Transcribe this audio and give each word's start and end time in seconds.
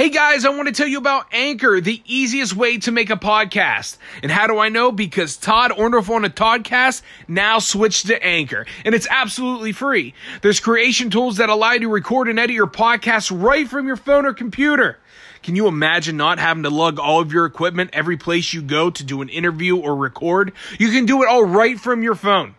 Hey 0.00 0.08
guys, 0.08 0.46
I 0.46 0.48
want 0.48 0.66
to 0.66 0.72
tell 0.72 0.86
you 0.86 0.96
about 0.96 1.26
Anchor, 1.30 1.78
the 1.78 2.00
easiest 2.06 2.56
way 2.56 2.78
to 2.78 2.90
make 2.90 3.10
a 3.10 3.16
podcast. 3.16 3.98
And 4.22 4.32
how 4.32 4.46
do 4.46 4.58
I 4.58 4.70
know? 4.70 4.90
Because 4.92 5.36
Todd 5.36 5.72
Orndorff 5.72 6.08
on 6.08 6.24
a 6.24 6.30
Toddcast 6.30 7.02
now 7.28 7.58
switched 7.58 8.06
to 8.06 8.24
Anchor, 8.24 8.64
and 8.86 8.94
it's 8.94 9.06
absolutely 9.10 9.72
free. 9.72 10.14
There's 10.40 10.58
creation 10.58 11.10
tools 11.10 11.36
that 11.36 11.50
allow 11.50 11.72
you 11.72 11.80
to 11.80 11.88
record 11.88 12.30
and 12.30 12.38
edit 12.38 12.56
your 12.56 12.66
podcast 12.66 13.30
right 13.30 13.68
from 13.68 13.86
your 13.86 13.96
phone 13.96 14.24
or 14.24 14.32
computer. 14.32 14.98
Can 15.42 15.54
you 15.54 15.66
imagine 15.66 16.16
not 16.16 16.38
having 16.38 16.62
to 16.62 16.70
lug 16.70 16.98
all 16.98 17.20
of 17.20 17.34
your 17.34 17.44
equipment 17.44 17.90
every 17.92 18.16
place 18.16 18.54
you 18.54 18.62
go 18.62 18.88
to 18.88 19.04
do 19.04 19.20
an 19.20 19.28
interview 19.28 19.76
or 19.76 19.94
record? 19.94 20.54
You 20.78 20.90
can 20.92 21.04
do 21.04 21.22
it 21.22 21.28
all 21.28 21.44
right 21.44 21.78
from 21.78 22.02
your 22.02 22.14
phone. 22.14 22.54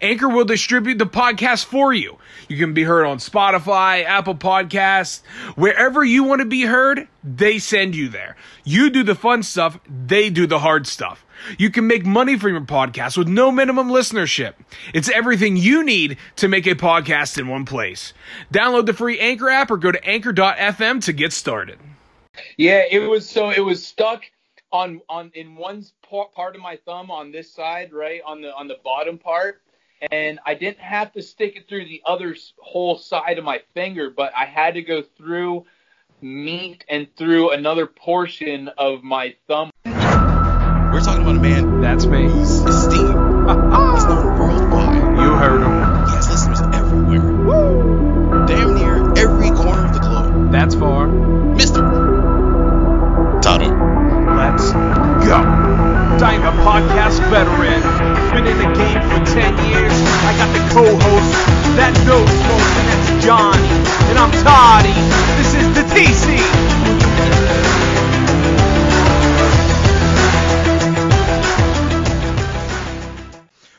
Anchor 0.00 0.28
will 0.28 0.44
distribute 0.44 0.98
the 0.98 1.06
podcast 1.06 1.64
for 1.64 1.92
you. 1.92 2.18
You 2.48 2.56
can 2.56 2.74
be 2.74 2.84
heard 2.84 3.06
on 3.06 3.18
Spotify, 3.18 4.04
Apple 4.04 4.34
Podcasts, 4.34 5.22
wherever 5.56 6.04
you 6.04 6.24
want 6.24 6.40
to 6.40 6.46
be 6.46 6.62
heard, 6.62 7.08
they 7.22 7.58
send 7.58 7.94
you 7.96 8.08
there. 8.08 8.36
You 8.64 8.90
do 8.90 9.02
the 9.02 9.14
fun 9.14 9.42
stuff, 9.42 9.78
they 9.88 10.30
do 10.30 10.46
the 10.46 10.58
hard 10.58 10.86
stuff. 10.86 11.24
You 11.58 11.70
can 11.70 11.86
make 11.86 12.06
money 12.06 12.38
from 12.38 12.52
your 12.52 12.60
podcast 12.62 13.16
with 13.18 13.28
no 13.28 13.50
minimum 13.50 13.88
listenership. 13.88 14.54
It's 14.94 15.10
everything 15.10 15.56
you 15.56 15.84
need 15.84 16.16
to 16.36 16.48
make 16.48 16.66
a 16.66 16.74
podcast 16.74 17.38
in 17.38 17.48
one 17.48 17.64
place. 17.64 18.12
Download 18.52 18.86
the 18.86 18.94
free 18.94 19.18
Anchor 19.18 19.50
app 19.50 19.70
or 19.70 19.76
go 19.76 19.92
to 19.92 20.04
anchor.fm 20.04 21.04
to 21.04 21.12
get 21.12 21.32
started. 21.32 21.78
Yeah, 22.56 22.82
it 22.90 23.00
was 23.00 23.28
so 23.28 23.50
it 23.50 23.60
was 23.60 23.84
stuck 23.84 24.24
on 24.72 25.00
on 25.08 25.30
in 25.34 25.54
one 25.54 25.84
part 26.34 26.56
of 26.56 26.62
my 26.62 26.76
thumb 26.84 27.10
on 27.10 27.30
this 27.30 27.52
side, 27.52 27.92
right 27.92 28.20
on 28.26 28.40
the 28.40 28.54
on 28.54 28.68
the 28.68 28.78
bottom 28.84 29.18
part, 29.18 29.62
and 30.10 30.38
I 30.44 30.54
didn't 30.54 30.80
have 30.80 31.12
to 31.12 31.22
stick 31.22 31.56
it 31.56 31.68
through 31.68 31.86
the 31.86 32.02
other 32.06 32.36
whole 32.58 32.96
side 32.96 33.38
of 33.38 33.44
my 33.44 33.60
finger, 33.74 34.10
but 34.10 34.32
I 34.36 34.44
had 34.44 34.74
to 34.74 34.82
go 34.82 35.02
through 35.02 35.66
meat 36.20 36.84
and 36.88 37.08
through 37.16 37.50
another 37.50 37.86
portion 37.86 38.68
of 38.78 39.02
my 39.02 39.34
thumb. 39.46 39.70
We're 39.84 41.00
talking 41.00 41.22
about 41.22 41.36
a 41.36 41.40
man 41.40 41.80
That's 41.80 42.06
me. 42.06 42.23
Co-host 60.74 61.30
that 61.78 61.94
knows 62.02 62.34
most, 62.50 62.74
and 62.82 62.86
that's 62.90 63.24
Johnny. 63.24 63.70
And 64.10 64.18
I'm 64.18 64.34
Toddy. 64.42 64.90
This 65.38 65.54
is 65.54 65.70
the 65.70 65.86
TC. 65.94 66.63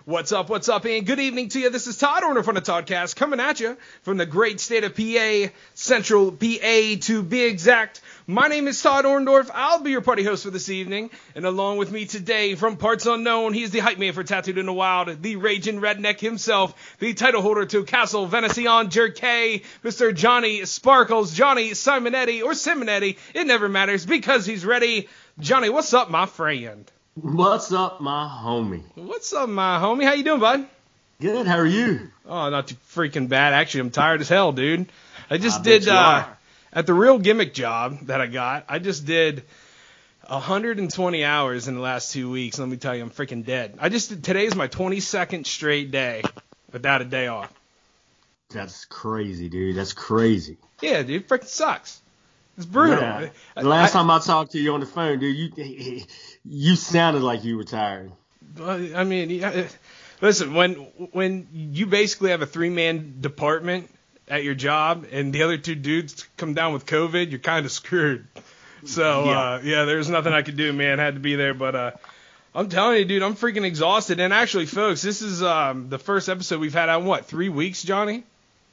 What's 0.07 0.31
up, 0.31 0.49
what's 0.51 0.69
up, 0.69 0.85
and 0.85 1.03
good 1.03 1.19
evening 1.19 1.49
to 1.49 1.59
you. 1.59 1.71
This 1.71 1.87
is 1.87 1.97
Todd 1.97 2.21
Orner 2.21 2.45
from 2.45 2.53
the 2.53 2.61
Toddcast 2.61 3.15
coming 3.15 3.39
at 3.39 3.59
you 3.59 3.75
from 4.03 4.17
the 4.17 4.27
great 4.27 4.59
state 4.59 4.83
of 4.83 4.95
PA, 4.95 5.51
Central 5.73 6.31
PA 6.31 6.95
to 7.01 7.23
be 7.23 7.41
exact. 7.41 8.01
My 8.27 8.47
name 8.47 8.67
is 8.67 8.79
Todd 8.79 9.05
Orndorff. 9.05 9.49
I'll 9.51 9.79
be 9.79 9.89
your 9.89 10.01
party 10.01 10.21
host 10.23 10.43
for 10.43 10.51
this 10.51 10.69
evening. 10.69 11.09
And 11.33 11.43
along 11.43 11.77
with 11.77 11.91
me 11.91 12.05
today, 12.05 12.53
from 12.53 12.77
parts 12.77 13.07
unknown, 13.07 13.55
he's 13.55 13.71
the 13.71 13.79
hype 13.79 13.97
man 13.97 14.13
for 14.13 14.23
Tattooed 14.23 14.59
in 14.59 14.67
the 14.67 14.73
Wild, 14.73 15.23
the 15.23 15.37
raging 15.37 15.81
redneck 15.81 16.19
himself, 16.19 16.75
the 16.99 17.15
title 17.15 17.41
holder 17.41 17.65
to 17.65 17.83
Castle 17.83 18.27
Venecian 18.27 18.91
Jerkay, 18.91 19.63
Mr. 19.83 20.13
Johnny 20.13 20.65
Sparkles, 20.65 21.33
Johnny 21.33 21.71
Simonetti, 21.71 22.43
or 22.43 22.51
Simonetti. 22.51 23.17
It 23.33 23.47
never 23.47 23.67
matters 23.67 24.05
because 24.05 24.45
he's 24.45 24.67
ready. 24.67 25.09
Johnny, 25.39 25.69
what's 25.69 25.95
up, 25.95 26.11
my 26.11 26.27
friend? 26.27 26.91
What's 27.15 27.71
up, 27.71 28.01
my 28.01 28.27
homie? 28.27 28.83
What's 28.95 29.31
up, 29.31 29.47
my 29.47 29.79
homie? 29.79 30.03
How 30.03 30.13
you 30.13 30.23
doing, 30.25 30.41
bud? 30.41 30.67
Good. 31.21 31.47
How 31.47 31.57
are 31.57 31.65
you? 31.65 32.11
Oh, 32.25 32.49
not 32.49 32.67
too 32.67 32.75
freaking 32.93 33.29
bad. 33.29 33.53
Actually, 33.53 33.81
I'm 33.81 33.91
tired 33.91 34.19
as 34.19 34.27
hell, 34.27 34.51
dude. 34.51 34.87
I 35.29 35.37
just 35.37 35.61
I 35.61 35.63
did 35.63 35.87
uh, 35.87 36.25
at 36.73 36.85
the 36.85 36.93
real 36.93 37.17
gimmick 37.17 37.53
job 37.53 38.07
that 38.07 38.19
I 38.19 38.27
got. 38.27 38.65
I 38.67 38.79
just 38.79 39.05
did 39.05 39.43
120 40.27 41.23
hours 41.23 41.69
in 41.69 41.75
the 41.75 41.79
last 41.79 42.11
two 42.11 42.29
weeks. 42.29 42.59
Let 42.59 42.67
me 42.67 42.75
tell 42.75 42.93
you, 42.93 43.03
I'm 43.03 43.11
freaking 43.11 43.45
dead. 43.45 43.77
I 43.79 43.87
just 43.87 44.21
did, 44.21 44.35
is 44.35 44.53
my 44.55 44.67
22nd 44.67 45.47
straight 45.47 45.91
day 45.91 46.21
without 46.73 47.01
a 47.01 47.05
day 47.05 47.27
off. 47.27 47.53
That's 48.49 48.83
crazy, 48.83 49.47
dude. 49.47 49.77
That's 49.77 49.93
crazy. 49.93 50.57
Yeah, 50.81 51.01
dude, 51.03 51.29
freaking 51.29 51.47
sucks. 51.47 52.01
It's 52.57 52.65
brutal. 52.65 52.99
Yeah. 52.99 53.29
The 53.55 53.63
last 53.63 53.95
I- 53.95 53.99
time 53.99 54.11
I 54.11 54.19
talked 54.19 54.51
to 54.51 54.59
you 54.59 54.73
on 54.73 54.81
the 54.81 54.85
phone, 54.85 55.19
dude, 55.19 55.57
you 55.57 56.01
you 56.47 56.75
sounded 56.75 57.21
like 57.23 57.43
you 57.43 57.57
were 57.57 57.63
tired. 57.63 58.11
I 58.61 59.03
mean, 59.03 59.29
yeah, 59.31 59.67
listen, 60.21 60.53
when 60.53 60.73
when 61.11 61.47
you 61.51 61.85
basically 61.87 62.31
have 62.31 62.41
a 62.41 62.45
three 62.45 62.69
man 62.69 63.17
department 63.19 63.89
at 64.27 64.43
your 64.43 64.55
job 64.55 65.05
and 65.11 65.33
the 65.33 65.43
other 65.43 65.57
two 65.57 65.75
dudes 65.75 66.25
come 66.37 66.53
down 66.53 66.73
with 66.73 66.85
COVID, 66.85 67.29
you're 67.29 67.39
kind 67.39 67.65
of 67.65 67.71
screwed. 67.71 68.25
So 68.85 69.25
Yeah. 69.25 69.39
uh, 69.39 69.61
yeah, 69.63 69.85
there's 69.85 70.09
nothing 70.09 70.33
I 70.33 70.41
could 70.41 70.57
do, 70.57 70.71
man. 70.73 70.99
Had 70.99 71.15
to 71.15 71.19
be 71.19 71.35
there, 71.35 71.53
but 71.53 71.75
uh, 71.75 71.91
I'm 72.53 72.69
telling 72.69 72.99
you, 72.99 73.05
dude, 73.05 73.23
I'm 73.23 73.35
freaking 73.35 73.65
exhausted. 73.65 74.19
And 74.19 74.31
actually, 74.33 74.67
folks, 74.67 75.01
this 75.01 75.21
is 75.21 75.43
um, 75.43 75.89
the 75.89 75.99
first 75.99 76.29
episode 76.29 76.59
we've 76.61 76.73
had 76.73 76.87
on 76.89 77.05
what 77.05 77.25
three 77.25 77.49
weeks, 77.49 77.83
Johnny? 77.83 78.23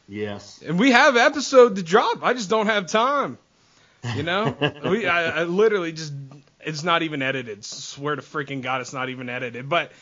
Yes. 0.08 0.62
And 0.66 0.78
we 0.78 0.92
have 0.92 1.16
episode 1.16 1.76
to 1.76 1.82
drop. 1.82 2.22
I 2.22 2.34
just 2.34 2.50
don't 2.50 2.66
have 2.66 2.86
time. 2.86 3.38
You 4.16 4.22
know, 4.22 4.56
we 4.90 5.06
I, 5.06 5.40
I 5.40 5.44
literally 5.44 5.92
just 5.92 6.12
it's 6.64 6.82
not 6.82 7.02
even 7.02 7.22
edited. 7.22 7.64
Swear 7.64 8.16
to 8.16 8.22
freaking 8.22 8.62
God, 8.62 8.80
it's 8.80 8.92
not 8.92 9.08
even 9.08 9.28
edited. 9.28 9.68
But 9.68 9.92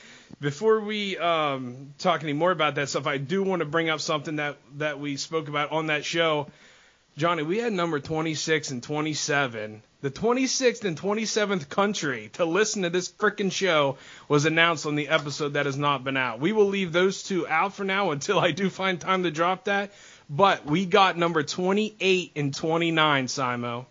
before 0.40 0.80
we 0.80 1.18
um, 1.18 1.94
talk 1.98 2.22
any 2.22 2.32
more 2.32 2.50
about 2.50 2.76
that 2.76 2.88
stuff, 2.88 3.06
I 3.06 3.18
do 3.18 3.42
want 3.42 3.60
to 3.60 3.66
bring 3.66 3.88
up 3.88 4.00
something 4.00 4.36
that 4.36 4.56
that 4.78 5.00
we 5.00 5.16
spoke 5.16 5.48
about 5.48 5.72
on 5.72 5.86
that 5.86 6.04
show. 6.04 6.48
Johnny, 7.16 7.42
we 7.42 7.58
had 7.58 7.72
number 7.72 8.00
26 8.00 8.70
and 8.70 8.82
27. 8.82 9.82
The 10.00 10.10
26th 10.10 10.84
and 10.84 10.98
27th 10.98 11.68
country 11.68 12.30
to 12.34 12.46
listen 12.46 12.82
to 12.82 12.90
this 12.90 13.10
freaking 13.12 13.52
show 13.52 13.98
was 14.28 14.46
announced 14.46 14.86
on 14.86 14.94
the 14.94 15.08
episode 15.08 15.54
that 15.54 15.66
has 15.66 15.76
not 15.76 16.04
been 16.04 16.16
out. 16.16 16.40
We 16.40 16.52
will 16.52 16.68
leave 16.68 16.92
those 16.92 17.22
two 17.22 17.46
out 17.46 17.74
for 17.74 17.84
now 17.84 18.12
until 18.12 18.38
I 18.38 18.52
do 18.52 18.70
find 18.70 18.98
time 18.98 19.24
to 19.24 19.30
drop 19.30 19.64
that. 19.64 19.92
But 20.30 20.64
we 20.64 20.86
got 20.86 21.18
number 21.18 21.42
28 21.42 22.32
and 22.36 22.54
29, 22.54 23.26
Simo. 23.26 23.86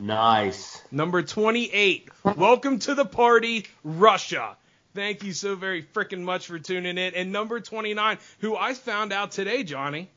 Nice. 0.00 0.82
Number 0.90 1.22
28. 1.22 2.08
Welcome 2.36 2.78
to 2.80 2.94
the 2.94 3.04
party, 3.04 3.66
Russia. 3.84 4.56
Thank 4.94 5.22
you 5.22 5.32
so 5.32 5.54
very 5.54 5.82
freaking 5.82 6.22
much 6.22 6.46
for 6.46 6.58
tuning 6.58 6.96
in. 6.98 7.14
And 7.14 7.32
number 7.32 7.60
29, 7.60 8.18
who 8.40 8.56
I 8.56 8.74
found 8.74 9.12
out 9.12 9.30
today, 9.32 9.62
Johnny. 9.62 10.10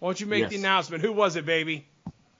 Why 0.00 0.08
don't 0.08 0.20
you 0.20 0.26
make 0.26 0.48
the 0.48 0.56
announcement? 0.56 1.02
Who 1.02 1.12
was 1.12 1.36
it, 1.36 1.46
baby? 1.46 1.86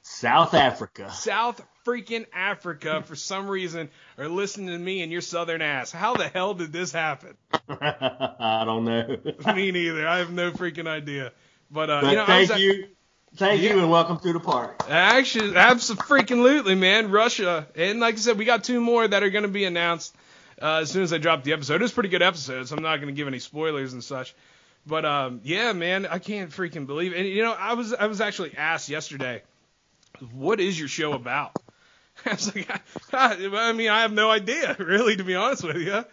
South 0.02 0.54
Africa. 0.54 1.10
South 1.12 1.62
freaking 1.86 2.26
Africa, 2.34 3.02
for 3.06 3.14
some 3.14 3.48
reason, 3.48 3.88
are 4.18 4.28
listening 4.28 4.68
to 4.68 4.78
me 4.78 5.02
and 5.02 5.12
your 5.12 5.20
southern 5.20 5.62
ass. 5.62 5.92
How 5.92 6.14
the 6.16 6.28
hell 6.28 6.54
did 6.54 6.72
this 6.72 6.90
happen? 6.90 7.36
I 7.68 8.62
don't 8.66 8.84
know. 8.84 9.16
me 9.54 9.70
neither. 9.70 10.08
I 10.08 10.18
have 10.18 10.32
no 10.32 10.50
freaking 10.50 10.88
idea. 10.88 11.32
But, 11.70 11.88
uh, 11.88 12.00
But 12.00 12.10
you 12.10 12.16
know, 12.16 12.22
I 12.24 12.26
thank 12.26 12.50
was- 12.50 12.60
you. 12.60 12.88
Thank 13.36 13.62
Yeah. 13.62 13.74
you 13.74 13.78
and 13.80 13.90
welcome 13.90 14.18
to 14.18 14.32
the 14.32 14.40
party. 14.40 14.74
Actually, 14.88 15.56
absolutely, 15.56 16.74
man. 16.74 17.10
Russia, 17.10 17.66
and 17.76 18.00
like 18.00 18.14
I 18.14 18.18
said, 18.18 18.38
we 18.38 18.44
got 18.44 18.64
two 18.64 18.80
more 18.80 19.06
that 19.06 19.22
are 19.22 19.30
going 19.30 19.44
to 19.44 19.48
be 19.48 19.64
announced 19.64 20.14
uh, 20.60 20.78
as 20.82 20.90
soon 20.90 21.02
as 21.04 21.12
I 21.12 21.18
drop 21.18 21.44
the 21.44 21.52
episode. 21.52 21.76
It 21.76 21.82
was 21.82 21.92
a 21.92 21.94
pretty 21.94 22.08
good 22.08 22.22
episode, 22.22 22.66
so 22.68 22.76
I'm 22.76 22.82
not 22.82 22.96
going 22.96 23.08
to 23.08 23.12
give 23.14 23.28
any 23.28 23.38
spoilers 23.38 23.92
and 23.92 24.02
such. 24.02 24.34
But 24.86 25.04
um, 25.04 25.40
yeah, 25.44 25.72
man, 25.72 26.06
I 26.06 26.18
can't 26.18 26.50
freaking 26.50 26.86
believe. 26.86 27.12
It. 27.12 27.18
And 27.20 27.28
you 27.28 27.42
know, 27.44 27.52
I 27.52 27.74
was 27.74 27.94
I 27.94 28.06
was 28.06 28.20
actually 28.20 28.56
asked 28.56 28.88
yesterday, 28.88 29.42
what 30.32 30.58
is 30.58 30.78
your 30.78 30.88
show 30.88 31.12
about? 31.12 31.52
I 32.26 32.30
was 32.30 32.54
like, 32.54 32.68
I 33.12 33.72
mean, 33.72 33.90
I 33.90 34.02
have 34.02 34.12
no 34.12 34.28
idea, 34.30 34.74
really, 34.78 35.16
to 35.16 35.24
be 35.24 35.34
honest 35.36 35.62
with 35.64 35.76
you. 35.76 36.04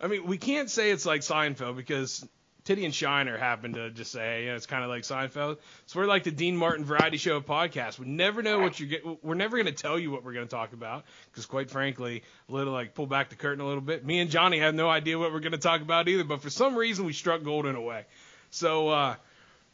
I 0.00 0.06
mean, 0.08 0.26
we 0.26 0.36
can't 0.38 0.68
say 0.68 0.90
it's 0.90 1.06
like 1.06 1.22
Seinfeld 1.22 1.76
because 1.76 2.26
Titty 2.66 2.84
and 2.84 2.92
Shiner 2.92 3.38
happened 3.38 3.74
to 3.74 3.90
just 3.90 4.10
say, 4.10 4.42
you 4.42 4.48
know, 4.50 4.56
it's 4.56 4.66
kind 4.66 4.82
of 4.82 4.90
like 4.90 5.04
Seinfeld. 5.04 5.58
So 5.86 6.00
we're 6.00 6.06
like 6.06 6.24
the 6.24 6.32
Dean 6.32 6.56
Martin 6.56 6.84
Variety 6.84 7.16
Show 7.16 7.40
podcast. 7.40 7.96
We 7.96 8.06
never 8.06 8.42
know 8.42 8.58
what 8.58 8.80
you 8.80 8.88
get. 8.88 9.24
We're 9.24 9.36
never 9.36 9.56
going 9.56 9.72
to 9.72 9.82
tell 9.82 9.96
you 10.00 10.10
what 10.10 10.24
we're 10.24 10.32
going 10.32 10.48
to 10.48 10.50
talk 10.50 10.72
about 10.72 11.04
because, 11.30 11.46
quite 11.46 11.70
frankly, 11.70 12.24
a 12.48 12.52
little 12.52 12.72
like 12.72 12.92
pull 12.92 13.06
back 13.06 13.30
the 13.30 13.36
curtain 13.36 13.60
a 13.60 13.66
little 13.66 13.80
bit. 13.80 14.04
Me 14.04 14.18
and 14.18 14.30
Johnny 14.30 14.58
have 14.58 14.74
no 14.74 14.90
idea 14.90 15.16
what 15.16 15.32
we're 15.32 15.40
going 15.40 15.52
to 15.52 15.58
talk 15.58 15.80
about 15.80 16.08
either. 16.08 16.24
But 16.24 16.42
for 16.42 16.50
some 16.50 16.74
reason, 16.74 17.06
we 17.06 17.12
struck 17.12 17.44
gold 17.44 17.66
in 17.66 17.76
a 17.76 17.80
way. 17.80 18.04
So, 18.50 18.88
uh, 18.88 19.14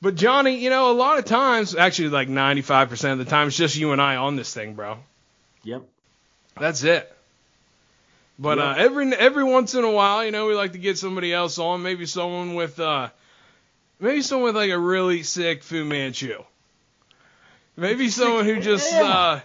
but 0.02 0.14
Johnny, 0.14 0.58
you 0.58 0.68
know, 0.68 0.90
a 0.90 0.92
lot 0.92 1.18
of 1.18 1.24
times, 1.24 1.74
actually, 1.74 2.10
like 2.10 2.28
95% 2.28 3.12
of 3.12 3.18
the 3.18 3.24
time, 3.24 3.48
it's 3.48 3.56
just 3.56 3.74
you 3.74 3.92
and 3.92 4.02
I 4.02 4.16
on 4.16 4.36
this 4.36 4.52
thing, 4.52 4.74
bro. 4.74 4.98
Yep. 5.64 5.82
That's 6.60 6.82
it. 6.82 7.10
But 8.42 8.58
uh, 8.58 8.74
every 8.76 9.14
every 9.14 9.44
once 9.44 9.74
in 9.74 9.84
a 9.84 9.90
while, 9.90 10.24
you 10.24 10.32
know, 10.32 10.46
we 10.46 10.54
like 10.54 10.72
to 10.72 10.78
get 10.78 10.98
somebody 10.98 11.32
else 11.32 11.58
on, 11.58 11.82
maybe 11.82 12.06
someone 12.06 12.54
with 12.54 12.80
uh, 12.80 13.08
maybe 14.00 14.20
someone 14.22 14.46
with 14.46 14.56
like 14.56 14.70
a 14.70 14.78
really 14.78 15.22
sick 15.22 15.62
Fu 15.62 15.84
Manchu. 15.84 16.42
Maybe 17.76 18.08
someone 18.10 18.44
who 18.44 18.60
just 18.60 18.92
Yeah. 18.92 19.04
uh, 19.04 19.40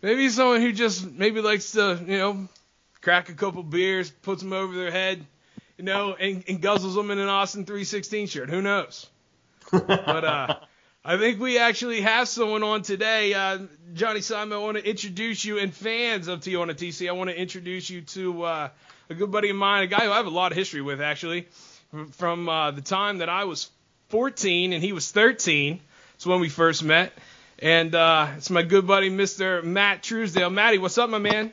Maybe 0.00 0.28
someone 0.28 0.60
who 0.60 0.72
just 0.72 1.04
maybe 1.10 1.40
likes 1.40 1.72
to, 1.72 2.00
you 2.06 2.18
know, 2.18 2.48
crack 3.00 3.30
a 3.30 3.34
couple 3.34 3.64
beers, 3.64 4.10
puts 4.10 4.42
them 4.42 4.52
over 4.52 4.72
their 4.72 4.92
head, 4.92 5.26
you 5.76 5.84
know, 5.84 6.14
and, 6.14 6.44
and 6.46 6.62
guzzles 6.62 6.94
them 6.94 7.10
in 7.10 7.18
an 7.18 7.28
Austin 7.28 7.64
316 7.64 8.28
shirt. 8.28 8.48
Who 8.48 8.62
knows? 8.62 9.08
but 9.72 10.24
uh, 10.24 10.54
I 11.04 11.16
think 11.16 11.40
we 11.40 11.58
actually 11.58 12.00
have 12.00 12.28
someone 12.28 12.62
on 12.62 12.82
today. 12.82 13.32
Uh, 13.32 13.60
Johnny 13.94 14.20
Simon, 14.20 14.58
I 14.58 14.60
want 14.60 14.76
to 14.78 14.88
introduce 14.88 15.44
you, 15.44 15.58
and 15.58 15.72
fans 15.72 16.26
of 16.26 16.40
Tijuana 16.40 16.74
TC, 16.74 17.08
I 17.08 17.12
want 17.12 17.30
to 17.30 17.40
introduce 17.40 17.88
you 17.88 18.02
to 18.02 18.42
uh, 18.42 18.68
a 19.08 19.14
good 19.14 19.30
buddy 19.30 19.50
of 19.50 19.56
mine, 19.56 19.84
a 19.84 19.86
guy 19.86 20.04
who 20.04 20.10
I 20.10 20.16
have 20.16 20.26
a 20.26 20.30
lot 20.30 20.50
of 20.50 20.58
history 20.58 20.82
with, 20.82 21.00
actually, 21.00 21.48
from 22.12 22.48
uh, 22.48 22.72
the 22.72 22.80
time 22.80 23.18
that 23.18 23.28
I 23.28 23.44
was 23.44 23.70
14 24.08 24.72
and 24.72 24.82
he 24.82 24.92
was 24.92 25.10
13. 25.10 25.80
It's 26.16 26.26
when 26.26 26.40
we 26.40 26.48
first 26.48 26.82
met. 26.82 27.12
And 27.60 27.94
uh, 27.94 28.28
it's 28.36 28.50
my 28.50 28.62
good 28.62 28.86
buddy, 28.86 29.08
Mr. 29.08 29.62
Matt 29.62 30.02
Truesdale. 30.02 30.50
Matty, 30.50 30.78
what's 30.78 30.98
up, 30.98 31.10
my 31.10 31.18
man? 31.18 31.52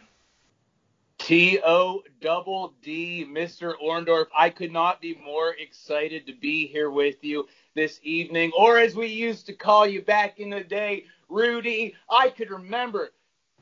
T 1.17 1.59
O 1.65 2.03
double 2.21 2.73
D, 2.81 3.25
Mr. 3.27 3.73
Orndorff. 3.83 4.27
I 4.37 4.49
could 4.49 4.71
not 4.71 5.01
be 5.01 5.19
more 5.23 5.53
excited 5.53 6.27
to 6.27 6.33
be 6.33 6.67
here 6.67 6.89
with 6.89 7.23
you 7.23 7.47
this 7.73 7.99
evening, 8.03 8.51
or 8.57 8.77
as 8.77 8.95
we 8.95 9.07
used 9.07 9.45
to 9.47 9.53
call 9.53 9.87
you 9.87 10.01
back 10.01 10.39
in 10.39 10.49
the 10.49 10.63
day, 10.63 11.05
Rudy. 11.29 11.95
I 12.09 12.29
could 12.29 12.51
remember 12.51 13.11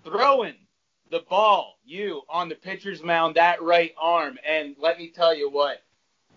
throwing 0.03 0.55
the 1.09 1.21
ball, 1.29 1.77
you 1.85 2.21
on 2.27 2.50
the 2.50 2.55
pitcher's 2.55 3.03
mound, 3.03 3.35
that 3.35 3.61
right 3.61 3.94
arm. 4.00 4.38
And 4.47 4.75
let 4.79 4.97
me 4.97 5.09
tell 5.09 5.35
you 5.35 5.50
what, 5.50 5.81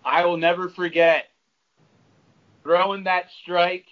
I 0.05 0.25
will 0.25 0.37
never 0.37 0.69
forget 0.69 1.25
throwing 2.63 3.03
that 3.05 3.31
strike 3.41 3.87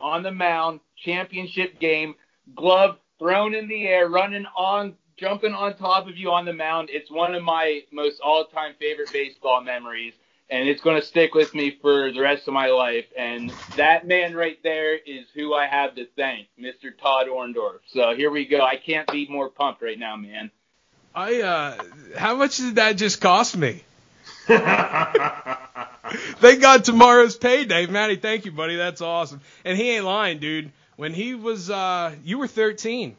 on 0.00 0.22
the 0.22 0.32
mound, 0.32 0.80
championship 0.96 1.78
game, 1.78 2.14
glove 2.54 2.98
thrown 3.18 3.54
in 3.54 3.68
the 3.68 3.86
air, 3.86 4.08
running 4.08 4.46
on, 4.56 4.94
jumping 5.22 5.54
on 5.54 5.76
top 5.76 6.08
of 6.08 6.16
you 6.16 6.32
on 6.32 6.44
the 6.44 6.52
mound. 6.52 6.88
It's 6.90 7.08
one 7.08 7.36
of 7.36 7.44
my 7.44 7.82
most 7.92 8.20
all-time 8.20 8.74
favorite 8.80 9.12
baseball 9.12 9.60
memories, 9.60 10.14
and 10.50 10.68
it's 10.68 10.80
going 10.80 11.00
to 11.00 11.06
stick 11.06 11.32
with 11.32 11.54
me 11.54 11.78
for 11.80 12.10
the 12.10 12.20
rest 12.20 12.48
of 12.48 12.54
my 12.54 12.66
life. 12.66 13.04
And 13.16 13.50
that 13.76 14.04
man 14.04 14.34
right 14.34 14.58
there 14.64 14.96
is 14.96 15.26
who 15.32 15.54
I 15.54 15.66
have 15.66 15.94
to 15.94 16.06
thank, 16.16 16.48
Mr. 16.60 16.90
Todd 17.00 17.28
Orndorff. 17.28 17.78
So 17.86 18.16
here 18.16 18.32
we 18.32 18.46
go. 18.46 18.62
I 18.62 18.74
can't 18.74 19.08
be 19.12 19.28
more 19.28 19.48
pumped 19.48 19.80
right 19.80 19.98
now, 19.98 20.16
man. 20.16 20.50
I 21.14 21.42
uh, 21.42 21.84
how 22.16 22.34
much 22.34 22.56
did 22.56 22.76
that 22.76 22.96
just 22.96 23.20
cost 23.20 23.56
me? 23.56 23.84
Thank 24.46 24.62
God 26.62 26.84
tomorrow's 26.84 27.36
payday, 27.36 27.86
Matty. 27.86 28.16
Thank 28.16 28.44
you, 28.44 28.50
buddy. 28.50 28.74
That's 28.74 29.00
awesome. 29.00 29.40
And 29.64 29.78
he 29.78 29.90
ain't 29.90 30.04
lying, 30.04 30.40
dude. 30.40 30.72
When 30.96 31.14
he 31.14 31.34
was, 31.34 31.70
uh, 31.70 32.12
you 32.24 32.38
were 32.38 32.48
13. 32.48 33.16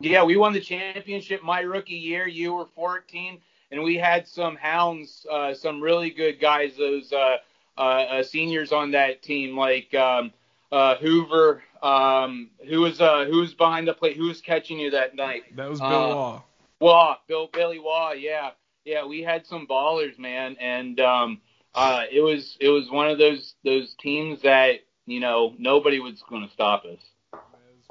Yeah, 0.00 0.24
we 0.24 0.36
won 0.36 0.52
the 0.52 0.60
championship 0.60 1.42
my 1.42 1.60
rookie 1.60 1.94
year. 1.94 2.28
You 2.28 2.54
were 2.54 2.66
14, 2.66 3.38
and 3.70 3.82
we 3.82 3.96
had 3.96 4.28
some 4.28 4.56
hounds, 4.56 5.26
uh, 5.30 5.54
some 5.54 5.80
really 5.80 6.10
good 6.10 6.38
guys. 6.38 6.76
Those 6.76 7.12
uh, 7.12 7.36
uh, 7.78 7.80
uh, 7.80 8.22
seniors 8.22 8.72
on 8.72 8.90
that 8.92 9.22
team, 9.22 9.56
like 9.56 9.94
um, 9.94 10.32
uh, 10.70 10.96
Hoover, 10.96 11.62
um, 11.82 12.50
who 12.68 12.80
was 12.80 13.00
uh, 13.00 13.24
who 13.24 13.40
was 13.40 13.54
behind 13.54 13.88
the 13.88 13.94
plate, 13.94 14.16
who 14.16 14.26
was 14.26 14.40
catching 14.40 14.78
you 14.78 14.90
that 14.90 15.14
night. 15.14 15.44
That 15.56 15.70
was 15.70 15.80
Bill 15.80 15.88
Waugh. 15.88 16.42
Waugh, 16.80 17.16
Bill 17.26 17.48
Billy 17.52 17.78
Waugh, 17.78 18.12
yeah, 18.12 18.50
yeah. 18.84 19.06
We 19.06 19.22
had 19.22 19.46
some 19.46 19.66
ballers, 19.66 20.18
man, 20.18 20.56
and 20.60 21.00
um, 21.00 21.40
uh, 21.74 22.02
it 22.10 22.20
was 22.20 22.56
it 22.60 22.68
was 22.68 22.90
one 22.90 23.08
of 23.08 23.18
those 23.18 23.54
those 23.64 23.94
teams 24.00 24.42
that 24.42 24.80
you 25.06 25.20
know 25.20 25.54
nobody 25.58 26.00
was 26.00 26.22
going 26.28 26.46
to 26.46 26.52
stop 26.52 26.84
us. 26.84 27.00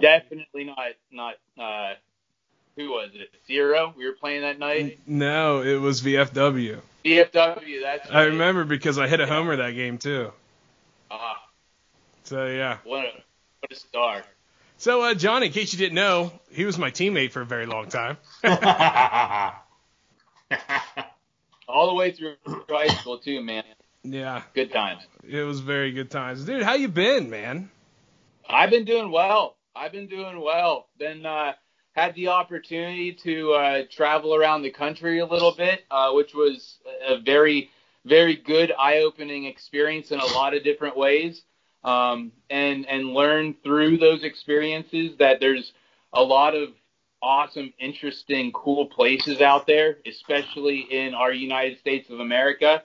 Definitely 0.01 0.65
not 0.65 0.77
not 1.11 1.35
uh, 1.57 1.93
who 2.75 2.89
was 2.89 3.11
it? 3.13 3.29
Zero. 3.47 3.93
We 3.97 4.05
were 4.05 4.13
playing 4.13 4.41
that 4.41 4.59
night. 4.59 4.99
No, 5.07 5.61
it 5.61 5.79
was 5.79 6.01
VFW. 6.01 6.79
VFW. 7.05 7.81
That's 7.81 8.09
I 8.11 8.23
remember 8.23 8.65
because 8.65 8.97
I 8.97 9.07
hit 9.07 9.19
a 9.21 9.27
homer 9.27 9.55
that 9.57 9.71
game 9.71 9.97
too. 9.97 10.31
Ah, 11.09 11.41
So 12.23 12.45
yeah. 12.47 12.77
what 12.83 13.05
a 13.05 13.11
what 13.61 13.71
a 13.71 13.75
star. 13.75 14.23
So 14.77 15.01
uh, 15.03 15.13
Johnny, 15.13 15.45
in 15.47 15.51
case 15.53 15.71
you 15.71 15.79
didn't 15.79 15.95
know, 15.95 16.33
he 16.51 16.65
was 16.65 16.77
my 16.77 16.91
teammate 16.91 17.31
for 17.31 17.41
a 17.41 17.45
very 17.45 17.65
long 17.65 17.87
time. 17.87 18.17
All 21.67 21.87
the 21.87 21.93
way 21.95 22.11
through 22.11 22.35
high 22.69 22.87
school 22.87 23.17
too, 23.17 23.41
man. 23.43 23.63
Yeah, 24.03 24.43
Good 24.53 24.71
times. 24.71 25.01
it 25.27 25.41
was 25.43 25.61
very 25.61 25.91
good 25.91 26.11
times, 26.11 26.45
dude. 26.45 26.61
How 26.61 26.75
you 26.75 26.87
been, 26.89 27.29
man? 27.31 27.71
I've 28.47 28.69
been 28.69 28.85
doing 28.85 29.09
well. 29.11 29.55
I've 29.75 29.91
been 29.91 30.07
doing 30.07 30.39
well. 30.39 30.87
Been 30.97 31.25
uh, 31.25 31.53
had 31.93 32.15
the 32.15 32.29
opportunity 32.29 33.11
to 33.23 33.53
uh, 33.53 33.81
travel 33.91 34.33
around 34.33 34.61
the 34.61 34.71
country 34.71 35.19
a 35.19 35.25
little 35.25 35.53
bit, 35.53 35.83
uh, 35.91 36.11
which 36.13 36.33
was 36.33 36.77
a 37.05 37.19
very, 37.19 37.69
very 38.05 38.37
good, 38.37 38.71
eye-opening 38.79 39.45
experience 39.45 40.11
in 40.11 40.19
a 40.19 40.25
lot 40.27 40.53
of 40.53 40.63
different 40.63 40.95
ways. 40.97 41.41
Um, 41.83 42.31
and 42.49 42.87
and 42.87 43.13
learn 43.13 43.55
through 43.63 43.97
those 43.97 44.23
experiences 44.23 45.17
that 45.19 45.39
there's 45.39 45.71
a 46.13 46.23
lot 46.23 46.55
of 46.55 46.69
awesome, 47.21 47.73
interesting, 47.77 48.51
cool 48.53 48.87
places 48.87 49.39
out 49.39 49.67
there, 49.67 49.97
especially 50.07 50.79
in 50.89 51.13
our 51.13 51.31
United 51.31 51.77
States 51.79 52.09
of 52.09 52.21
America. 52.21 52.81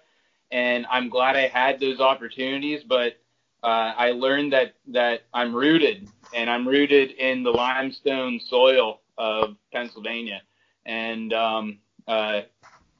And 0.50 0.84
I'm 0.90 1.08
glad 1.08 1.37
I 1.37 1.46
had 1.48 1.81
those 1.81 2.00
opportunities, 2.00 2.82
but 2.84 3.14
uh, 3.62 3.92
I 3.96 4.10
learned 4.10 4.52
that 4.52 4.75
that 4.88 5.22
I'm 5.32 5.54
rooted, 5.54 6.08
and 6.34 6.48
I'm 6.50 6.66
rooted 6.66 7.12
in 7.12 7.42
the 7.42 7.50
limestone 7.50 8.40
soil 8.40 9.00
of 9.18 9.56
Pennsylvania, 9.72 10.42
and 10.86 11.32
um, 11.32 11.78
uh, 12.08 12.42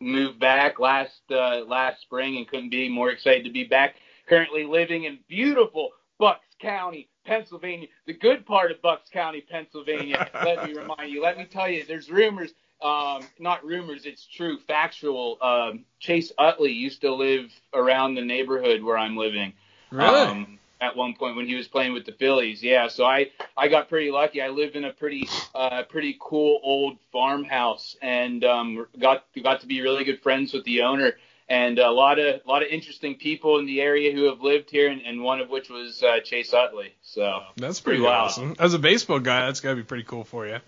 moved 0.01 0.39
back 0.41 0.79
last 0.79 1.21
uh, 1.31 1.65
last 1.67 2.03
spring, 2.03 2.37
and 2.37 2.49
couldn't 2.49 2.71
be 2.71 2.89
more 2.89 3.11
excited 3.11 3.45
to 3.45 3.51
be 3.51 3.65
back. 3.65 3.97
Currently 4.29 4.65
living 4.65 5.05
in 5.05 5.19
beautiful 5.29 5.91
Bucks 6.19 6.47
County, 6.61 7.09
Pennsylvania, 7.25 7.89
the 8.07 8.13
good 8.13 8.47
part 8.47 8.71
of 8.71 8.81
Bucks 8.83 9.09
County, 9.11 9.41
Pennsylvania. 9.41 10.31
let 10.45 10.67
me 10.69 10.75
remind 10.75 11.11
you. 11.11 11.23
Let 11.23 11.39
me 11.39 11.45
tell 11.45 11.69
you. 11.69 11.85
There's 11.87 12.11
rumors. 12.11 12.53
Um, 12.83 13.25
not 13.39 13.63
rumors, 13.63 14.07
it's 14.07 14.27
true, 14.27 14.59
factual. 14.67 15.37
Um, 15.43 15.85
Chase 15.99 16.33
Utley 16.39 16.73
used 16.73 17.03
to 17.03 17.15
live 17.15 17.51
around 17.75 18.15
the 18.15 18.23
neighborhood 18.23 18.83
where 18.83 18.97
I'm 18.97 19.19
living 19.19 19.53
Really? 19.91 20.21
um, 20.21 20.59
at 20.81 20.97
one 20.97 21.15
point 21.15 21.37
when 21.37 21.47
he 21.47 21.55
was 21.55 21.69
playing 21.69 21.93
with 21.93 22.07
the 22.07 22.13
Phillies. 22.13 22.63
Yeah, 22.63 22.89
so 22.89 23.05
I 23.05 23.31
I 23.57 23.69
got 23.69 23.89
pretty 23.89 24.11
lucky. 24.11 24.41
I 24.43 24.49
lived 24.49 24.77
in 24.77 24.85
a 24.85 24.93
pretty 24.93 25.29
uh, 25.55 25.83
pretty 25.85 26.17
cool 26.21 26.61
old 26.63 26.99
farmhouse 27.13 27.97
and 28.01 28.45
um, 28.45 28.87
got 28.99 29.25
got 29.43 29.61
to 29.61 29.67
be 29.67 29.81
really 29.81 30.05
good 30.05 30.23
friends 30.23 30.53
with 30.53 30.65
the 30.65 30.83
owner 30.83 31.15
and 31.51 31.81
a 31.81 31.91
lot 31.91 32.19
of 32.21 32.41
a 32.47 32.49
lot 32.49 32.63
of 32.63 32.69
interesting 32.69 33.17
people 33.17 33.59
in 33.59 33.67
the 33.67 33.81
area 33.81 34.13
who 34.13 34.25
have 34.25 34.41
lived 34.41 34.71
here, 34.71 34.89
and, 34.89 35.03
and 35.03 35.21
one 35.21 35.41
of 35.41 35.51
which 35.51 35.69
was 35.69 36.03
uh, 36.03 36.21
Chase 36.21 36.55
Utley. 36.55 36.95
So 37.03 37.41
that's 37.57 37.81
pretty, 37.81 37.99
pretty 37.99 38.15
awesome. 38.15 38.55
As 38.59 38.73
a 38.73 38.79
baseball 38.79 39.19
guy, 39.19 39.47
that's 39.47 39.61
gotta 39.61 39.77
be 39.77 39.83
pretty 39.83 40.05
cool 40.05 40.25
for 40.25 40.47
you. 40.47 40.59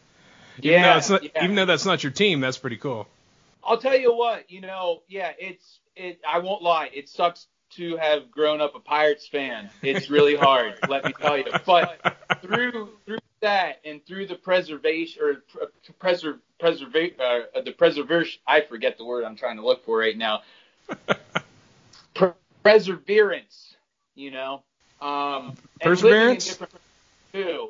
Even 0.59 0.71
yeah, 0.71 0.92
though 0.92 0.99
it's 0.99 1.11
not, 1.11 1.23
yeah. 1.23 1.45
even 1.45 1.57
though 1.57 1.64
that's 1.64 1.87
not 1.87 2.02
your 2.02 2.12
team, 2.12 2.40
that's 2.40 2.59
pretty 2.59 2.76
cool. 2.76 3.07
I'll 3.64 3.78
tell 3.78 3.97
you 3.97 4.12
what, 4.12 4.50
you 4.50 4.61
know, 4.61 5.02
yeah, 5.09 5.31
it's 5.38 5.78
it. 5.95 6.21
I 6.28 6.40
won't 6.40 6.62
lie, 6.62 6.90
it 6.92 7.09
sucks 7.09 7.47
to 7.76 7.97
have 7.97 8.31
grown 8.31 8.61
up 8.61 8.75
a 8.75 8.81
Pirates 8.81 9.26
fan. 9.26 9.71
It's 9.83 10.11
really 10.11 10.37
hard, 10.37 10.75
let 10.88 11.05
me 11.05 11.12
tell 11.12 11.38
you. 11.38 11.45
But 11.64 12.17
through 12.43 12.91
through 13.07 13.19
that 13.41 13.81
and 13.85 14.05
through 14.07 14.26
the 14.26 14.35
preservation 14.35 15.23
or 15.23 15.35
pr- 15.35 15.93
preserve 15.99 16.38
preserve 16.59 16.95
uh, 16.95 17.61
the 17.64 17.73
preservation, 17.73 18.41
I 18.47 18.61
forget 18.62 18.99
the 18.99 19.05
word 19.05 19.25
I'm 19.25 19.37
trying 19.37 19.57
to 19.57 19.64
look 19.64 19.85
for 19.85 19.99
right 19.99 20.17
now. 20.17 20.43
Pre- 22.14 22.31
perseverance, 22.62 23.76
you 24.14 24.31
know, 24.31 24.62
um, 25.00 25.57
and 25.81 26.02
living 26.02 26.31
in 26.31 26.37
Perseverance? 26.37 26.75
too. 27.33 27.69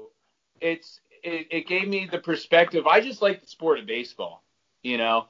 It's 0.61 1.01
it, 1.23 1.49
it 1.51 1.67
gave 1.67 1.89
me 1.89 2.09
the 2.11 2.19
perspective. 2.19 2.87
I 2.87 3.01
just 3.01 3.23
like 3.23 3.41
the 3.41 3.47
sport 3.47 3.79
of 3.79 3.87
baseball, 3.87 4.43
you 4.83 4.99
know. 4.99 5.27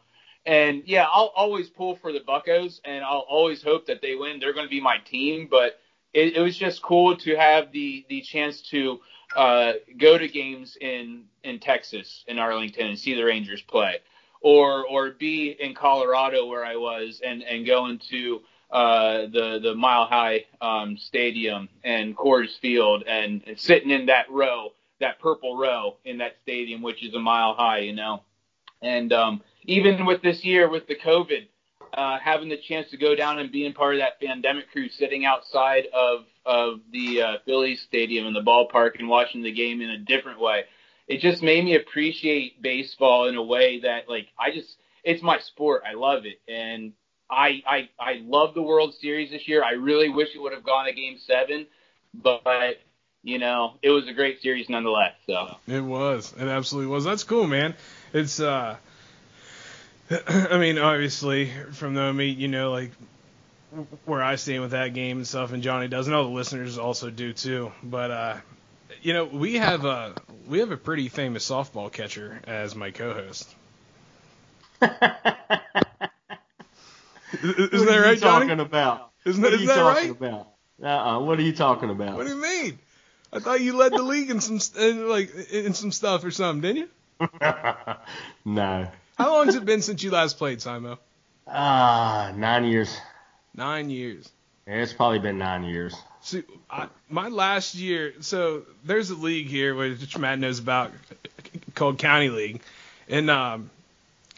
And 0.47 0.83
yeah, 0.87 1.07
I'll 1.13 1.33
always 1.37 1.69
pull 1.71 1.97
for 1.97 2.13
the 2.13 2.21
Buccos, 2.21 2.81
and 2.85 3.05
I'll 3.05 3.27
always 3.29 3.63
hope 3.63 3.87
that 3.87 4.03
they 4.03 4.17
win. 4.17 4.41
They're 4.41 4.55
going 4.55 4.67
to 4.67 4.71
be 4.71 4.81
my 4.81 4.99
team, 4.99 5.49
but 5.51 5.79
it, 6.13 6.37
it 6.37 6.41
was 6.41 6.57
just 6.57 6.83
cool 6.83 7.17
to 7.19 7.37
have 7.37 7.73
the 7.73 8.05
the 8.09 8.23
chance 8.23 8.63
to 8.71 9.01
uh, 9.37 9.75
go 9.99 10.19
to 10.19 10.29
games 10.29 10.77
in 10.81 11.25
in 11.45 11.61
Texas, 11.61 12.25
in 12.27 12.39
Arlington, 12.39 12.89
and 12.89 12.99
see 12.99 13.15
the 13.15 13.23
Rangers 13.25 13.63
play, 13.63 13.99
or 14.41 14.85
or 14.87 15.13
be 15.13 15.51
in 15.53 15.75
Colorado 15.75 16.47
where 16.47 16.65
I 16.65 16.77
was, 16.77 17.21
and 17.25 17.45
and 17.45 17.65
go 17.65 17.87
into 17.87 18.41
uh, 18.73 19.27
the 19.33 19.61
the 19.63 19.75
Mile 19.77 20.07
High 20.07 20.47
um, 20.61 20.97
Stadium 20.97 21.69
and 21.85 22.17
Coors 22.17 22.59
Field, 22.59 23.05
and, 23.07 23.45
and 23.47 23.61
sitting 23.61 23.91
in 23.91 24.07
that 24.07 24.29
row, 24.29 24.73
that 24.99 25.21
purple 25.21 25.57
row 25.57 25.99
in 26.05 26.19
that 26.19 26.37
stadium, 26.43 26.83
which 26.83 27.05
is 27.05 27.15
a 27.15 27.21
mile 27.21 27.55
high, 27.55 27.79
you 27.79 27.95
know. 27.95 28.25
And 28.83 29.13
um, 29.13 29.43
even 29.65 30.07
with 30.07 30.23
this 30.23 30.45
year, 30.45 30.69
with 30.69 30.87
the 30.87 30.97
COVID, 30.97 31.47
uh, 31.95 32.19
having 32.19 32.49
the 32.49 32.57
chance 32.57 32.91
to 32.91 32.97
go 32.97 33.15
down 33.15 33.39
and 33.39 33.53
being 33.53 33.73
part 33.73 33.95
of 33.95 34.01
that 34.01 34.21
pandemic 34.21 34.71
crew, 34.73 34.89
sitting 34.89 35.25
outside 35.25 35.85
of 35.93 36.25
of 36.45 36.81
the 36.91 37.23
uh, 37.23 37.37
Phillies 37.45 37.83
stadium 37.83 38.27
in 38.27 38.33
the 38.33 38.41
ballpark 38.41 38.99
and 38.99 39.09
watching 39.09 39.43
the 39.43 39.53
game 39.53 39.81
in 39.81 39.91
a 39.91 39.99
different 39.99 40.41
way, 40.41 40.61
it, 40.61 40.67
it 41.07 41.21
just 41.21 41.43
made 41.43 41.65
me 41.65 41.77
appreciate 41.77 42.61
baseball 42.61 43.29
in 43.29 43.37
a 43.37 43.43
way 43.43 43.81
that 43.81 44.09
like 44.09 44.29
I 44.39 44.51
just 44.53 44.77
it's 45.05 45.23
my 45.23 45.39
sport. 45.39 45.83
I 45.89 45.95
love 45.95 46.25
it, 46.25 46.41
and 46.51 46.93
I 47.31 47.63
I 47.67 47.89
I 47.99 48.23
love 48.25 48.55
the 48.55 48.63
World 48.63 48.95
Series 49.01 49.31
this 49.31 49.47
year. 49.47 49.63
I 49.63 49.73
really 49.73 50.09
wish 50.09 50.29
it 50.35 50.41
would 50.41 50.53
have 50.53 50.65
gone 50.65 50.87
to 50.87 50.93
Game 50.93 51.19
Seven, 51.27 51.67
but 52.15 52.79
you 53.23 53.39
know 53.39 53.75
it 53.83 53.91
was 53.91 54.09
a 54.09 54.13
great 54.13 54.41
series 54.41 54.69
nonetheless. 54.69 55.15
So 55.27 55.57
It 55.67 55.81
was. 55.81 56.33
It 56.39 56.49
absolutely 56.49 56.91
was. 56.91 57.05
That's 57.05 57.25
cool, 57.25 57.47
man. 57.47 57.75
It's 58.13 58.41
uh 58.41 58.77
I 60.29 60.59
mean, 60.59 60.79
obviously 60.79 61.51
from 61.73 61.95
the 61.95 62.13
meet, 62.13 62.39
you 62.39 62.49
know, 62.49 62.73
like 62.73 62.93
where 64.05 64.23
I 64.23 64.37
stand 64.37 64.63
with 64.63 64.73
that 64.73 64.93
game 64.95 65.19
and 65.19 65.27
stuff 65.27 65.53
and 65.53 65.63
Johnny 65.63 65.89
does 65.89 66.07
and 66.07 66.15
all 66.15 66.25
the 66.25 66.31
listeners 66.31 66.79
also 66.79 67.11
do 67.11 67.33
too. 67.33 67.73
But 67.83 68.11
uh 68.11 68.37
you 69.03 69.15
know, 69.15 69.25
we 69.25 69.55
have 69.57 69.85
a 69.85 70.15
we 70.47 70.59
have 70.61 70.71
a 70.71 70.77
pretty 70.77 71.09
famous 71.09 71.49
softball 71.49 71.91
catcher 71.93 72.41
as 72.47 72.75
my 72.75 72.91
co-host. 72.91 73.49
Isn't 77.43 77.87
what 77.87 77.87
that 77.87 77.97
right, 77.99 78.19
Johnny? 78.21 78.47
talking 78.47 78.61
about? 78.61 79.11
Isn't 79.25 79.43
what 79.43 79.51
that, 79.51 79.53
are 79.53 79.57
is 79.57 79.61
you 79.63 79.67
that 79.69 79.75
talking 79.75 80.09
right? 80.11 80.11
about? 80.11 80.49
Uh-uh. 80.83 81.21
What 81.21 81.39
are 81.39 81.43
you 81.43 81.53
talking 81.53 81.91
about? 81.91 82.17
What 82.17 82.27
do 82.27 82.35
you 82.35 82.41
mean? 82.43 82.79
I 83.33 83.39
thought 83.41 83.61
you 83.61 83.77
led 83.77 83.95
the 83.95 84.03
league 84.03 84.31
in 84.31 84.41
some 84.41 84.61
in, 84.83 85.09
like 85.09 85.35
in 85.51 85.75
some 85.75 85.93
stuff 85.93 86.25
or 86.25 86.31
something, 86.31 86.61
didn't 86.63 86.89
you? 87.21 87.29
no. 88.45 88.89
How 89.23 89.37
long 89.37 89.47
has 89.47 89.55
it 89.55 89.65
been 89.65 89.83
since 89.83 90.03
you 90.03 90.11
last 90.11 90.37
played, 90.37 90.59
Simo? 90.59 90.99
Ah, 91.47 92.33
nine 92.35 92.65
years. 92.65 92.99
Nine 93.55 93.89
years. 93.89 94.29
Yeah, 94.67 94.83
it's 94.83 94.93
probably 94.93 95.21
been 95.21 95.39
nine 95.39 95.63
years. 95.63 95.95
See, 96.23 96.43
I, 96.69 96.89
my 97.09 97.29
last 97.29 97.77
year, 97.77 98.15
so 98.19 98.65
there's 98.85 99.11
a 99.11 99.15
league 99.15 99.47
here 99.47 99.77
which 99.77 100.19
Matt 100.19 100.41
knows 100.41 100.59
about 100.59 100.91
called 101.77 101.99
County 101.99 102.31
League, 102.31 102.63
and 103.09 103.31
um, 103.31 103.71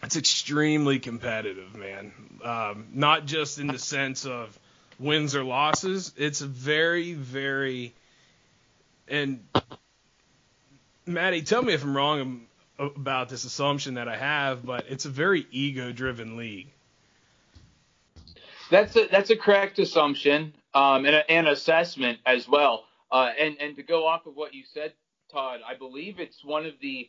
it's 0.02 0.16
extremely 0.16 0.98
competitive, 0.98 1.74
man. 1.74 2.12
Um, 2.44 2.88
not 2.92 3.24
just 3.24 3.58
in 3.58 3.68
the 3.68 3.78
sense 3.78 4.26
of 4.26 4.58
wins 4.98 5.34
or 5.34 5.44
losses. 5.44 6.12
It's 6.18 6.40
very, 6.40 7.14
very, 7.14 7.94
and 9.08 9.42
Maddie, 11.06 11.40
tell 11.40 11.62
me 11.62 11.72
if 11.72 11.82
I'm 11.82 11.96
wrong 11.96 12.46
about 12.78 13.28
this 13.28 13.44
assumption 13.44 13.94
that 13.94 14.08
I 14.08 14.16
have, 14.16 14.64
but 14.64 14.86
it's 14.88 15.04
a 15.04 15.10
very 15.10 15.46
ego-driven 15.50 16.36
league. 16.36 16.68
That's 18.70 18.96
a 18.96 19.06
that's 19.10 19.30
a 19.30 19.36
correct 19.36 19.78
assumption 19.78 20.54
um, 20.72 21.04
and 21.04 21.14
a, 21.14 21.30
an 21.30 21.46
assessment 21.46 22.18
as 22.26 22.48
well. 22.48 22.84
Uh, 23.12 23.30
and 23.38 23.56
and 23.60 23.76
to 23.76 23.82
go 23.82 24.06
off 24.06 24.26
of 24.26 24.34
what 24.34 24.54
you 24.54 24.64
said, 24.72 24.94
Todd, 25.30 25.60
I 25.66 25.74
believe 25.74 26.18
it's 26.18 26.44
one 26.44 26.66
of 26.66 26.74
the 26.80 27.08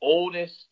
oldest 0.00 0.66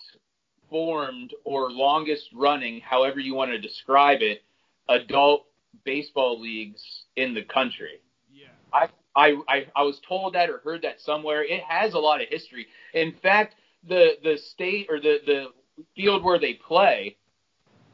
formed 0.70 1.34
or 1.44 1.70
longest 1.70 2.30
running, 2.32 2.80
however 2.80 3.20
you 3.20 3.34
want 3.34 3.50
to 3.50 3.58
describe 3.58 4.22
it, 4.22 4.42
adult 4.88 5.44
baseball 5.84 6.40
leagues 6.40 7.04
in 7.16 7.34
the 7.34 7.42
country. 7.42 8.00
Yeah. 8.32 8.46
I, 8.72 8.88
I, 9.14 9.36
I, 9.48 9.66
I 9.76 9.82
was 9.82 10.00
told 10.00 10.34
that 10.34 10.48
or 10.48 10.58
heard 10.58 10.82
that 10.82 11.00
somewhere. 11.00 11.44
It 11.44 11.62
has 11.62 11.92
a 11.92 11.98
lot 11.98 12.22
of 12.22 12.28
history. 12.28 12.68
In 12.94 13.12
fact, 13.12 13.54
the, 13.86 14.16
the 14.22 14.38
state 14.38 14.88
or 14.90 15.00
the, 15.00 15.20
the 15.26 15.46
field 15.96 16.22
where 16.22 16.38
they 16.38 16.54
play 16.54 17.16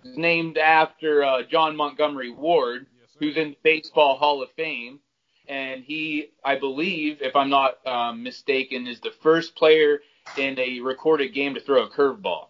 is 0.04 0.16
named 0.16 0.58
after 0.58 1.24
uh, 1.24 1.42
John 1.42 1.76
Montgomery 1.76 2.30
Ward, 2.30 2.86
Yes, 3.00 3.10
who's 3.18 3.36
in 3.36 3.50
the 3.50 3.58
Baseball 3.62 4.16
Hall 4.16 4.42
of 4.42 4.50
Fame. 4.52 5.00
And 5.48 5.82
he, 5.82 6.30
I 6.44 6.58
believe, 6.58 7.22
if 7.22 7.34
I'm 7.34 7.48
not 7.48 7.86
um, 7.86 8.22
mistaken, 8.22 8.86
is 8.86 9.00
the 9.00 9.12
first 9.22 9.56
player 9.56 10.00
in 10.36 10.58
a 10.58 10.80
recorded 10.80 11.32
game 11.32 11.54
to 11.54 11.60
throw 11.60 11.84
a 11.84 11.88
curveball. 11.88 12.48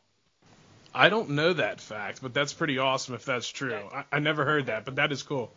I 0.92 1.08
don't 1.08 1.30
know 1.30 1.52
that 1.52 1.80
fact, 1.80 2.20
but 2.22 2.34
that's 2.34 2.52
pretty 2.52 2.78
awesome 2.78 3.14
if 3.14 3.24
that's 3.24 3.48
true. 3.48 3.88
I, 3.94 4.04
I 4.10 4.18
never 4.18 4.44
heard 4.44 4.66
that, 4.66 4.84
but 4.84 4.96
that 4.96 5.12
is 5.12 5.22
cool. 5.22 5.52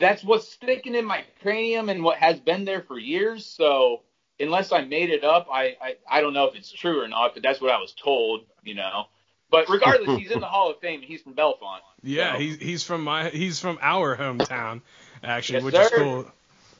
That's 0.00 0.24
what's 0.24 0.50
sticking 0.50 0.96
in 0.96 1.04
my 1.04 1.24
cranium 1.40 1.88
and 1.88 2.02
what 2.02 2.18
has 2.18 2.40
been 2.40 2.64
there 2.64 2.82
for 2.82 2.98
years. 2.98 3.46
So 3.46 4.00
unless 4.42 4.72
I 4.72 4.82
made 4.84 5.10
it 5.10 5.24
up, 5.24 5.48
I, 5.50 5.76
I, 5.80 5.96
I 6.10 6.20
don't 6.20 6.34
know 6.34 6.46
if 6.46 6.54
it's 6.54 6.70
true 6.70 7.02
or 7.02 7.08
not, 7.08 7.34
but 7.34 7.42
that's 7.42 7.60
what 7.60 7.70
I 7.70 7.78
was 7.78 7.92
told, 7.92 8.42
you 8.62 8.74
know. 8.74 9.06
But 9.50 9.68
regardless, 9.68 10.18
he's 10.18 10.30
in 10.30 10.40
the 10.40 10.46
Hall 10.54 10.70
of 10.70 10.78
Fame 10.80 11.02
he's 11.02 11.22
from 11.22 11.34
Bellefonte. 11.34 11.80
Yeah, 12.02 12.34
So- 12.34 12.38
he's 12.38 12.56
he's 12.56 12.82
from 12.84 13.04
my 13.04 13.28
he's 13.30 13.60
from 13.60 13.78
our 13.80 14.16
hometown 14.16 14.80
actually, 15.22 15.56
Yes, 15.56 15.64
which 15.64 15.74
is 15.74 15.90
cool. 15.90 16.26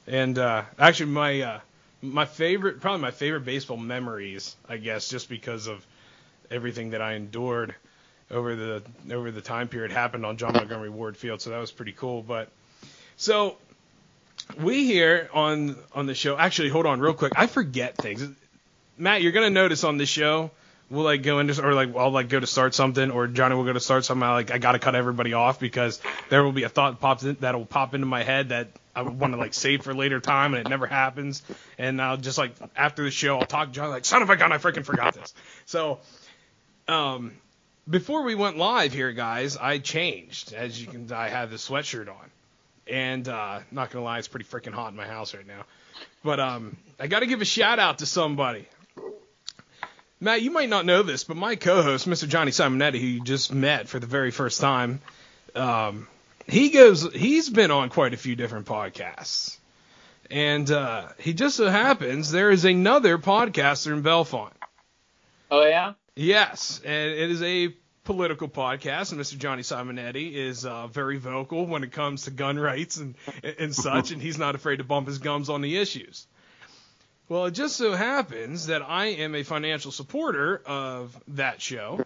And 0.07 0.39
uh, 0.39 0.65
actually, 0.79 1.13
my 1.13 1.41
uh, 1.43 1.61
my 2.01 2.25
favorite, 2.25 2.81
probably 2.81 3.01
my 3.03 3.11
favorite 3.13 3.45
baseball 3.45 3.77
memories, 3.77 4.57
I 4.69 4.79
guess, 4.79 5.09
just 5.09 5.29
because 5.29 5.69
of 5.69 5.87
everything 6.51 6.91
that 6.91 7.01
I 7.01 7.15
endured 7.15 7.75
over 8.31 8.57
the 8.57 8.83
over 9.13 9.31
the 9.31 9.41
time 9.43 9.69
period 9.69 9.93
happened 9.93 10.27
on 10.27 10.37
John 10.39 10.55
Montgomery 10.55 10.91
Ward 10.91 11.17
Field. 11.17 11.41
So 11.41 11.51
that 11.51 11.59
was 11.59 11.71
pretty 11.71 11.93
cool. 11.93 12.23
But 12.23 12.49
so 13.17 13.57
we 14.61 14.85
here 14.85 15.29
on 15.33 15.77
on 15.93 16.07
the 16.07 16.15
show. 16.15 16.37
Actually, 16.37 16.69
hold 16.69 16.87
on 16.87 17.01
real 17.01 17.15
quick. 17.15 17.33
I 17.37 17.47
forget 17.47 17.97
things. 17.97 18.27
Matt, 18.99 19.23
you're 19.23 19.33
gonna 19.33 19.51
notice 19.51 19.85
on 19.85 19.97
this 19.97 20.09
show. 20.09 20.51
We'll 20.91 21.05
like 21.05 21.23
go 21.23 21.39
into 21.39 21.65
or 21.65 21.73
like 21.73 21.97
I'll 21.97 22.11
like 22.11 22.29
go 22.29 22.39
to 22.39 22.47
start 22.47 22.75
something 22.75 23.11
or 23.11 23.27
Johnny 23.27 23.55
will 23.55 23.65
go 23.65 23.73
to 23.73 23.81
start 23.81 24.05
something. 24.05 24.23
I 24.23 24.33
like 24.33 24.51
I 24.51 24.59
gotta 24.59 24.79
cut 24.79 24.95
everybody 24.95 25.33
off 25.33 25.59
because 25.59 26.01
there 26.29 26.45
will 26.45 26.53
be 26.53 26.65
a 26.65 26.69
thought 26.69 27.01
pops 27.01 27.25
in, 27.25 27.37
that'll 27.41 27.65
pop 27.65 27.95
into 27.95 28.07
my 28.07 28.23
head 28.23 28.51
that 28.51 28.69
I 28.95 29.03
want 29.03 29.33
to 29.33 29.39
like 29.39 29.55
save 29.55 29.83
for 29.83 29.95
later 29.95 30.21
time 30.21 30.53
and 30.53 30.67
it 30.67 30.69
never 30.69 30.87
happens. 30.87 31.43
And 31.79 32.01
I'll 32.01 32.19
just 32.19 32.37
like 32.37 32.53
after 32.77 33.05
the 33.05 33.11
show 33.11 33.39
I'll 33.39 33.47
talk 33.47 33.69
to 33.69 33.73
Johnny 33.73 33.91
like 33.91 34.05
son 34.05 34.21
of 34.21 34.29
a 34.29 34.37
gun 34.37 34.53
I 34.53 34.59
freaking 34.59 34.85
forgot 34.85 35.15
this. 35.15 35.33
So 35.65 36.01
um 36.89 37.33
before 37.89 38.23
we 38.23 38.35
went 38.35 38.59
live 38.59 38.93
here 38.93 39.13
guys 39.13 39.57
I 39.57 39.79
changed 39.79 40.53
as 40.53 40.81
you 40.81 40.89
can 40.89 41.11
I 41.11 41.29
have 41.29 41.51
the 41.51 41.57
sweatshirt 41.57 42.09
on 42.09 42.31
and 42.87 43.29
uh 43.29 43.61
not 43.71 43.91
gonna 43.91 44.05
lie 44.05 44.19
it's 44.19 44.29
pretty 44.29 44.47
freaking 44.47 44.73
hot 44.73 44.91
in 44.91 44.97
my 44.97 45.07
house 45.07 45.35
right 45.35 45.47
now. 45.47 45.65
But 46.25 46.41
um 46.41 46.77
I 46.99 47.07
gotta 47.07 47.27
give 47.27 47.41
a 47.41 47.45
shout 47.45 47.79
out 47.79 47.99
to 47.99 48.07
somebody. 48.07 48.69
Matt, 50.21 50.43
you 50.43 50.53
might 50.53 50.69
not 50.69 50.87
know 50.87 51.03
this, 51.03 51.25
but 51.25 51.37
my 51.37 51.57
co-host, 51.57 52.09
Mr. 52.09 52.29
Johnny 52.29 52.53
Simonetti, 52.53 53.01
who 53.01 53.07
you 53.09 53.21
just 53.25 53.53
met 53.53 53.89
for 53.89 53.99
the 53.99 54.07
very 54.07 54.31
first 54.31 54.61
time, 54.61 55.01
um, 55.57 56.07
he 56.47 56.71
goes, 56.71 57.13
he's 57.13 57.51
been 57.51 57.73
on 57.73 57.89
quite 57.89 58.15
a 58.15 58.17
few 58.17 58.37
different 58.37 58.67
podcasts, 58.67 59.59
and 60.31 60.71
uh, 60.71 61.09
he 61.19 61.35
just 61.35 61.57
so 61.57 61.69
happens 61.69 62.31
there 62.31 62.51
is 62.51 62.65
another 62.65 63.19
podcaster 63.19 63.93
in 63.93 64.05
Bellefonte. 64.05 64.53
Oh 65.51 65.67
yeah. 65.67 65.95
Yes, 66.15 66.81
and 66.85 67.11
it 67.11 67.31
is 67.31 67.43
a 67.43 67.75
political 68.05 68.49
podcast, 68.49 69.13
and 69.13 69.21
Mr. 69.21 69.39
Johnny 69.39 69.63
Simonetti 69.63 70.33
is 70.33 70.65
uh, 70.67 70.87
very 70.89 71.19
vocal 71.19 71.67
when 71.67 71.85
it 71.85 71.93
comes 71.93 72.25
to 72.25 72.31
gun 72.31 72.59
rights 72.59 72.97
and 72.97 73.15
and 73.59 73.75
such, 73.75 74.11
and 74.11 74.21
he's 74.21 74.39
not 74.39 74.55
afraid 74.55 74.77
to 74.77 74.85
bump 74.85 75.07
his 75.07 75.19
gums 75.19 75.49
on 75.49 75.61
the 75.61 75.77
issues. 75.79 76.27
Well, 77.29 77.47
it 77.47 77.53
just 77.53 77.77
so 77.77 77.93
happens 77.95 78.67
that 78.67 78.83
I 78.83 79.07
am 79.07 79.35
a 79.35 79.43
financial 79.43 79.91
supporter 79.93 80.61
of 80.67 81.17
that 81.29 81.63
show. 81.63 82.05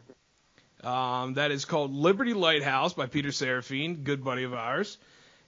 Um, 0.85 1.35
that 1.35 1.51
is 1.51 1.65
called 1.65 1.93
Liberty 1.93 2.33
Lighthouse 2.35 2.93
by 2.93 3.07
Peter 3.07 3.31
Serafine, 3.31 4.05
good 4.05 4.23
buddy 4.23 4.45
of 4.45 4.55
ours. 4.55 4.99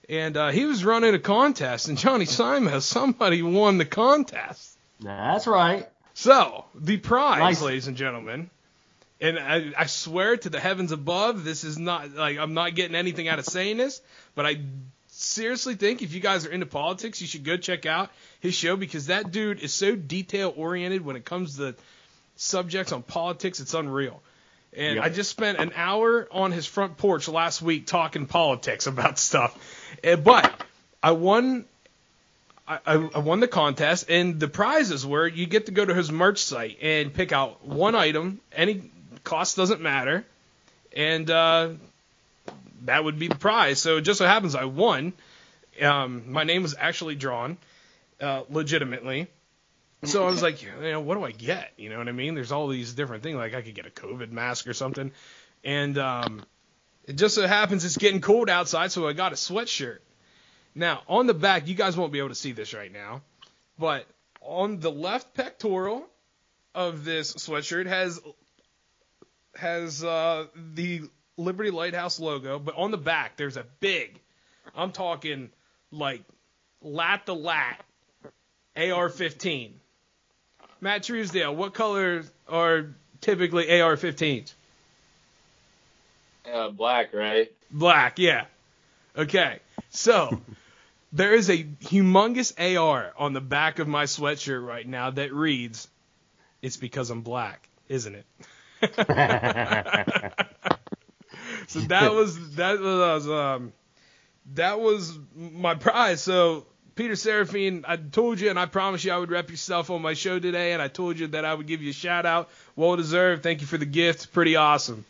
And 0.09 0.35
uh, 0.35 0.49
he 0.49 0.65
was 0.65 0.83
running 0.83 1.13
a 1.13 1.19
contest, 1.19 1.87
and 1.87 1.97
Johnny 1.97 2.25
Simon, 2.25 2.81
somebody 2.81 3.41
won 3.43 3.77
the 3.77 3.85
contest. 3.85 4.75
That's 4.99 5.47
right. 5.47 5.87
So, 6.15 6.65
the 6.75 6.97
prize, 6.97 7.39
Nice. 7.39 7.61
ladies 7.61 7.87
and 7.87 7.95
gentlemen, 7.95 8.49
and 9.21 9.37
I, 9.39 9.71
I 9.77 9.85
swear 9.87 10.37
to 10.37 10.49
the 10.49 10.59
heavens 10.59 10.91
above, 10.91 11.43
this 11.43 11.63
is 11.63 11.77
not 11.77 12.13
like 12.13 12.37
I'm 12.37 12.53
not 12.53 12.75
getting 12.75 12.95
anything 12.95 13.27
out 13.27 13.39
of 13.39 13.45
saying 13.45 13.77
this, 13.77 14.01
but 14.35 14.45
I 14.45 14.61
seriously 15.07 15.75
think 15.75 16.01
if 16.01 16.13
you 16.13 16.19
guys 16.21 16.45
are 16.45 16.51
into 16.51 16.65
politics, 16.65 17.19
you 17.21 17.27
should 17.27 17.43
go 17.43 17.57
check 17.57 17.85
out 17.85 18.09
his 18.39 18.53
show 18.55 18.75
because 18.77 19.07
that 19.07 19.31
dude 19.31 19.59
is 19.59 19.73
so 19.73 19.95
detail 19.95 20.53
oriented 20.55 21.03
when 21.03 21.15
it 21.15 21.25
comes 21.25 21.57
to 21.57 21.75
subjects 22.37 22.91
on 22.93 23.03
politics, 23.03 23.59
it's 23.59 23.73
unreal. 23.73 24.21
And 24.71 24.95
Yep. 24.95 25.03
I 25.03 25.09
just 25.09 25.29
spent 25.31 25.57
an 25.57 25.73
hour 25.75 26.27
on 26.31 26.51
his 26.51 26.65
front 26.65 26.97
porch 26.97 27.27
last 27.27 27.61
week 27.61 27.87
talking 27.87 28.27
politics 28.27 28.87
about 28.87 29.17
stuff. 29.19 29.57
Eh, 30.03 30.15
But 30.15 30.53
I 31.03 31.11
won 31.11 31.65
I, 32.67 32.79
I 32.85 32.93
I 33.15 33.19
won 33.19 33.39
the 33.39 33.47
contest, 33.47 34.09
and 34.09 34.39
the 34.39 34.47
prizes 34.47 35.05
were 35.05 35.27
you 35.27 35.47
get 35.47 35.65
to 35.65 35.71
go 35.71 35.83
to 35.83 35.93
his 35.93 36.11
merch 36.11 36.37
site 36.37 36.77
and 36.83 37.11
pick 37.13 37.31
out 37.31 37.65
one 37.65 37.95
item. 37.95 38.39
Any 38.53 38.91
cost 39.23 39.55
doesn't 39.55 39.81
matter, 39.81 40.25
and 40.95 41.29
uh, 41.29 41.69
that 42.85 43.03
would 43.03 43.19
be 43.19 43.27
the 43.27 43.35
prize. 43.35 43.79
So 43.79 43.97
it 43.97 44.01
just 44.01 44.17
so 44.17 44.25
happens 44.25 44.55
I 44.55 44.65
won. 44.65 45.13
Um, 45.81 46.31
my 46.31 46.43
name 46.43 46.61
was 46.61 46.75
actually 46.77 47.15
drawn, 47.15 47.57
uh, 48.21 48.43
legitimately. 48.49 49.27
So 50.03 50.25
I 50.25 50.29
was 50.29 50.41
like, 50.47 50.61
you 50.63 50.69
know, 50.81 51.01
what 51.01 51.15
do 51.15 51.23
I 51.23 51.31
get? 51.31 51.71
You 51.77 51.89
know 51.89 51.97
what 51.97 52.07
I 52.07 52.13
mean? 52.13 52.35
There's 52.35 52.51
all 52.51 52.67
these 52.67 52.93
different 52.93 53.23
things. 53.23 53.35
Like 53.35 53.53
I 53.53 53.61
could 53.61 53.75
get 53.75 53.85
a 53.85 53.91
COVID 53.91 54.31
mask 54.31 54.67
or 54.67 54.73
something, 54.73 55.11
and 55.63 55.97
um, 55.97 56.43
it 57.05 57.13
just 57.13 57.35
so 57.35 57.47
happens 57.47 57.85
it's 57.85 57.97
getting 57.97 58.21
cold 58.21 58.49
outside, 58.49 58.91
so 58.91 59.07
I 59.07 59.13
got 59.13 59.31
a 59.31 59.35
sweatshirt. 59.35 59.99
Now, 60.75 61.01
on 61.07 61.27
the 61.27 61.33
back, 61.33 61.67
you 61.67 61.75
guys 61.75 61.97
won't 61.97 62.13
be 62.13 62.19
able 62.19 62.29
to 62.29 62.35
see 62.35 62.51
this 62.51 62.73
right 62.73 62.91
now, 62.91 63.21
but 63.77 64.05
on 64.41 64.79
the 64.79 64.91
left 64.91 65.33
pectoral 65.33 66.05
of 66.75 67.03
this 67.03 67.33
sweatshirt 67.33 67.87
has 67.87 68.21
has 69.55 70.03
uh, 70.03 70.45
the 70.73 71.01
Liberty 71.37 71.71
Lighthouse 71.71 72.19
logo, 72.19 72.59
but 72.59 72.75
on 72.75 72.91
the 72.91 72.97
back 72.97 73.37
there's 73.37 73.57
a 73.57 73.65
big, 73.79 74.19
I'm 74.75 74.91
talking 74.91 75.49
like 75.91 76.23
lat 76.81 77.25
to 77.25 77.33
lat 77.33 77.83
AR-15. 78.75 79.71
Matt 80.81 81.03
Truesdale, 81.03 81.55
what 81.55 81.73
colors 81.73 82.29
are 82.47 82.87
typically 83.21 83.81
AR-15s? 83.81 84.53
Uh, 86.51 86.69
black, 86.69 87.13
right? 87.13 87.51
Black, 87.69 88.17
yeah. 88.17 88.45
Okay, 89.17 89.59
so 89.89 90.41
there 91.11 91.33
is 91.33 91.49
a 91.49 91.63
humongous 91.63 92.53
AR 92.57 93.13
on 93.17 93.33
the 93.33 93.41
back 93.41 93.79
of 93.79 93.87
my 93.87 94.05
sweatshirt 94.05 94.65
right 94.65 94.87
now 94.87 95.09
that 95.11 95.33
reads, 95.33 95.87
"It's 96.61 96.77
because 96.77 97.09
I'm 97.09 97.21
black, 97.21 97.67
isn't 97.89 98.15
it?" 98.15 98.25
So 101.67 101.79
that 101.87 102.13
was 102.13 102.55
that 102.55 102.79
was 102.79 103.27
um 103.27 103.73
that 104.55 104.79
was 104.79 105.17
my 105.35 105.75
prize. 105.75 106.21
So 106.21 106.65
Peter 106.95 107.15
Seraphine, 107.15 107.85
I 107.87 107.97
told 107.97 108.39
you 108.39 108.49
and 108.49 108.59
I 108.59 108.65
promised 108.65 109.05
you 109.05 109.11
I 109.11 109.17
would 109.17 109.31
rep 109.31 109.49
yourself 109.49 109.89
on 109.89 110.01
my 110.01 110.13
show 110.13 110.39
today, 110.39 110.73
and 110.73 110.81
I 110.81 110.87
told 110.87 111.19
you 111.19 111.27
that 111.27 111.45
I 111.45 111.53
would 111.53 111.67
give 111.67 111.81
you 111.81 111.91
a 111.91 111.93
shout 111.93 112.25
out. 112.25 112.49
Well 112.75 112.95
deserved. 112.95 113.43
Thank 113.43 113.61
you 113.61 113.67
for 113.67 113.77
the 113.77 113.85
gift. 113.85 114.33
Pretty 114.33 114.55
awesome. 114.55 115.05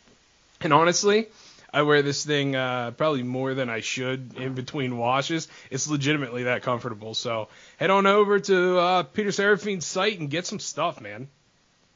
And 0.60 0.72
honestly, 0.72 1.26
I 1.72 1.82
wear 1.82 2.02
this 2.02 2.24
thing 2.24 2.56
uh, 2.56 2.90
probably 2.92 3.22
more 3.22 3.54
than 3.54 3.70
I 3.70 3.80
should 3.80 4.34
in 4.36 4.54
between 4.54 4.98
washes. 4.98 5.48
It's 5.70 5.88
legitimately 5.88 6.44
that 6.44 6.62
comfortable. 6.62 7.14
So 7.14 7.48
head 7.76 7.90
on 7.90 8.06
over 8.06 8.40
to 8.40 8.78
uh, 8.78 9.02
Peter 9.04 9.32
Seraphine's 9.32 9.86
site 9.86 10.18
and 10.18 10.28
get 10.28 10.46
some 10.46 10.58
stuff, 10.58 11.00
man. 11.00 11.28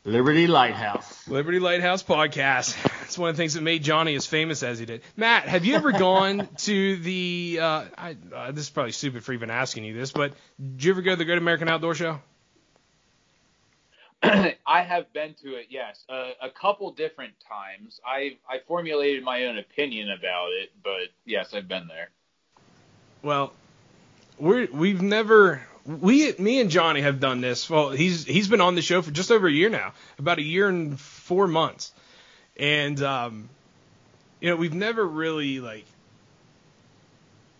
Liberty 0.06 0.46
Lighthouse. 0.46 1.26
Liberty 1.28 1.58
Lighthouse 1.60 2.02
podcast. 2.02 2.76
It's 3.04 3.18
one 3.18 3.28
of 3.28 3.36
the 3.36 3.40
things 3.42 3.52
that 3.54 3.60
made 3.60 3.84
Johnny 3.84 4.14
as 4.16 4.26
famous 4.26 4.62
as 4.62 4.78
he 4.78 4.86
did. 4.86 5.02
Matt, 5.14 5.46
have 5.46 5.66
you 5.66 5.74
ever 5.74 5.92
gone 5.98 6.48
to 6.62 6.96
the? 6.96 7.58
Uh, 7.60 7.84
I, 7.96 8.16
uh, 8.34 8.50
this 8.50 8.64
is 8.64 8.70
probably 8.70 8.92
stupid 8.92 9.22
for 9.22 9.34
even 9.34 9.50
asking 9.50 9.84
you 9.84 9.94
this, 9.94 10.10
but 10.10 10.32
did 10.58 10.82
you 10.82 10.92
ever 10.92 11.02
go 11.02 11.10
to 11.10 11.16
the 11.16 11.24
Great 11.26 11.38
American 11.38 11.68
Outdoor 11.68 11.94
Show? 11.94 12.18
I 14.22 14.82
have 14.82 15.12
been 15.12 15.34
to 15.42 15.54
it, 15.56 15.66
yes, 15.68 16.02
uh, 16.08 16.30
a 16.40 16.48
couple 16.48 16.90
different 16.92 17.34
times. 17.46 18.00
I 18.04 18.38
I 18.48 18.60
formulated 18.66 19.22
my 19.22 19.44
own 19.44 19.58
opinion 19.58 20.10
about 20.10 20.48
it, 20.52 20.70
but 20.82 21.10
yes, 21.26 21.52
I've 21.52 21.68
been 21.68 21.86
there. 21.86 22.08
Well, 23.22 23.52
we're 24.38 24.66
we've 24.72 25.02
never 25.02 25.62
we 25.86 26.32
me 26.38 26.60
and 26.60 26.70
Johnny 26.70 27.02
have 27.02 27.20
done 27.20 27.40
this. 27.40 27.68
Well, 27.68 27.90
he's 27.90 28.24
he's 28.24 28.48
been 28.48 28.60
on 28.60 28.74
the 28.74 28.82
show 28.82 29.02
for 29.02 29.10
just 29.10 29.30
over 29.30 29.46
a 29.46 29.52
year 29.52 29.68
now, 29.68 29.92
about 30.18 30.38
a 30.38 30.42
year 30.42 30.68
and 30.68 30.98
four 30.98 31.46
months, 31.46 31.92
and 32.56 33.00
um, 33.02 33.48
you 34.40 34.48
know 34.50 34.56
we've 34.56 34.74
never 34.74 35.06
really 35.06 35.60
like 35.60 35.84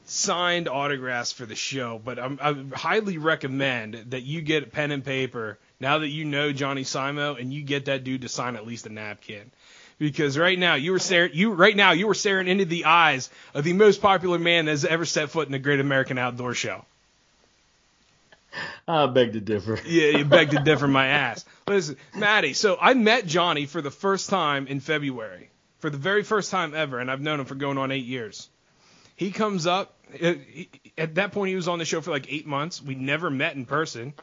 signed 0.07 0.69
autographs 0.69 1.33
for 1.33 1.47
the 1.47 1.55
show, 1.55 2.01
but 2.03 2.19
I'm, 2.19 2.39
I 2.41 2.77
highly 2.77 3.19
recommend 3.19 3.95
that 4.11 4.23
you 4.23 4.43
get 4.43 4.73
pen 4.73 4.91
and 4.91 5.05
paper 5.05 5.59
now 5.81 5.99
that 5.99 6.09
you 6.09 6.25
know 6.25 6.53
Johnny 6.53 6.85
Simo 6.85 7.41
and 7.41 7.53
you 7.53 7.63
get 7.63 7.87
that 7.87 8.05
dude 8.05 8.23
to 8.23 8.29
sign 8.29 8.57
at 8.57 8.67
least 8.67 8.87
a 8.87 8.91
napkin. 8.91 9.51
Because 9.99 10.37
right 10.37 10.59
now 10.59 10.75
you 10.75 10.93
were 10.93 10.99
staring 10.99 11.31
you 11.35 11.53
right 11.53 11.77
now 11.77 11.93
you 11.93 12.07
were 12.07 12.15
staring 12.15 12.49
into 12.49 12.65
the 12.65 12.87
eyes 12.87 13.31
of 13.55 13.65
the 13.65 13.75
most 13.75 14.03
popular 14.03 14.39
man 14.39 14.65
that 14.65 14.73
has 14.73 14.85
ever 14.85 15.05
set 15.05 15.31
foot 15.31 15.47
in 15.47 15.53
the 15.53 15.59
Great 15.59 15.81
American 15.81 16.19
Outdoor 16.19 16.53
Show. 16.53 16.85
I 18.89 19.07
beg 19.07 19.33
to 19.33 19.41
differ. 19.41 19.79
Yeah, 19.87 20.19
you 20.19 20.25
beg 20.25 20.51
to 20.51 20.59
differ 20.59 20.89
my 20.89 21.07
ass. 21.07 21.45
Listen, 21.67 21.97
Maddie, 22.15 22.55
so 22.55 22.77
I 22.81 22.95
met 22.95 23.27
Johnny 23.27 23.67
for 23.67 23.81
the 23.81 23.91
first 23.91 24.31
time 24.31 24.67
in 24.67 24.81
February. 24.81 25.51
For 25.79 25.91
the 25.91 25.99
very 25.99 26.23
first 26.23 26.51
time 26.51 26.75
ever, 26.75 26.99
and 26.99 27.11
I've 27.11 27.21
known 27.21 27.41
him 27.41 27.47
for 27.47 27.55
going 27.55 27.77
on 27.77 27.91
eight 27.91 28.07
years. 28.07 28.49
He 29.17 29.31
comes 29.31 29.67
up. 29.67 29.99
At 30.97 31.17
that 31.17 31.33
point, 31.33 31.51
he 31.51 31.57
was 31.57 31.69
on 31.69 31.79
the 31.79 31.85
show 31.85 32.01
for 32.01 32.11
like 32.11 32.33
eight 32.33 32.47
months. 32.47 32.83
We 32.83 32.95
never 32.95 33.29
met 33.31 33.55
in 33.55 33.67
person. 33.67 34.15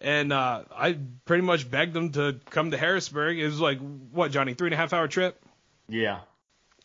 And 0.00 0.32
uh, 0.32 0.64
I 0.76 0.98
pretty 1.24 1.42
much 1.42 1.68
begged 1.68 1.96
him 1.96 2.12
to 2.12 2.38
come 2.50 2.70
to 2.70 2.76
Harrisburg. 2.76 3.38
It 3.38 3.46
was 3.46 3.60
like, 3.60 3.80
what, 4.12 4.30
Johnny, 4.30 4.54
three 4.54 4.68
and 4.68 4.74
a 4.74 4.76
half 4.76 4.92
hour 4.92 5.08
trip? 5.08 5.42
Yeah. 5.88 6.20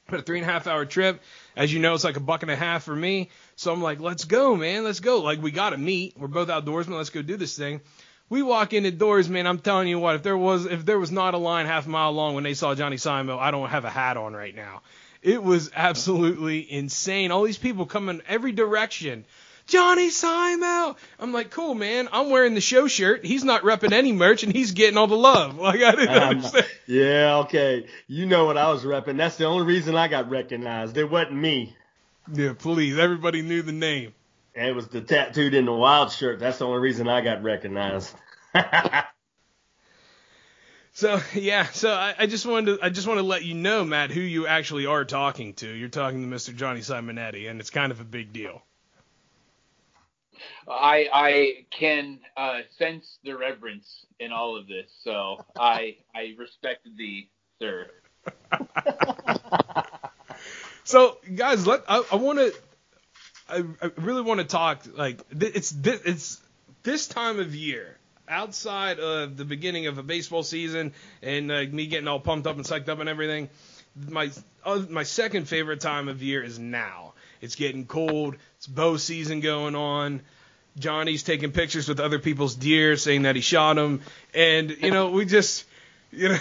But 0.08 0.20
a 0.20 0.24
three 0.24 0.40
and 0.40 0.48
a 0.48 0.52
half 0.52 0.68
hour 0.68 0.86
trip, 0.86 1.22
as 1.56 1.74
you 1.74 1.80
know, 1.80 1.94
it's 1.94 2.04
like 2.04 2.18
a 2.18 2.22
buck 2.22 2.42
and 2.42 2.52
a 2.52 2.56
half 2.56 2.84
for 2.84 2.96
me. 2.96 3.30
So 3.56 3.72
I'm 3.72 3.82
like, 3.82 4.00
let's 4.00 4.26
go, 4.26 4.56
man, 4.56 4.84
let's 4.84 5.00
go. 5.00 5.22
Like 5.22 5.42
we 5.42 5.52
gotta 5.52 5.78
meet. 5.78 6.16
We're 6.18 6.28
both 6.28 6.50
outdoorsmen. 6.50 6.98
Let's 6.98 7.10
go 7.10 7.22
do 7.22 7.38
this 7.38 7.58
thing. 7.58 7.82
We 8.30 8.42
walk 8.42 8.74
in 8.74 8.84
the 8.84 8.92
doors, 8.92 9.30
man. 9.30 9.48
I'm 9.48 9.60
telling 9.60 9.88
you 9.88 10.00
what, 10.00 10.16
if 10.16 10.24
there 10.24 10.38
was 10.38 10.66
if 10.66 10.86
there 10.86 11.00
was 11.00 11.12
not 11.12 11.34
a 11.34 11.38
line 11.38 11.66
half 11.66 11.86
a 11.86 11.90
mile 11.90 12.12
long 12.12 12.36
when 12.36 12.44
they 12.44 12.54
saw 12.54 12.76
Johnny 12.76 12.98
Simo, 12.98 13.38
I 13.38 13.52
don't 13.52 13.70
have 13.70 13.86
a 13.86 13.90
hat 13.90 14.18
on 14.18 14.34
right 14.34 14.56
now. 14.56 14.82
It 15.22 15.42
was 15.42 15.72
absolutely 15.74 16.70
insane. 16.70 17.32
All 17.32 17.44
these 17.44 17.58
people 17.58 17.86
coming 17.86 18.22
every 18.28 18.52
direction. 18.52 19.26
Johnny 19.68 20.10
Simon. 20.10 20.96
I'm 21.20 21.32
like, 21.34 21.50
cool, 21.52 21.74
man. 21.74 22.10
I'm 22.12 22.30
wearing 22.30 22.54
the 22.54 22.62
show 22.62 22.88
shirt. 22.88 23.26
He's 23.26 23.44
not 23.44 23.64
repping 23.64 23.92
any 23.94 24.12
merch, 24.12 24.44
and 24.44 24.52
he's 24.54 24.72
getting 24.74 24.98
all 24.98 25.08
the 25.08 25.16
love. 25.16 25.58
Like 25.64 25.82
I 25.82 25.92
didn't 25.92 26.10
Um, 26.10 26.24
understand. 26.38 26.66
yeah, 26.88 27.38
okay. 27.46 27.88
You 28.08 28.26
know 28.26 28.46
what 28.46 28.58
I 28.58 28.70
was 28.72 28.84
repping. 28.84 29.18
That's 29.18 29.38
the 29.38 29.46
only 29.46 29.66
reason 29.66 29.96
I 29.96 30.08
got 30.08 30.30
recognized. 30.30 30.98
It 30.98 31.10
wasn't 31.10 31.36
me. 31.36 31.76
Yeah, 32.32 32.54
please. 32.58 32.98
Everybody 32.98 33.42
knew 33.42 33.62
the 33.62 33.72
name. 33.72 34.14
And 34.56 34.68
It 34.68 34.76
was 34.76 34.88
the 34.88 35.02
tattooed 35.02 35.54
in 35.54 35.66
the 35.66 35.74
wild 35.74 36.12
shirt. 36.12 36.40
That's 36.40 36.58
the 36.60 36.66
only 36.68 36.80
reason 36.80 37.08
I 37.08 37.22
got 37.22 37.42
recognized. 37.44 38.14
So 40.96 41.20
yeah, 41.34 41.66
so 41.66 41.92
I, 41.92 42.14
I 42.20 42.28
just 42.28 42.46
wanted 42.46 42.78
to 42.78 42.86
I 42.86 42.90
just 42.90 43.08
want 43.08 43.18
to 43.18 43.24
let 43.26 43.44
you 43.44 43.56
know, 43.56 43.84
Matt, 43.84 44.12
who 44.12 44.22
you 44.22 44.46
actually 44.46 44.86
are 44.86 45.04
talking 45.06 45.56
to. 45.56 45.68
You're 45.68 45.90
talking 45.90 46.30
to 46.30 46.36
Mr. 46.36 46.56
Johnny 46.56 46.82
Simonetti, 46.82 47.50
and 47.50 47.60
it's 47.60 47.72
kind 47.72 47.92
of 47.92 48.00
a 48.00 48.04
big 48.04 48.32
deal. 48.32 48.62
I 50.68 51.08
I 51.14 51.66
can 51.72 52.20
uh, 52.38 52.62
sense 52.78 53.20
the 53.24 53.38
reverence 53.38 54.06
in 54.20 54.32
all 54.32 54.58
of 54.58 54.68
this, 54.68 54.92
so 55.04 55.38
I 55.58 55.98
I 56.16 56.36
respect 56.38 56.88
thee, 56.98 57.30
sir. 57.60 57.88
So 60.84 61.18
guys, 61.36 61.66
let 61.66 61.84
I, 61.88 62.04
I 62.12 62.16
want 62.16 62.40
to 62.40 62.54
I, 63.50 63.64
I 63.82 63.92
really 63.98 64.22
want 64.22 64.40
to 64.40 64.46
talk 64.46 64.86
like 64.96 65.22
it's 65.32 65.72
th- 65.72 66.02
it's 66.06 66.42
this 66.84 67.08
time 67.08 67.40
of 67.40 67.56
year 67.56 67.98
outside 68.28 69.00
of 69.00 69.38
the 69.38 69.46
beginning 69.46 69.88
of 69.88 69.98
a 69.98 70.04
baseball 70.04 70.44
season 70.44 70.94
and 71.22 71.52
uh, 71.52 71.64
me 71.72 71.88
getting 71.88 72.08
all 72.08 72.20
pumped 72.20 72.48
up 72.48 72.56
and 72.58 72.66
psyched 72.66 72.90
up 72.90 73.00
and 73.00 73.10
everything. 73.10 73.50
My 74.10 74.30
uh, 74.66 74.84
my 74.90 75.04
second 75.04 75.48
favorite 75.48 75.80
time 75.82 76.10
of 76.10 76.22
year 76.22 76.44
is 76.44 76.60
now. 76.60 77.14
It's 77.44 77.56
getting 77.56 77.86
cold. 77.86 78.38
It's 78.56 78.68
bow 78.68 78.96
season 78.96 79.42
going 79.42 79.76
on. 79.76 80.22
Johnny's 80.80 81.24
taking 81.24 81.52
pictures 81.52 81.90
with 81.90 82.00
other 82.00 82.18
people's 82.18 82.56
deer, 82.56 82.96
saying 82.96 83.24
that 83.24 83.36
he 83.36 83.42
shot 83.42 83.76
them, 83.76 84.00
and 84.34 84.72
you 84.72 84.92
know 84.92 85.10
we 85.10 85.26
just 85.26 85.66
you 86.10 86.30
know. 86.30 86.38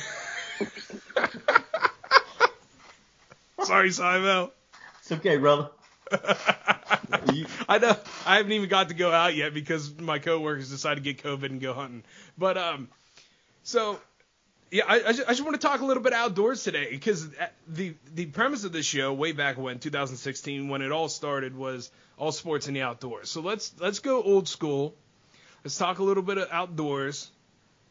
Sorry, 3.65 3.89
Simo. 3.91 4.53
it's 5.01 5.11
okay, 5.11 5.39
brother. 5.39 5.71
I 7.69 7.79
know 7.81 7.97
I 8.25 8.37
haven't 8.37 8.53
even 8.53 8.69
got 8.69 8.91
to 8.91 8.95
go 8.95 9.11
out 9.11 9.35
yet 9.35 9.53
because 9.53 9.99
my 9.99 10.21
coworkers 10.21 10.71
decided 10.71 11.03
to 11.03 11.13
get 11.13 11.25
COVID 11.25 11.47
and 11.47 11.61
go 11.61 11.75
hunting. 11.75 12.05
But 12.39 12.57
um, 12.57 12.89
so 13.65 13.99
yeah, 14.73 14.85
I, 14.89 14.95
I, 14.95 15.13
just, 15.13 15.29
I 15.29 15.33
just 15.33 15.45
want 15.45 15.61
to 15.61 15.67
talk 15.67 15.83
a 15.83 15.85
little 15.85 16.03
bit 16.03 16.15
outdoors 16.15 16.65
today 16.65 16.89
because 16.91 17.27
uh, 17.27 17.47
the 17.69 17.93
the 18.15 18.25
premise 18.25 18.65
of 18.65 18.73
this 18.73 18.87
show 18.87 19.13
way 19.13 19.33
back 19.33 19.59
when 19.59 19.79
2016 19.79 20.69
when 20.69 20.81
it 20.81 20.91
all 20.91 21.11
started 21.11 21.55
was 21.55 21.91
all 22.17 22.33
sports 22.33 22.69
in 22.69 22.75
the 22.75 22.81
outdoors. 22.81 23.29
So 23.31 23.43
let's 23.43 23.75
let's 23.79 23.99
go 23.99 24.23
old 24.23 24.49
school. 24.49 24.95
Let's 25.63 25.77
talk 25.77 25.99
a 25.99 26.03
little 26.03 26.23
bit 26.23 26.39
of 26.39 26.49
outdoors. 26.51 27.31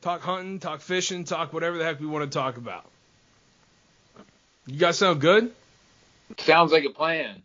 Talk 0.02 0.22
hunting, 0.22 0.58
talk 0.58 0.82
fishing, 0.82 1.24
talk 1.24 1.54
whatever 1.54 1.78
the 1.78 1.84
heck 1.84 2.00
we 2.00 2.08
want 2.08 2.30
to 2.30 2.36
talk 2.36 2.58
about. 2.58 2.90
You 4.66 4.80
guys 4.80 4.98
sound 4.98 5.22
good? 5.22 5.52
Sounds 6.40 6.72
like 6.72 6.86
a 6.86 6.90
plan. 6.90 7.44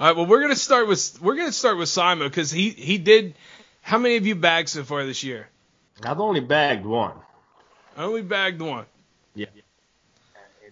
All 0.00 0.06
right, 0.06 0.16
well 0.16 0.24
we're 0.24 0.40
gonna 0.40 0.56
start 0.56 0.88
with 0.88 1.20
we're 1.20 1.36
gonna 1.36 1.52
start 1.52 1.76
with 1.76 1.90
Simon 1.90 2.26
because 2.26 2.50
he 2.50 2.70
he 2.70 2.96
did. 2.96 3.34
How 3.82 3.98
many 3.98 4.16
of 4.16 4.26
you 4.26 4.34
bagged 4.34 4.70
so 4.70 4.84
far 4.84 5.04
this 5.04 5.22
year? 5.22 5.48
I've 6.02 6.18
only 6.18 6.40
bagged 6.40 6.86
one. 6.86 7.12
I 7.96 8.02
only 8.04 8.22
bagged 8.22 8.60
one. 8.60 8.86
Yeah. 9.34 9.46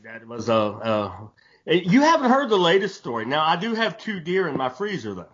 That 0.05 0.27
was 0.27 0.49
uh, 0.49 0.71
uh 0.73 1.13
you 1.65 2.01
haven't 2.01 2.31
heard 2.31 2.49
the 2.49 2.59
latest 2.59 2.97
story. 2.97 3.25
Now 3.25 3.45
I 3.45 3.57
do 3.57 3.75
have 3.75 3.99
two 3.99 4.19
deer 4.21 4.49
in 4.49 4.57
my 4.57 4.69
freezer 4.69 5.15
though. 5.15 5.27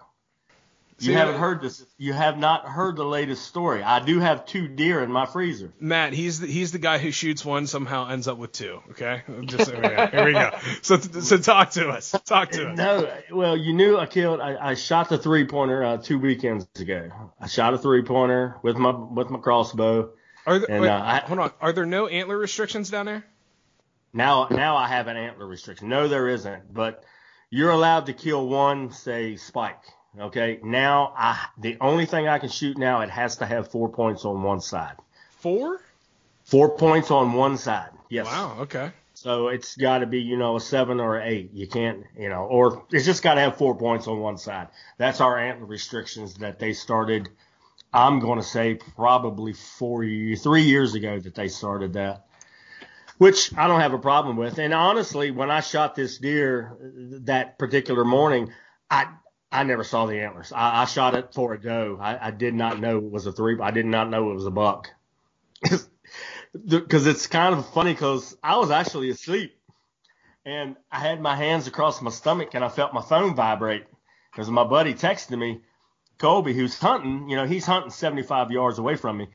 You 1.01 1.07
See, 1.07 1.12
haven't 1.12 1.37
uh, 1.37 1.38
heard 1.38 1.62
this. 1.62 1.85
You 1.96 2.12
have 2.12 2.38
not 2.38 2.66
heard 2.66 2.96
the 2.96 3.05
latest 3.05 3.46
story. 3.46 3.85
I 3.85 4.05
do 4.05 4.18
have 4.18 4.46
two 4.46 4.66
deer 4.66 5.01
in 5.01 5.12
my 5.12 5.27
freezer. 5.27 5.72
Matt, 5.79 6.12
he's 6.12 6.40
the, 6.40 6.48
he's 6.48 6.72
the 6.72 6.81
guy 6.81 6.98
who 6.98 7.12
shoots 7.12 7.44
one 7.44 7.68
somehow 7.68 8.09
ends 8.09 8.27
up 8.27 8.37
with 8.37 8.51
two. 8.51 8.83
Okay, 8.90 9.22
just 9.44 9.70
here 9.70 9.81
we 9.81 9.88
go. 9.88 10.07
Here 10.09 10.24
we 10.24 10.33
go. 10.33 10.51
So 10.83 10.98
so 10.98 11.38
talk 11.38 11.70
to 11.72 11.88
us. 11.88 12.16
Talk 12.27 12.51
to 12.51 12.70
us. 12.70 12.77
No, 12.77 13.12
well, 13.31 13.57
you 13.57 13.74
knew 13.74 13.96
I 13.96 14.07
killed. 14.07 14.40
I, 14.40 14.70
I 14.70 14.74
shot 14.74 15.09
the 15.09 15.18
three 15.18 15.46
pointer 15.46 15.85
uh, 15.85 15.96
two 15.98 16.18
weekends 16.18 16.66
ago. 16.81 17.11
I 17.40 17.46
shot 17.46 17.74
a 17.74 17.79
three 17.79 18.03
pointer 18.03 18.57
with 18.62 18.77
my 18.77 18.90
with 18.90 19.31
my 19.31 19.38
crossbow. 19.38 20.11
Are 20.46 20.59
there, 20.59 20.70
And, 20.70 20.83
wait, 20.83 20.88
uh, 20.88 21.01
I- 21.03 21.22
hold 21.27 21.38
on. 21.40 21.53
Are 21.61 21.72
there 21.72 21.87
no 21.87 22.07
antler 22.07 22.38
restrictions 22.38 22.90
down 22.90 23.07
there? 23.07 23.24
Now, 24.12 24.48
now 24.51 24.77
I 24.77 24.88
have 24.88 25.07
an 25.07 25.16
antler 25.16 25.46
restriction. 25.46 25.88
No, 25.88 26.09
there 26.09 26.29
isn't, 26.29 26.72
but 26.72 27.05
you're 27.51 27.70
allowed 27.70 28.07
to 28.07 28.12
kill 28.14 28.48
one, 28.48 28.90
say, 28.90 29.37
spike. 29.37 29.83
Okay. 30.18 30.59
Now, 30.62 31.12
I 31.16 31.46
the 31.59 31.77
only 31.81 32.07
thing 32.07 32.27
I 32.27 32.38
can 32.38 32.48
shoot 32.48 32.79
now, 32.79 33.03
it 33.03 33.11
has 33.11 33.37
to 33.37 33.46
have 33.46 33.70
four 33.70 33.88
points 33.90 34.24
on 34.24 34.42
one 34.42 34.61
side. 34.61 34.96
Four? 35.38 35.81
Four 36.44 36.77
points 36.77 37.11
on 37.11 37.35
one 37.35 37.59
side. 37.59 37.90
Yes. 38.09 38.27
Wow. 38.27 38.57
Okay. 38.61 38.90
So 39.14 39.48
it's 39.48 39.77
got 39.77 39.98
to 39.98 40.07
be, 40.07 40.20
you 40.20 40.37
know, 40.37 40.57
a 40.57 40.61
seven 40.61 41.01
or 41.01 41.18
an 41.18 41.29
eight. 41.29 41.51
You 41.53 41.66
can't, 41.66 42.05
you 42.16 42.29
know, 42.29 42.44
or 42.44 42.85
it's 42.90 43.05
just 43.05 43.22
got 43.22 43.35
to 43.35 43.40
have 43.40 43.57
four 43.59 43.77
points 43.77 44.07
on 44.09 44.20
one 44.20 44.38
side. 44.38 44.68
That's 44.96 45.20
our 45.20 45.38
antler 45.38 45.66
restrictions 45.66 46.35
that 46.37 46.59
they 46.59 46.72
started. 46.72 47.29
I'm 47.92 48.20
going 48.20 48.38
to 48.38 48.44
say 48.44 48.74
probably 48.96 49.53
four, 49.55 50.05
ye- 50.05 50.37
three 50.37 50.62
years 50.62 50.94
ago 50.94 51.18
that 51.20 51.35
they 51.35 51.48
started 51.48 51.94
that, 51.94 52.27
which 53.18 53.57
I 53.57 53.68
don't 53.68 53.81
have 53.81 53.94
a 53.94 53.98
problem 53.98 54.37
with. 54.37 54.59
And 54.59 54.74
honestly, 54.74 55.31
when 55.31 55.51
I 55.51 55.61
shot 55.61 55.94
this 55.94 56.18
deer 56.18 56.77
that 57.24 57.59
particular 57.59 58.05
morning, 58.05 58.53
I 58.90 59.09
I 59.53 59.64
never 59.64 59.85
saw 59.85 60.07
the 60.07 60.20
antlers. 60.20 60.53
I, 60.53 60.83
I 60.83 60.85
shot 60.87 61.14
it 61.16 61.35
for 61.35 61.55
a 61.55 61.61
doe. 61.61 61.98
I, 62.01 62.29
I 62.29 62.31
did 62.33 62.55
not 62.55 62.81
know 62.81 62.98
it 62.98 63.11
was 63.11 63.27
a 63.27 63.33
three. 63.33 63.59
I 63.61 63.70
did 63.70 63.87
not 63.87 64.11
know 64.11 64.31
it 64.31 64.35
was 64.35 64.46
a 64.46 64.51
buck. 64.53 64.90
Because 66.66 67.07
it's 67.07 67.27
kind 67.27 67.55
of 67.55 67.68
funny 67.74 67.92
because 67.92 68.37
I 68.42 68.57
was 68.59 68.70
actually 68.70 69.11
asleep 69.11 69.55
and 70.44 70.77
I 70.90 71.01
had 71.01 71.20
my 71.20 71.37
hands 71.37 71.66
across 71.66 72.03
my 72.03 72.11
stomach 72.11 72.51
and 72.55 72.64
I 72.64 72.68
felt 72.68 72.94
my 72.94 73.03
phone 73.03 73.35
vibrate 73.35 73.87
because 74.33 74.51
my 74.51 74.64
buddy 74.64 74.94
texted 74.94 75.38
me, 75.38 75.61
Colby, 76.18 76.52
who's 76.52 76.78
hunting, 76.78 77.28
you 77.28 77.37
know, 77.37 77.46
he's 77.46 77.64
hunting 77.64 77.90
75 77.90 78.50
yards 78.50 78.78
away 78.78 78.96
from 78.96 79.18
me. 79.18 79.28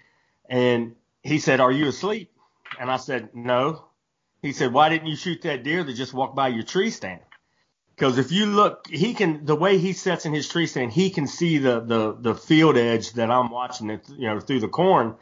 And 0.50 0.96
he 1.22 1.40
said, 1.40 1.60
Are 1.60 1.72
you 1.72 1.88
asleep? 1.88 2.32
And 2.80 2.92
I 2.92 2.98
said, 2.98 3.30
No. 3.34 3.86
He 4.42 4.52
said, 4.52 4.74
Why 4.74 4.90
didn't 4.90 5.08
you 5.08 5.16
shoot 5.16 5.42
that 5.44 5.64
deer 5.64 5.84
that 5.84 5.94
just 5.94 6.14
walked 6.14 6.36
by 6.36 6.50
your 6.50 6.64
tree 6.64 6.90
stand? 6.90 7.22
Because 7.96 8.18
if 8.18 8.32
you 8.32 8.48
look, 8.48 8.88
he 8.88 9.14
can, 9.14 9.46
the 9.46 9.56
way 9.56 9.78
he 9.78 9.94
sets 9.94 10.26
in 10.26 10.34
his 10.34 10.50
tree 10.50 10.66
stand, 10.68 10.92
he 10.92 11.12
can 11.12 11.28
see 11.28 11.60
the, 11.60 11.80
the, 11.80 12.18
the 12.20 12.36
field 12.36 12.76
edge 12.76 13.14
that 13.14 13.30
I'm 13.30 13.52
watching 13.52 13.90
it, 13.92 14.10
you 14.10 14.28
know, 14.28 14.40
through 14.40 14.62
the 14.62 14.68
corn. 14.68 15.16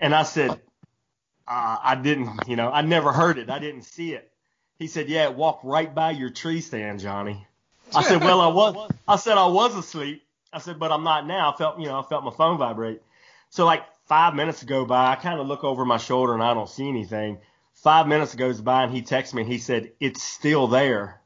And 0.00 0.14
I 0.14 0.24
said, 0.24 0.50
uh, 0.50 1.76
I 1.82 1.94
didn't, 1.94 2.48
you 2.48 2.56
know, 2.56 2.70
I 2.70 2.82
never 2.82 3.12
heard 3.12 3.38
it. 3.38 3.50
I 3.50 3.60
didn't 3.60 3.82
see 3.82 4.14
it. 4.14 4.30
He 4.78 4.88
said, 4.88 5.08
yeah, 5.08 5.24
it 5.24 5.34
walked 5.34 5.64
right 5.64 5.92
by 5.92 6.10
your 6.10 6.30
tree 6.30 6.60
stand, 6.60 7.00
Johnny. 7.00 7.46
I 7.94 8.02
said, 8.02 8.20
well, 8.24 8.40
I 8.40 8.48
was, 8.48 8.92
I 9.06 9.16
said 9.16 9.38
I 9.38 9.46
was 9.46 9.76
asleep. 9.76 10.22
I 10.52 10.58
said, 10.58 10.78
but 10.78 10.92
I'm 10.92 11.04
not 11.04 11.26
now. 11.26 11.52
I 11.52 11.56
felt, 11.56 11.78
you 11.78 11.86
know, 11.86 11.98
I 11.98 12.02
felt 12.02 12.24
my 12.24 12.30
phone 12.30 12.58
vibrate. 12.58 13.02
So 13.50 13.64
like 13.64 13.84
five 14.06 14.34
minutes 14.34 14.62
go 14.62 14.84
by, 14.84 15.12
I 15.12 15.16
kind 15.16 15.40
of 15.40 15.46
look 15.46 15.64
over 15.64 15.84
my 15.84 15.98
shoulder 15.98 16.34
and 16.34 16.42
I 16.42 16.54
don't 16.54 16.68
see 16.68 16.88
anything. 16.88 17.38
Five 17.74 18.08
minutes 18.08 18.34
goes 18.34 18.60
by 18.60 18.84
and 18.84 18.92
he 18.92 19.02
texts 19.02 19.34
me 19.34 19.42
and 19.42 19.50
he 19.50 19.58
said, 19.58 19.92
it's 20.00 20.22
still 20.22 20.66
there. 20.66 21.20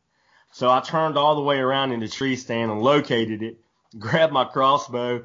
So 0.51 0.71
I 0.71 0.81
turned 0.81 1.17
all 1.17 1.35
the 1.35 1.43
way 1.43 1.59
around 1.59 1.93
in 1.93 2.01
the 2.01 2.09
tree 2.09 2.37
stand 2.37 2.71
and 2.71 2.83
located 2.83 3.43
it, 3.43 3.61
grabbed 3.99 4.33
my 4.33 4.45
crossbow, 4.45 5.25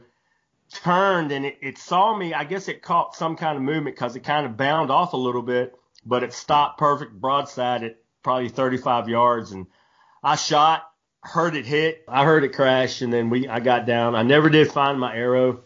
turned 0.72 1.32
and 1.32 1.46
it, 1.46 1.58
it 1.62 1.78
saw 1.78 2.16
me. 2.16 2.34
I 2.34 2.44
guess 2.44 2.68
it 2.68 2.82
caught 2.82 3.16
some 3.16 3.36
kind 3.36 3.58
of 3.58 3.64
movement 3.64 3.96
because 3.96 4.16
it 4.16 4.24
kind 4.24 4.46
of 4.46 4.58
bound 4.58 4.92
off 4.92 5.14
a 5.14 5.18
little 5.18 5.42
bit, 5.42 5.76
but 6.06 6.24
it 6.24 6.34
stopped 6.34 6.80
perfect 6.80 7.14
broadside 7.14 7.84
at 7.84 7.98
probably 8.24 8.50
35 8.50 9.10
yards. 9.10 9.52
And 9.52 9.68
I 10.24 10.36
shot, 10.36 10.87
heard 11.28 11.56
it 11.56 11.66
hit, 11.66 12.04
I 12.08 12.24
heard 12.24 12.44
it 12.44 12.54
crash, 12.54 13.02
and 13.02 13.12
then 13.12 13.30
we 13.30 13.48
I 13.48 13.60
got 13.60 13.86
down. 13.86 14.16
I 14.16 14.24
never 14.24 14.50
did 14.50 14.72
find 14.72 15.00
my 15.00 15.16
arrow, 15.16 15.60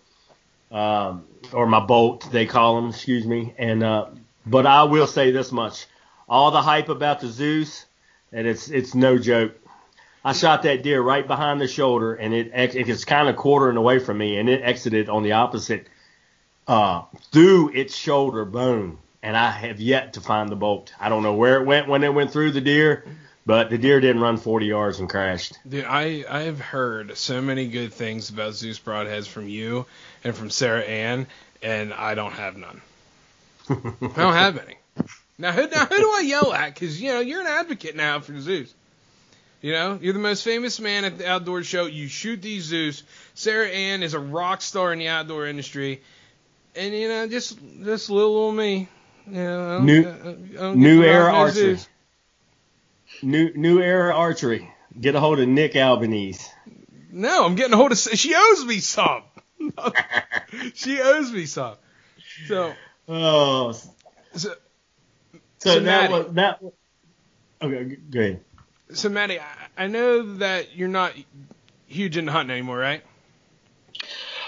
um, 0.72 1.26
or 1.54 1.68
my 1.68 1.80
bolt, 1.80 2.30
they 2.32 2.46
call 2.46 2.76
them, 2.76 2.90
excuse 2.90 3.26
me. 3.26 3.54
And 3.58 3.84
uh, 3.84 4.08
but 4.46 4.66
I 4.66 4.84
will 4.84 5.08
say 5.08 5.32
this 5.32 5.52
much: 5.52 5.86
all 6.28 6.52
the 6.52 6.62
hype 6.62 6.90
about 6.90 7.20
the 7.20 7.28
Zeus, 7.28 7.86
and 8.32 8.48
it's 8.48 8.70
it's 8.70 8.96
no 8.96 9.18
joke. 9.18 9.54
I 10.24 10.34
shot 10.34 10.64
that 10.64 10.84
deer 10.84 11.02
right 11.02 11.26
behind 11.26 11.62
the 11.62 11.68
shoulder, 11.68 12.14
and 12.14 12.34
it 12.34 12.52
it 12.54 12.90
is 12.90 13.06
kind 13.06 13.30
of 13.30 13.36
quartering 13.36 13.78
away 13.78 14.00
from 14.00 14.18
me, 14.18 14.38
and 14.38 14.50
it 14.50 14.62
exited 14.64 15.10
on 15.10 15.24
the 15.24 15.34
opposite 15.34 15.88
uh, 16.68 17.04
through 17.32 17.70
its 17.74 17.96
shoulder 17.96 18.46
bone, 18.46 18.98
and 19.22 19.38
I 19.38 19.52
have 19.52 19.80
yet 19.80 20.14
to 20.14 20.22
find 20.22 20.50
the 20.50 20.56
bolt. 20.56 20.94
I 21.00 21.10
don't 21.10 21.24
know 21.24 21.34
where 21.34 21.62
it 21.62 21.66
went 21.66 21.88
when 21.88 22.04
it 22.04 22.14
went 22.14 22.32
through 22.32 22.52
the 22.52 22.62
deer, 22.62 23.06
but 23.46 23.70
the 23.70 23.78
deer 23.78 24.00
didn't 24.00 24.22
run 24.22 24.38
40 24.38 24.66
yards 24.66 25.00
and 25.00 25.10
crashed. 25.10 25.58
Dude, 25.68 25.86
I 25.86 26.24
I 26.30 26.42
have 26.42 26.60
heard 26.60 27.18
so 27.18 27.42
many 27.42 27.68
good 27.68 27.94
things 27.94 28.30
about 28.30 28.54
Zeus 28.54 28.80
broadheads 28.80 29.28
from 29.28 29.48
you 29.50 29.86
and 30.24 30.36
from 30.36 30.50
Sarah 30.50 30.84
Ann, 30.84 31.28
and 31.62 31.94
I 31.94 32.16
don't 32.16 32.34
have 32.34 32.56
none. 32.58 32.82
I 33.70 33.76
don't 34.00 34.34
have 34.34 34.58
any. 34.58 34.78
Now 35.38 35.52
who 35.54 35.68
now 35.68 35.86
who 35.86 35.98
do 35.98 36.10
I 36.18 36.22
yell 36.26 36.54
at? 36.54 36.74
Because 36.74 37.02
you 37.02 37.12
know 37.14 37.20
you're 37.20 37.42
an 37.42 37.48
advocate 37.48 37.96
now 37.96 38.20
for 38.20 38.40
Zeus. 38.40 38.74
You 39.62 39.74
know 39.74 39.98
you're 40.02 40.14
the 40.14 40.20
most 40.20 40.44
famous 40.44 40.80
man 40.80 41.06
at 41.06 41.18
the 41.18 41.28
outdoor 41.28 41.64
show. 41.64 41.86
You 41.86 42.08
shoot 42.08 42.42
these 42.42 42.64
Zeus. 42.66 43.04
Sarah 43.34 43.68
Ann 43.70 44.04
is 44.04 44.14
a 44.14 44.20
rock 44.20 44.62
star 44.62 44.92
in 44.94 45.00
the 45.00 45.08
outdoor 45.08 45.48
industry, 45.48 46.02
and 46.76 46.94
you 46.94 47.08
know 47.10 47.28
just 47.28 47.58
just 47.84 48.10
little 48.10 48.36
old 48.36 48.56
me. 48.56 48.88
You 49.28 49.34
know, 49.34 49.64
I 49.66 49.74
don't- 49.78 49.86
New- 49.86 50.00
I 50.00 50.04
don't- 50.04 50.50
I 50.54 50.62
don't 50.62 50.78
New 50.78 51.04
era 51.04 51.32
no 51.32 51.38
archery. 51.38 51.76
Zeus. 51.76 51.88
New 53.22 53.54
new 53.56 53.80
era 53.82 54.14
archery. 54.16 54.70
Get 55.00 55.16
a 55.16 55.20
hold 55.20 55.40
of 55.40 55.48
Nick 55.48 55.76
Albanese. 55.76 56.46
No, 57.12 57.46
I'm 57.46 57.56
getting 57.56 57.74
a 57.74 57.78
hold 57.78 57.92
of. 57.92 57.98
She 57.98 58.34
owes 58.36 58.66
me 58.66 58.80
some. 58.80 59.24
she 60.74 61.00
owes 61.02 61.32
me 61.32 61.46
some. 61.46 61.76
So, 62.48 62.74
Oh, 63.08 63.72
so, 63.74 63.90
so, 64.34 64.56
So, 65.60 65.80
that 65.82 65.82
Maddie. 65.84 66.14
was 66.14 66.34
that. 66.34 66.60
Okay, 67.62 67.86
g- 67.90 67.96
go 68.10 68.20
ahead. 68.20 68.42
so 68.94 69.10
Maddie, 69.10 69.40
I, 69.40 69.84
I 69.86 69.88
know 69.88 70.36
that 70.38 70.76
you're 70.76 70.88
not 70.88 71.14
huge 71.88 72.18
into 72.18 72.32
hunting 72.32 72.52
anymore, 72.52 72.78
right? 72.78 73.04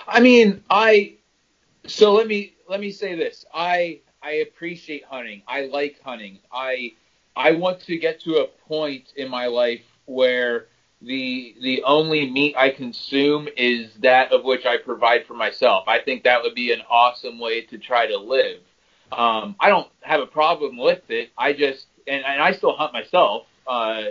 I 0.07 0.19
mean, 0.19 0.63
I 0.69 1.15
so 1.85 2.13
let 2.13 2.27
me 2.27 2.55
let 2.67 2.79
me 2.79 2.91
say 2.91 3.15
this. 3.15 3.45
I 3.53 4.01
I 4.21 4.31
appreciate 4.35 5.03
hunting. 5.05 5.43
I 5.47 5.65
like 5.65 5.99
hunting. 6.03 6.39
I 6.51 6.93
I 7.35 7.51
want 7.51 7.81
to 7.81 7.97
get 7.97 8.19
to 8.21 8.37
a 8.37 8.47
point 8.67 9.13
in 9.15 9.29
my 9.29 9.47
life 9.47 9.81
where 10.05 10.67
the 11.01 11.55
the 11.61 11.83
only 11.83 12.29
meat 12.29 12.55
I 12.57 12.69
consume 12.69 13.47
is 13.57 13.91
that 13.99 14.31
of 14.31 14.43
which 14.43 14.65
I 14.65 14.77
provide 14.77 15.25
for 15.25 15.33
myself. 15.33 15.85
I 15.87 15.99
think 15.99 16.23
that 16.23 16.41
would 16.43 16.55
be 16.55 16.71
an 16.71 16.81
awesome 16.89 17.39
way 17.39 17.61
to 17.61 17.77
try 17.77 18.07
to 18.07 18.17
live. 18.17 18.59
Um, 19.11 19.55
I 19.59 19.69
don't 19.69 19.87
have 20.01 20.21
a 20.21 20.25
problem 20.25 20.77
with 20.77 21.09
it. 21.09 21.31
I 21.37 21.53
just 21.53 21.87
and, 22.07 22.23
and 22.23 22.41
I 22.41 22.51
still 22.53 22.73
hunt 22.73 22.93
myself. 22.93 23.45
Uh, 23.67 24.03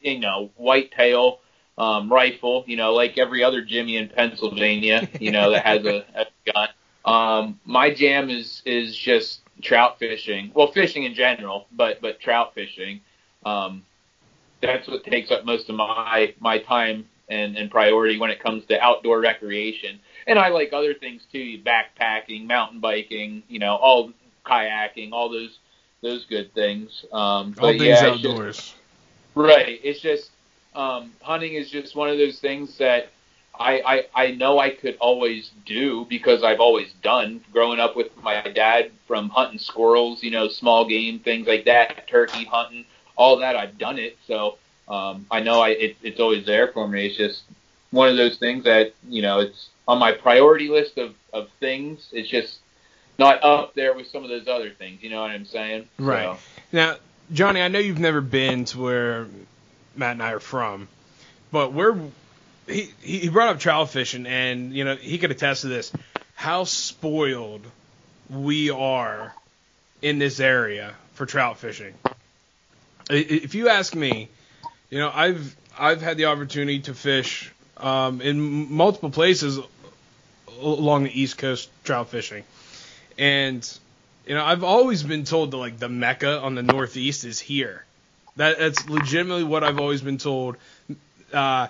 you 0.00 0.20
know, 0.20 0.50
whitetail, 0.56 1.40
um, 1.78 2.12
rifle. 2.12 2.64
You 2.66 2.76
know, 2.76 2.94
like 2.94 3.18
every 3.18 3.42
other 3.42 3.62
Jimmy 3.62 3.96
in 3.96 4.08
Pennsylvania. 4.08 5.08
You 5.20 5.32
know, 5.32 5.50
that 5.50 5.66
has 5.66 5.84
a, 5.84 6.04
a 6.14 6.52
gun. 6.52 6.68
Um, 7.04 7.60
my 7.64 7.92
jam 7.92 8.30
is 8.30 8.62
is 8.64 8.96
just 8.96 9.40
trout 9.62 9.98
fishing. 9.98 10.50
Well, 10.54 10.68
fishing 10.72 11.04
in 11.04 11.14
general, 11.14 11.66
but 11.72 12.00
but 12.00 12.20
trout 12.20 12.54
fishing. 12.54 13.00
Um, 13.44 13.84
that's 14.60 14.88
what 14.88 15.04
takes 15.04 15.30
up 15.30 15.44
most 15.44 15.68
of 15.68 15.76
my 15.76 16.34
my 16.40 16.58
time 16.58 17.06
and, 17.28 17.56
and 17.56 17.70
priority 17.70 18.18
when 18.18 18.30
it 18.30 18.40
comes 18.40 18.64
to 18.66 18.80
outdoor 18.80 19.20
recreation. 19.20 20.00
And 20.26 20.38
I 20.38 20.48
like 20.48 20.72
other 20.72 20.94
things 20.94 21.22
too, 21.30 21.58
backpacking, 21.64 22.46
mountain 22.46 22.80
biking, 22.80 23.42
you 23.48 23.58
know, 23.58 23.76
all 23.76 24.12
kayaking, 24.44 25.12
all 25.12 25.28
those 25.28 25.58
those 26.02 26.24
good 26.26 26.52
things. 26.54 27.04
Um, 27.12 27.54
All 27.58 27.70
things 27.70 27.82
yeah, 27.82 27.92
it's 27.92 28.00
just- 28.00 28.26
outdoors. 28.26 28.74
Right. 29.34 29.80
It's 29.82 30.00
just 30.00 30.30
um, 30.74 31.12
hunting 31.20 31.54
is 31.54 31.70
just 31.70 31.94
one 31.94 32.08
of 32.08 32.16
those 32.16 32.38
things 32.38 32.78
that 32.78 33.10
I, 33.58 33.82
I 34.14 34.24
I 34.24 34.30
know 34.32 34.58
I 34.58 34.70
could 34.70 34.96
always 35.00 35.50
do 35.64 36.04
because 36.08 36.42
I've 36.42 36.60
always 36.60 36.92
done. 37.02 37.42
Growing 37.52 37.80
up 37.80 37.96
with 37.96 38.10
my 38.22 38.42
dad, 38.42 38.90
from 39.06 39.28
hunting 39.30 39.58
squirrels, 39.58 40.22
you 40.22 40.30
know, 40.30 40.48
small 40.48 40.86
game 40.86 41.18
things 41.18 41.46
like 41.46 41.64
that, 41.64 42.08
turkey 42.08 42.44
hunting, 42.44 42.84
all 43.16 43.38
that 43.38 43.56
I've 43.56 43.78
done 43.78 43.98
it. 43.98 44.18
So 44.26 44.58
um, 44.88 45.26
I 45.30 45.40
know 45.40 45.60
I 45.60 45.70
it, 45.70 45.96
it's 46.02 46.20
always 46.20 46.46
there 46.46 46.68
for 46.68 46.86
me. 46.86 47.06
It's 47.06 47.16
just 47.16 47.44
one 47.90 48.08
of 48.08 48.16
those 48.16 48.36
things 48.36 48.64
that 48.64 48.94
you 49.08 49.22
know 49.22 49.40
it's 49.40 49.70
on 49.88 49.98
my 49.98 50.12
priority 50.12 50.68
list 50.68 50.98
of 50.98 51.14
of 51.32 51.48
things. 51.60 52.08
It's 52.12 52.28
just 52.28 52.58
not 53.18 53.42
up 53.42 53.74
there 53.74 53.94
with 53.94 54.08
some 54.08 54.22
of 54.22 54.28
those 54.28 54.48
other 54.48 54.70
things. 54.70 55.02
You 55.02 55.10
know 55.10 55.22
what 55.22 55.30
I'm 55.30 55.46
saying? 55.46 55.88
Right. 55.98 56.24
So, 56.24 56.38
Now, 56.72 56.96
Johnny, 57.32 57.62
I 57.62 57.68
know 57.68 57.78
you've 57.78 57.98
never 57.98 58.20
been 58.20 58.64
to 58.66 58.80
where 58.80 59.26
Matt 59.94 60.12
and 60.12 60.22
I 60.22 60.32
are 60.32 60.40
from, 60.40 60.88
but 61.50 61.72
we're 61.72 61.96
he 62.66 62.92
he 63.00 63.28
brought 63.28 63.48
up 63.48 63.60
trout 63.60 63.90
fishing, 63.90 64.26
and 64.26 64.72
you 64.72 64.84
know 64.84 64.96
he 64.96 65.18
could 65.18 65.30
attest 65.30 65.62
to 65.62 65.68
this. 65.68 65.92
How 66.34 66.64
spoiled 66.64 67.64
we 68.28 68.70
are 68.70 69.34
in 70.02 70.18
this 70.18 70.40
area 70.40 70.94
for 71.14 71.26
trout 71.26 71.58
fishing. 71.58 71.94
If 73.08 73.54
you 73.54 73.68
ask 73.68 73.94
me, 73.94 74.28
you 74.90 74.98
know 74.98 75.10
I've 75.14 75.56
I've 75.78 76.02
had 76.02 76.16
the 76.16 76.26
opportunity 76.26 76.80
to 76.80 76.94
fish 76.94 77.52
um, 77.76 78.20
in 78.20 78.72
multiple 78.72 79.10
places 79.10 79.58
along 80.60 81.04
the 81.04 81.20
East 81.20 81.38
Coast 81.38 81.70
trout 81.84 82.08
fishing, 82.08 82.44
and 83.18 83.78
You 84.26 84.34
know, 84.34 84.44
I've 84.44 84.64
always 84.64 85.04
been 85.04 85.24
told 85.24 85.52
that 85.52 85.56
like 85.56 85.78
the 85.78 85.88
mecca 85.88 86.40
on 86.40 86.56
the 86.56 86.62
northeast 86.62 87.24
is 87.24 87.38
here. 87.38 87.84
That 88.34 88.58
that's 88.58 88.88
legitimately 88.88 89.44
what 89.44 89.62
I've 89.62 89.78
always 89.78 90.02
been 90.02 90.18
told. 90.18 90.56
Uh, 91.32 91.68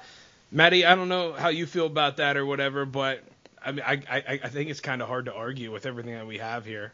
Maddie, 0.50 0.86
I 0.86 0.94
don't 0.94 1.08
know 1.08 1.32
how 1.32 1.48
you 1.48 1.66
feel 1.66 1.86
about 1.86 2.18
that 2.18 2.36
or 2.36 2.46
whatever, 2.46 2.84
but 2.84 3.22
I 3.64 3.72
mean, 3.72 3.84
I 3.86 4.02
I, 4.08 4.40
I 4.44 4.48
think 4.48 4.70
it's 4.70 4.80
kind 4.80 5.02
of 5.02 5.08
hard 5.08 5.26
to 5.26 5.34
argue 5.34 5.72
with 5.72 5.86
everything 5.86 6.14
that 6.14 6.26
we 6.26 6.38
have 6.38 6.64
here. 6.64 6.92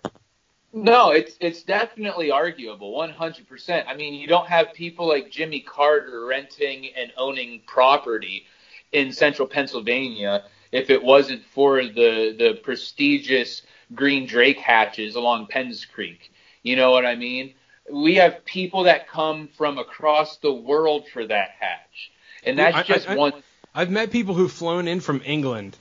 No, 0.72 1.10
it's 1.10 1.36
it's 1.40 1.62
definitely 1.62 2.30
arguable, 2.30 2.94
100%. 2.94 3.84
I 3.86 3.94
mean, 3.94 4.14
you 4.14 4.26
don't 4.26 4.48
have 4.48 4.72
people 4.72 5.06
like 5.06 5.30
Jimmy 5.30 5.60
Carter 5.60 6.24
renting 6.24 6.88
and 6.96 7.12
owning 7.18 7.60
property 7.66 8.46
in 8.90 9.12
central 9.12 9.46
Pennsylvania 9.46 10.44
if 10.72 10.88
it 10.88 11.02
wasn't 11.02 11.44
for 11.44 11.84
the 11.84 12.34
the 12.38 12.58
prestigious 12.62 13.62
green 13.94 14.26
drake 14.26 14.58
hatches 14.58 15.14
along 15.14 15.46
Penns 15.48 15.84
Creek. 15.84 16.32
You 16.62 16.76
know 16.76 16.90
what 16.90 17.04
I 17.04 17.16
mean? 17.16 17.54
We 17.90 18.14
have 18.14 18.44
people 18.46 18.84
that 18.84 19.08
come 19.08 19.48
from 19.48 19.76
across 19.76 20.38
the 20.38 20.54
world 20.54 21.06
for 21.12 21.26
that 21.26 21.50
hatch, 21.60 22.12
and 22.44 22.58
that's 22.58 22.76
I- 22.76 22.82
just 22.82 23.08
I- 23.08 23.16
one. 23.16 23.32
I've 23.74 23.90
met 23.90 24.10
people 24.10 24.34
who've 24.34 24.52
flown 24.52 24.86
in 24.86 25.00
from 25.00 25.22
England 25.24 25.76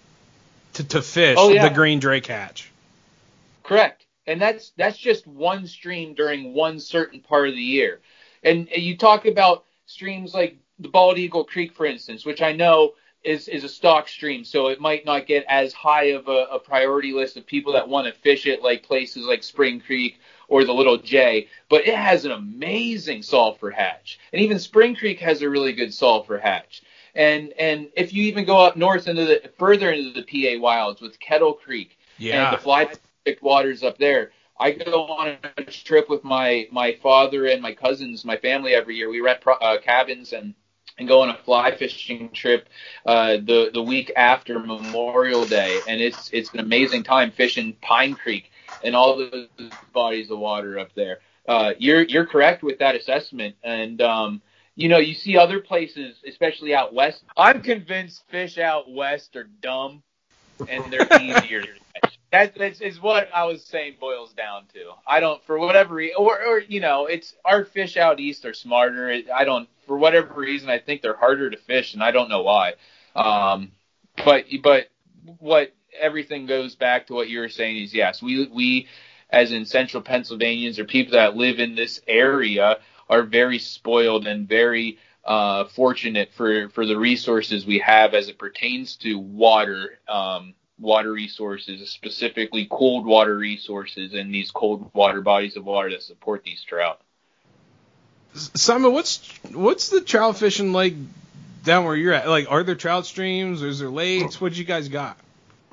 to 0.74 0.84
to 0.86 1.02
fish 1.02 1.36
Oh, 1.40 1.52
yeah. 1.52 1.68
the 1.68 1.76
green 1.76 2.00
drake 2.00 2.28
hatch. 2.28 2.72
Correct. 3.64 4.06
And 4.28 4.42
that's 4.42 4.72
that's 4.78 4.98
just 4.98 5.28
one 5.28 5.68
stream 5.68 6.14
during 6.14 6.54
one 6.54 6.80
certain 6.80 7.20
part 7.20 7.50
of 7.50 7.56
the 7.56 7.62
year. 7.62 8.00
And 8.44 8.70
you 8.76 8.98
talk 8.98 9.26
about 9.26 9.66
streams 9.86 10.34
like 10.34 10.58
the 10.80 10.88
Bald 10.88 11.18
Eagle 11.18 11.44
Creek, 11.44 11.74
for 11.74 11.86
instance, 11.86 12.26
which 12.26 12.42
I 12.42 12.54
know 12.54 12.94
is 13.24 13.48
is 13.48 13.64
a 13.64 13.70
stock 13.70 14.08
stream, 14.08 14.44
so 14.44 14.68
it 14.68 14.80
might 14.80 15.06
not 15.06 15.28
get 15.28 15.46
as 15.48 15.74
high 15.74 16.06
of 16.12 16.28
a, 16.28 16.48
a 16.54 16.60
priority 16.60 17.12
list 17.14 17.38
of 17.38 17.46
people 17.46 17.74
that 17.74 17.88
want 17.90 18.08
to 18.08 18.14
fish 18.22 18.46
it, 18.48 18.64
like 18.64 18.84
places 18.84 19.26
like 19.26 19.44
Spring 19.44 19.80
Creek 19.80 20.20
or 20.52 20.66
the 20.66 20.74
Little 20.74 20.98
J. 20.98 21.48
But 21.70 21.88
it 21.88 21.96
has 21.96 22.26
an 22.26 22.32
amazing 22.32 23.24
sulfur 23.24 23.72
hatch, 23.72 24.20
and 24.34 24.42
even 24.42 24.60
Spring 24.60 24.96
Creek 24.96 25.20
has 25.22 25.42
a 25.42 25.50
really 25.50 25.72
good 25.74 25.94
sulfur 25.94 26.38
hatch. 26.38 26.84
And 27.16 27.54
and 27.58 27.90
if 27.96 28.14
you 28.14 28.26
even 28.26 28.46
go 28.46 28.60
up 28.60 28.76
north 28.76 29.08
into 29.08 29.26
the 29.26 29.50
further 29.58 29.92
into 29.92 30.12
the 30.22 30.24
PA 30.58 30.62
wilds 30.62 31.02
with 31.02 31.20
Kettle 31.20 31.54
Creek, 31.54 31.98
and 32.50 32.54
the 32.54 32.62
fly 32.62 32.86
picked 33.26 33.42
waters 33.42 33.82
up 33.82 33.98
there. 33.98 34.32
I 34.60 34.72
go 34.72 35.06
on 35.08 35.38
a 35.58 35.64
trip 35.64 36.10
with 36.10 36.24
my 36.24 36.68
my 36.72 36.98
father 37.02 37.48
and 37.48 37.62
my 37.62 37.74
cousins, 37.74 38.24
my 38.26 38.38
family 38.38 38.74
every 38.74 38.96
year. 38.96 39.10
We 39.10 39.22
rent 39.22 39.42
pro- 39.42 39.56
uh, 39.56 39.80
cabins 39.80 40.34
and 40.34 40.54
and 41.00 41.08
go 41.08 41.22
on 41.22 41.30
a 41.30 41.38
fly 41.38 41.76
fishing 41.76 42.30
trip 42.32 42.68
uh, 43.06 43.38
the 43.38 43.72
the 43.74 43.82
week 43.82 44.12
after 44.16 44.60
Memorial 44.60 45.46
Day, 45.46 45.80
and 45.88 46.02
it's 46.02 46.30
it's 46.32 46.52
an 46.54 46.60
amazing 46.60 47.04
time 47.04 47.32
fishing 47.32 47.74
Pine 47.82 48.14
Creek 48.14 48.51
and 48.84 48.96
all 48.96 49.18
those 49.18 49.48
bodies 49.94 50.32
of 50.32 50.40
water 50.40 50.80
up 50.80 50.90
there. 50.96 51.20
Uh, 51.48 51.74
you're 51.78 52.04
you're 52.04 52.26
correct 52.26 52.64
with 52.64 52.80
that 52.80 52.96
assessment, 52.96 53.56
and 53.64 54.02
um, 54.02 54.42
you 54.76 54.90
know 54.90 55.00
you 55.00 55.14
see 55.14 55.38
other 55.38 55.60
places, 55.60 56.18
especially 56.28 56.74
out 56.74 56.94
west. 56.94 57.24
I'm 57.36 57.62
convinced 57.62 58.24
fish 58.30 58.58
out 58.58 58.92
west 58.92 59.36
are 59.36 59.50
dumb 59.62 60.04
and 60.68 60.92
they're 60.92 61.08
easier. 61.22 61.64
That 62.32 62.56
that's 62.56 62.80
is 62.80 63.02
what 63.02 63.30
I 63.34 63.46
was 63.46 63.64
saying 63.64 63.98
boils 64.00 64.32
down 64.34 64.64
to. 64.74 64.92
I 65.06 65.20
don't 65.20 65.44
for 65.46 65.60
whatever 65.60 65.96
reason, 65.96 66.16
or 66.18 66.42
or 66.42 66.60
you 66.60 66.80
know, 66.80 67.06
it's 67.06 67.36
our 67.44 67.66
fish 67.66 67.98
out 67.98 68.20
east 68.20 68.46
are 68.46 68.54
smarter. 68.54 69.22
I 69.34 69.44
don't 69.44 69.68
for 69.86 69.98
whatever 69.98 70.34
reason 70.36 70.70
I 70.70 70.80
think 70.80 71.02
they're 71.02 71.16
harder 71.16 71.50
to 71.50 71.58
fish, 71.58 71.94
and 71.94 72.04
I 72.04 72.12
don't 72.12 72.30
know 72.30 72.44
why. 72.44 72.74
Um, 73.16 73.74
but 74.24 74.46
but 74.64 74.88
what 75.40 75.74
everything 76.00 76.46
goes 76.46 76.76
back 76.76 77.08
to 77.08 77.14
what 77.14 77.30
you 77.30 77.40
were 77.40 77.50
saying 77.50 77.84
is 77.84 77.94
yes, 77.94 78.22
we 78.22 78.48
we 78.48 78.88
as 79.30 79.52
in 79.52 79.66
central 79.66 80.04
Pennsylvanians 80.04 80.80
or 80.80 80.86
people 80.86 81.14
that 81.14 81.36
live 81.36 81.60
in 81.60 81.76
this 81.76 82.02
area 82.08 82.80
are 83.10 83.24
very 83.24 83.60
spoiled 83.60 84.28
and 84.28 84.48
very 84.48 84.98
uh, 85.26 85.66
fortunate 85.66 86.32
for, 86.34 86.70
for 86.70 86.86
the 86.86 86.98
resources 86.98 87.66
we 87.66 87.80
have 87.80 88.14
as 88.14 88.28
it 88.28 88.38
pertains 88.38 88.96
to 88.98 89.20
water, 89.20 90.00
um, 90.08 90.54
water 90.80 91.12
resources, 91.12 91.88
specifically 91.90 92.68
cold 92.70 93.06
water 93.06 93.38
resources 93.38 94.14
and 94.14 94.34
these 94.34 94.52
cold 94.52 94.90
water 94.94 95.22
bodies 95.22 95.56
of 95.56 95.66
water 95.66 95.92
that 95.92 96.04
support 96.04 96.44
these 96.44 96.64
trout. 96.64 97.00
Simon, 98.34 98.94
what's 98.94 99.30
what's 99.52 99.90
the 99.90 100.00
trout 100.00 100.38
fishing 100.38 100.72
like 100.72 100.94
down 101.66 101.84
where 101.84 101.96
you're 101.96 102.14
at? 102.14 102.30
Like, 102.30 102.50
are 102.50 102.64
there 102.64 102.76
trout 102.76 103.06
streams? 103.06 103.62
Is 103.62 103.80
there 103.80 103.90
lakes? 103.90 104.40
What 104.40 104.56
you 104.56 104.64
guys 104.64 104.88
got? 104.88 105.18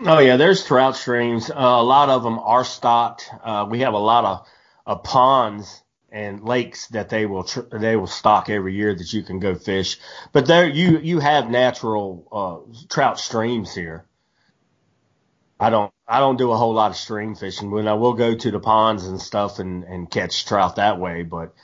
Oh 0.00 0.18
yeah, 0.20 0.36
there's 0.36 0.64
trout 0.64 0.96
streams. 0.96 1.50
Uh, 1.50 1.54
a 1.56 1.82
lot 1.82 2.08
of 2.08 2.22
them 2.22 2.38
are 2.38 2.64
stocked. 2.64 3.30
Uh, 3.42 3.66
we 3.68 3.80
have 3.80 3.94
a 3.94 3.98
lot 3.98 4.24
of, 4.24 4.46
of 4.86 5.02
ponds 5.02 5.82
and 6.10 6.42
lakes 6.44 6.86
that 6.88 7.08
they 7.08 7.26
will 7.26 7.44
tr- 7.44 7.68
they 7.72 7.96
will 7.96 8.06
stock 8.06 8.48
every 8.48 8.74
year 8.74 8.94
that 8.94 9.12
you 9.12 9.22
can 9.22 9.40
go 9.40 9.54
fish. 9.56 9.98
But 10.32 10.46
there 10.46 10.68
you 10.68 10.98
you 10.98 11.18
have 11.18 11.50
natural 11.50 12.28
uh, 12.32 12.86
trout 12.88 13.18
streams 13.18 13.74
here. 13.74 14.04
I 15.58 15.70
don't 15.70 15.92
I 16.06 16.20
don't 16.20 16.36
do 16.36 16.52
a 16.52 16.56
whole 16.56 16.74
lot 16.74 16.92
of 16.92 16.96
stream 16.96 17.34
fishing. 17.34 17.70
When 17.70 17.88
I 17.88 17.94
will 17.94 18.14
go 18.14 18.34
to 18.34 18.50
the 18.50 18.60
ponds 18.60 19.04
and 19.06 19.20
stuff 19.20 19.58
and 19.58 19.82
and 19.82 20.08
catch 20.08 20.46
trout 20.46 20.76
that 20.76 21.00
way, 21.00 21.24
but 21.24 21.54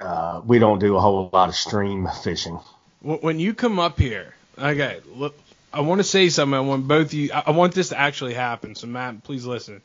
uh, 0.00 0.40
we 0.44 0.58
don't 0.58 0.80
do 0.80 0.96
a 0.96 1.00
whole 1.00 1.30
lot 1.32 1.48
of 1.48 1.54
stream 1.54 2.08
fishing. 2.22 2.58
When 3.02 3.38
you 3.38 3.54
come 3.54 3.78
up 3.78 3.98
here, 3.98 4.34
okay, 4.58 5.00
look, 5.14 5.38
I 5.72 5.80
want 5.80 6.00
to 6.00 6.04
say 6.04 6.28
something. 6.28 6.54
I 6.54 6.60
want 6.60 6.88
both 6.88 7.14
you. 7.14 7.30
I 7.32 7.52
want 7.52 7.74
this 7.74 7.90
to 7.90 7.98
actually 7.98 8.34
happen. 8.34 8.74
So 8.74 8.86
Matt, 8.86 9.22
please 9.22 9.46
listen. 9.46 9.82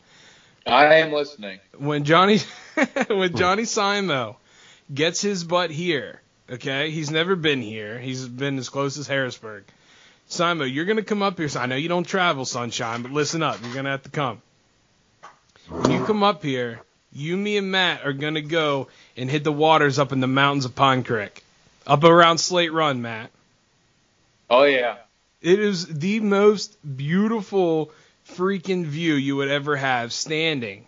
I 0.65 0.95
am 0.95 1.11
listening. 1.11 1.59
when 1.77 2.05
Johnny 2.05 2.39
when 3.07 3.35
Johnny 3.35 3.63
Simo 3.63 4.35
gets 4.93 5.21
his 5.21 5.43
butt 5.43 5.69
here, 5.69 6.21
okay, 6.49 6.89
he's 6.89 7.11
never 7.11 7.35
been 7.35 7.61
here. 7.61 7.99
He's 7.99 8.27
been 8.27 8.57
as 8.57 8.69
close 8.69 8.97
as 8.97 9.07
Harrisburg. 9.07 9.63
Simo, 10.29 10.71
you're 10.71 10.85
gonna 10.85 11.03
come 11.03 11.21
up 11.21 11.37
here. 11.37 11.49
I 11.55 11.67
know 11.67 11.75
you 11.75 11.89
don't 11.89 12.03
travel, 12.03 12.45
sunshine, 12.45 13.03
but 13.03 13.11
listen 13.11 13.43
up. 13.43 13.59
You're 13.63 13.75
gonna 13.75 13.91
have 13.91 14.03
to 14.03 14.09
come. 14.09 14.41
When 15.69 15.91
you 15.91 16.05
come 16.05 16.23
up 16.23 16.43
here, 16.43 16.81
you, 17.13 17.37
me, 17.37 17.57
and 17.57 17.71
Matt 17.71 18.05
are 18.05 18.13
gonna 18.13 18.41
go 18.41 18.87
and 19.15 19.29
hit 19.29 19.43
the 19.43 19.51
waters 19.51 19.99
up 19.99 20.11
in 20.11 20.19
the 20.19 20.27
mountains 20.27 20.65
of 20.65 20.73
Pine 20.73 21.03
Creek, 21.03 21.43
up 21.85 22.03
around 22.03 22.39
Slate 22.39 22.73
Run, 22.73 23.03
Matt. 23.03 23.29
Oh 24.49 24.63
yeah. 24.63 24.97
It 25.41 25.59
is 25.59 25.85
the 25.85 26.19
most 26.21 26.77
beautiful 26.97 27.91
freaking 28.27 28.85
view 28.85 29.13
you 29.13 29.35
would 29.35 29.49
ever 29.49 29.75
have 29.75 30.11
standing 30.11 30.87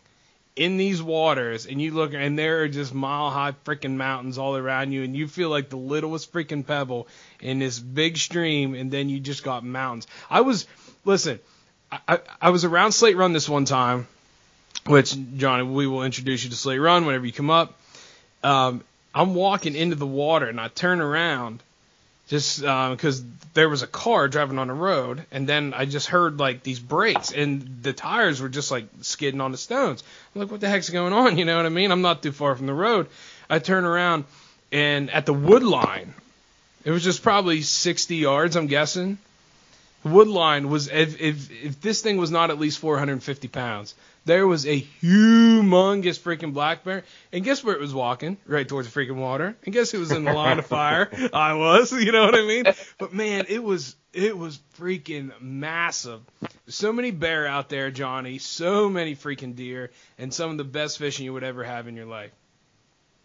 in 0.58 0.78
these 0.78 1.02
waters 1.04 1.68
and 1.68 1.80
you 1.80 1.94
look 1.94 2.14
and 2.16 2.38
there 2.38 2.64
are 2.64 2.68
just 2.68 2.92
mile 2.92 3.30
high 3.30 3.54
freaking 3.64 3.96
mountains 3.96 4.40
all 4.40 4.58
around 4.58 4.92
you 4.92 5.04
and 5.04 5.16
you 5.16 5.28
feel 5.28 5.50
like 5.50 5.70
the 5.70 5.78
littlest 5.78 6.34
freaking 6.34 6.66
pebble 6.66 7.08
in 7.40 7.60
this 7.60 7.78
big 7.78 8.18
stream 8.18 8.74
and 8.74 8.90
then 8.90 9.08
you 9.08 9.20
just 9.20 9.44
got 9.44 9.64
mountains. 9.64 10.08
I 10.30 10.42
was 10.42 10.66
listen, 11.06 11.40
I, 11.92 12.00
I, 12.08 12.20
I 12.42 12.50
was 12.50 12.66
around 12.66 12.92
Slate 12.94 13.16
Run 13.18 13.34
this 13.34 13.48
one 13.48 13.66
time, 13.66 14.08
which 14.88 15.16
Johnny, 15.38 15.64
we 15.64 15.86
will 15.86 16.04
introduce 16.04 16.44
you 16.44 16.50
to 16.50 16.56
Slate 16.56 16.82
Run 16.82 17.06
whenever 17.06 17.26
you 17.26 17.34
come 17.34 17.52
up. 17.52 17.80
Um, 18.44 18.84
I'm 19.14 19.36
walking 19.36 19.76
into 19.76 19.96
the 19.96 20.08
water 20.08 20.48
and 20.48 20.60
I 20.60 20.70
turn 20.70 21.02
around 21.02 21.62
just 22.28 22.63
um, 22.63 22.94
because 22.94 23.24
there 23.54 23.70
was 23.70 23.82
a 23.82 23.88
car 23.88 24.28
driving 24.28 24.60
on 24.60 24.68
the 24.68 24.74
road, 24.74 25.26
and 25.32 25.48
then 25.48 25.74
I 25.74 25.86
just 25.86 26.08
heard 26.08 26.40
like 26.40 26.62
these 26.62 26.80
brakes, 26.80 27.32
and 27.32 27.80
the 27.82 27.94
tires 27.94 28.42
were 28.42 28.50
just 28.50 28.70
like 28.70 28.86
skidding 29.02 29.42
on 29.42 29.52
the 29.52 29.58
stones. 29.58 30.04
I'm 30.36 30.42
like, 30.42 30.52
what 30.52 30.60
the 30.60 30.70
heck's 30.70 30.90
going 30.90 31.13
on? 31.13 31.38
You 31.38 31.46
know 31.46 31.58
what 31.58 31.66
I 31.66 31.70
mean? 31.70 31.92
I'm 31.92 32.02
not 32.02 32.22
too 32.22 32.32
far 32.32 32.56
from 32.56 32.68
the 32.68 32.74
road. 32.74 33.08
I 33.50 33.60
turn 33.60 33.86
around, 33.86 34.26
and 34.72 35.10
at 35.10 35.26
the 35.26 35.34
wood 35.34 35.63
line, 35.63 36.13
it 36.84 36.92
was 36.92 37.04
just 37.04 37.24
probably 37.24 37.62
60 37.62 38.16
yards, 38.16 38.56
I'm 38.56 38.68
guessing. 38.68 39.18
The 40.04 40.10
wood 40.10 40.28
line 40.28 40.70
was 40.70 40.88
if 40.90 41.20
if 41.20 41.52
if 41.63 41.82
this 41.82 42.02
thing 42.02 42.18
was 42.18 42.32
not 42.32 42.50
at 42.50 42.60
least 42.60 42.80
450 42.80 43.48
pounds, 43.48 43.96
there 44.28 44.46
was 44.46 44.66
a 44.68 44.82
humongous 45.02 46.20
freaking 46.20 46.54
black 46.54 46.84
bear. 46.84 47.04
And 47.32 47.44
guess 47.44 47.63
where 47.63 47.74
it 47.74 47.82
was 47.82 47.94
walking? 47.94 48.38
Right 48.46 48.68
towards 48.68 48.92
the 48.92 49.00
freaking 49.00 49.16
water. 49.16 49.56
And 49.66 49.74
guess 49.74 49.90
who 49.92 50.00
was 50.00 50.12
in 50.12 50.24
the 50.24 50.34
line 50.34 50.60
of 50.60 50.66
fire? 50.78 51.10
I 51.34 51.54
was. 51.54 51.92
You 51.98 52.12
know 52.12 52.26
what 52.26 52.36
I 52.36 52.46
mean? 52.46 52.66
But 53.00 53.13
man, 53.13 53.46
it 53.50 53.63
was 53.63 53.96
it 54.13 54.38
was 54.38 54.60
freaking 54.80 55.32
massive. 55.42 56.22
So 56.68 56.94
many 56.94 57.12
bear 57.12 57.48
out 57.48 57.70
there, 57.70 57.90
Johnny. 57.92 58.38
So 58.38 58.90
many 58.90 59.16
freaking 59.16 59.56
deer, 59.56 59.92
and 60.20 60.34
some 60.34 60.52
of 60.52 60.58
the 60.58 60.63
best 60.63 60.98
fishing 61.00 61.26
you 61.26 61.34
would 61.34 61.44
ever 61.44 61.63
have 61.63 61.88
in 61.88 61.96
your 61.96 62.06
life. 62.06 62.32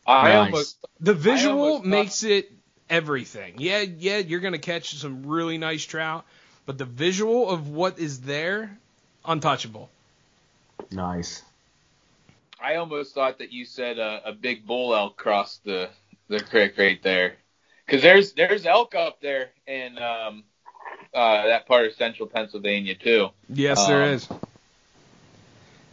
I 0.06 0.28
Nice. 0.32 0.36
almost 0.46 0.76
The 1.00 1.14
visual 1.14 1.60
almost 1.60 1.82
thought- 1.84 1.88
makes 1.88 2.22
it 2.24 2.50
everything. 2.90 3.54
Yeah, 3.58 3.80
yeah, 3.80 4.18
you're 4.18 4.40
gonna 4.40 4.58
catch 4.58 4.94
some 4.96 5.24
really 5.26 5.58
nice 5.58 5.84
trout, 5.84 6.24
but 6.66 6.78
the 6.78 6.84
visual 6.84 7.48
of 7.50 7.68
what 7.68 7.98
is 7.98 8.20
there, 8.20 8.76
untouchable. 9.24 9.88
Nice. 10.90 11.42
I 12.60 12.76
almost 12.76 13.14
thought 13.14 13.38
that 13.38 13.52
you 13.52 13.64
said 13.64 13.98
a, 13.98 14.22
a 14.26 14.32
big 14.32 14.66
bull 14.66 14.94
elk 14.94 15.16
crossed 15.16 15.64
the 15.64 15.90
the 16.28 16.40
creek 16.40 16.78
right 16.78 17.02
there, 17.02 17.36
because 17.86 18.02
there's 18.02 18.32
there's 18.32 18.66
elk 18.66 18.94
up 18.94 19.20
there 19.20 19.50
in 19.66 19.98
um, 19.98 20.44
uh, 21.12 21.46
that 21.46 21.66
part 21.66 21.86
of 21.86 21.92
central 21.94 22.28
Pennsylvania 22.28 22.94
too. 22.94 23.28
Yes, 23.48 23.86
there 23.86 24.02
Um, 24.02 24.08
is. 24.10 24.28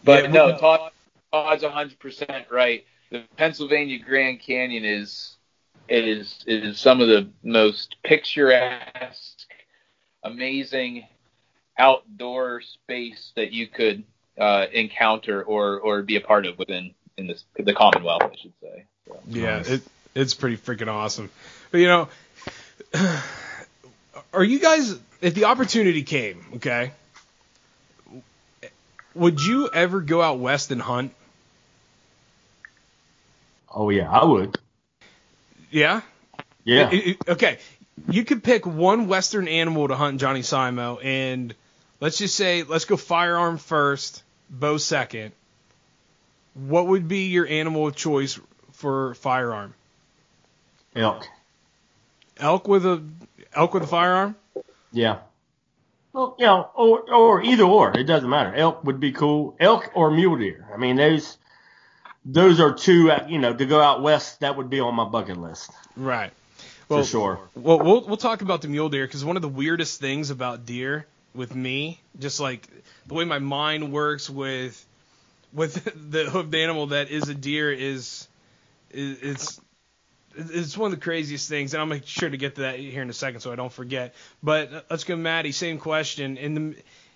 But 0.03 0.25
Yeah, 0.25 0.31
no, 0.31 0.45
we- 0.47 0.57
talk, 0.57 0.93
Oh, 1.31 1.69
hundred 1.69 1.99
percent 1.99 2.47
right. 2.49 2.85
The 3.11 3.23
Pennsylvania 3.37 3.99
Grand 3.99 4.39
Canyon 4.39 4.85
is 4.85 5.37
is 5.87 6.43
is 6.47 6.79
some 6.79 7.01
of 7.01 7.07
the 7.07 7.29
most 7.43 7.95
picturesque, 8.03 9.47
amazing 10.23 11.07
outdoor 11.77 12.61
space 12.61 13.31
that 13.35 13.51
you 13.51 13.67
could 13.67 14.03
uh, 14.39 14.65
encounter 14.71 15.43
or 15.43 15.79
or 15.79 16.01
be 16.01 16.15
a 16.15 16.21
part 16.21 16.45
of 16.45 16.57
within 16.57 16.93
in 17.17 17.27
this 17.27 17.43
the 17.55 17.73
Commonwealth, 17.73 18.23
I 18.23 18.35
should 18.41 18.53
say. 18.61 18.85
So. 19.07 19.19
Yeah, 19.27 19.57
Nice. 19.57 19.69
it 19.69 19.81
it's 20.15 20.33
pretty 20.33 20.57
freaking 20.57 20.87
awesome. 20.87 21.29
But 21.71 21.79
you 21.79 21.87
know, 21.87 22.09
are 24.33 24.43
you 24.43 24.59
guys 24.59 24.97
if 25.21 25.33
the 25.35 25.45
opportunity 25.45 26.03
came, 26.03 26.45
okay? 26.55 26.91
Would 29.15 29.41
you 29.41 29.69
ever 29.73 30.01
go 30.01 30.21
out 30.21 30.39
west 30.39 30.71
and 30.71 30.81
hunt? 30.81 31.13
Oh 33.73 33.89
yeah, 33.89 34.09
I 34.09 34.23
would. 34.25 34.57
Yeah. 35.71 36.01
Yeah. 36.63 36.89
It- 36.91 37.07
it- 37.07 37.29
okay. 37.29 37.59
You 38.07 38.23
could 38.23 38.43
pick 38.43 38.65
one 38.65 39.07
western 39.07 39.47
animal 39.49 39.87
to 39.89 39.95
hunt 39.95 40.21
Johnny 40.21 40.39
Simo, 40.39 41.03
and 41.03 41.53
let's 41.99 42.17
just 42.17 42.35
say 42.35 42.63
let's 42.63 42.85
go 42.85 42.95
firearm 42.95 43.57
first, 43.57 44.23
bow 44.49 44.77
second. 44.77 45.31
What 46.53 46.87
would 46.87 47.07
be 47.07 47.27
your 47.27 47.47
animal 47.47 47.87
of 47.87 47.95
choice 47.95 48.39
for 48.73 49.13
firearm? 49.15 49.73
Elk. 50.95 51.27
Elk 52.37 52.67
with 52.67 52.85
a 52.85 53.03
elk 53.53 53.73
with 53.73 53.83
a 53.83 53.87
firearm? 53.87 54.35
Yeah. 54.91 55.19
Well, 56.13 56.35
you 56.39 56.45
know, 56.45 56.69
or 56.73 57.13
or 57.13 57.43
either 57.43 57.63
or, 57.63 57.97
it 57.97 58.05
doesn't 58.05 58.29
matter. 58.29 58.53
Elk 58.55 58.83
would 58.83 58.99
be 58.99 59.11
cool. 59.11 59.55
Elk 59.59 59.91
or 59.93 60.09
mule 60.11 60.37
deer. 60.37 60.65
I 60.73 60.77
mean, 60.77 60.95
those 60.95 61.37
those 62.25 62.59
are 62.59 62.73
two. 62.73 63.11
uh, 63.11 63.25
You 63.29 63.37
know, 63.39 63.53
to 63.55 63.65
go 63.65 63.79
out 63.79 64.01
west, 64.01 64.39
that 64.39 64.57
would 64.57 64.69
be 64.69 64.79
on 64.79 64.95
my 64.95 65.05
bucket 65.05 65.37
list 65.37 65.69
Right. 65.95 66.31
for 66.87 67.03
sure. 67.03 67.39
Well, 67.55 67.79
we'll 67.79 68.01
we'll 68.07 68.17
talk 68.17 68.41
about 68.41 68.61
the 68.63 68.67
mule 68.69 68.89
deer 68.89 69.05
because 69.05 69.23
one 69.23 69.35
of 69.35 69.41
the 69.43 69.47
weirdest 69.49 69.99
things 69.99 70.29
about 70.31 70.65
deer 70.65 71.05
with 71.33 71.53
me, 71.55 71.99
just 72.19 72.39
like 72.39 72.67
the 73.07 73.13
way 73.13 73.25
my 73.25 73.39
mind 73.39 73.91
works 73.91 74.29
with 74.29 74.85
with 75.53 75.83
the 76.11 76.25
hoofed 76.25 76.53
animal 76.53 76.87
that 76.87 77.09
is 77.09 77.29
a 77.29 77.35
deer, 77.35 77.71
is, 77.71 78.27
is 78.91 79.17
it's 79.21 79.61
it's 80.35 80.77
one 80.77 80.91
of 80.91 80.99
the 80.99 81.03
craziest 81.03 81.49
things, 81.49 81.73
and 81.73 81.81
I'll 81.81 81.87
make 81.87 82.05
sure 82.05 82.29
to 82.29 82.37
get 82.37 82.55
to 82.55 82.61
that 82.61 82.79
here 82.79 83.01
in 83.01 83.09
a 83.09 83.13
second 83.13 83.41
so 83.41 83.51
I 83.51 83.55
don't 83.55 83.71
forget. 83.71 84.13
But 84.41 84.73
uh, 84.73 84.81
let's 84.89 85.03
go, 85.03 85.15
Maddie. 85.15 85.51
Same 85.51 85.79
question. 85.79 86.37
In 86.37 86.53
the 86.53 86.75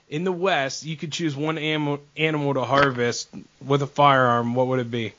in 0.10 0.24
the 0.24 0.32
West, 0.32 0.86
you 0.86 0.98
could 0.98 1.12
choose 1.12 1.36
one 1.36 1.58
animal 1.58 2.00
animal 2.18 2.54
to 2.54 2.64
harvest 2.64 3.30
with 3.66 3.82
a 3.82 3.88
firearm. 3.88 4.56
What 4.56 4.68
would 4.68 4.80
it 4.80 4.92
be? 4.92 5.14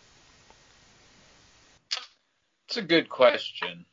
It's 2.68 2.76
a 2.76 2.82
good 2.82 3.08
question. 3.08 3.84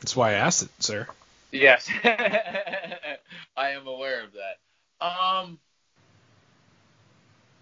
That's 0.00 0.16
why 0.16 0.30
I 0.30 0.34
asked 0.34 0.64
it, 0.64 0.70
sir. 0.80 1.06
Yes, 1.52 1.86
I 2.04 3.70
am 3.70 3.86
aware 3.86 4.24
of 4.24 4.30
that. 4.32 5.04
Um, 5.04 5.58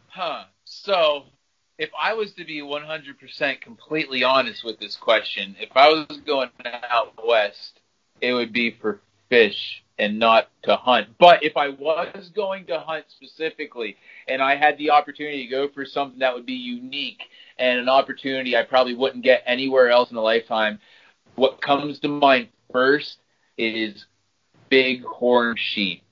huh. 0.06 0.44
So, 0.64 1.24
if 1.76 1.90
I 2.00 2.14
was 2.14 2.32
to 2.34 2.44
be 2.44 2.60
100% 2.60 3.60
completely 3.60 4.22
honest 4.22 4.62
with 4.64 4.78
this 4.78 4.96
question, 4.96 5.56
if 5.58 5.70
I 5.74 5.88
was 5.88 6.20
going 6.24 6.50
out 6.64 7.14
west, 7.26 7.80
it 8.20 8.32
would 8.32 8.52
be 8.52 8.76
for 8.80 9.00
fish 9.28 9.82
and 9.98 10.20
not 10.20 10.48
to 10.62 10.76
hunt. 10.76 11.08
But 11.18 11.42
if 11.42 11.56
I 11.56 11.70
was 11.70 12.30
going 12.34 12.66
to 12.66 12.78
hunt 12.78 13.06
specifically, 13.08 13.96
and 14.28 14.40
I 14.40 14.54
had 14.54 14.78
the 14.78 14.90
opportunity 14.90 15.44
to 15.44 15.50
go 15.50 15.68
for 15.68 15.84
something 15.84 16.20
that 16.20 16.34
would 16.34 16.46
be 16.46 16.52
unique 16.52 17.22
and 17.58 17.80
an 17.80 17.88
opportunity 17.88 18.56
I 18.56 18.62
probably 18.62 18.94
wouldn't 18.94 19.24
get 19.24 19.42
anywhere 19.46 19.90
else 19.90 20.12
in 20.12 20.16
a 20.16 20.22
lifetime, 20.22 20.78
what 21.34 21.60
comes 21.60 21.98
to 22.00 22.08
mind 22.08 22.48
first 22.72 23.18
is 23.60 24.06
big 24.68 25.04
horn 25.04 25.56
sheep. 25.56 26.02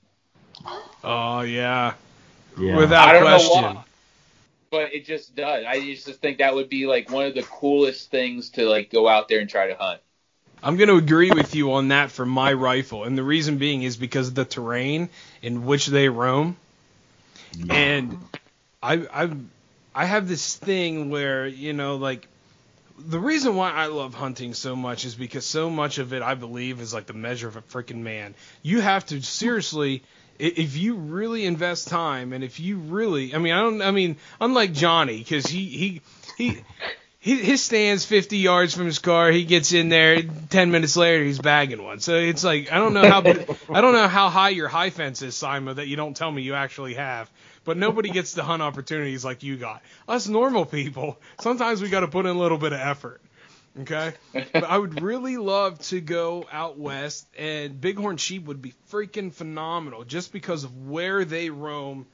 Oh 1.03 1.41
yeah, 1.41 1.93
Yeah. 2.57 2.75
without 2.75 3.09
I 3.09 3.13
don't 3.13 3.29
know 3.29 3.41
question. 3.41 3.51
why, 3.51 3.83
but 4.71 4.93
it 4.93 5.05
just 5.05 5.35
does. 5.35 5.65
I 5.67 5.79
just 5.81 6.21
think 6.21 6.39
that 6.39 6.53
would 6.55 6.69
be 6.69 6.85
like 6.87 7.09
one 7.09 7.25
of 7.25 7.35
the 7.35 7.43
coolest 7.43 8.11
things 8.11 8.49
to 8.51 8.67
like 8.67 8.89
go 8.91 9.07
out 9.07 9.27
there 9.29 9.39
and 9.39 9.49
try 9.49 9.67
to 9.67 9.75
hunt. 9.75 10.01
I'm 10.63 10.77
going 10.77 10.89
to 10.89 10.95
agree 10.97 11.31
with 11.31 11.55
you 11.55 11.73
on 11.73 11.89
that 11.89 12.11
for 12.11 12.25
my 12.25 12.53
rifle, 12.53 13.03
and 13.03 13.17
the 13.17 13.23
reason 13.23 13.57
being 13.57 13.83
is 13.83 13.97
because 13.97 14.29
of 14.29 14.35
the 14.35 14.45
terrain 14.45 15.09
in 15.41 15.65
which 15.65 15.87
they 15.87 16.09
roam. 16.09 16.57
And 17.69 18.17
I 18.81 18.93
I 19.13 19.29
I 19.95 20.05
have 20.05 20.27
this 20.27 20.55
thing 20.55 21.09
where 21.09 21.47
you 21.47 21.73
know 21.73 21.95
like 21.95 22.27
the 23.07 23.19
reason 23.19 23.55
why 23.55 23.71
I 23.71 23.87
love 23.87 24.13
hunting 24.13 24.53
so 24.53 24.75
much 24.75 25.05
is 25.05 25.15
because 25.15 25.45
so 25.45 25.69
much 25.69 25.97
of 25.97 26.13
it 26.13 26.21
I 26.21 26.35
believe 26.35 26.81
is 26.81 26.93
like 26.93 27.05
the 27.05 27.13
measure 27.13 27.47
of 27.47 27.55
a 27.55 27.61
freaking 27.61 28.01
man. 28.01 28.35
You 28.61 28.81
have 28.81 29.05
to 29.07 29.21
seriously 29.21 30.03
if 30.37 30.77
you 30.77 30.95
really 30.95 31.45
invest 31.45 31.89
time 31.89 32.31
and 32.31 32.43
if 32.43 32.59
you 32.59 32.77
really 32.77 33.35
I 33.35 33.39
mean 33.39 33.53
I 33.53 33.61
don't 33.61 33.81
I 33.81 33.91
mean 33.91 34.17
unlike 34.39 34.73
Johnny 34.73 35.23
cuz 35.23 35.45
he 35.45 35.65
he 35.65 36.01
he 36.37 36.61
his 37.19 37.61
stands 37.61 38.05
50 38.05 38.37
yards 38.37 38.73
from 38.73 38.85
his 38.85 38.99
car. 38.99 39.29
He 39.29 39.43
gets 39.43 39.73
in 39.73 39.89
there. 39.89 40.21
10 40.21 40.71
minutes 40.71 40.95
later, 40.95 41.23
he's 41.23 41.39
bagging 41.39 41.83
one. 41.83 41.99
So 41.99 42.15
it's 42.15 42.45
like 42.45 42.71
I 42.71 42.77
don't 42.77 42.93
know 42.93 43.09
how 43.09 43.19
I 43.19 43.81
don't 43.81 43.93
know 43.93 44.07
how 44.07 44.29
high 44.29 44.49
your 44.49 44.69
high 44.69 44.89
fence 44.89 45.21
is, 45.21 45.35
Simon, 45.35 45.75
that 45.75 45.87
you 45.87 45.97
don't 45.97 46.15
tell 46.15 46.31
me 46.31 46.43
you 46.43 46.55
actually 46.55 46.93
have. 46.93 47.29
But 47.69 47.77
nobody 47.77 48.09
gets 48.09 48.33
to 48.33 48.41
hunt 48.41 48.63
opportunities 48.63 49.23
like 49.23 49.43
you 49.43 49.55
got. 49.55 49.83
Us 50.07 50.27
normal 50.27 50.65
people, 50.65 51.19
sometimes 51.39 51.83
we 51.83 51.89
got 51.89 51.99
to 51.99 52.07
put 52.07 52.25
in 52.25 52.35
a 52.35 52.39
little 52.39 52.57
bit 52.57 52.73
of 52.73 52.79
effort. 52.79 53.21
Okay, 53.81 54.13
but 54.33 54.63
I 54.63 54.75
would 54.75 55.03
really 55.03 55.37
love 55.37 55.77
to 55.89 56.01
go 56.01 56.47
out 56.51 56.79
west, 56.79 57.27
and 57.37 57.79
bighorn 57.79 58.17
sheep 58.17 58.45
would 58.45 58.59
be 58.59 58.73
freaking 58.91 59.31
phenomenal 59.31 60.03
just 60.03 60.33
because 60.33 60.63
of 60.63 60.87
where 60.87 61.23
they 61.25 61.51
roam 61.51 62.07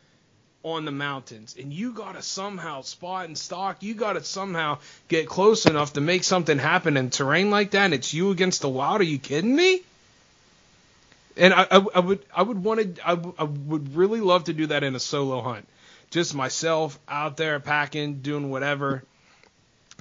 on 0.62 0.84
the 0.84 0.92
mountains. 0.92 1.56
And 1.58 1.72
you 1.72 1.94
gotta 1.94 2.22
somehow 2.22 2.82
spot 2.82 3.28
and 3.28 3.38
stalk. 3.38 3.82
You 3.82 3.94
gotta 3.94 4.26
somehow 4.26 4.80
get 5.08 5.30
close 5.30 5.66
enough 5.66 5.94
to 5.94 6.02
make 6.02 6.26
something 6.26 6.58
happen 6.58 6.98
in 6.98 7.12
terrain 7.12 7.50
like 7.50 7.72
that. 7.72 7.86
And 7.86 7.94
it's 7.94 8.14
you 8.14 8.32
against 8.32 8.60
the 8.60 8.68
wild. 8.68 9.00
Are 9.00 9.06
you 9.06 9.20
kidding 9.20 9.56
me? 9.56 9.84
And 11.38 11.54
I, 11.54 11.68
I, 11.70 11.86
I 11.96 12.00
would 12.00 12.26
I 12.36 12.42
would 12.42 12.64
want 12.64 12.96
to 12.96 13.08
I, 13.08 13.14
I 13.38 13.44
would 13.44 13.96
really 13.96 14.22
love 14.22 14.46
to 14.46 14.54
do 14.54 14.68
that 14.68 14.84
in 14.84 14.96
a 14.96 15.00
solo 15.00 15.42
hunt, 15.42 15.68
just 16.10 16.34
myself 16.34 16.98
out 17.08 17.38
there 17.38 17.60
packing, 17.60 18.22
doing 18.22 18.50
whatever. 18.50 19.04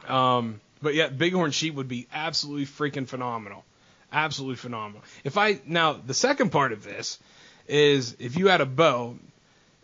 Um, 0.06 0.60
but 0.80 0.94
yeah, 0.94 1.08
bighorn 1.08 1.50
sheep 1.50 1.74
would 1.74 1.88
be 1.88 2.06
absolutely 2.12 2.66
freaking 2.66 3.08
phenomenal, 3.08 3.64
absolutely 4.12 4.56
phenomenal. 4.56 5.02
If 5.24 5.36
I 5.36 5.60
now 5.66 5.94
the 5.94 6.14
second 6.14 6.50
part 6.50 6.72
of 6.72 6.84
this 6.84 7.18
is 7.66 8.16
if 8.18 8.36
you 8.36 8.48
had 8.48 8.60
a 8.60 8.66
bow, 8.66 9.16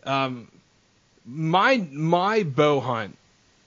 um, 0.05 0.47
my 1.25 1.85
my 1.91 2.43
bow 2.43 2.79
hunt 2.79 3.17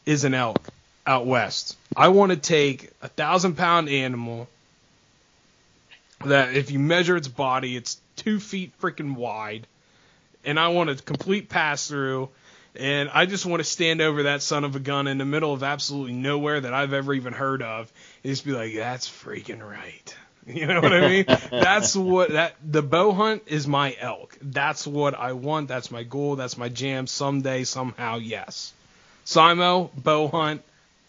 is 0.06 0.24
an 0.24 0.32
elk 0.34 0.62
out 1.06 1.26
west. 1.26 1.76
I 1.96 2.08
want 2.08 2.30
to 2.30 2.36
take 2.36 2.90
a 3.02 3.08
thousand 3.08 3.56
pound 3.56 3.88
animal 3.88 4.48
that 6.26 6.54
if 6.54 6.70
you 6.70 6.78
measure 6.78 7.16
its 7.16 7.28
body, 7.28 7.76
it's 7.76 8.00
two 8.16 8.40
feet 8.40 8.72
freaking 8.80 9.14
wide, 9.14 9.66
and 10.44 10.58
I 10.58 10.68
want 10.68 10.90
a 10.90 10.96
complete 10.96 11.48
pass 11.48 11.88
through. 11.88 12.28
And 12.76 13.08
I 13.10 13.26
just 13.26 13.46
want 13.46 13.60
to 13.60 13.64
stand 13.64 14.00
over 14.00 14.24
that 14.24 14.42
son 14.42 14.64
of 14.64 14.74
a 14.74 14.80
gun 14.80 15.06
in 15.06 15.18
the 15.18 15.24
middle 15.24 15.52
of 15.52 15.62
absolutely 15.62 16.14
nowhere 16.14 16.60
that 16.60 16.74
I've 16.74 16.92
ever 16.92 17.14
even 17.14 17.32
heard 17.32 17.62
of, 17.62 17.92
and 18.22 18.32
just 18.32 18.44
be 18.44 18.52
like, 18.52 18.74
"That's 18.74 19.08
freaking 19.08 19.62
right." 19.62 20.16
You 20.46 20.66
know 20.66 20.82
what 20.82 20.92
I 20.92 21.08
mean? 21.08 21.24
that's 21.50 21.96
what 21.96 22.32
that 22.32 22.56
the 22.62 22.82
bow 22.82 23.12
hunt 23.12 23.44
is 23.46 23.66
my 23.66 23.96
elk. 23.98 24.36
That's 24.42 24.86
what 24.86 25.14
I 25.14 25.32
want. 25.32 25.68
That's 25.68 25.90
my 25.90 26.02
goal. 26.02 26.36
That's 26.36 26.58
my 26.58 26.68
jam. 26.68 27.06
Someday, 27.06 27.64
somehow, 27.64 28.18
yes. 28.18 28.74
Simo, 29.24 29.88
bow 29.96 30.28
hunt, 30.28 30.62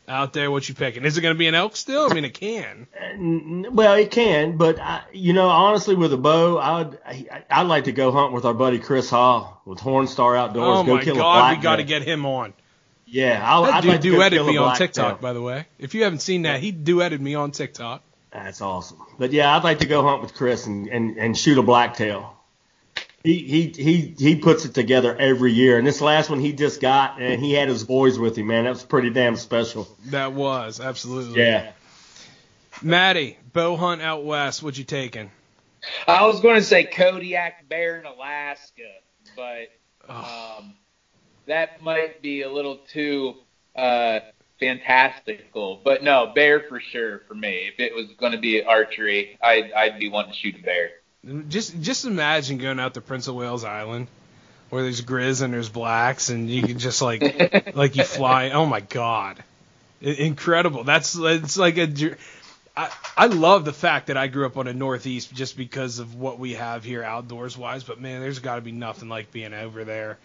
out 0.07 0.33
there. 0.33 0.49
What 0.51 0.67
you 0.69 0.75
picking? 0.75 1.05
Is 1.05 1.17
it 1.17 1.21
going 1.21 1.33
to 1.35 1.39
be 1.39 1.47
an 1.47 1.55
elk 1.55 1.75
still? 1.75 2.09
I 2.09 2.13
mean, 2.13 2.25
it 2.25 2.33
can. 2.33 2.87
Uh, 2.95 3.71
well, 3.71 3.93
it 3.95 4.11
can, 4.11 4.57
but 4.57 4.79
I, 4.79 5.01
you 5.13 5.33
know, 5.33 5.47
honestly, 5.49 5.95
with 5.95 6.13
a 6.13 6.17
bow, 6.17 6.57
I'd 6.59 6.97
I- 7.05 7.43
I'd 7.49 7.67
like 7.67 7.85
to 7.85 7.91
go 7.91 8.11
hunt 8.11 8.33
with 8.33 8.45
our 8.45 8.53
buddy 8.53 8.79
Chris 8.79 9.09
Hall 9.09 9.61
with 9.65 9.79
Hornstar 9.79 10.37
Outdoors. 10.37 10.79
Oh 10.79 10.83
go 10.83 10.95
my 10.95 11.03
kill 11.03 11.15
a 11.15 11.19
God, 11.19 11.57
we 11.57 11.63
got 11.63 11.75
to 11.77 11.83
get 11.83 12.03
him 12.03 12.25
on. 12.25 12.53
Yeah, 13.07 13.39
I'll, 13.43 13.63
That 13.63 13.75
I'd 13.75 14.01
dude 14.01 14.17
like 14.17 14.31
duetted 14.31 14.47
me 14.47 14.57
on. 14.57 14.75
TikTok, 14.75 15.21
by 15.21 15.33
the 15.33 15.41
way. 15.41 15.65
If 15.77 15.93
you 15.93 16.03
haven't 16.03 16.19
seen 16.19 16.41
that, 16.43 16.59
he 16.59 16.73
duetted 16.73 17.19
me 17.19 17.35
on 17.35 17.51
TikTok. 17.51 18.01
That's 18.31 18.61
awesome. 18.61 18.97
But 19.17 19.31
yeah, 19.31 19.55
I'd 19.55 19.63
like 19.63 19.79
to 19.79 19.85
go 19.85 20.01
hunt 20.01 20.21
with 20.23 20.33
Chris 20.33 20.65
and, 20.65 20.87
and, 20.87 21.17
and 21.17 21.37
shoot 21.37 21.57
a 21.57 21.63
blacktail. 21.63 22.35
He, 23.25 23.39
he 23.39 23.83
he 23.83 24.15
he 24.17 24.35
puts 24.35 24.65
it 24.65 24.75
together 24.75 25.15
every 25.17 25.51
year, 25.51 25.79
and 25.79 25.87
this 25.87 25.99
last 25.99 26.29
one 26.29 26.39
he 26.39 26.53
just 26.53 26.79
got, 26.79 27.19
and 27.19 27.41
he 27.41 27.53
had 27.53 27.67
his 27.69 27.83
boys 27.83 28.19
with 28.19 28.37
him. 28.37 28.47
Man, 28.47 28.65
that 28.65 28.69
was 28.69 28.83
pretty 28.83 29.09
damn 29.09 29.35
special. 29.35 29.87
That 30.05 30.33
was 30.33 30.79
absolutely. 30.79 31.41
Yeah. 31.41 31.71
Maddie, 32.83 33.37
bow 33.51 33.77
hunt 33.77 34.03
out 34.03 34.25
west. 34.25 34.61
What 34.61 34.77
you 34.77 34.83
taking? 34.83 35.31
I 36.07 36.27
was 36.27 36.39
going 36.39 36.57
to 36.57 36.63
say 36.63 36.83
Kodiak 36.83 37.67
Bear 37.67 37.99
in 37.99 38.05
Alaska, 38.05 38.91
but 39.35 39.69
um, 40.07 40.75
that 41.47 41.81
might 41.81 42.21
be 42.21 42.43
a 42.43 42.51
little 42.51 42.77
too 42.91 43.35
uh, 43.75 44.19
fantastical. 44.59 45.81
But 45.83 46.03
no, 46.03 46.31
bear 46.35 46.61
for 46.69 46.79
sure 46.79 47.23
for 47.27 47.33
me. 47.33 47.71
If 47.73 47.79
it 47.79 47.95
was 47.95 48.07
going 48.19 48.33
to 48.33 48.39
be 48.39 48.63
archery, 48.63 49.37
I'd, 49.41 49.71
I'd 49.71 49.99
be 49.99 50.09
wanting 50.09 50.33
to 50.33 50.37
shoot 50.37 50.55
a 50.59 50.63
bear. 50.63 50.89
Just 51.47 51.81
just 51.81 52.05
imagine 52.05 52.57
going 52.59 52.79
out 52.79 52.93
to 52.93 53.01
Prince 53.01 53.27
of 53.27 53.35
Wales 53.35 53.63
Island 53.63 54.07
where 54.69 54.83
there's 54.83 55.01
grizz 55.01 55.41
and 55.41 55.53
there's 55.53 55.69
blacks 55.69 56.29
and 56.29 56.49
you 56.49 56.61
can 56.61 56.79
just 56.79 57.01
like 57.01 57.73
like 57.75 57.95
you 57.95 58.03
fly. 58.03 58.51
Oh 58.51 58.65
my 58.65 58.79
god, 58.79 59.43
incredible! 60.01 60.83
That's 60.83 61.15
it's 61.15 61.57
like 61.57 61.77
a. 61.77 62.15
I, 62.77 62.91
I 63.15 63.27
love 63.27 63.63
the 63.63 63.73
fact 63.73 64.07
that 64.07 64.17
I 64.17 64.27
grew 64.27 64.45
up 64.45 64.57
on 64.57 64.65
the 64.65 64.73
Northeast 64.73 65.33
just 65.33 65.55
because 65.55 65.99
of 65.99 66.15
what 66.15 66.39
we 66.39 66.55
have 66.55 66.83
here 66.83 67.03
outdoors 67.03 67.57
wise. 67.57 67.85
But 67.85 68.01
man, 68.01 68.19
there's 68.19 68.39
got 68.39 68.55
to 68.55 68.61
be 68.61 68.73
nothing 68.73 69.07
like 69.07 69.31
being 69.31 69.53
over 69.53 69.85
there, 69.85 70.17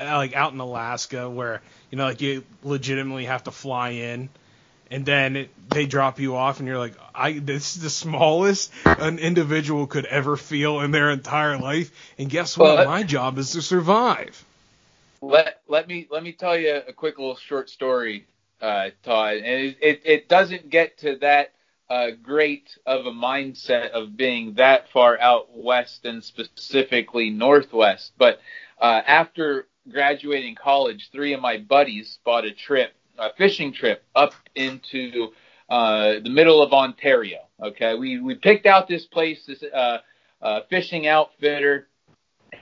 uh, 0.00 0.16
like 0.16 0.34
out 0.34 0.52
in 0.52 0.60
Alaska 0.60 1.28
where 1.28 1.60
you 1.90 1.98
know 1.98 2.04
like 2.04 2.20
you 2.20 2.44
legitimately 2.62 3.24
have 3.24 3.44
to 3.44 3.50
fly 3.50 3.90
in 3.90 4.28
and 4.90 5.04
then 5.04 5.36
it, 5.36 5.50
they 5.70 5.86
drop 5.86 6.18
you 6.18 6.36
off, 6.36 6.58
and 6.58 6.68
you're 6.68 6.78
like, 6.78 6.94
I 7.14 7.32
this 7.38 7.76
is 7.76 7.82
the 7.82 7.90
smallest 7.90 8.72
an 8.84 9.18
individual 9.18 9.86
could 9.86 10.06
ever 10.06 10.36
feel 10.36 10.80
in 10.80 10.90
their 10.90 11.10
entire 11.10 11.58
life. 11.58 11.90
And 12.18 12.30
guess 12.30 12.56
what? 12.56 12.76
Well, 12.76 12.86
My 12.86 13.02
job 13.02 13.38
is 13.38 13.52
to 13.52 13.62
survive. 13.62 14.44
Let 15.20 15.60
let 15.68 15.88
me 15.88 16.06
let 16.10 16.22
me 16.22 16.32
tell 16.32 16.58
you 16.58 16.80
a 16.86 16.92
quick 16.92 17.18
little 17.18 17.36
short 17.36 17.70
story, 17.70 18.26
uh, 18.60 18.90
Todd. 19.02 19.36
And 19.36 19.44
it, 19.44 19.78
it, 19.80 20.02
it 20.04 20.28
doesn't 20.28 20.70
get 20.70 20.98
to 20.98 21.16
that 21.16 21.52
uh, 21.90 22.10
great 22.22 22.76
of 22.86 23.06
a 23.06 23.10
mindset 23.10 23.90
of 23.90 24.16
being 24.16 24.54
that 24.54 24.90
far 24.90 25.18
out 25.18 25.48
west 25.56 26.04
and 26.04 26.22
specifically 26.22 27.30
northwest. 27.30 28.12
But 28.16 28.40
uh, 28.80 29.02
after 29.06 29.66
graduating 29.90 30.54
college, 30.54 31.10
three 31.10 31.32
of 31.32 31.40
my 31.40 31.56
buddies 31.58 32.18
bought 32.24 32.44
a 32.44 32.52
trip 32.52 32.92
a 33.18 33.32
fishing 33.36 33.72
trip 33.72 34.04
up 34.14 34.32
into 34.54 35.28
uh, 35.68 36.14
the 36.22 36.30
middle 36.30 36.62
of 36.62 36.72
Ontario. 36.72 37.38
Okay, 37.62 37.94
we 37.94 38.20
we 38.20 38.34
picked 38.34 38.66
out 38.66 38.88
this 38.88 39.06
place, 39.06 39.44
this 39.46 39.62
uh, 39.62 39.98
uh, 40.40 40.60
fishing 40.70 41.06
outfitter 41.06 41.88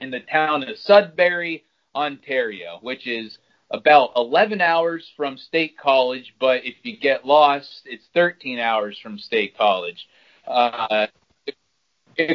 in 0.01 0.11
the 0.11 0.21
town 0.21 0.63
of 0.65 0.79
Sudbury, 0.79 1.65
Ontario, 1.95 2.79
which 2.83 3.07
is 3.07 3.39
about 3.71 4.11
11 4.17 4.61
hours 4.61 5.11
from 5.17 5.37
State 5.37 5.77
College, 5.77 6.35
but 6.39 6.65
if 6.65 6.77
you 6.83 6.97
get 6.97 7.27
lost, 7.27 7.83
it's 7.85 8.07
13 8.15 8.59
hours 8.59 8.99
from 8.99 9.19
State 9.19 9.57
College. 9.57 10.09
Uh, 10.47 11.07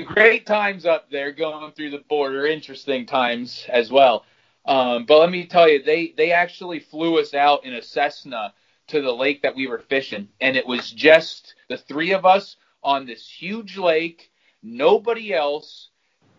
great 0.05 0.45
times 0.45 0.85
up 0.85 1.09
there 1.09 1.31
going 1.31 1.71
through 1.71 1.91
the 1.91 2.03
border, 2.09 2.45
interesting 2.45 3.05
times 3.05 3.65
as 3.69 3.89
well. 3.89 4.25
Um, 4.65 5.05
but 5.05 5.19
let 5.19 5.31
me 5.31 5.45
tell 5.45 5.67
you, 5.67 5.81
they 5.83 6.13
they 6.17 6.31
actually 6.31 6.79
flew 6.79 7.19
us 7.19 7.33
out 7.33 7.65
in 7.65 7.73
a 7.73 7.81
Cessna 7.81 8.53
to 8.87 9.01
the 9.01 9.11
lake 9.13 9.41
that 9.41 9.55
we 9.55 9.67
were 9.67 9.79
fishing, 9.79 10.29
and 10.39 10.55
it 10.55 10.67
was 10.67 10.91
just 10.91 11.55
the 11.69 11.77
three 11.77 12.13
of 12.13 12.25
us 12.25 12.57
on 12.83 13.05
this 13.05 13.27
huge 13.27 13.77
lake, 13.77 14.31
nobody 14.61 15.33
else 15.33 15.89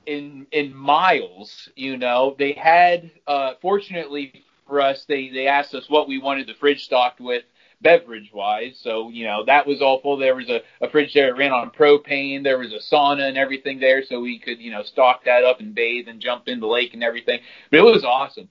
in 0.07 0.47
in 0.53 0.75
miles. 0.75 1.69
You 1.77 1.97
know, 1.97 2.37
they 2.39 2.53
had 2.53 3.11
uh, 3.27 3.55
fortunately 3.61 4.45
for 4.67 4.81
us, 4.81 5.05
they 5.07 5.29
they 5.29 5.49
asked 5.49 5.75
us 5.75 5.91
what 5.91 6.09
we 6.09 6.19
wanted 6.19 6.47
the 6.47 6.55
fridge 6.55 6.85
stocked 6.85 7.21
with, 7.21 7.45
beverage 7.83 8.31
wise. 8.33 8.79
So, 8.83 9.11
you 9.11 9.25
know, 9.27 9.45
that 9.47 9.67
was 9.67 9.83
all 9.83 10.01
full. 10.01 10.17
There 10.17 10.35
was 10.35 10.49
a, 10.49 10.61
a 10.85 10.91
fridge 10.91 11.13
there 11.15 11.27
that 11.27 11.39
ran 11.39 11.53
on 11.53 11.71
propane. 11.71 12.43
There 12.43 12.59
was 12.59 12.73
a 12.73 12.95
sauna 12.95 13.29
and 13.29 13.37
everything 13.37 13.81
there. 13.81 14.03
So 14.05 14.21
we 14.21 14.39
could, 14.39 14.61
you 14.61 14.71
know, 14.71 14.83
stock 14.83 15.25
that 15.25 15.45
up 15.45 15.61
and 15.61 15.75
bathe 15.75 16.09
and 16.09 16.21
jump 16.21 16.49
in 16.49 16.61
the 16.61 16.67
lake 16.67 16.95
and 16.95 17.03
everything. 17.03 17.41
But 17.71 17.81
it 17.81 17.83
was 17.85 18.05
awesome. 18.05 18.49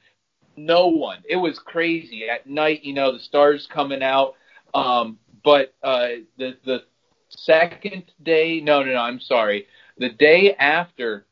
No 0.57 0.87
one. 0.87 1.23
It 1.27 1.37
was 1.37 1.59
crazy. 1.59 2.29
At 2.29 2.47
night, 2.47 2.83
you 2.83 2.93
know, 2.93 3.13
the 3.13 3.19
stars 3.19 3.67
coming 3.73 4.03
out. 4.03 4.35
Um, 4.73 5.17
but, 5.43 5.73
uh, 5.81 6.07
the, 6.37 6.57
the 6.65 6.83
second 7.29 8.11
day, 8.21 8.61
no, 8.61 8.83
no, 8.83 8.93
no, 8.93 8.99
I'm 8.99 9.19
sorry. 9.19 9.67
The 9.97 10.09
day 10.09 10.55
after 10.57 11.25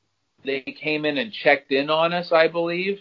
they 0.44 0.62
came 0.62 1.06
in 1.06 1.18
and 1.18 1.32
checked 1.32 1.72
in 1.72 1.90
on 1.90 2.14
us, 2.14 2.32
I 2.32 2.48
believe, 2.48 3.00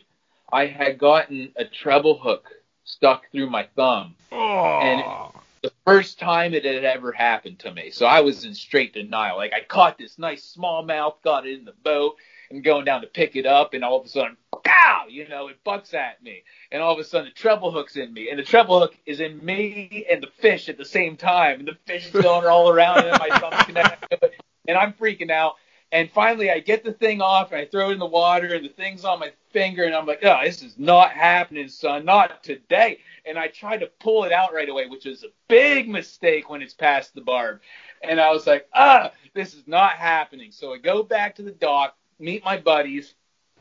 I 0.52 0.66
had 0.66 0.98
gotten 0.98 1.52
a 1.56 1.64
treble 1.64 2.18
hook 2.18 2.48
stuck 2.88 3.30
through 3.30 3.48
my 3.48 3.68
thumb. 3.76 4.16
Oh. 4.32 4.80
And 4.80 5.32
the 5.62 5.72
first 5.84 6.18
time 6.18 6.54
it 6.54 6.64
had 6.64 6.84
ever 6.84 7.12
happened 7.12 7.60
to 7.60 7.72
me. 7.72 7.90
So 7.90 8.06
I 8.06 8.20
was 8.20 8.44
in 8.44 8.54
straight 8.54 8.94
denial. 8.94 9.36
Like 9.36 9.52
I 9.52 9.60
caught 9.60 9.98
this 9.98 10.18
nice 10.18 10.56
smallmouth, 10.56 11.22
got 11.22 11.46
it 11.46 11.58
in 11.58 11.64
the 11.64 11.74
boat, 11.84 12.16
and 12.50 12.64
going 12.64 12.84
down 12.84 13.02
to 13.02 13.06
pick 13.06 13.36
it 13.36 13.46
up, 13.46 13.74
and 13.74 13.84
all 13.84 14.00
of 14.00 14.06
a 14.06 14.08
sudden, 14.08 14.36
pow! 14.64 15.04
You 15.08 15.28
know, 15.28 15.48
it 15.48 15.62
bucks 15.64 15.94
at 15.94 16.22
me, 16.22 16.44
and 16.72 16.82
all 16.82 16.94
of 16.94 16.98
a 16.98 17.04
sudden 17.04 17.26
the 17.26 17.34
treble 17.34 17.70
hook's 17.70 17.96
in 17.96 18.12
me, 18.12 18.30
and 18.30 18.38
the 18.38 18.44
treble 18.44 18.80
hook 18.80 18.96
is 19.04 19.20
in 19.20 19.44
me 19.44 20.06
and 20.10 20.22
the 20.22 20.28
fish 20.38 20.68
at 20.68 20.78
the 20.78 20.84
same 20.84 21.16
time, 21.16 21.60
and 21.60 21.68
the 21.68 21.76
fish 21.86 22.06
is 22.06 22.22
going 22.22 22.46
all 22.46 22.70
around, 22.70 23.04
and 23.04 23.18
my 23.18 23.38
thumb's 23.38 23.64
connected, 23.64 24.32
and 24.66 24.78
I'm 24.78 24.92
freaking 24.94 25.30
out. 25.30 25.56
And 25.90 26.10
finally, 26.10 26.50
I 26.50 26.60
get 26.60 26.84
the 26.84 26.92
thing 26.92 27.22
off 27.22 27.50
and 27.50 27.60
I 27.60 27.64
throw 27.64 27.88
it 27.88 27.94
in 27.94 27.98
the 27.98 28.06
water, 28.06 28.54
and 28.54 28.64
the 28.64 28.70
thing's 28.70 29.04
on 29.04 29.20
my 29.20 29.32
finger, 29.52 29.84
and 29.84 29.94
I'm 29.94 30.06
like, 30.06 30.22
oh, 30.22 30.40
this 30.44 30.62
is 30.62 30.78
not 30.78 31.12
happening, 31.12 31.68
son, 31.68 32.04
not 32.04 32.42
today. 32.44 32.98
And 33.24 33.38
I 33.38 33.48
tried 33.48 33.78
to 33.78 33.90
pull 33.98 34.24
it 34.24 34.32
out 34.32 34.52
right 34.52 34.68
away, 34.68 34.86
which 34.86 35.06
is 35.06 35.24
a 35.24 35.28
big 35.48 35.88
mistake 35.88 36.50
when 36.50 36.60
it's 36.60 36.74
past 36.74 37.14
the 37.14 37.22
barb. 37.22 37.60
And 38.02 38.20
I 38.20 38.30
was 38.30 38.46
like, 38.46 38.68
ah, 38.74 39.12
this 39.34 39.54
is 39.54 39.66
not 39.66 39.92
happening. 39.92 40.52
So 40.52 40.74
I 40.74 40.78
go 40.78 41.02
back 41.02 41.36
to 41.36 41.42
the 41.42 41.52
dock, 41.52 41.96
meet 42.18 42.44
my 42.44 42.58
buddies. 42.58 43.14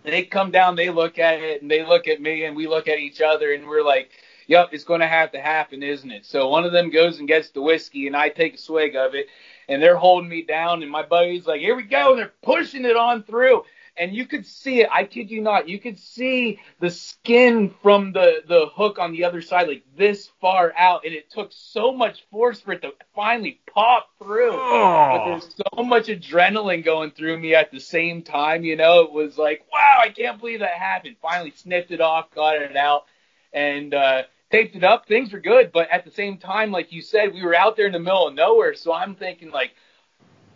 And 0.03 0.13
they 0.13 0.23
come 0.23 0.51
down, 0.51 0.75
they 0.75 0.89
look 0.89 1.19
at 1.19 1.39
it, 1.39 1.61
and 1.61 1.71
they 1.71 1.85
look 1.85 2.07
at 2.07 2.21
me, 2.21 2.45
and 2.45 2.55
we 2.55 2.67
look 2.67 2.87
at 2.87 2.99
each 2.99 3.21
other, 3.21 3.53
and 3.53 3.67
we're 3.67 3.83
like, 3.83 4.11
yep, 4.47 4.69
it's 4.71 4.83
going 4.83 5.01
to 5.01 5.07
have 5.07 5.31
to 5.31 5.41
happen, 5.41 5.83
isn't 5.83 6.11
it? 6.11 6.25
So 6.25 6.49
one 6.49 6.65
of 6.65 6.71
them 6.71 6.89
goes 6.89 7.19
and 7.19 7.27
gets 7.27 7.49
the 7.49 7.61
whiskey, 7.61 8.07
and 8.07 8.15
I 8.15 8.29
take 8.29 8.55
a 8.55 8.57
swig 8.57 8.95
of 8.95 9.15
it, 9.15 9.27
and 9.67 9.81
they're 9.81 9.97
holding 9.97 10.29
me 10.29 10.43
down, 10.43 10.81
and 10.81 10.91
my 10.91 11.03
buddy's 11.03 11.45
like, 11.45 11.61
here 11.61 11.75
we 11.75 11.83
go, 11.83 12.11
and 12.11 12.19
they're 12.19 12.33
pushing 12.41 12.85
it 12.85 12.95
on 12.95 13.23
through. 13.23 13.63
And 13.99 14.13
you 14.13 14.27
could 14.27 14.45
see 14.45 14.81
it. 14.81 14.89
I 14.91 15.05
kid 15.05 15.31
you 15.31 15.41
not. 15.41 15.67
You 15.67 15.79
could 15.79 15.97
see 15.97 16.59
the 16.79 16.91
skin 16.91 17.73
from 17.81 18.11
the 18.11 18.43
the 18.47 18.67
hook 18.71 18.99
on 18.99 19.11
the 19.11 19.23
other 19.23 19.41
side, 19.41 19.67
like 19.67 19.83
this 19.97 20.29
far 20.39 20.71
out, 20.77 21.03
and 21.03 21.15
it 21.15 21.31
took 21.31 21.51
so 21.51 21.91
much 21.91 22.23
force 22.29 22.59
for 22.59 22.73
it 22.73 22.83
to 22.83 22.91
finally 23.15 23.59
pop 23.73 24.07
through. 24.19 24.51
Oh. 24.53 25.09
But 25.17 25.25
there's 25.25 25.55
so 25.73 25.83
much 25.83 26.09
adrenaline 26.09 26.85
going 26.85 27.09
through 27.09 27.39
me 27.39 27.55
at 27.55 27.71
the 27.71 27.79
same 27.79 28.21
time. 28.21 28.63
You 28.63 28.75
know, 28.75 29.01
it 29.01 29.11
was 29.11 29.35
like, 29.35 29.65
wow, 29.73 29.97
I 30.03 30.09
can't 30.09 30.39
believe 30.39 30.59
that 30.59 30.73
happened. 30.73 31.15
Finally 31.19 31.53
snipped 31.55 31.89
it 31.89 31.99
off, 31.99 32.29
got 32.35 32.61
it 32.61 32.77
out, 32.77 33.05
and 33.51 33.95
uh, 33.95 34.23
taped 34.51 34.75
it 34.75 34.83
up. 34.83 35.07
Things 35.07 35.31
were 35.31 35.39
good, 35.39 35.71
but 35.71 35.89
at 35.89 36.05
the 36.05 36.11
same 36.11 36.37
time, 36.37 36.71
like 36.71 36.91
you 36.91 37.01
said, 37.01 37.33
we 37.33 37.43
were 37.43 37.55
out 37.55 37.75
there 37.75 37.87
in 37.87 37.91
the 37.91 37.99
middle 37.99 38.27
of 38.27 38.33
nowhere. 38.33 38.75
So 38.75 38.93
I'm 38.93 39.15
thinking 39.15 39.51
like, 39.51 39.71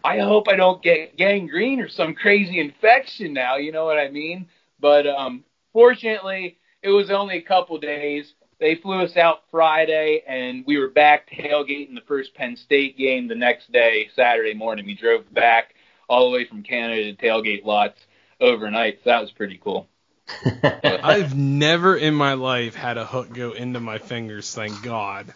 I 0.04 0.20
hope 0.20 0.48
I 0.48 0.56
don't 0.56 0.82
get 0.82 1.18
gangrene 1.18 1.80
or 1.80 1.90
some 1.90 2.16
crazy 2.16 2.60
infection 2.60 3.34
now. 3.34 3.58
You 3.58 3.72
know 3.72 3.86
what 3.86 4.00
I 4.00 4.10
mean? 4.10 4.48
But 4.80 5.06
um, 5.06 5.44
fortunately, 5.74 6.58
it 6.82 6.90
was 6.90 7.12
only 7.12 7.38
a 7.38 7.42
couple 7.42 7.78
days. 7.78 8.34
They 8.60 8.76
flew 8.76 9.02
us 9.02 9.18
out 9.18 9.44
Friday, 9.50 10.24
and 10.28 10.64
we 10.66 10.78
were 10.78 10.90
back 10.90 11.30
tailgating 11.30 11.96
the 11.96 12.04
first 12.08 12.34
Penn 12.34 12.56
State 12.56 12.98
game 12.98 13.28
the 13.28 13.36
next 13.36 13.72
day, 13.72 14.10
Saturday 14.16 14.54
morning. 14.54 14.86
We 14.86 14.96
drove 14.96 15.32
back 15.34 15.76
all 16.08 16.30
the 16.30 16.36
way 16.36 16.46
from 16.46 16.64
Canada 16.64 17.14
to 17.14 17.26
tailgate 17.26 17.66
lots 17.66 18.00
overnight. 18.40 19.00
So 19.04 19.10
that 19.10 19.22
was 19.22 19.32
pretty 19.32 19.60
cool. 19.64 19.88
I've 20.84 21.36
never 21.36 21.96
in 21.96 22.14
my 22.14 22.34
life 22.34 22.76
had 22.76 22.98
a 22.98 23.06
hook 23.06 23.34
go 23.34 23.52
into 23.52 23.80
my 23.80 23.98
fingers, 23.98 24.54
thank 24.54 24.82
God. 24.82 25.34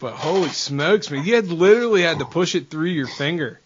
But 0.00 0.14
holy 0.14 0.48
smokes, 0.48 1.10
man, 1.10 1.24
you 1.24 1.34
had 1.34 1.48
literally 1.48 2.02
had 2.02 2.20
to 2.20 2.24
push 2.24 2.54
it 2.54 2.70
through 2.70 2.88
your 2.88 3.06
finger. 3.06 3.60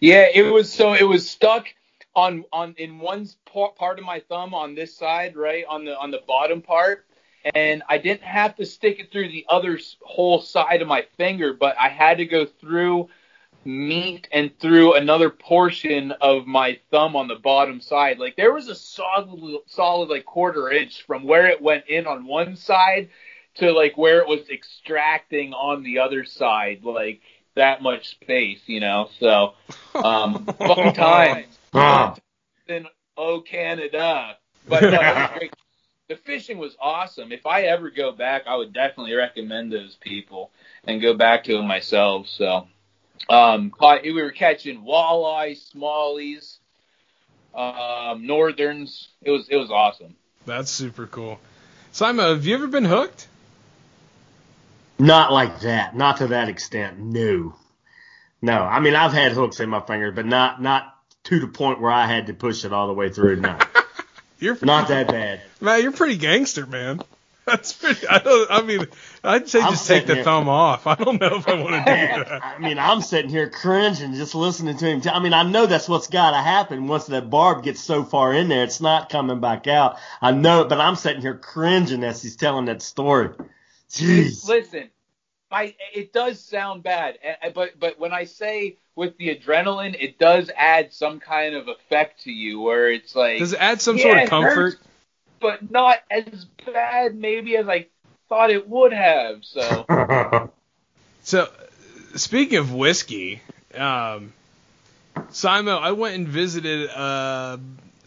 Yeah, 0.00 0.26
it 0.32 0.42
was 0.42 0.72
so 0.72 0.94
it 0.94 1.04
was 1.04 1.28
stuck 1.28 1.68
on 2.14 2.44
on 2.52 2.74
in 2.78 2.98
one 2.98 3.28
part 3.54 3.98
of 3.98 4.04
my 4.04 4.20
thumb 4.20 4.54
on 4.54 4.74
this 4.74 4.96
side, 4.96 5.36
right 5.36 5.64
on 5.68 5.84
the 5.84 5.96
on 5.96 6.10
the 6.10 6.20
bottom 6.26 6.62
part, 6.62 7.06
and 7.54 7.82
I 7.88 7.98
didn't 7.98 8.22
have 8.22 8.56
to 8.56 8.66
stick 8.66 8.98
it 8.98 9.12
through 9.12 9.28
the 9.28 9.46
other 9.48 9.78
whole 10.02 10.40
side 10.40 10.82
of 10.82 10.88
my 10.88 11.06
finger, 11.16 11.52
but 11.52 11.76
I 11.78 11.88
had 11.88 12.18
to 12.18 12.26
go 12.26 12.46
through 12.46 13.08
meat 13.66 14.28
and 14.32 14.56
through 14.58 14.94
another 14.94 15.28
portion 15.28 16.12
of 16.12 16.46
my 16.46 16.78
thumb 16.90 17.16
on 17.16 17.28
the 17.28 17.34
bottom 17.34 17.80
side. 17.80 18.18
Like 18.18 18.36
there 18.36 18.52
was 18.52 18.68
a 18.68 18.74
solid, 18.74 19.60
solid 19.66 20.08
like 20.08 20.24
quarter 20.24 20.70
inch 20.70 21.02
from 21.02 21.24
where 21.24 21.46
it 21.48 21.60
went 21.60 21.86
in 21.88 22.06
on 22.06 22.26
one 22.26 22.56
side 22.56 23.10
to 23.56 23.72
like 23.72 23.98
where 23.98 24.20
it 24.20 24.28
was 24.28 24.48
extracting 24.48 25.52
on 25.52 25.82
the 25.82 25.98
other 25.98 26.24
side. 26.24 26.84
Like 26.84 27.20
that 27.56 27.82
much 27.82 28.10
space, 28.10 28.60
you 28.66 28.80
know. 28.80 29.10
So, 29.18 29.54
um, 29.94 30.44
fun 30.44 30.94
times. 30.94 31.58
in 32.68 32.86
Oh 33.16 33.40
Canada, 33.40 34.36
but 34.68 34.82
no, 34.82 35.00
it 35.00 35.14
was 35.14 35.30
great. 35.38 35.52
The 36.08 36.16
fishing 36.16 36.58
was 36.58 36.76
awesome. 36.80 37.32
If 37.32 37.46
I 37.46 37.62
ever 37.62 37.90
go 37.90 38.12
back, 38.12 38.42
I 38.46 38.54
would 38.54 38.72
definitely 38.72 39.14
recommend 39.14 39.72
those 39.72 39.96
people 39.96 40.52
and 40.84 41.02
go 41.02 41.14
back 41.14 41.44
to 41.44 41.56
them 41.56 41.66
myself. 41.66 42.28
So. 42.28 42.68
Um, 43.28 43.70
caught, 43.70 44.02
we 44.02 44.12
were 44.12 44.30
catching 44.30 44.82
walleye, 44.82 45.58
smallies, 45.74 46.58
um, 47.54 48.26
northerns. 48.26 49.08
It 49.22 49.30
was 49.30 49.48
it 49.48 49.56
was 49.56 49.70
awesome. 49.70 50.14
That's 50.44 50.70
super 50.70 51.06
cool. 51.06 51.40
Simon, 51.92 52.26
have 52.26 52.44
you 52.44 52.54
ever 52.54 52.66
been 52.66 52.84
hooked? 52.84 53.26
Not 54.98 55.32
like 55.32 55.60
that. 55.60 55.96
Not 55.96 56.18
to 56.18 56.28
that 56.28 56.48
extent. 56.48 56.98
No. 56.98 57.54
No. 58.40 58.62
I 58.62 58.80
mean, 58.80 58.94
I've 58.94 59.12
had 59.12 59.32
hooks 59.32 59.60
in 59.60 59.68
my 59.68 59.80
finger, 59.80 60.12
but 60.12 60.26
not 60.26 60.62
not 60.62 60.94
to 61.24 61.40
the 61.40 61.48
point 61.48 61.80
where 61.80 61.90
I 61.90 62.06
had 62.06 62.28
to 62.28 62.34
push 62.34 62.64
it 62.64 62.72
all 62.72 62.86
the 62.86 62.94
way 62.94 63.08
through. 63.08 63.36
No. 63.36 63.58
You're 64.38 64.58
not 64.62 64.88
that 64.88 65.08
bad. 65.08 65.40
Man, 65.62 65.80
you're 65.80 65.92
pretty 65.92 66.18
gangster, 66.18 66.66
man. 66.66 67.00
That's 67.46 67.72
pretty. 67.72 68.06
I 68.08 68.18
don't. 68.18 68.50
I 68.50 68.62
mean, 68.62 68.86
I'd 69.22 69.48
say 69.48 69.60
I'm 69.60 69.70
just 69.70 69.86
take 69.86 70.06
the 70.06 70.16
here- 70.16 70.24
thumb 70.24 70.48
off. 70.48 70.86
I 70.86 70.96
don't 70.96 71.20
know 71.20 71.36
if 71.36 71.48
I 71.48 71.54
want 71.54 71.74
to 71.74 71.78
do 71.78 71.84
that. 72.24 72.42
I 72.42 72.58
mean, 72.58 72.76
I'm 72.78 73.00
sitting 73.00 73.30
here 73.30 73.48
cringing 73.48 74.14
just 74.14 74.34
listening 74.34 74.76
to 74.76 74.84
him. 74.84 75.00
T- 75.00 75.08
I 75.10 75.20
mean, 75.20 75.32
I 75.32 75.44
know 75.44 75.66
that's 75.66 75.88
what's 75.88 76.08
got 76.08 76.32
to 76.32 76.38
happen 76.38 76.88
once 76.88 77.06
that 77.06 77.30
barb 77.30 77.62
gets 77.62 77.80
so 77.80 78.02
far 78.02 78.32
in 78.32 78.48
there, 78.48 78.64
it's 78.64 78.80
not 78.80 79.10
coming 79.10 79.38
back 79.40 79.68
out. 79.68 79.96
I 80.20 80.32
know 80.32 80.62
it, 80.62 80.68
but 80.68 80.80
I'm 80.80 80.96
sitting 80.96 81.22
here 81.22 81.36
cringing 81.38 82.02
as 82.02 82.20
he's 82.20 82.34
telling 82.36 82.64
that 82.64 82.82
story. 82.82 83.30
Jeez. 83.90 84.46
Listen, 84.48 84.90
I 85.50 85.76
it 85.94 86.12
does 86.12 86.40
sound 86.44 86.82
bad, 86.82 87.18
eh, 87.22 87.34
eh, 87.42 87.50
but 87.54 87.78
but 87.78 87.98
when 88.00 88.12
I 88.12 88.24
say 88.24 88.78
with 88.96 89.16
the 89.18 89.34
adrenaline, 89.36 89.94
it 90.00 90.18
does 90.18 90.50
add 90.56 90.92
some 90.92 91.20
kind 91.20 91.54
of 91.54 91.68
effect 91.68 92.24
to 92.24 92.32
you, 92.32 92.60
where 92.60 92.90
it's 92.90 93.14
like 93.14 93.38
Does 93.38 93.52
it 93.52 93.60
add 93.60 93.80
some 93.80 93.96
Yeah, 93.98 94.02
sort 94.02 94.16
of 94.16 94.22
it 94.24 94.28
comfort? 94.30 94.78
Hurts, 95.50 95.62
but 95.62 95.70
not 95.70 95.98
as 96.10 96.46
bad 96.64 97.16
maybe 97.16 97.56
as 97.56 97.68
I 97.68 97.86
thought 98.28 98.50
it 98.50 98.68
would 98.68 98.92
have. 98.92 99.44
So 99.44 99.86
So, 101.26 101.48
speaking 102.14 102.58
of 102.58 102.72
whiskey, 102.72 103.42
um, 103.74 104.32
Simon, 105.30 105.74
I 105.74 105.90
went 105.90 106.14
and 106.14 106.28
visited 106.28 106.88
uh, 106.88 107.58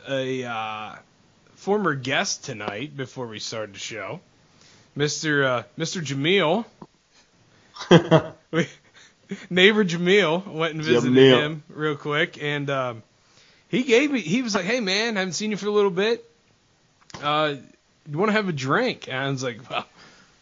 a 0.07 0.45
uh, 0.45 0.95
former 1.55 1.95
guest 1.95 2.45
tonight 2.45 2.95
before 2.95 3.27
we 3.27 3.39
started 3.39 3.75
the 3.75 3.79
show, 3.79 4.21
Mr. 4.95 5.45
Uh, 5.45 5.63
Mr. 5.77 6.01
Jameel. 6.01 6.63
We, 8.51 8.69
neighbor 9.49 9.83
Jamil 9.83 10.47
went 10.47 10.75
and 10.75 10.83
visited 10.83 11.13
Jameel. 11.13 11.39
him 11.41 11.63
real 11.67 11.97
quick, 11.97 12.41
and 12.41 12.69
um, 12.69 13.03
he 13.67 13.83
gave 13.83 14.11
me. 14.11 14.21
He 14.21 14.41
was 14.41 14.55
like, 14.55 14.63
"Hey 14.63 14.79
man, 14.79 15.17
haven't 15.17 15.33
seen 15.33 15.51
you 15.51 15.57
for 15.57 15.67
a 15.67 15.71
little 15.71 15.91
bit. 15.91 16.25
Uh, 17.21 17.55
you 18.09 18.17
want 18.17 18.29
to 18.29 18.33
have 18.33 18.49
a 18.49 18.53
drink?" 18.53 19.07
And 19.07 19.17
I 19.17 19.29
was 19.29 19.43
like, 19.43 19.69
"Well, 19.69 19.85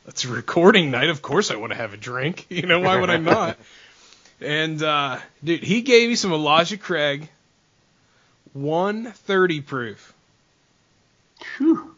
it's 0.07 0.25
a 0.25 0.29
recording 0.29 0.91
night. 0.91 1.09
Of 1.09 1.21
course, 1.21 1.51
I 1.51 1.55
want 1.55 1.71
to 1.71 1.77
have 1.77 1.93
a 1.93 1.97
drink. 1.97 2.45
You 2.49 2.63
know, 2.63 2.79
why 2.79 2.99
would 2.99 3.09
I 3.09 3.17
not?" 3.17 3.57
and 4.41 4.81
uh, 4.81 5.19
dude, 5.43 5.63
he 5.63 5.81
gave 5.81 6.09
me 6.09 6.15
some 6.15 6.31
Elijah 6.31 6.77
Craig, 6.77 7.29
130 8.53 9.61
proof. 9.61 10.13
Phew. 11.57 11.95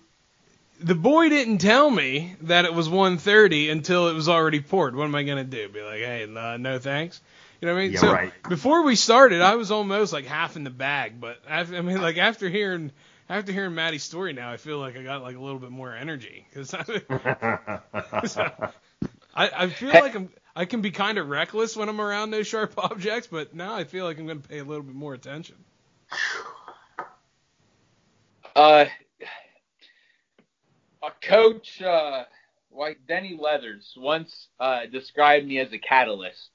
The 0.82 0.96
boy 0.96 1.28
didn't 1.28 1.58
tell 1.58 1.90
me 1.90 2.36
that 2.42 2.64
it 2.64 2.74
was 2.74 2.88
130 2.88 3.70
until 3.70 4.08
it 4.08 4.14
was 4.14 4.30
already 4.30 4.62
poured. 4.62 4.96
What 4.96 5.04
am 5.06 5.16
I 5.16 5.24
gonna 5.24 5.44
do? 5.44 5.68
Be 5.68 5.82
like, 5.82 6.00
hey, 6.00 6.24
uh, 6.24 6.58
no 6.58 6.80
thanks. 6.80 7.20
You 7.60 7.68
know 7.68 7.74
what 7.74 7.80
I 7.80 7.84
mean? 7.84 7.92
Yeah, 7.94 8.00
so 8.00 8.14
right. 8.14 8.34
before 8.48 8.84
we 8.84 8.96
started, 8.96 9.42
I 9.42 9.56
was 9.56 9.72
almost 9.72 10.14
like 10.14 10.26
half 10.26 10.56
in 10.56 10.64
the 10.64 10.70
bag, 10.70 11.20
but 11.20 11.42
after, 11.48 11.76
I 11.76 11.82
mean, 11.82 12.02
like 12.02 12.18
after 12.18 12.48
hearing 12.48 12.92
after 13.30 13.52
hearing 13.52 13.76
Maddie's 13.76 14.04
story 14.04 14.34
now, 14.34 14.52
I 14.52 14.58
feel 14.58 14.80
like 14.80 14.98
I 14.98 15.04
got 15.04 15.22
like 15.22 15.36
a 15.36 15.40
little 15.40 15.60
bit 15.60 15.70
more 15.72 15.96
energy 15.96 16.48
because 16.54 16.74
I, 16.74 18.72
I 19.36 19.70
feel 19.70 19.90
like 19.90 20.16
I'm 20.16 20.30
I 20.56 20.66
can 20.66 20.82
be 20.82 20.92
kind 20.92 21.18
of 21.18 21.30
reckless 21.30 21.78
when 21.78 21.88
I'm 21.88 22.02
around 22.02 22.32
those 22.32 22.48
sharp 22.48 22.74
objects, 22.78 23.28
but 23.28 23.54
now 23.54 23.76
I 23.76 23.84
feel 23.84 24.06
like 24.06 24.20
I'm 24.20 24.28
gonna 24.28 24.40
pay 24.40 24.60
a 24.60 24.64
little 24.64 24.84
bit 24.84 24.96
more 24.96 25.14
attention. 25.14 25.56
uh, 28.56 28.86
a 31.04 31.12
coach, 31.22 31.82
uh, 31.82 32.24
like 32.72 33.00
Denny 33.08 33.38
Leathers, 33.40 33.94
once 33.96 34.48
uh, 34.60 34.86
described 34.88 35.48
me 35.48 35.60
as 35.60 35.72
a 35.72 35.78
catalyst. 35.78 36.50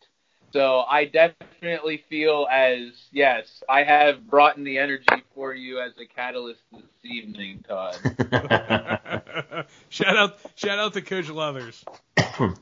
So 0.55 0.85
I 0.89 1.07
definitely 1.07 2.05
feel 2.09 2.47
as 2.49 2.93
yes, 3.11 3.65
I 3.69 3.83
have 3.83 4.25
brought 4.31 4.57
in 4.57 4.63
the 4.63 4.79
energy 4.79 5.25
for 5.35 5.53
you 5.53 5.81
as 5.81 5.95
a 6.01 6.07
catalyst 6.07 6.61
this 6.71 6.83
evening, 7.03 7.65
Todd. 7.67 7.97
shout 9.89 10.17
out, 10.17 10.39
shout 10.55 10.79
out 10.79 10.93
to 10.93 11.03
Coach 11.03 11.29
Leathers. 11.29 11.85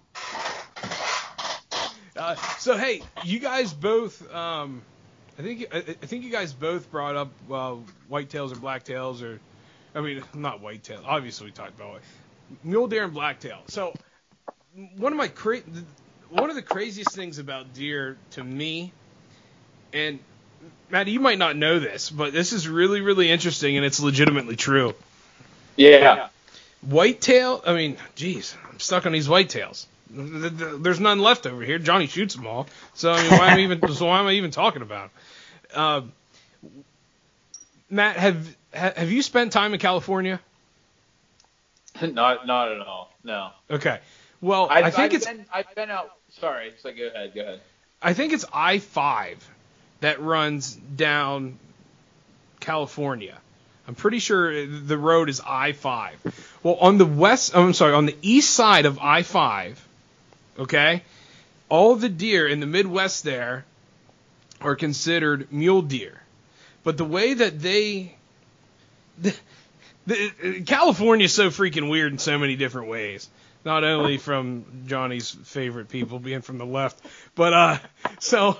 Uh, 2.14 2.34
so 2.58 2.76
hey, 2.76 3.02
you 3.24 3.40
guys 3.40 3.72
both, 3.72 4.32
um, 4.34 4.82
I 5.38 5.42
think 5.42 5.66
I, 5.72 5.78
I 5.78 5.82
think 6.06 6.24
you 6.24 6.30
guys 6.30 6.52
both 6.52 6.90
brought 6.90 7.16
up 7.16 7.32
uh, 7.50 7.76
whitetails 8.10 8.52
or 8.52 8.56
blacktails, 8.56 9.22
or 9.22 9.40
I 9.94 10.02
mean 10.02 10.22
not 10.34 10.60
whitetail. 10.60 11.02
Obviously, 11.06 11.46
we 11.46 11.52
talked 11.52 11.74
about 11.74 11.96
it. 11.96 12.02
mule 12.62 12.86
deer 12.86 13.04
and 13.04 13.14
blacktail. 13.14 13.62
So 13.66 13.94
one 14.96 15.12
of 15.12 15.18
my 15.18 15.28
cra- 15.28 15.62
one 16.32 16.50
of 16.50 16.56
the 16.56 16.62
craziest 16.62 17.14
things 17.14 17.38
about 17.38 17.74
deer 17.74 18.16
to 18.32 18.42
me, 18.44 18.92
and 19.92 20.18
Maddie, 20.90 21.12
you 21.12 21.20
might 21.20 21.38
not 21.38 21.56
know 21.56 21.78
this, 21.78 22.10
but 22.10 22.32
this 22.32 22.52
is 22.52 22.68
really 22.68 23.00
really 23.00 23.30
interesting 23.30 23.76
and 23.76 23.84
it's 23.84 24.00
legitimately 24.00 24.56
true. 24.56 24.94
Yeah. 25.76 26.28
Whitetail, 26.82 27.62
I 27.66 27.74
mean, 27.74 27.96
geez, 28.14 28.56
I'm 28.70 28.80
stuck 28.80 29.06
on 29.06 29.12
these 29.12 29.28
whitetails. 29.28 29.86
Th- 30.14 30.58
th- 30.58 30.72
There's 30.80 31.00
none 31.00 31.20
left 31.20 31.46
over 31.46 31.62
here. 31.62 31.78
Johnny 31.78 32.06
shoots 32.06 32.34
them 32.34 32.46
all. 32.46 32.66
So 32.94 33.12
I 33.12 33.22
mean, 33.22 33.30
why 33.30 33.48
am 33.48 33.58
I 33.58 33.60
even? 33.60 33.94
so 33.94 34.06
why 34.06 34.20
am 34.20 34.26
I 34.26 34.32
even 34.32 34.50
talking 34.50 34.82
about? 34.82 35.04
'em? 35.04 35.10
Uh, 35.74 36.00
Matt, 37.88 38.16
have 38.16 38.56
have 38.72 39.10
you 39.12 39.22
spent 39.22 39.52
time 39.52 39.74
in 39.74 39.80
California? 39.80 40.40
not 42.02 42.46
not 42.46 42.72
at 42.72 42.80
all. 42.80 43.10
No. 43.22 43.50
Okay. 43.70 43.98
Well, 44.40 44.66
I've, 44.68 44.86
I 44.86 44.90
think 44.90 45.12
I've 45.12 45.14
it's 45.14 45.26
been, 45.26 45.46
I've 45.52 45.74
been 45.74 45.90
out. 45.90 46.10
Sorry. 46.40 46.72
So 46.82 46.92
go 46.92 47.06
ahead. 47.06 47.34
Go 47.34 47.40
ahead. 47.42 47.60
I 48.00 48.14
think 48.14 48.32
it's 48.32 48.44
I 48.52 48.78
five 48.78 49.48
that 50.00 50.20
runs 50.20 50.74
down 50.74 51.58
California. 52.60 53.38
I'm 53.86 53.94
pretty 53.94 54.18
sure 54.18 54.66
the 54.66 54.98
road 54.98 55.28
is 55.28 55.40
I 55.44 55.72
five. 55.72 56.16
Well, 56.62 56.74
on 56.74 56.98
the 56.98 57.06
west, 57.06 57.52
oh, 57.54 57.64
I'm 57.64 57.74
sorry, 57.74 57.94
on 57.94 58.06
the 58.06 58.16
east 58.22 58.50
side 58.50 58.86
of 58.86 58.98
I 58.98 59.22
five, 59.22 59.84
okay, 60.58 61.02
all 61.68 61.96
the 61.96 62.08
deer 62.08 62.46
in 62.46 62.60
the 62.60 62.66
Midwest 62.66 63.24
there 63.24 63.64
are 64.60 64.76
considered 64.76 65.52
mule 65.52 65.82
deer, 65.82 66.20
but 66.84 66.96
the 66.96 67.04
way 67.04 67.34
that 67.34 67.60
they 67.60 68.14
the, 69.18 69.34
the, 70.06 70.62
California 70.64 71.24
is 71.24 71.34
so 71.34 71.50
freaking 71.50 71.90
weird 71.90 72.12
in 72.12 72.18
so 72.18 72.38
many 72.38 72.56
different 72.56 72.88
ways. 72.88 73.28
Not 73.64 73.84
only 73.84 74.18
from 74.18 74.64
Johnny's 74.86 75.30
favorite 75.30 75.88
people 75.88 76.18
being 76.18 76.40
from 76.40 76.58
the 76.58 76.66
left, 76.66 77.00
but 77.34 77.52
uh, 77.52 77.78
so 78.18 78.58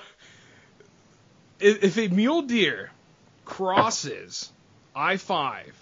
if, 1.59 1.83
if 1.83 1.97
a 1.97 2.07
mule 2.07 2.43
deer 2.43 2.91
crosses 3.43 4.51
I 4.95 5.17
five 5.17 5.73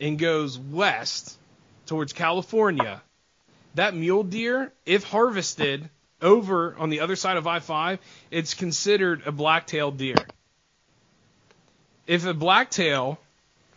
and 0.00 0.18
goes 0.18 0.58
west 0.58 1.38
towards 1.86 2.12
California, 2.12 3.00
that 3.74 3.94
mule 3.94 4.24
deer, 4.24 4.72
if 4.86 5.04
harvested 5.04 5.88
over 6.20 6.74
on 6.78 6.90
the 6.90 7.00
other 7.00 7.16
side 7.16 7.36
of 7.36 7.46
I 7.46 7.60
five, 7.60 8.00
it's 8.30 8.54
considered 8.54 9.22
a 9.26 9.32
black-tailed 9.32 9.98
deer. 9.98 10.16
If 12.06 12.26
a 12.26 12.34
blacktail 12.34 13.18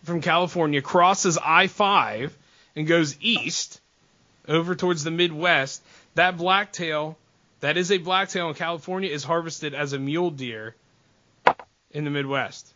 from 0.03 0.21
California 0.21 0.81
crosses 0.81 1.37
I 1.37 1.67
five 1.67 2.35
and 2.75 2.87
goes 2.87 3.15
east 3.19 3.79
over 4.47 4.75
towards 4.75 5.03
the 5.03 5.11
Midwest, 5.11 5.83
that 6.15 6.37
blacktail, 6.37 7.17
that 7.59 7.77
is 7.77 7.91
a 7.91 7.97
blacktail 7.97 8.49
in 8.49 8.55
California, 8.55 9.09
is 9.09 9.23
harvested 9.23 9.73
as 9.73 9.93
a 9.93 9.99
mule 9.99 10.31
deer 10.31 10.75
in 11.91 12.03
the 12.03 12.09
Midwest. 12.09 12.73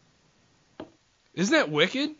Isn't 1.34 1.54
that 1.54 1.70
wicked? 1.70 2.12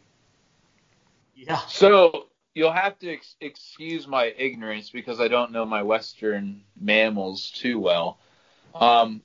yeah. 1.36 1.60
So 1.68 2.28
you'll 2.54 2.72
have 2.72 2.97
to 2.99 3.12
ex- 3.14 3.36
excuse 3.41 4.08
my 4.08 4.26
ignorance 4.26 4.89
because 4.89 5.20
I 5.20 5.28
don't 5.28 5.52
know 5.52 5.66
my 5.66 5.84
western 5.84 6.62
mammals 6.80 7.52
too 7.52 7.80
well. 7.80 8.18
Um, 8.74 9.22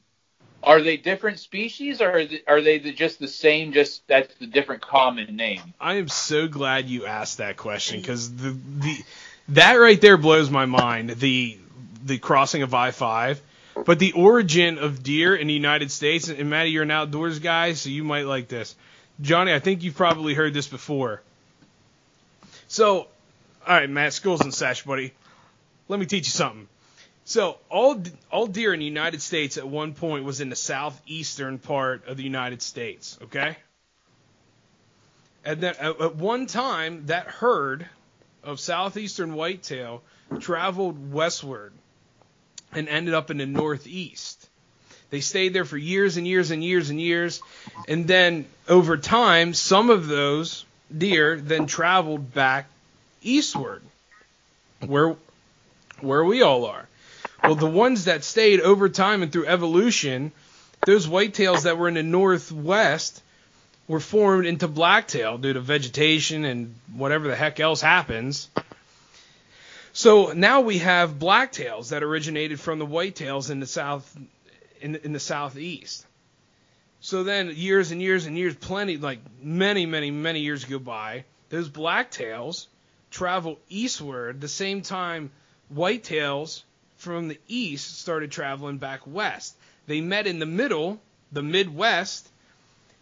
are 0.63 0.81
they 0.81 0.97
different 0.97 1.39
species, 1.39 2.01
or 2.01 2.11
are 2.11 2.25
they, 2.25 2.43
are 2.47 2.61
they 2.61 2.79
the, 2.79 2.93
just 2.93 3.21
the 3.21 3.29
same? 3.29 3.73
Just 3.73 4.07
that's 4.09 4.35
the 4.37 4.47
different 4.47 4.83
common 4.83 5.37
name. 5.37 5.75
I 5.81 5.95
am 5.95 6.09
so 6.09 6.49
glad 6.49 6.89
you 6.89 7.07
asked 7.07 7.39
that 7.39 7.57
question 7.57 8.01
because 8.01 8.35
the 8.35 8.57
the 8.79 9.05
that 9.51 9.75
right 9.75 10.01
there 10.01 10.17
blows 10.17 10.51
my 10.51 10.67
mind. 10.67 11.11
The 11.11 11.59
the 12.05 12.19
crossing 12.19 12.63
of 12.63 12.75
I 12.75 12.91
five, 12.91 13.41
but 13.85 13.99
the 13.99 14.13
origin 14.13 14.79
of 14.79 15.03
deer 15.03 15.35
in 15.35 15.47
the 15.47 15.55
United 15.55 15.91
States. 15.91 16.29
And 16.29 16.51
Maddie, 16.51 16.71
you're 16.71 16.85
an 16.85 16.91
outdoors 16.91 17.39
guy, 17.39 17.73
so 17.75 17.91
you 17.91 18.05
might 18.05 18.27
like 18.27 18.49
this. 18.49 18.75
Johnny, 19.21 19.53
I 19.53 19.59
think 19.59 19.83
you've 19.83 19.97
probably 19.97 20.35
heard 20.35 20.55
this 20.55 20.69
before. 20.69 21.23
So, 22.69 22.99
all 22.99 23.09
right, 23.67 23.89
Matt, 23.89 24.13
school's 24.13 24.45
in 24.45 24.53
sesh, 24.53 24.83
buddy. 24.83 25.13
Let 25.89 26.01
me 26.01 26.07
teach 26.07 26.27
you 26.27 26.33
something. 26.33 26.69
So, 27.25 27.59
all 27.71 28.03
all 28.31 28.47
deer 28.47 28.73
in 28.73 28.81
the 28.81 28.87
United 28.87 29.21
States 29.23 29.57
at 29.59 29.67
one 29.67 29.95
point 29.95 30.25
was 30.25 30.41
in 30.41 30.49
the 30.49 30.57
southeastern 30.57 31.59
part 31.59 32.07
of 32.07 32.17
the 32.17 32.23
United 32.23 32.63
States. 32.63 33.19
Okay. 33.25 33.57
And 35.45 35.61
then 35.61 35.75
at 35.79 36.17
one 36.17 36.47
time, 36.47 37.07
that 37.07 37.27
herd 37.27 37.87
of 38.47 38.61
southeastern 38.61 39.35
whitetail 39.35 40.03
traveled 40.41 41.13
westward 41.13 41.73
and 42.73 42.89
ended 42.89 43.13
up 43.13 43.31
in 43.31 43.39
the 43.39 43.47
northeast. 43.47 44.49
They 45.11 45.21
stayed 45.21 45.53
there 45.53 45.65
for 45.65 45.77
years 45.77 46.17
and 46.17 46.27
years 46.27 46.51
and 46.51 46.65
years 46.65 46.91
and 46.91 47.01
years, 47.01 47.41
and 47.89 48.07
then 48.07 48.47
over 48.69 48.97
time, 48.97 49.55
some 49.55 49.91
of 49.91 50.07
those 50.07 50.65
deer 50.97 51.37
then 51.37 51.67
traveled 51.67 52.33
back 52.33 52.67
eastward, 53.23 53.83
where 54.81 55.17
where 56.01 56.25
we 56.25 56.43
all 56.43 56.67
are. 56.67 56.89
Well, 57.43 57.55
the 57.55 57.67
ones 57.67 58.07
that 58.07 58.25
stayed 58.25 58.61
over 58.61 58.89
time 58.89 59.23
and 59.23 59.33
through 59.33 59.47
evolution, 59.47 60.33
those 60.85 61.07
whitetails 61.07 61.63
that 61.63 61.79
were 61.79 61.89
in 61.89 61.95
the 61.95 62.03
northwest 62.03 63.23
were 63.89 64.01
formed 64.01 64.47
into 64.47 64.69
blacktail 64.69 65.39
due 65.39 65.53
to 65.53 65.61
vegetation 65.61 66.45
and 66.45 66.75
whatever 66.95 67.29
the 67.29 67.37
heck 67.37 67.61
else 67.61 67.81
happens. 67.81 68.49
So 69.93 70.33
now 70.33 70.61
we 70.61 70.79
have 70.79 71.19
blacktails 71.19 71.91
that 71.91 72.03
originated 72.03 72.61
from 72.61 72.79
the 72.79 72.87
whitetails 72.87 73.51
in 73.51 73.61
the 73.61 73.67
south 73.67 74.17
in, 74.81 74.97
in 74.97 75.13
the 75.13 75.21
southeast. 75.21 76.05
So 77.01 77.25
then 77.25 77.53
years 77.55 77.93
and 77.93 78.03
years 78.03 78.27
and 78.27 78.37
years, 78.37 78.55
plenty 78.55 78.97
like 78.97 79.21
many 79.41 79.87
many 79.87 80.11
many 80.11 80.41
years 80.41 80.65
go 80.65 80.79
by. 80.79 81.25
Those 81.49 81.69
blacktails 81.69 82.67
travel 83.11 83.59
eastward 83.69 84.41
the 84.41 84.49
same 84.49 84.83
time 84.83 85.31
whitetails 85.75 86.63
from 86.97 87.29
the 87.29 87.39
east 87.49 88.01
started 88.01 88.31
traveling 88.33 88.79
back 88.79 89.07
west. 89.07 89.57
They 89.87 90.01
met 90.01 90.27
in 90.27 90.41
the 90.41 90.47
middle, 90.47 91.01
the 91.31 91.43
Midwest, 91.43 92.29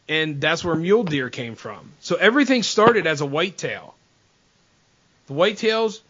and 0.08 0.40
that's 0.40 0.64
where 0.64 0.74
mule 0.74 1.04
deer 1.04 1.30
came 1.30 1.54
from. 1.54 1.92
So 2.00 2.16
everything 2.16 2.62
started 2.62 3.06
as 3.06 3.20
a 3.20 3.26
whitetail. 3.26 3.94
The 5.26 5.34
whitetails 5.34 6.00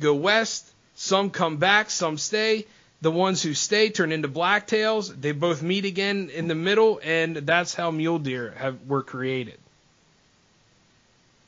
go 0.00 0.14
west, 0.14 0.70
some 0.94 1.30
come 1.30 1.56
back, 1.56 1.90
some 1.90 2.18
stay. 2.18 2.66
The 3.00 3.10
ones 3.10 3.42
who 3.42 3.52
stay 3.52 3.90
turn 3.90 4.12
into 4.12 4.28
blacktails. 4.28 5.14
They 5.20 5.32
both 5.32 5.62
meet 5.62 5.84
again 5.84 6.30
in 6.32 6.48
the 6.48 6.54
middle, 6.54 7.00
and 7.02 7.36
that's 7.36 7.74
how 7.74 7.90
mule 7.90 8.18
deer 8.18 8.54
have 8.56 8.78
were 8.86 9.02
created. 9.02 9.58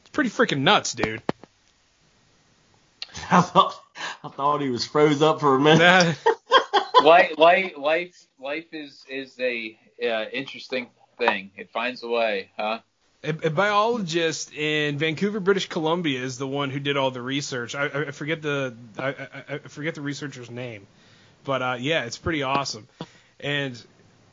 It's 0.03 0.11
pretty 0.13 0.31
freaking 0.31 0.61
nuts, 0.61 0.93
dude. 0.93 1.23
I 3.31 3.41
thought 3.41 3.81
I 4.23 4.29
thought 4.29 4.61
he 4.61 4.69
was 4.69 4.85
froze 4.85 5.23
up 5.23 5.41
for 5.41 5.55
a 5.55 5.61
minute. 5.61 6.17
life, 7.03 7.39
life, 7.39 7.73
life, 7.79 8.27
life 8.39 8.67
is 8.73 9.05
is 9.09 9.35
a 9.41 9.79
uh, 10.03 10.25
interesting 10.33 10.89
thing. 11.17 11.51
It 11.57 11.71
finds 11.71 12.03
a 12.03 12.09
way, 12.09 12.51
huh? 12.57 12.81
A, 13.25 13.31
a 13.31 13.51
biologist 13.51 14.53
in 14.53 14.99
Vancouver, 14.99 15.41
British 15.41 15.69
Columbia, 15.69 16.23
is 16.23 16.39
the 16.39 16.47
one 16.47 16.71
who 16.71 16.79
did 16.79 16.97
all 16.97 17.11
the 17.11 17.23
research. 17.23 17.75
I, 17.75 17.87
I 17.87 18.11
forget 18.11 18.43
the 18.43 18.75
I, 18.99 19.09
I, 19.09 19.43
I 19.49 19.59
forget 19.59 19.95
the 19.95 20.03
researcher's 20.03 20.51
name, 20.51 20.87
but 21.45 21.63
uh, 21.63 21.77
yeah, 21.79 22.05
it's 22.05 22.19
pretty 22.19 22.43
awesome. 22.43 22.87
And 23.41 23.81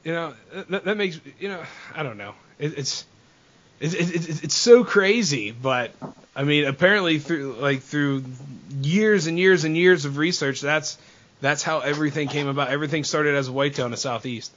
you 0.04 0.12
know 0.12 0.34
that, 0.70 0.84
that 0.86 0.98
makes 0.98 1.20
you 1.40 1.50
know 1.50 1.64
I 1.96 2.04
don't 2.04 2.18
know. 2.18 2.36
It, 2.60 2.78
it's 2.78 3.06
it, 3.80 3.94
it, 3.96 4.44
it's 4.44 4.56
so 4.56 4.84
crazy, 4.84 5.52
but 5.52 5.92
I 6.36 6.44
mean, 6.44 6.66
apparently 6.66 7.20
through 7.20 7.54
like 7.54 7.82
through 7.82 8.24
years 8.82 9.28
and 9.28 9.38
years 9.38 9.66
and 9.66 9.76
years 9.76 10.06
of 10.06 10.18
research, 10.18 10.62
that's 10.62 10.98
that's 11.42 11.64
how 11.64 11.80
everything 11.80 12.28
came 12.28 12.48
about. 12.48 12.70
Everything 12.70 13.04
started 13.04 13.36
as 13.36 13.48
a 13.48 13.52
whitetail 13.52 13.86
in 13.86 13.92
the 13.92 13.98
southeast. 13.98 14.52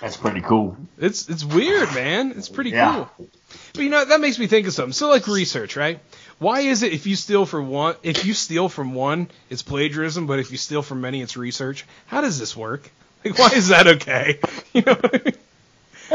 That's 0.00 0.16
pretty 0.16 0.40
cool. 0.40 0.76
It's 0.98 1.28
it's 1.28 1.44
weird, 1.44 1.92
man. 1.94 2.32
It's 2.36 2.48
pretty 2.48 2.70
Yeah. 2.70 2.92
cool. 2.94 3.28
But 3.74 3.82
you 3.82 3.90
know 3.90 4.04
that 4.04 4.20
makes 4.20 4.38
me 4.38 4.46
think 4.46 4.66
of 4.66 4.72
something. 4.72 4.92
So 4.92 5.08
like 5.08 5.26
research, 5.26 5.76
right? 5.76 6.00
Why 6.38 6.60
is 6.60 6.82
it 6.82 6.92
if 6.92 7.06
you 7.06 7.16
steal 7.16 7.44
from 7.44 7.68
one, 7.68 7.96
if 8.02 8.24
you 8.24 8.32
steal 8.32 8.68
from 8.68 8.94
one, 8.94 9.28
it's 9.50 9.62
plagiarism, 9.62 10.26
but 10.26 10.38
if 10.38 10.50
you 10.50 10.56
steal 10.56 10.82
from 10.82 11.02
many, 11.02 11.20
it's 11.20 11.36
research? 11.36 11.84
How 12.06 12.20
does 12.20 12.38
this 12.38 12.56
work? 12.56 12.90
Like, 13.22 13.38
why 13.38 13.50
is 13.54 13.68
that 13.68 13.86
okay? 13.86 14.38
You 14.72 14.80
know, 14.80 14.94
this 14.94 15.34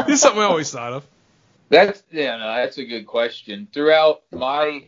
is 0.07 0.21
something 0.21 0.41
I 0.41 0.45
always 0.45 0.71
thought 0.71 0.93
of. 0.93 1.05
That's 1.69 2.01
yeah, 2.11 2.37
no, 2.37 2.47
that's 2.55 2.79
a 2.79 2.85
good 2.85 3.05
question. 3.05 3.67
Throughout 3.71 4.23
my 4.31 4.85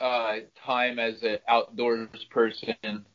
uh, 0.00 0.36
time 0.64 0.98
as 0.98 1.22
an 1.22 1.38
outdoors 1.46 2.08
person, 2.30 3.06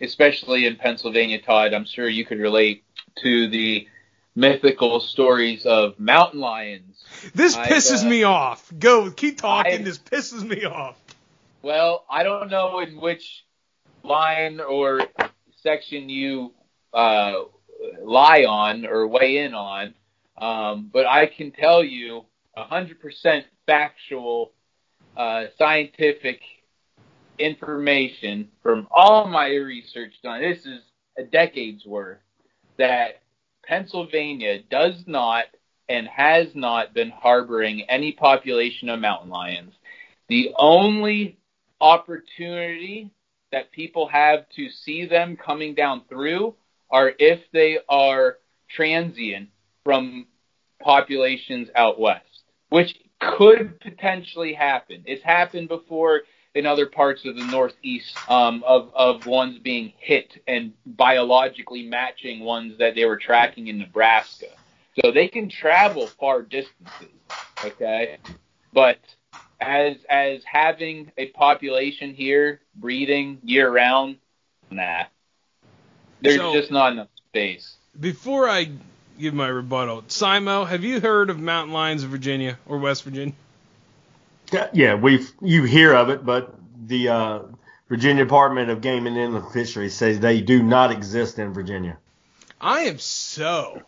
especially 0.00 0.66
in 0.66 0.76
Pennsylvania, 0.76 1.40
Todd, 1.40 1.74
I'm 1.74 1.84
sure 1.84 2.08
you 2.08 2.24
could 2.24 2.38
relate 2.38 2.84
to 3.22 3.48
the 3.48 3.86
mythical 4.34 5.00
stories 5.00 5.66
of 5.66 5.98
mountain 5.98 6.40
lions. 6.40 7.04
This 7.34 7.56
pisses 7.56 8.04
uh, 8.04 8.08
me 8.08 8.22
off. 8.22 8.72
Go, 8.78 9.10
keep 9.10 9.38
talking. 9.38 9.80
I- 9.80 9.82
this 9.82 9.98
pisses 9.98 10.42
me 10.42 10.64
off. 10.64 10.96
Well, 11.62 12.04
I 12.10 12.22
don't 12.22 12.50
know 12.50 12.80
in 12.80 12.98
which 13.00 13.44
line 14.02 14.60
or 14.60 15.02
section 15.56 16.08
you 16.08 16.54
uh, 16.94 17.34
lie 18.02 18.44
on 18.44 18.86
or 18.86 19.06
weigh 19.06 19.38
in 19.38 19.52
on, 19.54 19.94
um, 20.38 20.88
but 20.90 21.06
I 21.06 21.26
can 21.26 21.50
tell 21.50 21.84
you 21.84 22.24
100% 22.56 23.44
factual, 23.66 24.52
uh, 25.16 25.44
scientific 25.58 26.40
information 27.38 28.48
from 28.62 28.86
all 28.90 29.26
my 29.26 29.48
research 29.48 30.14
done. 30.22 30.40
This 30.40 30.66
is 30.66 30.80
a 31.18 31.22
decade's 31.22 31.84
worth 31.84 32.18
that 32.78 33.22
Pennsylvania 33.70 34.58
does 34.68 35.04
not 35.06 35.44
and 35.88 36.08
has 36.08 36.48
not 36.56 36.92
been 36.92 37.10
harboring 37.10 37.82
any 37.82 38.10
population 38.10 38.88
of 38.88 38.98
mountain 38.98 39.30
lions. 39.30 39.72
The 40.28 40.50
only 40.58 41.38
opportunity 41.80 43.12
that 43.52 43.70
people 43.70 44.08
have 44.08 44.40
to 44.56 44.68
see 44.70 45.06
them 45.06 45.36
coming 45.36 45.74
down 45.76 46.02
through 46.08 46.56
are 46.90 47.12
if 47.20 47.38
they 47.52 47.78
are 47.88 48.38
transient 48.68 49.50
from 49.84 50.26
populations 50.82 51.68
out 51.76 52.00
west, 52.00 52.42
which 52.70 52.96
could 53.20 53.78
potentially 53.80 54.52
happen. 54.52 55.04
It's 55.06 55.22
happened 55.22 55.68
before 55.68 56.22
in 56.54 56.66
other 56.66 56.86
parts 56.86 57.24
of 57.24 57.36
the 57.36 57.44
Northeast 57.44 58.16
um, 58.28 58.62
of 58.66 58.92
of 58.94 59.26
ones 59.26 59.58
being 59.58 59.92
hit 59.98 60.42
and 60.46 60.72
biologically 60.84 61.86
matching 61.86 62.40
ones 62.40 62.78
that 62.78 62.94
they 62.94 63.04
were 63.04 63.16
tracking 63.16 63.68
in 63.68 63.78
Nebraska. 63.78 64.46
So 65.02 65.12
they 65.12 65.28
can 65.28 65.48
travel 65.48 66.06
far 66.06 66.42
distances. 66.42 67.08
Okay, 67.64 68.18
but 68.72 68.98
as 69.60 69.96
as 70.08 70.42
having 70.44 71.12
a 71.16 71.26
population 71.28 72.14
here 72.14 72.60
breeding 72.74 73.38
year 73.44 73.70
round, 73.70 74.16
nah. 74.70 75.04
There's 76.20 76.36
So- 76.36 76.52
just 76.52 76.70
not 76.70 76.92
enough 76.92 77.08
space. 77.28 77.76
Before 77.98 78.48
I 78.48 78.70
give 79.18 79.34
my 79.34 79.48
rebuttal, 79.48 80.02
Simo, 80.02 80.66
have 80.66 80.84
you 80.84 81.00
heard 81.00 81.28
of 81.28 81.38
mountain 81.38 81.72
lions 81.72 82.02
in 82.04 82.10
Virginia 82.10 82.58
or 82.66 82.78
West 82.78 83.04
Virginia? 83.04 83.34
Yeah, 84.72 84.94
we've 84.94 85.30
you 85.40 85.64
hear 85.64 85.94
of 85.94 86.10
it, 86.10 86.24
but 86.24 86.54
the 86.86 87.08
uh, 87.08 87.38
Virginia 87.88 88.24
Department 88.24 88.70
of 88.70 88.80
Game 88.80 89.06
and 89.06 89.16
Inland 89.16 89.52
Fisheries 89.52 89.94
says 89.94 90.20
they 90.20 90.40
do 90.40 90.62
not 90.62 90.90
exist 90.90 91.38
in 91.38 91.52
Virginia. 91.52 91.98
I 92.60 92.82
am 92.82 92.98
so 92.98 93.82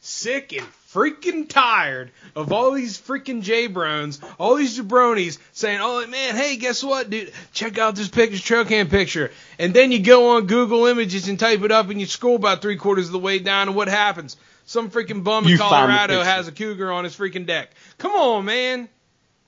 sick 0.00 0.52
and 0.52 0.66
freaking 0.92 1.48
tired 1.48 2.10
of 2.34 2.52
all 2.52 2.72
these 2.72 2.98
freaking 2.98 3.42
jabrones, 3.42 4.22
all 4.38 4.54
these 4.54 4.78
jabronis 4.78 5.38
saying, 5.52 5.80
"Oh 5.82 6.06
man, 6.06 6.36
hey, 6.36 6.56
guess 6.56 6.82
what, 6.82 7.10
dude? 7.10 7.32
Check 7.52 7.78
out 7.78 7.94
this 7.94 8.08
picture, 8.08 8.38
trail 8.38 8.64
cam 8.64 8.88
picture." 8.88 9.30
And 9.58 9.74
then 9.74 9.92
you 9.92 10.00
go 10.00 10.36
on 10.36 10.46
Google 10.46 10.86
Images 10.86 11.28
and 11.28 11.38
type 11.38 11.62
it 11.62 11.72
up, 11.72 11.90
and 11.90 12.00
you 12.00 12.06
scroll 12.06 12.36
about 12.36 12.62
three 12.62 12.76
quarters 12.76 13.06
of 13.06 13.12
the 13.12 13.18
way 13.18 13.38
down, 13.38 13.68
and 13.68 13.76
what 13.76 13.88
happens? 13.88 14.36
Some 14.64 14.90
freaking 14.90 15.24
bum 15.24 15.44
in 15.44 15.50
You 15.50 15.58
Colorado 15.58 16.22
has 16.22 16.46
a 16.48 16.52
cougar 16.52 16.92
on 16.92 17.04
his 17.04 17.16
freaking 17.16 17.46
deck. 17.46 17.70
Come 17.96 18.12
on, 18.12 18.44
man. 18.44 18.88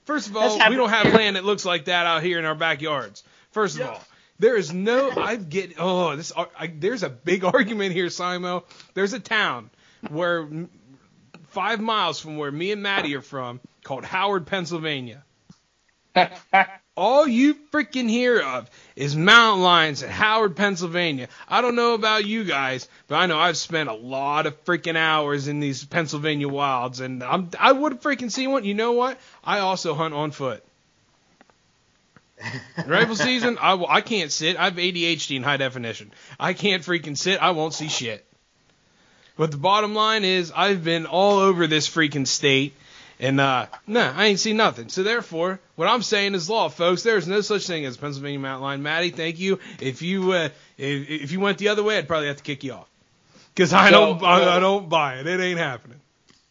First 0.05 0.29
of 0.29 0.37
all, 0.37 0.59
we 0.69 0.77
don't 0.77 0.89
have 0.91 1.13
land 1.15 1.37
that 1.37 1.45
looks 1.45 1.65
like 1.65 1.85
that 1.87 2.07
out 2.07 2.23
here 2.23 2.39
in 2.39 2.45
our 2.45 2.55
backyards. 2.55 3.23
First 3.53 3.77
of 3.77 3.81
Yeah. 3.83 3.89
all, 3.91 4.05
there 4.39 4.57
is 4.57 4.73
no. 4.73 5.11
I 5.11 5.37
get. 5.37 5.75
Oh, 5.79 6.17
this. 6.17 6.33
I, 6.37 6.67
there's 6.69 7.03
a 7.03 7.11
big 7.11 7.45
argument 7.45 7.93
here, 7.93 8.07
Simo. 8.07 8.65
There's 8.95 9.13
a 9.13 9.21
town 9.21 9.71
where 10.09 10.49
five 11.49 11.81
miles 11.81 12.21
from 12.21 12.37
where 12.39 12.51
me 12.51 12.73
and 12.73 12.83
Maddie 12.83 13.15
are 13.17 13.23
from, 13.23 13.61
called 13.85 14.05
Howard, 14.05 14.47
Pennsylvania. 14.47 15.25
All 16.97 17.27
you 17.27 17.55
freaking 17.73 18.11
hear 18.11 18.41
of 18.41 18.69
is 18.97 19.17
mountain 19.17 19.63
lions 19.63 20.03
at 20.03 20.11
Howard, 20.11 20.57
Pennsylvania. 20.57 21.29
I 21.49 21.63
don't 21.63 21.77
know 21.77 21.95
about 21.95 22.27
you 22.27 22.45
guys, 22.45 22.89
but 23.07 23.17
I 23.17 23.27
know 23.27 23.39
I've 23.39 23.57
spent 23.57 23.89
a 23.89 23.95
lot 23.95 24.47
of 24.47 24.65
freaking 24.65 24.97
hours 24.97 25.49
in 25.49 25.61
these 25.61 25.85
Pennsylvania 25.85 26.49
wilds, 26.49 27.01
and 27.01 27.23
I'm, 27.23 27.51
I 27.59 27.73
would 27.73 28.03
freaking 28.03 28.31
see 28.31 28.47
one. 28.47 28.65
You 28.65 28.75
know 28.75 28.93
what? 28.93 29.19
I 29.43 29.61
also 29.61 29.95
hunt 29.95 30.15
on 30.15 30.31
foot. 30.31 30.63
Rifle 32.87 33.17
season, 33.17 33.59
I, 33.61 33.75
I 33.89 34.01
can't 34.01 34.33
sit. 34.33 34.57
I 34.57 34.65
have 34.65 34.75
ADHD 34.75 35.37
in 35.37 35.43
high 35.43 35.59
definition. 35.59 36.11
I 36.39 36.55
can't 36.55 36.83
freaking 36.83 37.17
sit. 37.17 37.41
I 37.41 37.51
won't 37.51 37.75
see 37.75 37.89
shit. 37.89 38.25
But 39.37 39.51
the 39.51 39.57
bottom 39.57 39.95
line 39.95 40.25
is, 40.25 40.53
I've 40.55 40.85
been 40.85 41.07
all 41.07 41.39
over 41.39 41.67
this 41.67 41.89
freaking 41.89 42.27
state, 42.27 42.75
And 43.19 43.41
uh, 43.41 43.67
no, 43.87 44.01
I 44.01 44.27
ain't 44.27 44.41
seen 44.41 44.57
nothing. 44.57 44.89
So 44.89 45.03
therefore, 45.03 45.61
what 45.81 45.89
I'm 45.89 46.03
saying 46.03 46.35
is 46.35 46.51
law, 46.51 46.69
folks. 46.69 47.03
There's 47.03 47.27
no 47.27 47.41
such 47.41 47.67
thing 47.67 47.87
as 47.87 47.97
Pennsylvania 47.97 48.39
mountain 48.39 48.63
lion. 48.63 48.83
Maddie, 48.83 49.11
thank 49.11 49.39
you. 49.41 49.59
If 49.81 50.03
you 50.03 50.33
uh, 50.33 50.51
if, 50.77 51.11
if 51.11 51.33
you 51.33 51.41
went 51.41 51.59
the 51.59 51.69
other 51.69 51.83
way, 51.83 51.99
I'd 51.99 52.07
probably 52.09 52.29
have 52.29 52.37
to 52.37 52.43
kick 52.43 52.65
you 52.65 52.75
off. 52.75 52.89
Cause 53.57 53.73
I 53.73 53.91
So, 53.91 53.91
don't 53.91 54.23
I, 54.23 54.45
uh, 54.45 54.57
I 54.57 54.61
don't 54.61 54.89
buy 54.89 55.19
it. 55.21 55.27
It 55.27 55.41
ain't 55.41 55.59
happening. 55.59 56.01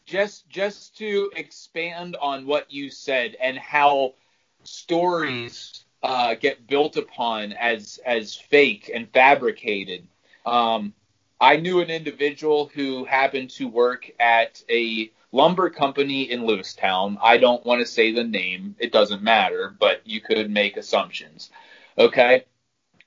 just 0.06 0.50
just 0.50 0.98
to 0.98 1.32
expand 1.36 2.16
on 2.22 2.46
what 2.46 2.72
you 2.72 2.90
said 2.90 3.36
and 3.42 3.58
how 3.58 4.16
stories 4.64 5.86
uh, 6.04 6.36
get 6.36 6.68
built 6.68 6.98
upon 6.98 7.54
as 7.54 8.00
as 8.06 8.36
fake 8.36 8.90
and 8.94 9.10
fabricated. 9.12 10.08
Um, 10.46 10.94
I 11.40 11.58
knew 11.58 11.82
an 11.82 11.90
individual 11.90 12.68
who 12.74 13.06
happened 13.06 13.52
to 13.52 13.68
work 13.68 14.10
at 14.20 14.64
a 14.70 15.12
lumber 15.32 15.70
company 15.70 16.24
in 16.24 16.42
Lewistown. 16.42 17.18
I 17.22 17.38
don't 17.38 17.66
want 17.66 17.82
to 17.82 17.86
say 17.86 18.12
the 18.12 18.24
name; 18.24 18.76
it 18.80 18.92
doesn't 18.92 19.22
matter, 19.22 19.76
but 19.80 20.02
you 20.06 20.22
could 20.22 20.50
make 20.50 20.78
assumptions. 20.78 21.50
Okay. 21.98 22.46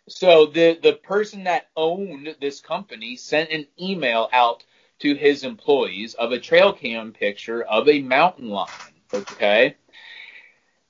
So 0.09 0.47
the 0.47 0.79
the 0.83 0.95
person 0.95 1.45
that 1.45 1.69
owned 1.77 2.37
this 2.41 2.61
company 2.61 3.17
sent 3.17 3.51
an 3.51 3.67
email 3.81 4.29
out 4.33 4.65
to 5.01 5.15
his 5.15 5.45
employees 5.45 6.15
of 6.15 6.33
a 6.33 6.39
trail 6.39 6.73
cam 6.73 7.13
picture 7.13 7.63
of 7.63 7.89
a 7.89 8.01
mountain 8.01 8.49
lion. 8.49 8.71
Okay. 9.13 9.77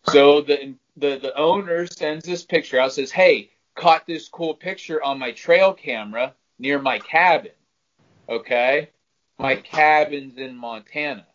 So 0.08 0.40
the 0.40 0.74
the 0.96 1.18
the 1.18 1.36
owner 1.36 1.86
sends 1.86 2.24
this 2.24 2.44
picture 2.44 2.78
out, 2.78 2.92
says, 2.92 3.10
"Hey, 3.10 3.50
caught 3.74 4.06
this 4.06 4.28
cool 4.28 4.54
picture 4.54 5.02
on 5.02 5.18
my 5.18 5.32
trail 5.32 5.72
camera 5.72 6.34
near 6.58 6.78
my 6.78 6.98
cabin." 6.98 7.52
Okay, 8.28 8.90
my 9.42 9.56
cabin's 9.56 10.38
in 10.38 10.56
Montana. 10.56 11.26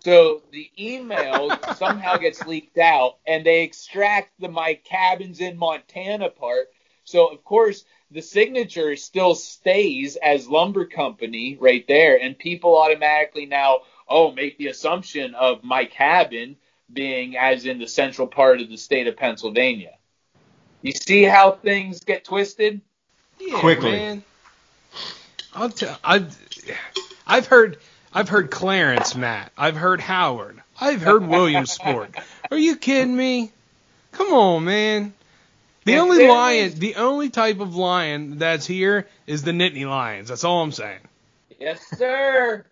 So 0.00 0.42
the 0.52 0.70
email 0.78 1.50
somehow 1.76 2.18
gets 2.18 2.44
leaked 2.46 2.76
out, 2.78 3.16
and 3.26 3.44
they 3.44 3.62
extract 3.62 4.38
the 4.38 4.48
my 4.48 4.74
cabin's 4.84 5.40
in 5.40 5.56
Montana 5.56 6.28
part. 6.28 6.68
So 7.04 7.28
of 7.28 7.42
course 7.42 7.84
the 8.10 8.20
signature 8.20 8.94
still 8.96 9.34
stays 9.34 10.16
as 10.16 10.46
lumber 10.46 10.84
company 10.84 11.56
right 11.58 11.84
there, 11.88 12.18
and 12.20 12.38
people 12.38 12.76
automatically 12.76 13.46
now 13.46 13.80
oh 14.08 14.30
make 14.32 14.58
the 14.58 14.68
assumption 14.68 15.34
of 15.34 15.64
my 15.64 15.86
cabin 15.86 16.56
being 16.92 17.36
as 17.38 17.64
in 17.64 17.78
the 17.78 17.88
central 17.88 18.28
part 18.28 18.60
of 18.60 18.68
the 18.68 18.76
state 18.76 19.06
of 19.06 19.16
Pennsylvania. 19.16 19.94
You 20.82 20.92
see 20.92 21.22
how 21.22 21.52
things 21.52 22.00
get 22.04 22.24
twisted? 22.24 22.82
Yeah, 23.40 23.58
Quickly. 23.58 23.92
man. 23.92 24.22
I'll 25.54 25.70
tell. 25.70 25.96
I've 26.04 26.36
I've 27.26 27.46
heard 27.46 27.78
I've 28.12 28.28
heard 28.28 28.50
Clarence 28.50 29.14
Matt. 29.14 29.52
I've 29.56 29.76
heard 29.76 30.00
Howard. 30.00 30.62
I've 30.80 31.02
heard 31.02 31.26
Williamsport. 31.26 32.14
Are 32.50 32.56
you 32.56 32.76
kidding 32.76 33.16
me? 33.16 33.52
Come 34.12 34.32
on, 34.32 34.64
man. 34.64 35.12
The 35.84 35.94
If 35.94 36.00
only 36.00 36.26
lion, 36.28 36.78
the 36.78 36.94
only 36.96 37.30
type 37.30 37.60
of 37.60 37.76
lion 37.76 38.38
that's 38.38 38.66
here 38.66 39.06
is 39.26 39.42
the 39.42 39.50
Nittany 39.50 39.86
Lions. 39.86 40.28
That's 40.28 40.44
all 40.44 40.62
I'm 40.62 40.72
saying. 40.72 41.00
Yes, 41.60 41.84
sir. 41.96 42.64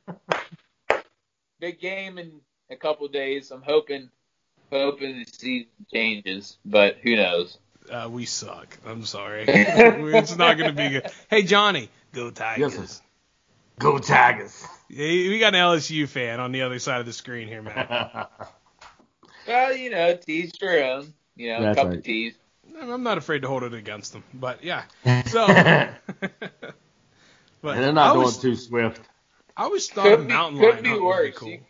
Big 1.60 1.80
game 1.80 2.18
in 2.18 2.40
a 2.70 2.76
couple 2.76 3.06
days. 3.08 3.50
I'm 3.50 3.62
hoping 3.62 4.10
hoping 4.70 5.24
to 5.24 5.32
see 5.32 5.68
changes, 5.92 6.56
but 6.64 6.96
who 7.02 7.16
knows? 7.16 7.58
Uh, 7.90 8.08
we 8.10 8.24
suck. 8.24 8.78
I'm 8.86 9.04
sorry. 9.04 9.44
it's 9.48 10.36
not 10.36 10.56
going 10.56 10.70
to 10.70 10.76
be 10.76 10.88
good. 10.88 11.10
Hey, 11.28 11.42
Johnny, 11.42 11.90
go 12.12 12.30
Tigers. 12.30 12.74
Yes, 12.76 12.90
sir. 12.90 13.02
Go 13.78 13.98
Tigers. 13.98 14.66
We 14.88 15.38
got 15.38 15.54
an 15.54 15.60
LSU 15.60 16.06
fan 16.08 16.38
on 16.40 16.52
the 16.52 16.62
other 16.62 16.78
side 16.78 17.00
of 17.00 17.06
the 17.06 17.12
screen 17.12 17.48
here, 17.48 17.62
man. 17.62 18.26
Well, 19.44 19.76
you 19.76 19.90
know, 19.90 20.14
tease 20.14 20.52
your 20.60 20.84
own. 20.84 21.12
You 21.34 21.48
know, 21.48 21.58
a 21.58 21.62
That's 21.62 21.76
couple 21.76 21.90
right. 21.94 22.04
teas. 22.04 22.34
I'm 22.80 23.02
not 23.02 23.18
afraid 23.18 23.42
to 23.42 23.48
hold 23.48 23.64
it 23.64 23.74
against 23.74 24.12
them, 24.12 24.22
but 24.32 24.62
yeah. 24.62 24.84
So, 25.26 25.44
and 25.48 25.92
but 27.60 27.74
they're 27.76 27.88
I 27.88 27.90
not 27.90 28.12
going 28.14 28.18
always, 28.20 28.38
too 28.38 28.54
swift. 28.54 29.00
I 29.56 29.64
always 29.64 29.88
thought 29.88 30.04
Could 30.04 30.20
a 30.20 30.22
be- 30.22 30.28
mountain 30.28 30.60
could 30.60 30.70
lion 30.74 30.82
be 30.84 30.88
hunting 30.90 31.04
would 31.04 31.24
be 31.24 31.32
cool. 31.32 31.48
You- 31.48 31.60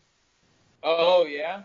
Oh 0.83 1.25
yeah. 1.25 1.63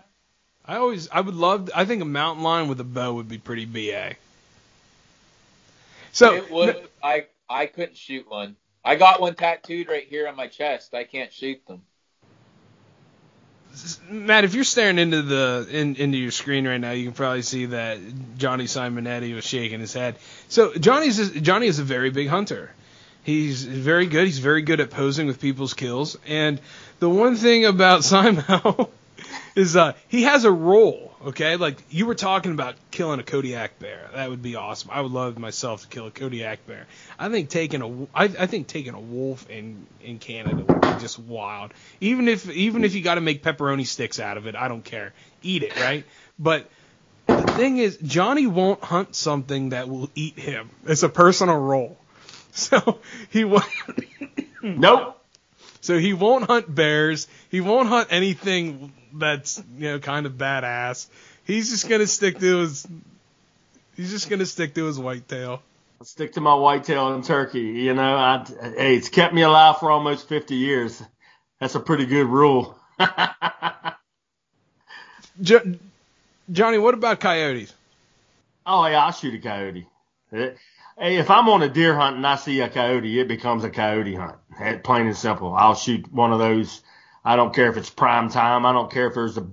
I 0.65 0.77
always, 0.77 1.09
I 1.09 1.19
would 1.19 1.35
love. 1.35 1.69
I 1.75 1.83
think 1.83 2.01
a 2.01 2.05
mountain 2.05 2.43
lion 2.43 2.69
with 2.69 2.79
a 2.79 2.85
bow 2.85 3.15
would 3.15 3.27
be 3.27 3.37
pretty 3.37 3.65
ba. 3.65 4.15
So 6.13 6.35
it 6.35 6.49
would. 6.49 6.87
I 7.03 7.25
I 7.49 7.65
couldn't 7.65 7.97
shoot 7.97 8.29
one. 8.29 8.55
I 8.87 8.95
got 8.95 9.19
one 9.19 9.35
tattooed 9.35 9.89
right 9.89 10.07
here 10.07 10.29
on 10.29 10.37
my 10.37 10.47
chest. 10.47 10.93
I 10.93 11.03
can't 11.03 11.33
shoot 11.33 11.61
them. 11.67 11.81
Matt, 14.09 14.45
if 14.45 14.55
you're 14.55 14.63
staring 14.63 14.97
into 14.97 15.21
the 15.23 15.67
in, 15.69 15.97
into 15.97 16.17
your 16.17 16.31
screen 16.31 16.65
right 16.65 16.77
now, 16.79 16.91
you 16.91 17.03
can 17.03 17.13
probably 17.13 17.41
see 17.41 17.65
that 17.65 17.99
Johnny 18.37 18.63
Simonetti 18.63 19.35
was 19.35 19.45
shaking 19.45 19.81
his 19.81 19.93
head. 19.93 20.15
So 20.47 20.73
Johnny's 20.73 21.31
Johnny 21.41 21.67
is 21.67 21.79
a 21.79 21.83
very 21.83 22.11
big 22.11 22.29
hunter. 22.29 22.71
He's 23.23 23.65
very 23.65 24.05
good. 24.05 24.25
He's 24.25 24.39
very 24.39 24.61
good 24.61 24.79
at 24.79 24.89
posing 24.89 25.27
with 25.27 25.41
people's 25.41 25.73
kills. 25.73 26.17
And 26.25 26.61
the 26.99 27.09
one 27.09 27.35
thing 27.35 27.65
about 27.65 28.01
Simo 28.03 28.89
is 29.57 29.75
uh, 29.75 29.93
he 30.07 30.23
has 30.23 30.45
a 30.45 30.51
role. 30.51 31.15
Okay, 31.25 31.55
like 31.55 31.81
you 31.89 32.05
were 32.05 32.15
talking 32.15 32.51
about 32.51 32.75
killing 32.91 33.19
a 33.19 33.23
Kodiak 33.23 33.79
bear. 33.79 34.07
That 34.13 34.29
would 34.29 34.43
be 34.43 34.55
awesome. 34.55 34.91
I 34.93 35.01
would 35.01 35.11
love 35.11 35.39
myself 35.39 35.81
to 35.81 35.87
kill 35.87 36.05
a 36.05 36.11
Kodiak 36.11 36.67
bear. 36.67 36.85
I 37.17 37.29
think 37.29 37.49
taking 37.49 37.81
a 37.81 38.03
I, 38.15 38.25
I 38.25 38.45
think 38.45 38.67
taking 38.67 38.93
a 38.93 38.99
wolf 38.99 39.49
in 39.49 39.87
in 40.01 40.19
Canada 40.19 40.57
would 40.57 40.81
be 40.81 40.99
just 40.99 41.17
wild. 41.17 41.73
Even 41.99 42.27
if 42.27 42.47
even 42.51 42.83
if 42.83 42.93
you 42.93 43.01
got 43.01 43.15
to 43.15 43.21
make 43.21 43.43
pepperoni 43.43 43.87
sticks 43.87 44.19
out 44.19 44.37
of 44.37 44.45
it, 44.45 44.55
I 44.55 44.67
don't 44.67 44.83
care. 44.83 45.13
Eat 45.41 45.63
it, 45.63 45.75
right? 45.79 46.05
But 46.37 46.69
the 47.25 47.41
thing 47.41 47.77
is, 47.77 47.97
Johnny 47.97 48.45
won't 48.45 48.83
hunt 48.83 49.15
something 49.15 49.69
that 49.69 49.89
will 49.89 50.09
eat 50.13 50.37
him. 50.37 50.69
It's 50.85 51.03
a 51.03 51.09
personal 51.09 51.57
role. 51.57 51.97
So 52.57 52.97
he 53.29 53.43
won't. 53.43 53.63
Nope. 54.63 55.16
So 55.87 55.97
he 55.97 56.11
won't 56.13 56.43
hunt 56.43 56.75
bears. 56.75 57.29
He 57.49 57.61
won't 57.61 57.87
hunt 57.87 58.09
anything 58.11 58.91
that's 59.13 59.63
you 59.77 59.91
know 59.91 59.99
kind 59.99 60.25
of 60.25 60.33
badass. 60.33 61.07
He's 61.45 61.69
just 61.69 61.87
gonna 61.87 62.07
stick 62.07 62.39
to 62.39 62.57
his. 62.57 62.85
He's 63.95 64.11
just 64.11 64.29
gonna 64.29 64.45
stick 64.45 64.73
to 64.75 64.83
his 64.83 64.99
whitetail. 64.99 65.61
I'll 66.01 66.05
stick 66.05 66.33
to 66.33 66.41
my 66.41 66.53
whitetail 66.55 67.13
and 67.13 67.23
turkey. 67.23 67.61
You 67.61 67.93
know, 67.93 68.17
I, 68.17 68.45
hey, 68.75 68.97
it's 68.97 69.07
kept 69.07 69.33
me 69.33 69.43
alive 69.43 69.77
for 69.79 69.89
almost 69.89 70.27
50 70.27 70.55
years. 70.55 71.01
That's 71.61 71.75
a 71.75 71.79
pretty 71.79 72.05
good 72.05 72.27
rule. 72.27 72.77
Jo- 75.41 75.75
Johnny, 76.51 76.79
what 76.79 76.95
about 76.95 77.21
coyotes? 77.21 77.73
Oh 78.65 78.85
yeah, 78.87 79.05
I'll 79.05 79.13
shoot 79.13 79.35
a 79.35 79.39
coyote. 79.39 79.87
Eh, 80.33 80.49
Hey, 80.99 81.17
if 81.17 81.29
I'm 81.29 81.47
on 81.49 81.61
a 81.61 81.69
deer 81.69 81.95
hunt 81.95 82.15
and 82.15 82.25
I 82.25 82.37
see 82.37 82.59
a 82.61 82.69
coyote, 82.69 83.19
it 83.19 83.27
becomes 83.27 83.63
a 83.63 83.69
coyote 83.69 84.15
hunt. 84.15 84.37
Plain 84.83 85.05
and 85.05 85.15
simple. 85.15 85.53
I'll 85.53 85.75
shoot 85.75 86.11
one 86.11 86.33
of 86.33 86.39
those. 86.39 86.81
I 87.23 87.35
don't 87.35 87.53
care 87.53 87.69
if 87.69 87.77
it's 87.77 87.89
prime 87.89 88.29
time. 88.29 88.65
I 88.65 88.73
don't 88.73 88.91
care 88.91 89.07
if 89.07 89.13
there's 89.13 89.37
a, 89.37 89.45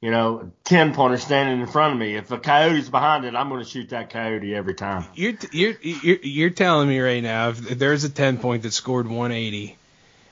you 0.00 0.12
know, 0.12 0.38
a 0.38 0.50
ten 0.62 0.94
pointer 0.94 1.16
standing 1.16 1.60
in 1.60 1.66
front 1.66 1.94
of 1.94 1.98
me. 1.98 2.14
If 2.14 2.30
a 2.30 2.38
coyote's 2.38 2.88
behind 2.88 3.24
it, 3.24 3.34
I'm 3.34 3.48
going 3.48 3.64
to 3.64 3.68
shoot 3.68 3.88
that 3.88 4.10
coyote 4.10 4.54
every 4.54 4.74
time. 4.74 5.06
You're 5.14 5.32
you're 5.50 5.74
you're, 5.80 6.18
you're 6.22 6.50
telling 6.50 6.88
me 6.88 7.00
right 7.00 7.22
now 7.22 7.48
if, 7.48 7.58
there's 7.58 8.04
a 8.04 8.10
10 8.10 8.38
point 8.38 8.62
that 8.62 8.72
scored 8.72 9.08
180, 9.08 9.76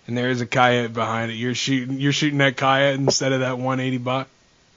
and 0.06 0.16
there 0.16 0.28
is 0.28 0.40
a 0.40 0.46
coyote 0.46 0.92
behind 0.92 1.32
it, 1.32 1.34
you're 1.34 1.56
shooting 1.56 1.98
you're 1.98 2.12
shooting 2.12 2.38
that 2.38 2.56
coyote 2.56 2.94
instead 2.94 3.32
of 3.32 3.40
that 3.40 3.58
180 3.58 3.98
buck. 3.98 4.28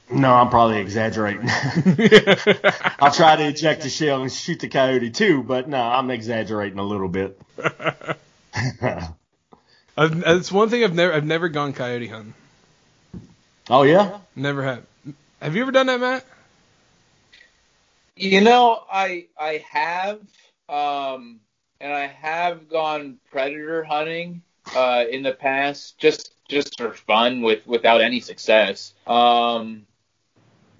No, 0.09 0.33
I'm 0.33 0.49
probably 0.49 0.79
exaggerating. 0.79 1.43
I'll 2.99 3.11
try 3.11 3.35
to 3.35 3.47
eject 3.47 3.81
the 3.81 3.89
shell 3.89 4.21
and 4.21 4.31
shoot 4.31 4.59
the 4.59 4.69
coyote 4.69 5.09
too, 5.09 5.43
but 5.43 5.67
no, 5.67 5.81
I'm 5.81 6.09
exaggerating 6.11 6.79
a 6.79 6.83
little 6.83 7.09
bit. 7.09 7.39
I've, 9.97 10.19
that's 10.21 10.51
one 10.51 10.69
thing 10.69 10.83
I've 10.83 10.93
never 10.93 11.13
I've 11.13 11.25
never 11.25 11.49
gone 11.49 11.73
coyote 11.73 12.07
hunting. 12.07 12.33
oh 13.69 13.83
yeah? 13.83 14.19
Never 14.35 14.63
have. 14.63 14.83
Have 15.41 15.55
you 15.55 15.63
ever 15.63 15.71
done 15.71 15.87
that, 15.87 15.99
Matt? 15.99 16.25
You 18.15 18.41
know, 18.41 18.83
I 18.91 19.27
I 19.37 19.65
have, 19.71 20.19
um, 20.69 21.39
and 21.81 21.91
I 21.93 22.07
have 22.07 22.69
gone 22.69 23.17
predator 23.31 23.83
hunting 23.83 24.41
uh, 24.75 25.03
in 25.09 25.23
the 25.23 25.33
past, 25.33 25.97
just 25.97 26.31
just 26.47 26.77
for 26.77 26.93
fun, 26.93 27.41
with 27.41 27.65
without 27.67 28.01
any 28.01 28.19
success. 28.19 28.93
Um, 29.05 29.86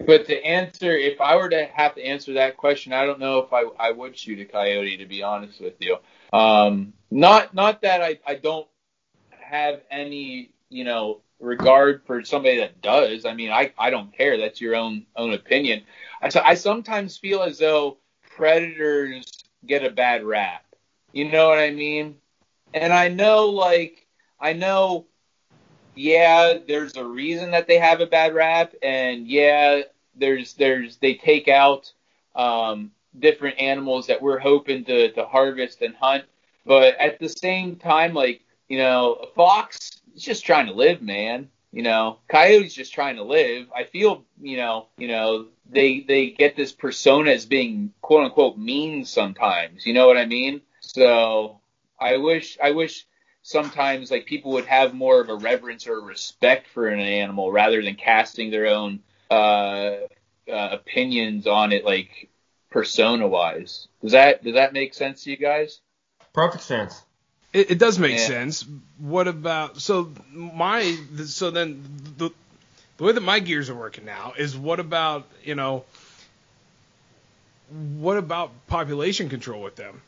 but 0.06 0.26
to 0.26 0.44
answer, 0.44 0.96
if 0.96 1.20
I 1.20 1.36
were 1.36 1.48
to 1.48 1.64
have 1.66 1.94
to 1.96 2.04
answer 2.04 2.34
that 2.34 2.56
question, 2.56 2.92
I 2.92 3.04
don't 3.06 3.20
know 3.20 3.38
if 3.38 3.52
I 3.52 3.64
I 3.78 3.90
would 3.92 4.16
shoot 4.16 4.40
a 4.40 4.44
coyote. 4.44 4.98
To 4.98 5.06
be 5.06 5.22
honest 5.22 5.60
with 5.60 5.74
you, 5.80 5.96
um, 6.32 6.92
not 7.10 7.54
not 7.54 7.82
that 7.82 8.02
I 8.02 8.18
I 8.26 8.34
don't 8.34 8.68
have 9.30 9.80
any 9.90 10.52
you 10.68 10.84
know 10.84 11.22
regard 11.40 12.02
for 12.06 12.24
somebody 12.24 12.58
that 12.58 12.80
does. 12.80 13.24
I 13.24 13.34
mean, 13.34 13.50
I 13.50 13.72
I 13.78 13.90
don't 13.90 14.16
care. 14.16 14.38
That's 14.38 14.60
your 14.60 14.76
own 14.76 15.06
own 15.16 15.32
opinion. 15.32 15.84
I, 16.22 16.30
I 16.44 16.54
sometimes 16.54 17.16
feel 17.16 17.42
as 17.42 17.58
though 17.58 17.98
predators 18.36 19.30
get 19.66 19.84
a 19.84 19.90
bad 19.90 20.24
rap. 20.24 20.64
You 21.12 21.30
know 21.30 21.48
what 21.48 21.58
I 21.58 21.70
mean? 21.70 22.16
And 22.74 22.92
I 22.92 23.08
know, 23.08 23.46
like, 23.46 24.06
I 24.38 24.52
know, 24.52 25.06
yeah, 25.98 26.58
there's 26.66 26.96
a 26.96 27.04
reason 27.04 27.50
that 27.50 27.66
they 27.66 27.78
have 27.78 28.00
a 28.00 28.06
bad 28.06 28.34
rap, 28.34 28.72
and 28.82 29.26
yeah, 29.26 29.82
there's 30.14 30.54
there's 30.54 30.96
they 30.98 31.14
take 31.14 31.48
out 31.48 31.92
um, 32.34 32.92
different 33.18 33.58
animals 33.58 34.06
that 34.06 34.22
we're 34.22 34.38
hoping 34.38 34.84
to 34.84 35.12
to 35.12 35.24
harvest 35.26 35.82
and 35.82 35.94
hunt, 35.96 36.24
but 36.64 36.96
at 36.98 37.18
the 37.18 37.28
same 37.28 37.76
time, 37.76 38.14
like 38.14 38.42
you 38.68 38.78
know, 38.78 39.14
a 39.14 39.26
fox 39.34 40.00
is 40.14 40.22
just 40.22 40.44
trying 40.44 40.66
to 40.66 40.72
live, 40.72 41.02
man. 41.02 41.48
You 41.72 41.82
know, 41.82 42.18
coyote's 42.28 42.74
just 42.74 42.94
trying 42.94 43.16
to 43.16 43.24
live. 43.24 43.66
I 43.76 43.84
feel, 43.84 44.24
you 44.40 44.56
know, 44.56 44.86
you 44.98 45.08
know, 45.08 45.46
they 45.68 46.00
they 46.00 46.30
get 46.30 46.56
this 46.56 46.72
persona 46.72 47.32
as 47.32 47.44
being 47.44 47.92
quote 48.02 48.24
unquote 48.24 48.56
mean 48.56 49.04
sometimes. 49.04 49.84
You 49.84 49.94
know 49.94 50.06
what 50.06 50.16
I 50.16 50.26
mean? 50.26 50.62
So 50.80 51.60
I 51.98 52.18
wish 52.18 52.56
I 52.62 52.70
wish 52.70 53.04
sometimes 53.48 54.10
like 54.10 54.26
people 54.26 54.52
would 54.52 54.66
have 54.66 54.92
more 54.92 55.22
of 55.22 55.30
a 55.30 55.34
reverence 55.34 55.86
or 55.86 55.96
a 55.96 56.02
respect 56.02 56.68
for 56.68 56.86
an 56.86 57.00
animal 57.00 57.50
rather 57.50 57.82
than 57.82 57.94
casting 57.94 58.50
their 58.50 58.66
own 58.66 59.00
uh, 59.30 59.34
uh, 59.34 60.68
opinions 60.72 61.46
on 61.46 61.72
it 61.72 61.82
like 61.82 62.28
persona 62.70 63.26
wise. 63.26 63.88
Does 64.02 64.12
that 64.12 64.44
does 64.44 64.54
that 64.54 64.74
make 64.74 64.92
sense 64.92 65.24
to 65.24 65.30
you 65.30 65.38
guys? 65.38 65.80
Perfect 66.34 66.62
sense. 66.62 67.02
It, 67.54 67.70
it 67.70 67.78
does 67.78 67.98
make 67.98 68.18
Yeah. 68.18 68.26
sense. 68.26 68.66
What 68.98 69.26
about 69.28 69.80
so 69.80 70.12
my 70.30 70.82
so 71.24 71.50
then 71.50 71.82
the 72.18 72.30
the 72.98 73.04
way 73.04 73.12
that 73.12 73.22
my 73.22 73.40
gears 73.40 73.70
are 73.70 73.74
working 73.74 74.04
now 74.04 74.34
is 74.36 74.58
what 74.58 74.78
about 74.78 75.26
you 75.42 75.54
know 75.54 75.84
what 77.70 78.18
about 78.18 78.50
population 78.66 79.30
control 79.30 79.62
with 79.62 79.76
them? 79.76 80.02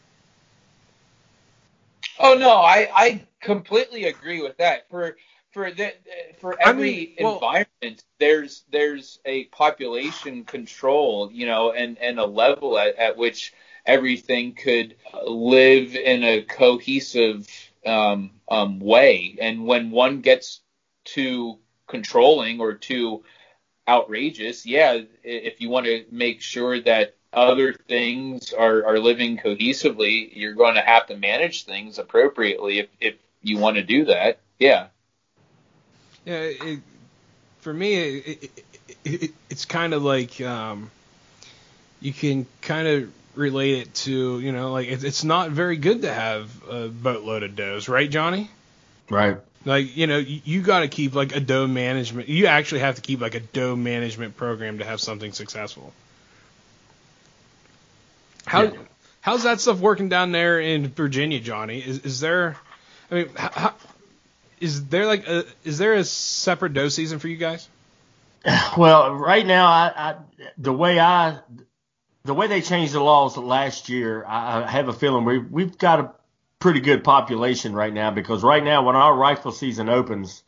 Oh 2.20 2.34
no, 2.34 2.52
I 2.52 2.88
I 2.94 3.26
completely 3.40 4.04
agree 4.04 4.42
with 4.42 4.58
that. 4.58 4.88
For 4.90 5.16
for 5.52 5.70
the 5.72 5.94
for 6.40 6.60
I 6.64 6.72
every 6.72 6.92
mean, 6.92 7.14
well- 7.20 7.34
environment, 7.42 8.04
there's 8.18 8.64
there's 8.70 9.20
a 9.26 9.44
population 9.46 10.44
control, 10.44 11.30
you 11.32 11.46
know, 11.46 11.72
and 11.72 11.98
and 11.98 12.18
a 12.20 12.26
level 12.26 12.78
at, 12.78 12.96
at 12.96 13.16
which 13.16 13.54
everything 13.86 14.54
could 14.54 14.96
live 15.26 15.96
in 15.96 16.24
a 16.24 16.42
cohesive 16.42 17.48
um, 17.86 18.30
um, 18.48 18.80
way. 18.80 19.36
And 19.40 19.66
when 19.66 19.90
one 19.90 20.20
gets 20.20 20.60
too 21.04 21.58
controlling 21.88 22.60
or 22.60 22.74
too 22.74 23.24
outrageous, 23.88 24.66
yeah, 24.66 25.00
if 25.24 25.60
you 25.60 25.70
want 25.70 25.86
to 25.86 26.06
make 26.10 26.42
sure 26.42 26.80
that 26.80 27.16
other 27.32 27.72
things 27.72 28.52
are, 28.52 28.84
are 28.84 28.98
living 28.98 29.38
cohesively, 29.38 30.30
you're 30.34 30.54
going 30.54 30.74
to 30.74 30.80
have 30.80 31.06
to 31.06 31.16
manage 31.16 31.64
things 31.64 31.98
appropriately 31.98 32.80
if, 32.80 32.88
if 33.00 33.14
you 33.42 33.58
want 33.58 33.76
to 33.76 33.82
do 33.82 34.06
that. 34.06 34.38
Yeah. 34.58 34.88
Yeah, 36.24 36.40
it, 36.42 36.80
for 37.60 37.72
me, 37.72 37.94
it, 37.94 38.26
it, 38.26 38.64
it, 39.04 39.22
it, 39.22 39.30
it's 39.48 39.64
kind 39.64 39.94
of 39.94 40.02
like 40.02 40.40
um, 40.40 40.90
you 42.00 42.12
can 42.12 42.46
kind 42.62 42.88
of 42.88 43.12
relate 43.34 43.78
it 43.78 43.94
to, 43.94 44.40
you 44.40 44.52
know, 44.52 44.72
like 44.72 44.88
it, 44.88 45.04
it's 45.04 45.24
not 45.24 45.50
very 45.50 45.76
good 45.76 46.02
to 46.02 46.12
have 46.12 46.50
a 46.68 46.88
boatload 46.88 47.42
of 47.42 47.56
does, 47.56 47.88
right, 47.88 48.10
Johnny? 48.10 48.50
Right. 49.08 49.38
Like, 49.64 49.96
you 49.96 50.06
know, 50.06 50.18
you, 50.18 50.40
you 50.44 50.62
got 50.62 50.80
to 50.80 50.88
keep 50.88 51.14
like 51.14 51.34
a 51.34 51.40
doe 51.40 51.66
management. 51.66 52.28
You 52.28 52.46
actually 52.46 52.80
have 52.80 52.96
to 52.96 53.02
keep 53.02 53.20
like 53.20 53.34
a 53.34 53.40
doe 53.40 53.76
management 53.76 54.36
program 54.36 54.78
to 54.78 54.84
have 54.84 55.00
something 55.00 55.32
successful. 55.32 55.92
How 58.50 58.62
Yeah. 58.64 58.70
how's 59.20 59.44
that 59.44 59.60
stuff 59.60 59.78
working 59.78 60.08
down 60.08 60.32
there 60.32 60.58
in 60.58 60.88
Virginia, 60.88 61.38
Johnny? 61.38 61.78
Is 61.78 62.00
is 62.00 62.18
there? 62.18 62.56
I 63.08 63.14
mean, 63.14 63.28
how, 63.36 63.74
is 64.58 64.86
there 64.86 65.06
like 65.06 65.28
a 65.28 65.44
is 65.62 65.78
there 65.78 65.94
a 65.94 66.02
separate 66.02 66.74
doe 66.74 66.88
season 66.88 67.20
for 67.20 67.28
you 67.28 67.36
guys? 67.36 67.68
Well, 68.76 69.14
right 69.14 69.46
now, 69.46 69.66
I, 69.66 69.92
I 69.94 70.14
the 70.58 70.72
way 70.72 70.98
I 70.98 71.38
the 72.24 72.34
way 72.34 72.48
they 72.48 72.60
changed 72.60 72.92
the 72.92 73.00
laws 73.00 73.36
last 73.36 73.88
year, 73.88 74.24
I, 74.26 74.64
I 74.64 74.66
have 74.66 74.88
a 74.88 74.92
feeling 74.92 75.24
we 75.24 75.38
we've 75.38 75.78
got 75.78 76.00
a 76.00 76.12
pretty 76.58 76.80
good 76.80 77.04
population 77.04 77.72
right 77.72 77.92
now 77.92 78.10
because 78.10 78.42
right 78.42 78.64
now 78.64 78.84
when 78.84 78.96
our 78.96 79.14
rifle 79.14 79.52
season 79.52 79.88
opens, 79.88 80.42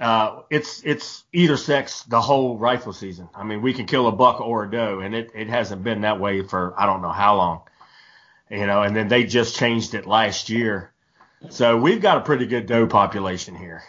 uh, 0.00 0.42
it's 0.48 0.82
it's 0.82 1.24
either 1.32 1.58
sex 1.58 2.02
the 2.04 2.20
whole 2.20 2.56
rifle 2.56 2.94
season. 2.94 3.28
I 3.34 3.44
mean, 3.44 3.60
we 3.60 3.74
can 3.74 3.84
kill 3.84 4.08
a 4.08 4.12
buck 4.12 4.40
or 4.40 4.64
a 4.64 4.70
doe, 4.70 5.00
and 5.00 5.14
it 5.14 5.30
it 5.34 5.48
hasn't 5.48 5.84
been 5.84 6.00
that 6.00 6.18
way 6.18 6.42
for 6.42 6.74
I 6.78 6.86
don't 6.86 7.02
know 7.02 7.12
how 7.12 7.36
long, 7.36 7.60
you 8.48 8.66
know. 8.66 8.82
And 8.82 8.96
then 8.96 9.08
they 9.08 9.24
just 9.24 9.56
changed 9.56 9.94
it 9.94 10.06
last 10.06 10.48
year, 10.48 10.90
so 11.50 11.76
we've 11.76 12.00
got 12.00 12.16
a 12.16 12.22
pretty 12.22 12.46
good 12.46 12.66
doe 12.66 12.86
population 12.86 13.54
here. 13.54 13.82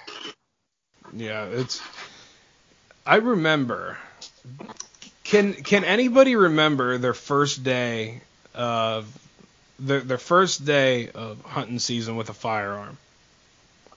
Yeah, 1.14 1.46
it's. 1.46 1.82
I 3.06 3.16
remember. 3.16 3.98
Can 5.24 5.54
can 5.54 5.86
anybody 5.86 6.36
remember 6.36 6.98
their 6.98 7.14
first 7.14 7.64
day 7.64 8.20
of 8.54 9.08
their 9.80 10.02
their 10.02 10.18
first 10.18 10.66
day 10.66 11.10
of 11.10 11.42
hunting 11.46 11.80
season 11.80 12.18
with 12.18 12.30
a 12.30 12.34
firearm? 12.34 12.98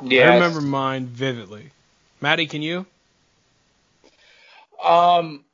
Yeah. 0.01 0.31
I 0.31 0.35
remember 0.35 0.61
mine 0.61 1.07
vividly. 1.07 1.71
Maddie, 2.25 2.47
can 2.47 2.63
you? 2.63 2.87
Um, 4.83 5.45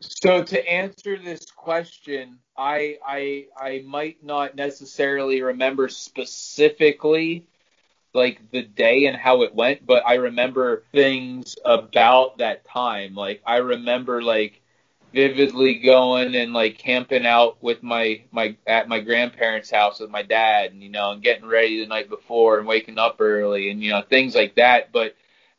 so 0.00 0.42
to 0.42 0.66
answer 0.66 1.18
this 1.18 1.50
question, 1.50 2.38
I 2.56 2.96
I 3.06 3.46
I 3.54 3.82
might 3.84 4.24
not 4.24 4.56
necessarily 4.56 5.42
remember 5.42 5.90
specifically 5.90 7.44
like 8.14 8.40
the 8.52 8.62
day 8.62 9.04
and 9.04 9.18
how 9.18 9.42
it 9.42 9.54
went, 9.54 9.84
but 9.84 10.02
I 10.06 10.14
remember 10.14 10.84
things 10.92 11.56
about 11.62 12.38
that 12.38 12.64
time. 12.64 13.14
Like 13.14 13.42
I 13.46 13.56
remember 13.56 14.22
like 14.22 14.62
vividly 15.12 15.74
going 15.74 16.34
and 16.34 16.54
like 16.54 16.78
camping 16.78 17.26
out 17.26 17.62
with 17.62 17.82
my 17.82 18.22
my 18.32 18.56
at 18.66 18.88
my 18.88 19.00
grandparents' 19.00 19.70
house 19.70 20.00
with 20.00 20.08
my 20.08 20.22
dad 20.22 20.72
and 20.72 20.82
you 20.82 20.88
know 20.88 21.10
and 21.10 21.22
getting 21.22 21.46
ready 21.46 21.80
the 21.80 21.86
night 21.86 22.08
before 22.08 22.58
and 22.58 22.66
waking 22.66 22.98
up 22.98 23.16
early 23.20 23.68
and 23.68 23.82
you 23.82 23.90
know 23.90 24.00
things 24.00 24.34
like 24.34 24.54
that 24.54 24.90
but 24.90 25.14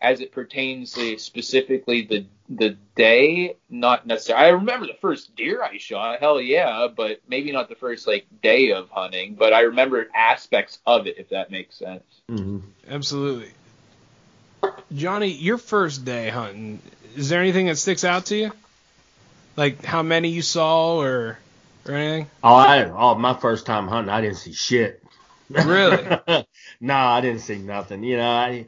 as 0.05 0.21
it 0.21 0.31
pertains 0.31 0.93
to 0.93 1.17
specifically 1.17 2.03
the 2.03 2.25
the 2.47 2.77
day 2.95 3.57
not 3.69 4.05
necessarily 4.05 4.45
I 4.45 4.49
remember 4.49 4.85
the 4.85 4.97
first 5.01 5.35
deer 5.35 5.63
I 5.63 5.77
shot 5.77 6.19
hell 6.19 6.39
yeah 6.39 6.87
but 6.95 7.21
maybe 7.27 7.51
not 7.51 7.69
the 7.69 7.75
first 7.75 8.05
like 8.07 8.27
day 8.43 8.71
of 8.71 8.89
hunting 8.89 9.33
but 9.33 9.51
I 9.51 9.61
remember 9.61 10.07
aspects 10.15 10.77
of 10.85 11.07
it 11.07 11.17
if 11.17 11.29
that 11.29 11.49
makes 11.49 11.75
sense 11.75 12.03
Mm-hmm. 12.29 12.59
Absolutely. 12.89 13.51
Johnny, 14.93 15.27
your 15.27 15.57
first 15.57 16.05
day 16.05 16.29
hunting, 16.29 16.79
is 17.15 17.29
there 17.29 17.39
anything 17.39 17.67
that 17.67 17.77
sticks 17.77 18.03
out 18.03 18.25
to 18.27 18.35
you? 18.35 18.51
Like 19.55 19.85
how 19.85 20.01
many 20.01 20.29
you 20.29 20.41
saw 20.41 20.97
or 20.97 21.37
or 21.87 21.93
anything? 21.93 22.29
Oh, 22.43 22.55
I 22.55 22.83
oh 22.85 23.15
my 23.15 23.33
first 23.35 23.65
time 23.65 23.87
hunting, 23.87 24.09
I 24.09 24.21
didn't 24.21 24.37
see 24.37 24.53
shit. 24.53 25.03
Really? 25.49 26.07
no, 26.79 26.95
I 26.95 27.21
didn't 27.21 27.41
see 27.41 27.57
nothing. 27.57 28.03
You 28.03 28.17
know, 28.17 28.29
I 28.29 28.65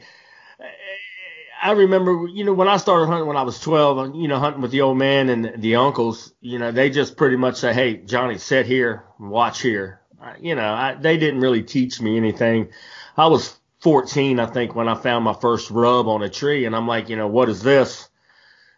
I 1.68 1.72
remember, 1.72 2.30
you 2.30 2.46
know, 2.46 2.54
when 2.54 2.70
I 2.70 2.78
started 2.78 3.08
hunting 3.08 3.28
when 3.28 3.36
I 3.36 3.42
was 3.42 3.60
12, 3.60 4.16
you 4.16 4.30
know, 4.30 4.40
hunting 4.40 4.62
with 4.62 4.72
the 4.72 4.80
old 4.80 4.98
man 4.98 5.28
and 5.28 5.62
the 5.62 5.76
uncles, 5.76 6.34
you 6.40 6.60
know, 6.60 6.72
they 6.72 6.90
just 6.90 7.18
pretty 7.18 7.36
much 7.36 7.58
say, 7.58 7.74
"Hey, 7.74 7.98
Johnny, 7.98 8.38
sit 8.38 8.66
here 8.66 9.04
watch 9.20 9.62
here." 9.62 10.00
You 10.40 10.56
know, 10.56 10.74
I, 10.74 10.94
they 10.94 11.18
didn't 11.18 11.42
really 11.42 11.64
teach 11.64 12.00
me 12.00 12.16
anything. 12.16 12.70
I 13.18 13.28
was 13.28 13.54
14, 13.82 14.40
I 14.40 14.46
think, 14.46 14.76
when 14.76 14.88
I 14.88 14.96
found 14.96 15.26
my 15.26 15.34
first 15.34 15.70
rub 15.70 16.08
on 16.08 16.24
a 16.24 16.30
tree, 16.30 16.64
and 16.64 16.74
I'm 16.74 16.88
like, 16.88 17.10
you 17.10 17.18
know, 17.18 17.28
what 17.28 17.50
is 17.50 17.62
this? 17.62 18.08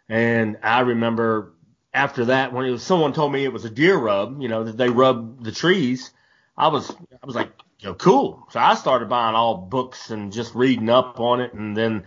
And 0.08 0.58
I 0.60 0.80
remember 0.80 1.54
after 1.94 2.24
that, 2.24 2.52
when 2.52 2.68
was 2.72 2.82
someone 2.82 3.12
told 3.12 3.32
me 3.32 3.44
it 3.44 3.52
was 3.52 3.64
a 3.64 3.70
deer 3.70 3.96
rub, 3.96 4.42
you 4.42 4.48
know, 4.48 4.64
that 4.64 4.76
they 4.76 4.90
rub 4.90 5.44
the 5.44 5.52
trees, 5.52 6.10
I 6.56 6.66
was 6.66 6.90
I 6.90 7.24
was 7.24 7.36
like, 7.36 7.52
you 7.80 7.88
know, 7.88 7.94
cool. 7.94 8.46
So 8.50 8.60
I 8.60 8.74
started 8.74 9.08
buying 9.08 9.34
all 9.34 9.56
books 9.56 10.10
and 10.10 10.32
just 10.32 10.54
reading 10.54 10.90
up 10.90 11.18
on 11.18 11.40
it, 11.40 11.54
and 11.54 11.74
then 11.74 12.04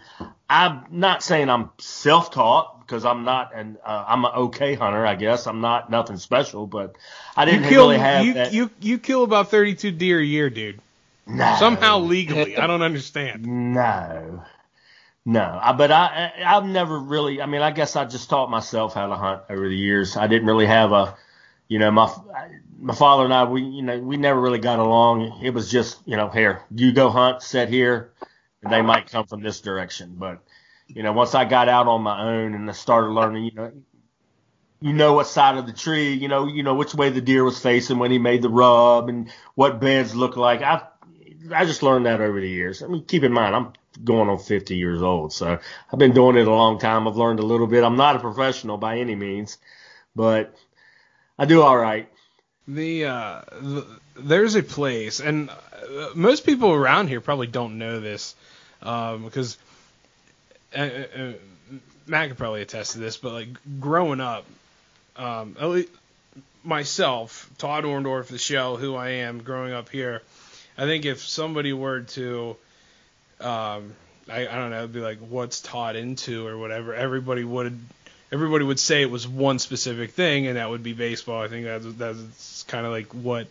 I'm 0.48 0.86
not 0.92 1.24
saying 1.24 1.50
I'm 1.50 1.72
self-taught 1.80 2.82
because 2.82 3.06
I'm 3.06 3.24
not 3.24 3.56
an 3.56 3.78
uh, 3.84 4.06
I'm 4.08 4.24
an 4.24 4.32
okay 4.36 4.76
hunter, 4.76 5.04
I 5.06 5.16
guess. 5.16 5.48
I'm 5.48 5.62
not 5.62 5.90
nothing 5.90 6.18
special, 6.18 6.68
but 6.68 6.96
I 7.36 7.46
didn't 7.46 7.70
kill 7.70 7.88
really 7.88 7.98
have 7.98 8.26
you, 8.26 8.34
that. 8.36 8.54
you 8.54 8.70
you 8.82 9.00
kill 9.00 9.24
about 9.24 9.50
32 9.50 9.92
deer 9.92 10.20
a 10.20 10.24
year, 10.24 10.52
dude. 10.52 10.80
no, 11.26 11.56
Somehow 11.58 12.00
legally. 12.00 12.56
I 12.56 12.68
don't 12.68 12.84
understand. 12.84 13.46
No, 13.74 14.44
no. 15.26 15.60
I, 15.60 15.72
but 15.74 15.92
I, 15.92 16.34
I 16.38 16.56
I've 16.58 16.66
never 16.66 17.00
really. 17.00 17.42
I 17.42 17.48
mean, 17.48 17.62
I 17.62 17.72
guess 17.72 17.96
I 17.96 18.06
just 18.06 18.30
taught 18.30 18.52
myself 18.52 18.94
how 18.94 19.08
to 19.08 19.16
hunt 19.16 19.42
over 19.50 19.68
the 19.68 19.76
years. 19.76 20.18
I 20.18 20.28
didn't 20.28 20.48
really 20.48 20.68
have 20.68 20.92
a, 20.92 21.16
you 21.68 21.80
know, 21.80 21.90
my 21.90 22.14
my 22.84 22.94
father 22.96 23.24
and 23.24 23.34
I, 23.34 23.46
we 23.46 23.64
you 23.64 23.82
know, 23.82 24.00
we 24.00 24.18
never 24.18 24.40
really 24.40 24.60
got 24.60 24.80
along. 24.80 25.42
It 25.44 25.54
was 25.54 25.72
just, 25.72 26.00
you 26.06 26.18
know, 26.18 26.30
here 26.30 26.62
you 26.70 26.92
go 26.92 27.10
hunt, 27.10 27.42
sit 27.42 27.70
here, 27.70 28.14
and 28.62 28.72
they 28.72 28.82
might 28.82 29.10
come 29.10 29.26
from 29.26 29.42
this 29.42 29.62
direction. 29.62 30.16
But 30.18 30.44
you 30.88 31.04
know, 31.04 31.14
once 31.14 31.34
I 31.34 31.46
got 31.46 31.70
out 31.70 31.88
on 31.88 32.02
my 32.02 32.22
own 32.22 32.54
and 32.54 32.70
I 32.70 32.74
started 32.74 33.10
learning, 33.10 33.46
you 33.46 33.52
know. 33.54 33.72
You 34.82 34.92
know 34.92 35.14
what 35.14 35.28
side 35.28 35.58
of 35.58 35.66
the 35.66 35.72
tree, 35.72 36.12
you 36.12 36.28
know, 36.28 36.46
you 36.46 36.62
know 36.62 36.76
which 36.76 36.94
way 36.94 37.10
the 37.10 37.22
deer 37.22 37.46
was 37.46 37.58
facing 37.58 38.00
when 38.00 38.12
he 38.12 38.20
made 38.20 38.42
the 38.42 38.50
rub, 38.50 39.08
and 39.08 39.32
what 39.56 39.80
beds 39.80 40.14
look 40.14 40.36
like. 40.36 40.62
I 40.62 40.82
I 41.54 41.64
just 41.66 41.84
learned 41.84 42.06
that 42.06 42.20
over 42.20 42.42
the 42.42 42.50
years. 42.50 42.84
I 42.84 42.88
mean, 42.88 43.06
keep 43.06 43.24
in 43.24 43.32
mind, 43.32 43.56
I'm 43.56 43.72
going 44.04 44.30
on 44.30 44.40
50 44.40 44.76
years 44.76 45.02
old. 45.02 45.34
So 45.34 45.58
I've 45.92 46.00
been 46.00 46.14
doing 46.14 46.38
it 46.38 46.48
a 46.48 46.54
long 46.54 46.80
time. 46.80 47.08
I've 47.08 47.16
learned 47.16 47.40
a 47.40 47.46
little 47.46 47.68
bit. 47.68 47.84
I'm 47.84 47.96
not 47.96 48.16
a 48.16 48.20
professional 48.20 48.78
by 48.78 49.00
any 49.00 49.16
means, 49.16 49.58
but 50.16 50.54
I 51.38 51.46
do 51.46 51.62
all 51.62 51.78
right. 51.78 52.10
The, 52.68 53.06
uh, 53.06 53.42
the 53.62 53.86
there's 54.16 54.56
a 54.56 54.64
place, 54.64 55.20
and 55.20 55.50
uh, 55.50 56.10
most 56.16 56.46
people 56.46 56.72
around 56.72 57.08
here 57.08 57.20
probably 57.20 57.48
don't 57.48 57.78
know 57.78 58.00
this, 58.00 58.36
um, 58.82 59.26
because 59.26 59.58
uh, 60.76 60.80
uh, 60.80 61.34
Matt 62.08 62.30
could 62.30 62.38
probably 62.38 62.62
attest 62.62 62.94
to 62.94 63.00
this, 63.00 63.18
but 63.18 63.34
like 63.34 63.48
growing 63.80 64.22
up, 64.22 64.46
um, 65.18 65.58
at 65.60 65.68
least 65.68 65.90
myself, 66.64 67.50
Todd 67.58 67.84
Orndorf, 67.84 68.28
the 68.28 68.38
show, 68.38 68.78
who 68.78 68.96
I 68.96 69.10
am 69.10 69.44
growing 69.44 69.74
up 69.74 69.90
here, 69.90 70.22
I 70.78 70.86
think 70.86 71.06
if 71.06 71.22
somebody 71.22 71.74
were 71.74 72.02
to, 72.02 72.56
um, 73.40 73.94
I, 74.30 74.48
I 74.48 74.56
don't 74.56 74.72
know, 74.72 74.80
it'd 74.80 74.94
be 74.94 75.02
like, 75.02 75.20
what's 75.20 75.62
Todd 75.62 75.96
into 75.96 76.48
or 76.48 76.58
whatever, 76.58 76.96
everybody 76.96 77.44
would, 77.44 77.78
everybody 78.34 78.66
would 78.66 78.80
say 78.80 79.04
it 79.04 79.12
was 79.12 79.28
one 79.28 79.60
specific 79.60 80.12
thing, 80.12 80.48
and 80.48 80.58
that 80.58 80.70
would 80.70 80.84
be 80.84 80.94
baseball. 80.94 81.42
I 81.42 81.48
think 81.48 81.66
that's 81.66 81.86
that's 81.94 82.64
kind 82.64 82.86
of 82.86 82.92
like 82.92 83.14
what 83.14 83.48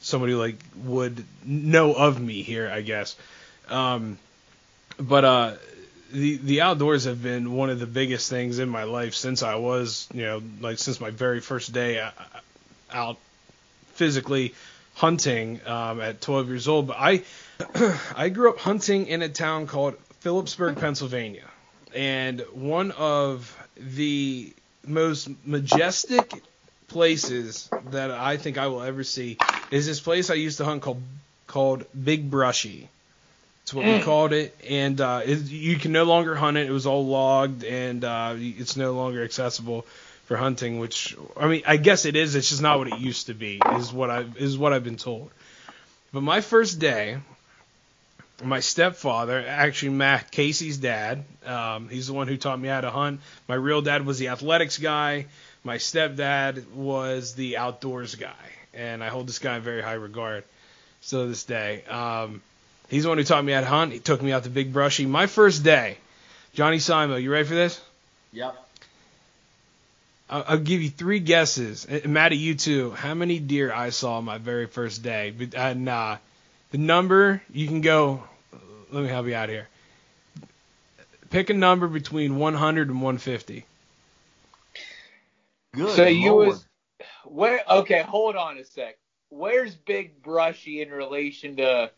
somebody 0.00 0.34
like 0.34 0.56
would 0.84 1.24
know 1.44 1.94
of 1.94 2.20
me 2.20 2.42
here, 2.42 2.68
I 2.68 2.82
guess. 2.82 3.16
Um, 3.70 4.18
but 4.98 5.24
uh, 5.24 5.52
the 6.12 6.36
the 6.38 6.60
outdoors 6.62 7.04
have 7.04 7.22
been 7.22 7.52
one 7.52 7.70
of 7.70 7.78
the 7.78 7.86
biggest 7.86 8.28
things 8.28 8.58
in 8.58 8.68
my 8.68 8.82
life 8.82 9.14
since 9.14 9.42
I 9.44 9.54
was, 9.54 10.08
you 10.12 10.22
know, 10.22 10.42
like 10.60 10.78
since 10.78 11.00
my 11.00 11.10
very 11.10 11.40
first 11.40 11.72
day 11.72 12.04
out 12.90 13.18
physically 13.94 14.54
hunting 14.94 15.60
um, 15.64 16.00
at 16.00 16.20
12 16.20 16.48
years 16.48 16.66
old. 16.66 16.88
But 16.88 16.96
I 16.98 17.22
I 18.16 18.30
grew 18.30 18.50
up 18.50 18.58
hunting 18.58 19.06
in 19.06 19.22
a 19.22 19.28
town 19.28 19.68
called 19.68 19.96
Philipsburg, 20.20 20.78
Pennsylvania, 20.78 21.48
and 21.94 22.40
one 22.52 22.90
of 22.92 23.56
the 23.76 24.52
most 24.86 25.28
majestic 25.46 26.42
places 26.88 27.68
that 27.90 28.10
I 28.10 28.36
think 28.36 28.58
I 28.58 28.68
will 28.68 28.82
ever 28.82 29.04
see 29.04 29.38
is 29.70 29.86
this 29.86 30.00
place 30.00 30.30
I 30.30 30.34
used 30.34 30.58
to 30.58 30.64
hunt 30.64 30.82
called 30.82 31.02
called 31.46 31.84
Big 31.92 32.30
Brushy. 32.30 32.88
That's 33.62 33.74
what 33.74 33.84
we 33.84 34.00
called 34.00 34.32
it, 34.32 34.56
and 34.66 34.98
uh, 34.98 35.20
it, 35.22 35.40
you 35.40 35.76
can 35.76 35.92
no 35.92 36.04
longer 36.04 36.34
hunt 36.34 36.56
it. 36.56 36.66
It 36.66 36.72
was 36.72 36.86
all 36.86 37.06
logged, 37.06 37.64
and 37.64 38.02
uh, 38.02 38.34
it's 38.38 38.78
no 38.78 38.92
longer 38.94 39.22
accessible 39.22 39.84
for 40.24 40.38
hunting. 40.38 40.78
Which 40.78 41.14
I 41.36 41.48
mean, 41.48 41.62
I 41.66 41.76
guess 41.76 42.06
it 42.06 42.16
is. 42.16 42.34
It's 42.34 42.48
just 42.48 42.62
not 42.62 42.78
what 42.78 42.88
it 42.88 42.98
used 42.98 43.26
to 43.26 43.34
be. 43.34 43.60
Is 43.74 43.92
what 43.92 44.08
I 44.08 44.24
is 44.36 44.56
what 44.56 44.72
I've 44.72 44.84
been 44.84 44.96
told. 44.96 45.30
But 46.14 46.22
my 46.22 46.40
first 46.40 46.78
day, 46.78 47.18
my 48.42 48.60
stepfather, 48.60 49.44
actually 49.46 49.90
Matt 49.90 50.30
Casey's 50.30 50.78
dad, 50.78 51.24
um, 51.44 51.88
he's 51.88 52.06
the 52.06 52.12
one 52.12 52.28
who 52.28 52.36
taught 52.36 52.58
me 52.58 52.68
how 52.68 52.80
to 52.80 52.90
hunt. 52.90 53.20
My 53.48 53.54
real 53.54 53.82
dad 53.82 54.06
was 54.06 54.18
the 54.18 54.28
athletics 54.28 54.78
guy. 54.78 55.26
My 55.64 55.76
stepdad 55.76 56.70
was 56.72 57.34
the 57.34 57.56
outdoors 57.56 58.14
guy, 58.14 58.32
and 58.72 59.02
I 59.02 59.08
hold 59.08 59.26
this 59.28 59.38
guy 59.38 59.56
in 59.56 59.62
very 59.62 59.82
high 59.82 59.94
regard 59.94 60.44
still 61.00 61.22
to 61.22 61.28
this 61.28 61.44
day. 61.44 61.84
Um, 61.84 62.40
He's 62.88 63.02
the 63.02 63.10
one 63.10 63.18
who 63.18 63.24
taught 63.24 63.44
me 63.44 63.52
how 63.52 63.60
to 63.60 63.66
hunt. 63.66 63.92
He 63.92 63.98
took 63.98 64.22
me 64.22 64.32
out 64.32 64.44
to 64.44 64.50
Big 64.50 64.72
Brushy. 64.72 65.04
My 65.04 65.26
first 65.26 65.62
day, 65.62 65.98
Johnny 66.54 66.78
Simo, 66.78 67.20
you 67.20 67.30
ready 67.30 67.46
for 67.46 67.54
this? 67.54 67.80
Yep. 68.32 68.56
I'll, 70.30 70.44
I'll 70.48 70.58
give 70.58 70.80
you 70.80 70.88
three 70.88 71.20
guesses. 71.20 71.84
And 71.84 72.08
Maddie, 72.14 72.38
you 72.38 72.54
too. 72.54 72.92
How 72.92 73.12
many 73.12 73.38
deer 73.38 73.72
I 73.72 73.90
saw 73.90 74.22
my 74.22 74.38
very 74.38 74.66
first 74.66 75.02
day? 75.02 75.34
And 75.54 75.88
uh, 75.88 76.16
the 76.70 76.78
number, 76.78 77.42
you 77.52 77.66
can 77.66 77.80
go. 77.80 78.22
Let 78.90 79.02
me 79.02 79.08
help 79.08 79.26
you 79.26 79.34
out 79.34 79.48
here. 79.48 79.68
Pick 81.30 81.50
a 81.50 81.54
number 81.54 81.88
between 81.88 82.36
100 82.36 82.88
and 82.88 83.02
150. 83.02 83.64
Good. 85.74 85.96
So 85.96 86.06
you 86.06 86.32
Lord. 86.32 86.48
was 86.48 86.66
where? 87.24 87.62
Okay, 87.70 88.02
hold 88.02 88.36
on 88.36 88.58
a 88.58 88.64
sec. 88.64 88.98
Where's 89.28 89.74
Big 89.74 90.22
Brushy 90.22 90.80
in 90.80 90.90
relation 90.90 91.56
to 91.56 91.90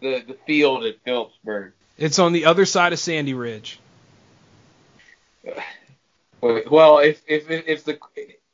the, 0.00 0.24
the 0.26 0.36
field 0.46 0.84
at 0.84 0.96
Philipsburg? 1.04 1.72
It's 1.96 2.18
on 2.18 2.32
the 2.32 2.46
other 2.46 2.64
side 2.64 2.92
of 2.92 2.98
Sandy 2.98 3.34
Ridge. 3.34 3.78
Well, 6.40 6.98
if 6.98 7.22
if 7.26 7.48
if 7.48 7.84
the 7.84 7.98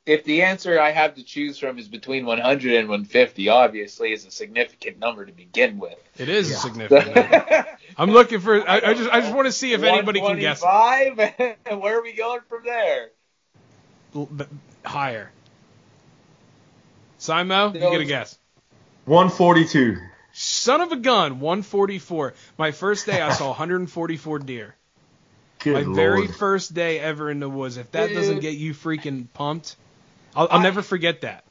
if 0.07 0.24
the 0.24 0.42
answer 0.42 0.80
I 0.80 0.90
have 0.90 1.14
to 1.16 1.22
choose 1.22 1.59
from 1.59 1.78
is 1.78 1.88
between 1.88 2.26
100 2.26 2.74
and 2.74 2.88
150, 2.88 3.48
obviously 3.48 4.12
is 4.12 4.24
a 4.24 4.30
significant 4.30 4.98
number 4.98 5.24
to 5.24 5.32
begin 5.32 5.78
with. 5.78 5.98
It 6.16 6.28
is 6.28 6.51
yeah. 6.51 6.57
a 6.57 6.59
significant 6.59 7.14
number. 7.14 7.66
I'm 7.96 8.11
looking 8.11 8.40
for. 8.40 8.68
I, 8.68 8.76
I, 8.76 8.94
just 8.94 9.11
I 9.11 9.20
just 9.20 9.34
want 9.34 9.46
to 9.46 9.53
see 9.53 9.72
if 9.72 9.82
anybody 9.82 10.20
can 10.20 10.38
guess. 10.38 10.61
Five. 10.61 11.16
Where 11.70 11.98
are 11.98 12.03
we 12.03 12.14
going 12.14 12.40
from 12.48 12.64
there? 12.64 13.11
Higher. 14.84 15.30
Simo, 17.18 17.74
you 17.74 17.80
get 17.80 18.01
a 18.01 18.05
guess. 18.05 18.38
142. 19.05 19.98
Son 20.32 20.80
of 20.80 20.92
a 20.92 20.96
gun, 20.96 21.40
144. 21.40 22.34
My 22.57 22.70
first 22.70 23.07
day, 23.07 23.20
I 23.20 23.32
saw 23.32 23.46
144 23.48 24.38
deer. 24.40 24.74
Good 25.59 25.74
My 25.74 25.80
Lord. 25.82 25.96
very 25.96 26.26
first 26.26 26.72
day 26.72 26.98
ever 27.01 27.30
in 27.30 27.40
the 27.40 27.48
woods. 27.48 27.76
If 27.76 27.90
that 27.92 28.12
doesn't 28.12 28.40
get 28.40 28.55
you 28.55 28.72
freaking 28.72 29.26
pumped, 29.34 29.76
I'll, 30.34 30.48
I'll 30.50 30.60
I, 30.60 30.62
never 30.62 30.82
forget 30.82 31.22
that. 31.22 31.44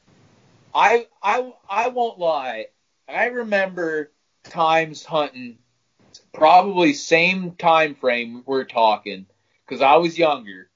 I 0.74 1.08
I 1.22 1.52
I 1.70 1.88
won't 1.90 2.20
lie. 2.20 2.68
I 3.08 3.26
remember 3.28 4.12
times 4.44 5.04
hunting, 5.04 5.58
probably 6.34 6.94
same 6.94 7.52
time 7.52 7.96
frame 7.96 8.44
we're 8.46 8.66
talking, 8.66 9.26
because 9.66 9.82
I 9.82 9.96
was 9.98 10.18
younger, 10.18 10.70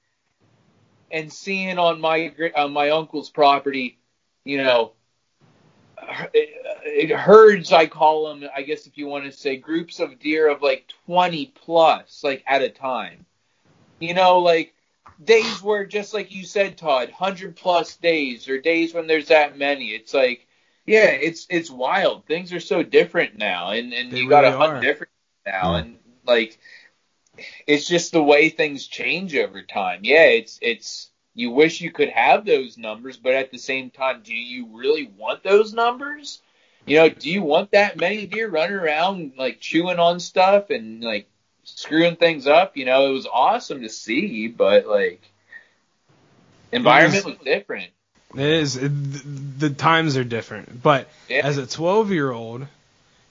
and 1.10 1.32
seeing 1.32 1.78
on 1.78 2.00
my 2.00 2.32
on 2.56 2.72
my 2.72 2.90
uncle's 2.90 3.30
property, 3.30 3.98
you 4.44 4.58
know, 4.58 4.92
uh, 6.08 6.26
uh, 6.26 7.16
herds 7.16 7.72
I 7.72 7.86
call 7.86 8.28
them 8.28 8.48
I 8.54 8.62
guess 8.62 8.86
if 8.86 8.98
you 8.98 9.06
want 9.06 9.24
to 9.24 9.32
say 9.32 9.56
groups 9.56 10.00
of 10.00 10.18
deer 10.18 10.48
of 10.48 10.62
like 10.62 10.86
20 11.06 11.52
plus 11.54 12.22
like 12.24 12.42
at 12.46 12.62
a 12.62 12.68
time 12.68 13.26
you 14.00 14.14
know 14.14 14.40
like 14.40 14.73
days 15.22 15.62
where 15.62 15.84
just 15.86 16.14
like 16.14 16.32
you 16.32 16.44
said 16.44 16.76
Todd 16.76 17.08
100 17.08 17.56
plus 17.56 17.96
days 17.96 18.48
or 18.48 18.58
days 18.60 18.94
when 18.94 19.06
there's 19.06 19.28
that 19.28 19.58
many. 19.58 19.88
It's 19.88 20.14
like 20.14 20.46
yeah 20.86 21.06
it's 21.06 21.46
it's 21.50 21.70
wild. 21.70 22.26
Things 22.26 22.52
are 22.52 22.60
so 22.60 22.82
different 22.82 23.38
now 23.38 23.70
and 23.70 23.92
and 23.92 24.12
they 24.12 24.20
you 24.20 24.28
got 24.28 24.42
to 24.42 24.48
really 24.48 24.58
hunt 24.58 24.82
different 24.82 25.12
now 25.46 25.74
and 25.74 25.98
like 26.26 26.58
it's 27.66 27.86
just 27.86 28.12
the 28.12 28.22
way 28.22 28.48
things 28.48 28.86
change 28.86 29.34
over 29.36 29.62
time. 29.62 30.00
Yeah 30.02 30.24
it's 30.24 30.58
it's 30.62 31.10
you 31.34 31.50
wish 31.50 31.80
you 31.80 31.90
could 31.90 32.10
have 32.10 32.44
those 32.44 32.78
numbers, 32.78 33.16
but 33.16 33.34
at 33.34 33.50
the 33.50 33.58
same 33.58 33.90
time, 33.90 34.22
do 34.22 34.32
you 34.32 34.68
really 34.72 35.10
want 35.18 35.42
those 35.42 35.72
numbers? 35.74 36.40
You 36.86 36.98
know, 36.98 37.08
do 37.08 37.28
you 37.28 37.42
want 37.42 37.72
that 37.72 37.96
many 37.96 38.26
deer 38.26 38.48
running 38.48 38.76
around 38.76 39.32
like 39.36 39.58
chewing 39.60 39.98
on 39.98 40.20
stuff 40.20 40.70
and 40.70 41.02
like 41.02 41.28
screwing 41.64 42.16
things 42.16 42.46
up? 42.46 42.76
You 42.76 42.84
know, 42.84 43.10
it 43.10 43.12
was 43.12 43.26
awesome 43.26 43.82
to 43.82 43.88
see, 43.88 44.48
but 44.48 44.86
like 44.86 45.22
environment 46.72 47.24
was 47.24 47.36
different. 47.44 47.90
It 48.34 48.40
is. 48.40 48.76
It, 48.76 48.90
the 49.58 49.70
times 49.70 50.16
are 50.16 50.24
different. 50.24 50.82
But 50.82 51.08
yeah. 51.28 51.46
as 51.46 51.58
a 51.58 51.66
12 51.66 52.10
year 52.10 52.30
old 52.30 52.66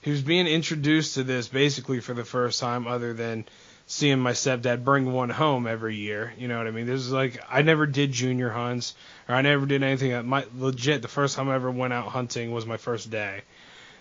who's 0.02 0.22
being 0.22 0.46
introduced 0.46 1.14
to 1.14 1.24
this 1.24 1.48
basically 1.48 2.00
for 2.00 2.14
the 2.14 2.24
first 2.24 2.60
time, 2.60 2.86
other 2.86 3.12
than 3.12 3.44
seeing 3.86 4.18
my 4.18 4.32
stepdad 4.32 4.84
bring 4.84 5.12
one 5.12 5.30
home 5.30 5.66
every 5.66 5.96
year. 5.96 6.32
You 6.38 6.48
know 6.48 6.58
what 6.58 6.66
I 6.66 6.70
mean? 6.70 6.86
This 6.86 7.00
is 7.00 7.12
like 7.12 7.40
I 7.50 7.62
never 7.62 7.86
did 7.86 8.12
junior 8.12 8.50
hunts 8.50 8.94
or 9.28 9.34
I 9.34 9.42
never 9.42 9.66
did 9.66 9.82
anything. 9.82 10.10
That 10.10 10.24
my 10.24 10.46
legit 10.56 11.02
the 11.02 11.08
first 11.08 11.36
time 11.36 11.48
I 11.48 11.54
ever 11.54 11.70
went 11.70 11.92
out 11.92 12.08
hunting 12.08 12.52
was 12.52 12.66
my 12.66 12.76
first 12.76 13.10
day, 13.10 13.42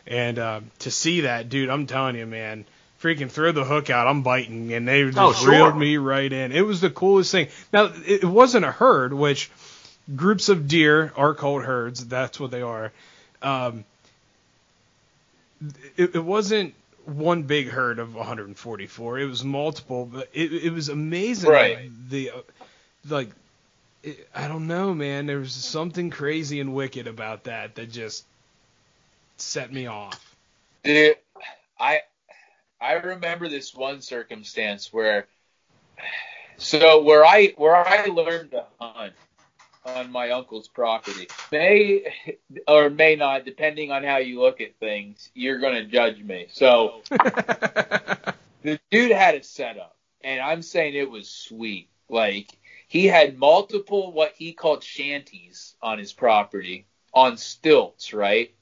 and 0.08 0.40
uh, 0.40 0.62
to 0.80 0.92
see 0.92 1.22
that 1.22 1.50
dude, 1.50 1.70
I'm 1.70 1.88
telling 1.88 2.16
you, 2.16 2.26
man. 2.26 2.66
Freaking 3.04 3.30
throw 3.30 3.52
the 3.52 3.66
hook 3.66 3.90
out, 3.90 4.08
I'm 4.08 4.22
biting, 4.22 4.72
and 4.72 4.88
they 4.88 5.04
just 5.04 5.18
oh, 5.18 5.34
sure. 5.34 5.52
reeled 5.52 5.78
me 5.78 5.98
right 5.98 6.32
in. 6.32 6.54
It 6.54 6.66
was 6.66 6.80
the 6.80 6.90
coolest 6.90 7.34
thing. 7.34 7.50
Now, 7.74 7.92
it 8.06 8.24
wasn't 8.24 8.64
a 8.64 8.72
herd, 8.72 9.12
which 9.12 9.52
groups 10.16 10.48
of 10.48 10.70
deer 10.70 11.12
are 11.18 11.34
called 11.34 11.66
herds. 11.66 12.08
That's 12.08 12.40
what 12.40 12.52
they 12.52 12.62
are. 12.62 12.94
Um, 13.42 13.84
it, 15.98 16.16
it 16.16 16.24
wasn't 16.24 16.76
one 17.04 17.44
big 17.44 17.68
herd 17.68 18.00
of 18.00 18.16
144. 18.16 19.20
It 19.20 19.26
was 19.26 19.44
multiple, 19.44 20.06
but 20.06 20.30
it, 20.34 20.54
it 20.54 20.72
was 20.72 20.88
amazing. 20.88 21.50
Right. 21.50 21.90
The, 22.10 22.32
uh, 22.32 22.42
like, 23.10 23.32
it, 24.02 24.30
I 24.34 24.48
don't 24.48 24.68
know, 24.68 24.94
man. 24.94 25.26
There 25.26 25.40
was 25.40 25.52
something 25.52 26.10
crazy 26.10 26.62
and 26.62 26.74
wicked 26.74 27.08
about 27.08 27.44
that 27.44 27.76
that 27.76 27.92
just 27.92 28.24
set 29.36 29.74
me 29.74 29.88
off. 29.88 30.36
Dude, 30.86 31.18
I 31.78 32.02
I 32.84 32.94
remember 32.94 33.48
this 33.48 33.74
one 33.74 34.02
circumstance 34.02 34.92
where, 34.92 35.28
so 36.58 37.02
where 37.02 37.26
I 37.26 37.54
where 37.56 37.76
I 37.76 38.06
learned 38.06 38.52
to 38.52 38.66
hunt 38.80 39.14
on 39.86 40.12
my 40.12 40.32
uncle's 40.32 40.68
property. 40.68 41.28
May 41.52 42.14
or 42.68 42.90
may 42.90 43.16
not, 43.16 43.46
depending 43.46 43.92
on 43.92 44.04
how 44.04 44.18
you 44.18 44.42
look 44.42 44.60
at 44.60 44.76
things, 44.80 45.30
you're 45.34 45.60
going 45.60 45.76
to 45.76 45.86
judge 45.86 46.22
me. 46.22 46.48
So 46.52 47.02
The 48.64 48.80
dude 48.92 49.12
had 49.12 49.36
a 49.36 49.44
setup, 49.44 49.96
and 50.22 50.42
I'm 50.42 50.62
saying 50.62 50.96
it 50.96 51.10
was 51.10 51.30
sweet. 51.30 51.90
Like 52.10 52.58
he 52.88 53.06
had 53.08 53.38
multiple 53.38 54.12
what 54.12 54.34
he 54.38 54.54
called 54.54 54.84
shanties 54.84 55.76
on 55.82 56.00
his 56.00 56.14
property 56.14 56.88
on 57.14 57.38
stilts, 57.38 58.14
right? 58.14 58.54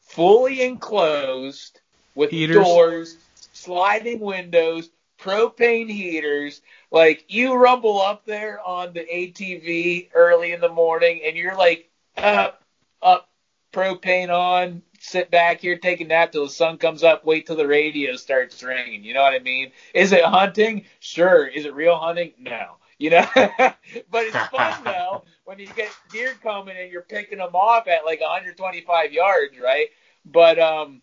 Fully 0.00 0.62
enclosed 0.62 1.80
with 2.14 2.30
Heaters. 2.30 2.64
doors, 2.64 3.16
sliding 3.62 4.20
windows, 4.20 4.90
propane 5.18 5.90
heaters. 5.90 6.60
Like 6.90 7.24
you 7.28 7.54
rumble 7.54 8.00
up 8.00 8.26
there 8.26 8.60
on 8.60 8.92
the 8.92 9.00
ATV 9.00 10.10
early 10.14 10.52
in 10.52 10.60
the 10.60 10.68
morning 10.68 11.22
and 11.24 11.36
you're 11.36 11.56
like 11.56 11.88
up, 12.16 12.62
up, 13.00 13.28
propane 13.72 14.28
on, 14.28 14.82
sit 14.98 15.30
back 15.30 15.60
here, 15.60 15.78
take 15.78 16.00
a 16.00 16.04
nap 16.04 16.32
till 16.32 16.44
the 16.44 16.50
sun 16.50 16.76
comes 16.76 17.02
up, 17.02 17.24
wait 17.24 17.46
till 17.46 17.56
the 17.56 17.66
radio 17.66 18.16
starts 18.16 18.62
ringing. 18.62 19.02
You 19.02 19.14
know 19.14 19.22
what 19.22 19.32
I 19.32 19.38
mean? 19.38 19.72
Is 19.94 20.12
it 20.12 20.24
hunting? 20.24 20.84
Sure. 21.00 21.46
Is 21.46 21.64
it 21.64 21.74
real 21.74 21.96
hunting? 21.96 22.32
No. 22.38 22.76
You 22.98 23.10
know, 23.10 23.26
but 23.34 23.76
it's 24.12 24.36
fun 24.36 24.74
though 24.84 25.24
when 25.44 25.58
you 25.58 25.66
get 25.74 25.90
deer 26.12 26.34
coming 26.40 26.76
and 26.76 26.92
you're 26.92 27.02
picking 27.02 27.38
them 27.38 27.56
off 27.56 27.88
at 27.88 28.04
like 28.04 28.20
125 28.20 29.12
yards, 29.12 29.54
right? 29.60 29.88
But 30.24 30.60
um, 30.60 31.02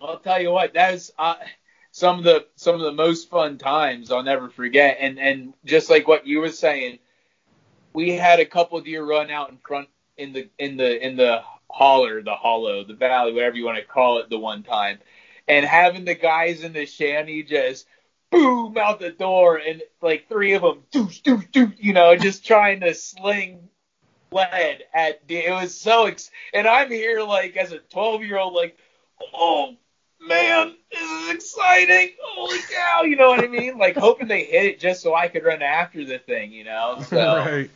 I'll 0.00 0.18
tell 0.18 0.40
you 0.40 0.50
what, 0.50 0.72
that's 0.72 1.10
uh, 1.18 1.34
some 1.90 2.18
of 2.18 2.24
the 2.24 2.46
some 2.56 2.74
of 2.74 2.80
the 2.80 2.92
most 2.92 3.30
fun 3.30 3.58
times 3.58 4.10
I'll 4.10 4.22
never 4.22 4.48
forget. 4.48 4.98
And 5.00 5.18
and 5.18 5.54
just 5.64 5.90
like 5.90 6.06
what 6.06 6.26
you 6.26 6.40
were 6.40 6.50
saying, 6.50 6.98
we 7.92 8.12
had 8.12 8.40
a 8.40 8.46
couple 8.46 8.78
of 8.78 8.84
deer 8.84 9.04
run 9.04 9.30
out 9.30 9.50
in 9.50 9.58
front 9.58 9.88
in 10.16 10.32
the 10.32 10.48
in 10.58 10.76
the 10.76 11.06
in 11.06 11.16
the 11.16 11.42
holler, 11.68 12.22
the 12.22 12.34
hollow, 12.34 12.84
the 12.84 12.94
valley, 12.94 13.32
whatever 13.32 13.56
you 13.56 13.64
want 13.64 13.78
to 13.78 13.84
call 13.84 14.18
it, 14.18 14.30
the 14.30 14.38
one 14.38 14.62
time, 14.62 14.98
and 15.48 15.66
having 15.66 16.04
the 16.04 16.14
guys 16.14 16.62
in 16.62 16.72
the 16.72 16.86
shanty 16.86 17.42
just 17.42 17.86
boom 18.30 18.76
out 18.78 19.00
the 19.00 19.10
door 19.10 19.56
and 19.56 19.82
like 20.00 20.28
three 20.28 20.52
of 20.52 20.62
them 20.62 20.82
doosh 20.92 21.20
doosh 21.22 21.50
doosh 21.50 21.74
you 21.78 21.92
know 21.92 22.14
just 22.14 22.46
trying 22.46 22.80
to 22.80 22.94
sling 22.94 23.68
lead 24.30 24.84
at 24.94 25.20
it 25.28 25.50
was 25.50 25.74
so 25.74 26.06
ex- 26.06 26.30
and 26.54 26.68
I'm 26.68 26.90
here 26.90 27.22
like 27.22 27.56
as 27.56 27.72
a 27.72 27.78
12 27.78 28.22
year 28.22 28.38
old 28.38 28.54
like 28.54 28.78
oh 29.34 29.74
man 30.26 30.74
this 30.92 31.00
is 31.02 31.34
exciting. 31.34 32.10
Holy 32.22 32.58
cow 32.70 33.02
you 33.02 33.16
know 33.16 33.28
what 33.28 33.44
I 33.44 33.48
mean? 33.48 33.78
Like 33.78 33.96
hoping 33.96 34.28
they 34.28 34.44
hit 34.44 34.66
it 34.66 34.80
just 34.80 35.02
so 35.02 35.14
I 35.14 35.28
could 35.28 35.44
run 35.44 35.62
after 35.62 36.04
the 36.04 36.18
thing 36.18 36.52
you 36.52 36.64
know? 36.64 37.02
So 37.08 37.36
right. 37.36 37.70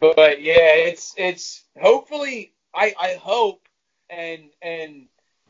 but 0.00 0.42
yeah, 0.42 0.74
it's 0.74 1.14
it's 1.16 1.64
hopefully 1.80 2.52
I 2.74 2.94
I 2.98 3.14
hope 3.20 3.66
and 4.10 4.50
and 4.60 5.06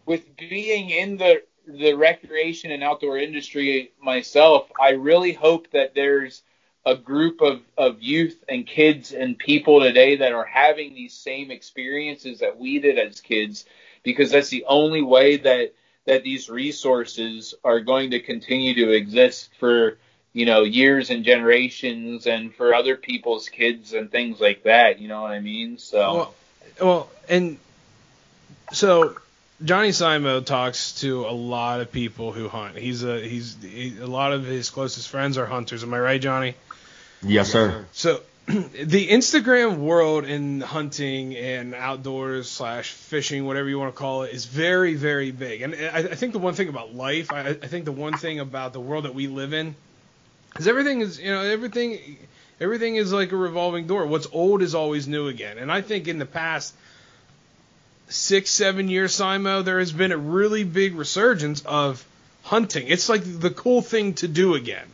with 0.06 0.36
being 0.36 0.90
in 0.90 1.16
the 1.16 1.42
the 1.66 1.94
recreation 1.94 2.72
and 2.72 2.82
outdoor 2.82 3.18
industry 3.18 3.92
myself, 4.02 4.70
I 4.80 4.90
really 4.90 5.32
hope 5.32 5.70
that 5.70 5.94
there's 5.94 6.42
a 6.84 6.96
group 6.96 7.40
of, 7.40 7.60
of 7.78 8.02
youth 8.02 8.42
and 8.48 8.66
kids 8.66 9.12
and 9.12 9.38
people 9.38 9.80
today 9.80 10.16
that 10.16 10.32
are 10.32 10.44
having 10.44 10.94
these 10.94 11.14
same 11.14 11.50
experiences 11.52 12.40
that 12.40 12.58
we 12.58 12.80
did 12.80 12.98
as 12.98 13.20
kids 13.20 13.64
because 14.02 14.32
that's 14.32 14.48
the 14.48 14.64
only 14.66 15.02
way 15.02 15.36
that 15.36 15.74
that 16.06 16.22
these 16.24 16.48
resources 16.50 17.54
are 17.64 17.80
going 17.80 18.10
to 18.10 18.20
continue 18.20 18.74
to 18.74 18.90
exist 18.90 19.50
for 19.58 19.98
you 20.32 20.46
know 20.46 20.62
years 20.62 21.10
and 21.10 21.24
generations 21.24 22.26
and 22.26 22.54
for 22.54 22.74
other 22.74 22.96
people's 22.96 23.48
kids 23.48 23.92
and 23.92 24.10
things 24.10 24.40
like 24.40 24.64
that 24.64 24.98
you 24.98 25.08
know 25.08 25.22
what 25.22 25.30
i 25.30 25.40
mean 25.40 25.78
so 25.78 26.14
Well, 26.14 26.34
well, 26.80 27.10
and 27.28 27.58
so 28.72 29.16
Johnny 29.64 29.90
Simo 29.90 30.44
talks 30.44 31.00
to 31.00 31.26
a 31.26 31.30
lot 31.30 31.80
of 31.80 31.92
people 31.92 32.32
who 32.32 32.48
hunt. 32.48 32.76
He's 32.76 33.04
a 33.04 33.20
he's 33.20 33.56
he, 33.62 33.98
a 34.00 34.06
lot 34.06 34.32
of 34.32 34.44
his 34.44 34.70
closest 34.70 35.08
friends 35.08 35.38
are 35.38 35.46
hunters. 35.46 35.84
Am 35.84 35.94
I 35.94 36.00
right, 36.00 36.20
Johnny? 36.20 36.54
Yes, 37.22 37.52
sir. 37.52 37.86
So 37.92 38.20
the 38.46 39.08
Instagram 39.08 39.78
world 39.78 40.24
in 40.24 40.60
hunting 40.60 41.36
and 41.36 41.74
outdoors 41.74 42.50
slash 42.50 42.90
fishing, 42.90 43.46
whatever 43.46 43.68
you 43.68 43.78
want 43.78 43.94
to 43.94 43.98
call 43.98 44.24
it, 44.24 44.34
is 44.34 44.46
very 44.46 44.94
very 44.94 45.30
big. 45.30 45.62
And 45.62 45.74
I, 45.74 45.98
I 45.98 46.14
think 46.16 46.32
the 46.32 46.40
one 46.40 46.54
thing 46.54 46.68
about 46.68 46.92
life, 46.92 47.32
I, 47.32 47.50
I 47.50 47.54
think 47.54 47.84
the 47.84 47.92
one 47.92 48.14
thing 48.14 48.40
about 48.40 48.72
the 48.72 48.80
world 48.80 49.04
that 49.04 49.14
we 49.14 49.28
live 49.28 49.52
in, 49.52 49.76
is 50.58 50.66
everything 50.66 51.02
is 51.02 51.20
you 51.20 51.30
know 51.30 51.40
everything 51.42 52.18
everything 52.60 52.96
is 52.96 53.12
like 53.12 53.30
a 53.30 53.36
revolving 53.36 53.86
door. 53.86 54.06
What's 54.06 54.26
old 54.32 54.60
is 54.62 54.74
always 54.74 55.06
new 55.06 55.28
again. 55.28 55.58
And 55.58 55.70
I 55.70 55.80
think 55.80 56.08
in 56.08 56.18
the 56.18 56.26
past 56.26 56.74
six 58.08 58.50
seven 58.50 58.88
years, 58.88 59.14
Simo, 59.14 59.64
there 59.64 59.78
has 59.78 59.92
been 59.92 60.10
a 60.10 60.18
really 60.18 60.64
big 60.64 60.96
resurgence 60.96 61.62
of 61.64 62.04
hunting. 62.42 62.88
It's 62.88 63.08
like 63.08 63.22
the 63.24 63.50
cool 63.50 63.82
thing 63.82 64.14
to 64.14 64.26
do 64.26 64.56
again. 64.56 64.86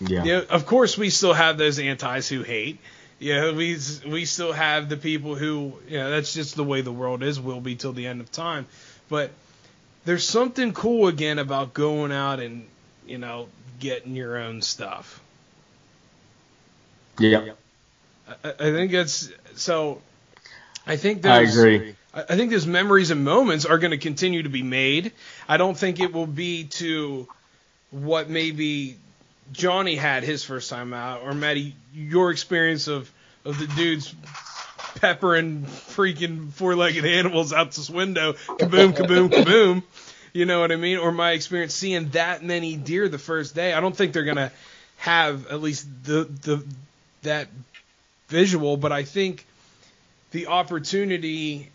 Yeah. 0.00 0.24
You 0.24 0.32
know, 0.32 0.44
of 0.50 0.66
course, 0.66 0.96
we 0.96 1.10
still 1.10 1.34
have 1.34 1.58
those 1.58 1.78
antis 1.78 2.28
who 2.28 2.42
hate. 2.42 2.78
You 3.18 3.34
know, 3.34 3.52
we 3.52 3.76
we 4.06 4.24
still 4.24 4.52
have 4.52 4.88
the 4.88 4.96
people 4.96 5.34
who, 5.34 5.74
you 5.88 5.98
know, 5.98 6.10
that's 6.10 6.32
just 6.32 6.54
the 6.54 6.64
way 6.64 6.82
the 6.82 6.92
world 6.92 7.22
is. 7.22 7.40
Will 7.40 7.60
be 7.60 7.74
till 7.74 7.92
the 7.92 8.06
end 8.06 8.20
of 8.20 8.30
time. 8.30 8.66
But 9.08 9.32
there's 10.04 10.24
something 10.24 10.72
cool 10.72 11.08
again 11.08 11.38
about 11.38 11.74
going 11.74 12.12
out 12.12 12.38
and, 12.38 12.66
you 13.06 13.18
know, 13.18 13.48
getting 13.80 14.14
your 14.14 14.38
own 14.38 14.62
stuff. 14.62 15.20
Yeah. 17.18 17.52
I, 18.44 18.48
I 18.50 18.52
think 18.52 18.92
it's 18.92 19.32
so. 19.56 20.00
I 20.86 20.96
think 20.96 21.26
I 21.26 21.40
agree. 21.40 21.94
I 22.14 22.22
I 22.22 22.36
think 22.36 22.52
those 22.52 22.66
memories 22.66 23.10
and 23.10 23.24
moments 23.24 23.66
are 23.66 23.78
going 23.78 23.90
to 23.90 23.98
continue 23.98 24.44
to 24.44 24.48
be 24.48 24.62
made. 24.62 25.12
I 25.48 25.56
don't 25.56 25.76
think 25.76 26.00
it 26.00 26.12
will 26.12 26.26
be 26.26 26.64
to 26.64 27.28
what 27.90 28.30
maybe 28.30 28.98
Johnny 29.52 29.96
had 29.96 30.22
his 30.22 30.44
first 30.44 30.70
time 30.70 30.92
out, 30.92 31.22
or 31.22 31.32
Maddie, 31.32 31.74
your 31.94 32.30
experience 32.30 32.88
of 32.88 33.10
of 33.44 33.58
the 33.58 33.66
dudes 33.66 34.14
peppering 34.96 35.62
freaking 35.62 36.50
four-legged 36.52 37.04
animals 37.04 37.52
out 37.52 37.72
this 37.72 37.88
window, 37.88 38.32
kaboom, 38.32 38.92
kaboom, 38.92 39.28
kaboom. 39.30 39.82
You 40.32 40.44
know 40.44 40.60
what 40.60 40.72
I 40.72 40.76
mean? 40.76 40.98
Or 40.98 41.12
my 41.12 41.32
experience 41.32 41.74
seeing 41.74 42.10
that 42.10 42.42
many 42.42 42.76
deer 42.76 43.08
the 43.08 43.18
first 43.18 43.54
day. 43.54 43.72
I 43.72 43.80
don't 43.80 43.96
think 43.96 44.12
they're 44.12 44.24
gonna 44.24 44.52
have 44.98 45.46
at 45.46 45.62
least 45.62 45.86
the 46.04 46.24
the 46.24 46.64
that 47.22 47.48
visual, 48.28 48.76
but 48.76 48.92
I 48.92 49.04
think 49.04 49.46
the 50.30 50.48
opportunity 50.48 51.70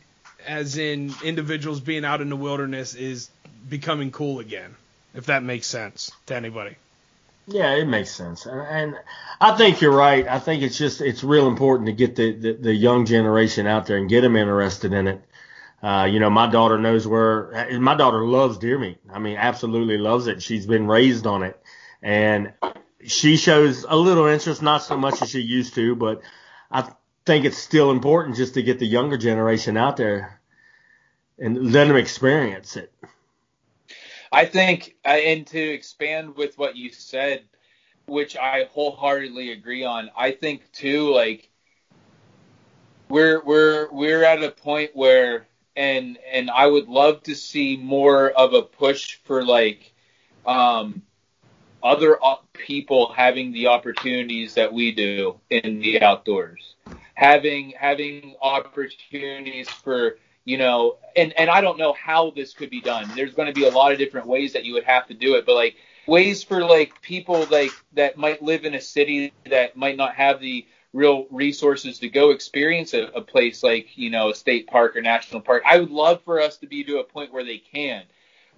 as 0.45 0.77
in 0.77 1.13
individuals 1.23 1.79
being 1.79 2.05
out 2.05 2.21
in 2.21 2.29
the 2.29 2.35
wilderness 2.35 2.95
is 2.95 3.29
becoming 3.67 4.11
cool 4.11 4.39
again, 4.39 4.75
if 5.13 5.27
that 5.27 5.41
makes 5.43 5.67
sense 5.67 6.11
to 6.27 6.35
anybody. 6.35 6.75
Yeah, 7.45 7.73
it 7.75 7.87
makes 7.87 8.11
sense, 8.11 8.45
and, 8.45 8.61
and 8.61 8.95
I 9.41 9.57
think 9.57 9.81
you're 9.81 9.95
right. 9.95 10.25
I 10.27 10.39
think 10.39 10.63
it's 10.63 10.77
just 10.77 11.01
it's 11.01 11.25
real 11.25 11.47
important 11.47 11.87
to 11.87 11.93
get 11.93 12.15
the, 12.15 12.31
the, 12.31 12.53
the 12.53 12.73
young 12.73 13.05
generation 13.05 13.67
out 13.67 13.85
there 13.85 13.97
and 13.97 14.09
get 14.09 14.21
them 14.21 14.37
interested 14.37 14.93
in 14.93 15.07
it. 15.07 15.21
Uh, 15.81 16.07
you 16.09 16.21
know, 16.21 16.29
my 16.29 16.47
daughter 16.49 16.77
knows 16.77 17.05
where. 17.05 17.67
My 17.79 17.95
daughter 17.95 18.25
loves 18.25 18.57
deer 18.57 18.79
meat. 18.79 18.99
I 19.11 19.19
mean, 19.19 19.35
absolutely 19.35 19.97
loves 19.97 20.27
it. 20.27 20.41
She's 20.41 20.65
been 20.65 20.87
raised 20.87 21.27
on 21.27 21.43
it, 21.43 21.61
and 22.01 22.53
she 23.05 23.35
shows 23.35 23.85
a 23.87 23.97
little 23.97 24.27
interest, 24.27 24.61
not 24.61 24.81
so 24.83 24.95
much 24.95 25.21
as 25.21 25.29
she 25.29 25.41
used 25.41 25.75
to, 25.75 25.95
but 25.97 26.21
I 26.71 26.89
think 27.25 27.43
it's 27.43 27.57
still 27.57 27.91
important 27.91 28.37
just 28.37 28.53
to 28.53 28.63
get 28.63 28.79
the 28.79 28.85
younger 28.87 29.17
generation 29.17 29.75
out 29.75 29.97
there 29.97 30.39
and 31.37 31.73
let 31.73 31.87
them 31.89 31.97
experience 31.97 32.77
it. 32.77 32.93
I 34.33 34.45
think, 34.45 34.95
uh, 35.05 35.09
and 35.09 35.45
to 35.47 35.59
expand 35.59 36.35
with 36.35 36.57
what 36.57 36.75
you 36.75 36.89
said, 36.89 37.43
which 38.07 38.35
I 38.35 38.67
wholeheartedly 38.71 39.51
agree 39.51 39.83
on, 39.83 40.09
I 40.17 40.31
think 40.31 40.71
too, 40.71 41.13
like 41.13 41.51
we're 43.09 43.43
we're 43.43 43.91
we're 43.91 44.23
at 44.23 44.43
a 44.43 44.49
point 44.49 44.95
where, 44.95 45.45
and 45.75 46.17
and 46.31 46.49
I 46.49 46.65
would 46.65 46.87
love 46.87 47.21
to 47.23 47.35
see 47.35 47.77
more 47.77 48.31
of 48.31 48.53
a 48.53 48.63
push 48.63 49.19
for 49.23 49.45
like, 49.45 49.93
um, 50.47 51.03
other 51.83 52.17
op- 52.19 52.51
people 52.53 53.13
having 53.13 53.51
the 53.51 53.67
opportunities 53.67 54.55
that 54.55 54.73
we 54.73 54.93
do 54.93 55.39
in 55.51 55.79
the 55.79 56.01
outdoors, 56.01 56.75
having 57.13 57.73
having 57.77 58.35
opportunities 58.41 59.69
for 59.69 60.17
you 60.45 60.57
know, 60.57 60.97
and 61.15 61.33
and 61.37 61.49
I 61.49 61.61
don't 61.61 61.77
know 61.77 61.93
how 61.93 62.31
this 62.31 62.53
could 62.53 62.69
be 62.69 62.81
done. 62.81 63.11
There's 63.15 63.33
going 63.33 63.47
to 63.47 63.53
be 63.53 63.65
a 63.65 63.71
lot 63.71 63.91
of 63.91 63.97
different 63.97 64.27
ways 64.27 64.53
that 64.53 64.65
you 64.65 64.73
would 64.73 64.83
have 64.83 65.07
to 65.07 65.13
do 65.13 65.35
it, 65.35 65.45
but 65.45 65.55
like 65.55 65.75
ways 66.07 66.43
for 66.43 66.63
like 66.63 67.01
people 67.01 67.47
like 67.49 67.71
that 67.93 68.17
might 68.17 68.41
live 68.41 68.65
in 68.65 68.73
a 68.73 68.81
city 68.81 69.33
that 69.49 69.77
might 69.77 69.97
not 69.97 70.15
have 70.15 70.39
the 70.39 70.65
real 70.91 71.25
resources 71.31 71.99
to 71.99 72.09
go 72.09 72.31
experience 72.31 72.93
a, 72.93 73.03
a 73.15 73.21
place 73.21 73.63
like 73.63 73.97
you 73.97 74.09
know 74.09 74.29
a 74.29 74.35
state 74.35 74.67
park 74.67 74.95
or 74.95 75.01
national 75.01 75.41
park. 75.41 75.63
I 75.65 75.79
would 75.79 75.91
love 75.91 76.21
for 76.23 76.41
us 76.41 76.57
to 76.57 76.67
be 76.67 76.83
to 76.85 76.99
a 76.99 77.03
point 77.03 77.33
where 77.33 77.45
they 77.45 77.57
can, 77.57 78.03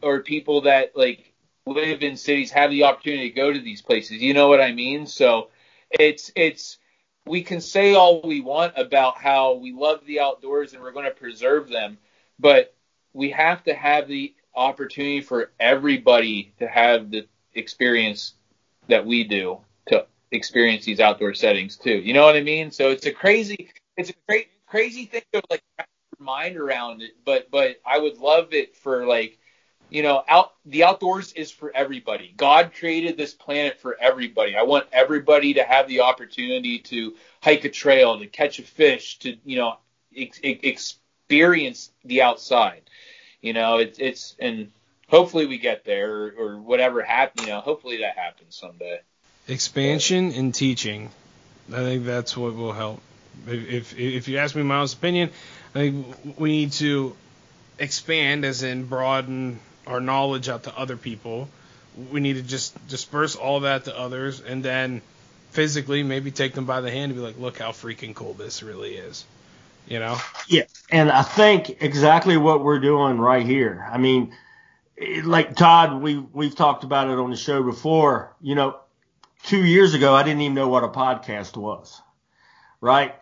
or 0.01 0.21
people 0.21 0.61
that 0.61 0.95
like 0.95 1.33
live 1.67 2.03
in 2.03 2.17
cities 2.17 2.51
have 2.51 2.71
the 2.71 2.83
opportunity 2.83 3.29
to 3.29 3.35
go 3.35 3.51
to 3.51 3.59
these 3.59 3.81
places. 3.81 4.21
You 4.21 4.33
know 4.33 4.47
what 4.47 4.61
I 4.61 4.71
mean? 4.71 5.05
So 5.07 5.49
it's 5.91 6.31
it's 6.35 6.77
we 7.25 7.41
can 7.41 7.61
say 7.61 7.95
all 7.95 8.21
we 8.21 8.41
want 8.41 8.73
about 8.77 9.17
how 9.17 9.55
we 9.55 9.71
love 9.73 10.05
the 10.05 10.19
outdoors 10.19 10.73
and 10.73 10.81
we're 10.81 10.91
going 10.91 11.05
to 11.05 11.11
preserve 11.11 11.69
them, 11.69 11.97
but 12.39 12.73
we 13.13 13.31
have 13.31 13.63
to 13.63 13.73
have 13.73 14.07
the 14.07 14.33
opportunity 14.55 15.21
for 15.21 15.51
everybody 15.59 16.53
to 16.59 16.67
have 16.67 17.09
the 17.09 17.27
experience 17.53 18.33
that 18.87 19.05
we 19.05 19.23
do 19.23 19.59
to 19.87 20.05
experience 20.31 20.85
these 20.85 20.99
outdoor 20.99 21.33
settings 21.33 21.77
too. 21.77 21.95
You 21.95 22.13
know 22.13 22.25
what 22.25 22.35
I 22.35 22.41
mean? 22.41 22.71
So 22.71 22.89
it's 22.89 23.05
a 23.05 23.11
crazy, 23.11 23.69
it's 23.97 24.11
a 24.11 24.13
great, 24.27 24.49
crazy 24.67 25.05
thing 25.05 25.23
to 25.33 25.41
like 25.49 25.63
wrap 25.77 25.89
your 26.19 26.25
mind 26.25 26.57
around 26.57 27.01
it. 27.01 27.11
But, 27.25 27.49
but 27.49 27.77
I 27.85 27.97
would 27.97 28.17
love 28.17 28.53
it 28.53 28.75
for 28.75 29.05
like, 29.05 29.39
you 29.95 30.03
know, 30.03 30.25
out 30.27 30.51
the 30.65 30.83
outdoors 30.83 31.31
is 31.31 31.51
for 31.51 31.71
everybody. 31.73 32.33
God 32.35 32.73
created 32.77 33.15
this 33.15 33.33
planet 33.33 33.79
for 33.79 33.95
everybody. 33.97 34.57
I 34.57 34.63
want 34.63 34.87
everybody 34.91 35.53
to 35.53 35.63
have 35.63 35.87
the 35.87 36.01
opportunity 36.01 36.79
to 36.79 37.15
hike 37.41 37.63
a 37.63 37.69
trail, 37.69 38.19
to 38.19 38.27
catch 38.27 38.59
a 38.59 38.63
fish, 38.63 39.19
to 39.19 39.37
you 39.45 39.55
know, 39.55 39.77
ex- 40.13 40.41
experience 40.43 41.91
the 42.03 42.23
outside. 42.23 42.81
You 43.39 43.53
know, 43.53 43.77
it's 43.77 43.97
it's 43.97 44.35
and 44.37 44.69
hopefully 45.07 45.45
we 45.45 45.59
get 45.59 45.85
there 45.85 46.11
or, 46.11 46.33
or 46.37 46.57
whatever 46.57 47.01
happens. 47.01 47.47
You 47.47 47.53
know, 47.53 47.61
hopefully 47.61 47.99
that 47.99 48.17
happens 48.17 48.53
someday. 48.53 48.99
Expansion 49.47 50.33
and 50.33 50.53
teaching. 50.53 51.09
I 51.71 51.77
think 51.77 52.03
that's 52.03 52.35
what 52.35 52.53
will 52.53 52.73
help. 52.73 53.01
If, 53.47 53.97
if 53.97 54.27
you 54.27 54.39
ask 54.39 54.57
me 54.57 54.63
my 54.63 54.75
honest 54.75 54.97
opinion, 54.97 55.29
I 55.73 55.79
think 55.79 56.37
we 56.37 56.49
need 56.49 56.73
to 56.73 57.15
expand, 57.79 58.43
as 58.43 58.61
in 58.61 58.87
broaden 58.87 59.61
our 59.87 59.99
knowledge 59.99 60.49
out 60.49 60.63
to 60.63 60.77
other 60.77 60.97
people. 60.97 61.49
We 62.11 62.19
need 62.19 62.35
to 62.35 62.41
just 62.41 62.87
disperse 62.87 63.35
all 63.35 63.61
that 63.61 63.85
to 63.85 63.97
others, 63.97 64.41
and 64.41 64.63
then 64.63 65.01
physically 65.51 66.03
maybe 66.03 66.31
take 66.31 66.53
them 66.53 66.65
by 66.65 66.81
the 66.81 66.91
hand 66.91 67.11
and 67.11 67.15
be 67.15 67.25
like, 67.25 67.39
look 67.39 67.57
how 67.57 67.71
freaking 67.71 68.13
cool 68.13 68.33
this 68.33 68.61
really 68.61 68.95
is. 68.95 69.25
You 69.87 69.99
know? 69.99 70.17
Yeah, 70.47 70.63
and 70.89 71.11
I 71.11 71.21
think 71.21 71.81
exactly 71.81 72.37
what 72.37 72.63
we're 72.63 72.79
doing 72.79 73.17
right 73.19 73.45
here. 73.45 73.87
I 73.89 73.97
mean, 73.97 74.33
like 75.23 75.55
Todd, 75.55 76.01
we 76.01 76.17
we've 76.17 76.55
talked 76.55 76.83
about 76.83 77.09
it 77.09 77.17
on 77.17 77.29
the 77.29 77.37
show 77.37 77.63
before. 77.63 78.35
You 78.41 78.55
know, 78.55 78.77
two 79.43 79.63
years 79.63 79.93
ago, 79.93 80.15
I 80.15 80.23
didn't 80.23 80.41
even 80.41 80.55
know 80.55 80.67
what 80.67 80.83
a 80.83 80.89
podcast 80.89 81.55
was, 81.55 82.01
right? 82.81 83.15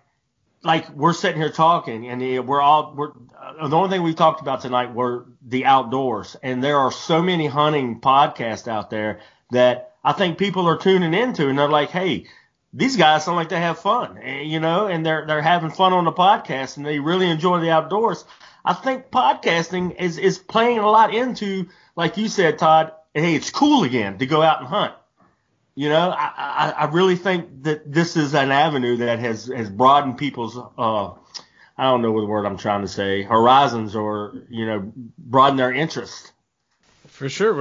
Like 0.63 0.89
we're 0.89 1.13
sitting 1.13 1.41
here 1.41 1.51
talking, 1.51 2.07
and 2.07 2.47
we're 2.47 2.61
all 2.61 2.93
we're 2.95 3.11
uh, 3.37 3.67
the 3.67 3.75
only 3.75 3.89
thing 3.89 4.03
we 4.03 4.13
talked 4.13 4.41
about 4.41 4.61
tonight 4.61 4.93
were 4.93 5.25
the 5.45 5.65
outdoors, 5.65 6.37
and 6.41 6.63
there 6.63 6.77
are 6.77 6.91
so 6.91 7.21
many 7.21 7.47
hunting 7.47 7.99
podcasts 7.99 8.67
out 8.67 8.89
there 8.89 9.19
that 9.51 9.93
I 10.03 10.13
think 10.13 10.37
people 10.37 10.67
are 10.67 10.77
tuning 10.77 11.13
into, 11.13 11.49
and 11.49 11.59
they're 11.59 11.67
like, 11.67 11.89
hey 11.89 12.27
these 12.73 12.97
guys 12.97 13.23
sound 13.23 13.37
like 13.37 13.49
they 13.49 13.59
have 13.59 13.79
fun, 13.79 14.17
eh, 14.17 14.41
you 14.41 14.59
know, 14.59 14.87
and 14.87 15.05
they're 15.05 15.25
they're 15.27 15.41
having 15.41 15.69
fun 15.69 15.93
on 15.93 16.05
the 16.05 16.11
podcast 16.11 16.77
and 16.77 16.85
they 16.85 16.99
really 16.99 17.29
enjoy 17.29 17.59
the 17.59 17.69
outdoors. 17.69 18.25
I 18.65 18.73
think 18.73 19.11
podcasting 19.11 19.95
is 19.99 20.17
is 20.17 20.39
playing 20.39 20.79
a 20.79 20.89
lot 20.89 21.13
into, 21.13 21.69
like 21.95 22.17
you 22.17 22.27
said, 22.27 22.57
Todd. 22.57 22.93
Hey, 23.13 23.35
it's 23.35 23.51
cool 23.51 23.83
again 23.83 24.17
to 24.17 24.25
go 24.25 24.41
out 24.41 24.59
and 24.59 24.67
hunt. 24.67 24.93
You 25.75 25.89
know, 25.89 26.09
I, 26.11 26.31
I, 26.37 26.73
I 26.77 26.85
really 26.85 27.15
think 27.15 27.63
that 27.63 27.91
this 27.91 28.15
is 28.15 28.35
an 28.35 28.51
avenue 28.51 28.97
that 28.97 29.19
has 29.19 29.47
has 29.47 29.69
broadened 29.69 30.17
people's 30.17 30.57
uh, 30.57 31.13
I 31.77 31.83
don't 31.83 32.01
know 32.01 32.11
what 32.11 32.21
the 32.21 32.27
word 32.27 32.45
I'm 32.45 32.57
trying 32.57 32.81
to 32.81 32.87
say, 32.87 33.23
horizons 33.23 33.95
or 33.95 34.33
you 34.49 34.65
know, 34.65 34.91
broaden 35.17 35.57
their 35.57 35.73
interest. 35.73 36.31
For 37.07 37.29
sure, 37.29 37.53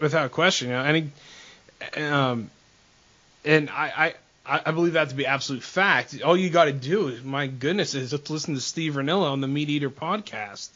without 0.00 0.32
question. 0.32 0.68
You 0.68 0.74
know, 0.74 0.82
any, 0.82 1.10
um, 1.96 2.50
and 3.44 3.70
I, 3.70 4.14
I 4.46 4.60
I, 4.64 4.70
believe 4.70 4.92
that 4.92 5.08
to 5.08 5.14
be 5.14 5.26
absolute 5.26 5.62
fact. 5.62 6.20
All 6.22 6.36
you 6.36 6.50
got 6.50 6.66
to 6.66 6.72
do, 6.72 7.08
is, 7.08 7.24
my 7.24 7.48
goodness, 7.48 7.94
is 7.94 8.10
just 8.10 8.30
listen 8.30 8.54
to 8.54 8.60
Steve 8.60 8.94
Rinella 8.94 9.30
on 9.32 9.40
the 9.40 9.48
Meat 9.48 9.68
Eater 9.70 9.90
podcast. 9.90 10.68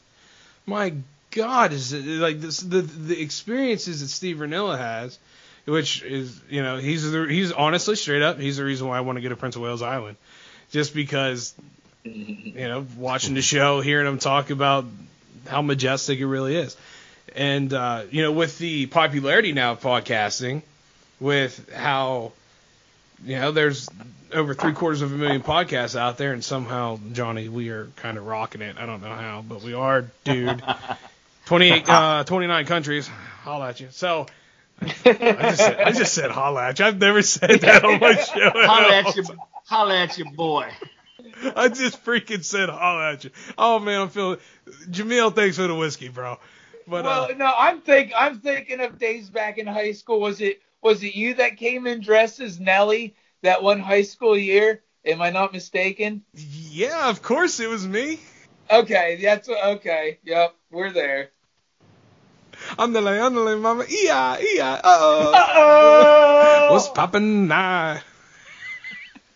My 0.67 0.95
God, 1.31 1.73
is 1.73 1.93
it 1.93 2.05
like 2.05 2.41
this, 2.41 2.59
the 2.59 2.83
the 2.83 3.21
experiences 3.21 4.01
that 4.01 4.09
Steve 4.09 4.39
Rinella 4.39 4.77
has, 4.77 5.19
which 5.71 6.03
is 6.03 6.41
you 6.49 6.63
know 6.63 6.77
he's 6.77 7.11
the, 7.11 7.27
he's 7.27 7.53
honestly 7.53 7.97
straight 7.97 8.23
up 8.23 8.39
he's 8.39 8.57
the 8.57 8.65
reason 8.65 8.87
why 8.89 8.99
I 8.99 9.01
want 9.01 9.17
to 9.17 9.23
get 9.23 9.31
to 9.31 9.37
Prince 9.37 9.57
of 9.57 9.63
Wales 9.63 9.83
Island, 9.83 10.17
just 10.71 10.95
because 10.95 11.55
you 12.05 12.69
know 12.69 12.87
watching 12.97 13.35
the 13.35 13.43
show, 13.43 13.81
hearing 13.81 14.07
him 14.07 14.19
talk 14.19 14.51
about 14.51 14.85
how 15.47 15.63
majestic 15.63 16.19
it 16.19 16.27
really 16.27 16.57
is, 16.57 16.77
and 17.35 17.73
uh, 17.73 18.05
you 18.11 18.23
know 18.23 18.33
with 18.33 18.59
the 18.59 18.87
popularity 18.87 19.53
now 19.53 19.73
of 19.73 19.81
podcasting, 19.81 20.63
with 21.21 21.73
how 21.73 22.33
you 23.25 23.37
know, 23.37 23.53
there's 23.53 23.89
over 24.33 24.55
three 24.55 24.73
quarters 24.73 25.03
of 25.03 25.13
a 25.13 25.17
million 25.17 25.43
podcasts 25.43 25.97
out 25.97 26.17
there, 26.17 26.33
and 26.33 26.43
somehow, 26.43 26.99
Johnny, 27.13 27.49
we 27.49 27.69
are 27.71 27.87
kind 27.97 28.17
of 28.17 28.27
rocking 28.27 28.63
it. 28.63 28.77
I 28.79 28.87
don't 28.87 29.03
know 29.03 29.15
how, 29.15 29.45
but 29.47 29.63
we 29.63 29.75
are, 29.75 30.07
dude. 30.25 30.63
28, 31.47 31.89
uh, 31.89 32.25
29 32.25 32.67
countries. 32.67 33.09
Holla 33.43 33.71
at 33.71 33.81
you. 33.81 33.89
So, 33.91 34.27
I 34.83 35.51
just 35.51 35.59
said, 35.59 35.81
I 35.81 35.93
just 35.93 36.15
said 36.15 36.31
holla 36.31 36.69
at 36.69 36.79
you. 36.79 36.85
I've 36.87 36.99
never 36.99 37.23
said 37.23 37.61
that 37.61 37.85
on 37.85 38.01
my 38.01 38.15
show. 38.15 38.51
holla 38.55 38.95
at 38.95 39.17
you, 39.17 39.25
holla 39.67 39.99
at 39.99 40.19
you, 40.19 40.25
boy. 40.31 40.71
I 41.57 41.69
just 41.69 42.05
freaking 42.05 42.45
said 42.45 42.69
holla 42.69 43.13
at 43.13 43.25
you. 43.25 43.31
Oh 43.59 43.79
man, 43.79 44.03
I'm 44.03 44.09
feeling. 44.09 44.39
Jameel, 44.91 45.35
thanks 45.35 45.57
for 45.57 45.67
the 45.67 45.75
whiskey, 45.75 46.09
bro. 46.09 46.39
But 46.87 47.05
well, 47.05 47.25
uh, 47.25 47.35
no, 47.37 47.53
I'm 47.57 47.81
think 47.81 48.13
I'm 48.17 48.41
thinking 48.41 48.81
of 48.81 48.99
days 48.99 49.31
back 49.31 49.59
in 49.59 49.67
high 49.67 49.93
school. 49.93 50.21
Was 50.21 50.41
it 50.41 50.61
was 50.83 51.03
it 51.03 51.15
you 51.15 51.35
that 51.35 51.57
came 51.57 51.87
in 51.87 52.01
dressed 52.01 52.41
as 52.41 52.59
Nelly 52.59 53.15
that 53.43 53.63
one 53.63 53.81
high 53.81 54.03
school 54.03 54.37
year? 54.37 54.83
Am 55.05 55.23
I 55.23 55.31
not 55.31 55.53
mistaken? 55.53 56.23
Yeah, 56.35 57.09
of 57.09 57.23
course 57.23 57.61
it 57.61 57.69
was 57.69 57.87
me. 57.87 58.21
Okay, 58.71 59.19
that's 59.23 59.49
okay. 59.49 60.19
Yep, 60.25 60.55
we're 60.71 60.93
there. 60.93 61.31
Andale, 62.79 63.19
andale, 63.21 63.61
mama. 63.61 63.85
Yeah, 63.89 64.39
yeah. 64.41 64.75
Uh-oh. 64.75 65.33
Uh-oh. 65.35 66.73
What's 66.73 66.89
poppin' 66.89 67.49
now? 67.49 68.01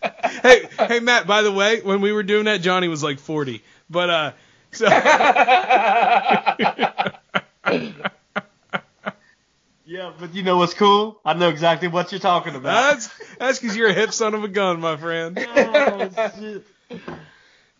hey, 0.43 0.67
hey, 0.77 0.99
Matt. 0.99 1.27
By 1.27 1.41
the 1.41 1.51
way, 1.51 1.81
when 1.81 2.01
we 2.01 2.11
were 2.11 2.23
doing 2.23 2.45
that, 2.45 2.61
Johnny 2.61 2.87
was 2.87 3.03
like 3.03 3.19
40. 3.19 3.63
But 3.89 4.09
uh, 4.09 4.31
so. 4.71 4.87
Yeah, 9.87 10.13
but 10.19 10.33
you 10.33 10.41
know 10.41 10.57
what's 10.57 10.73
cool? 10.73 11.21
I 11.23 11.35
know 11.35 11.49
exactly 11.49 11.87
what 11.87 12.11
you're 12.11 12.19
talking 12.19 12.55
about. 12.55 12.93
That's 12.93 13.09
that's 13.37 13.59
because 13.59 13.77
you're 13.77 13.89
a 13.89 13.93
hip 13.93 14.13
son 14.13 14.33
of 14.33 14.43
a 14.43 14.47
gun, 14.47 14.81
my 14.81 14.97
friend. 14.97 15.37
oh, 15.47 16.61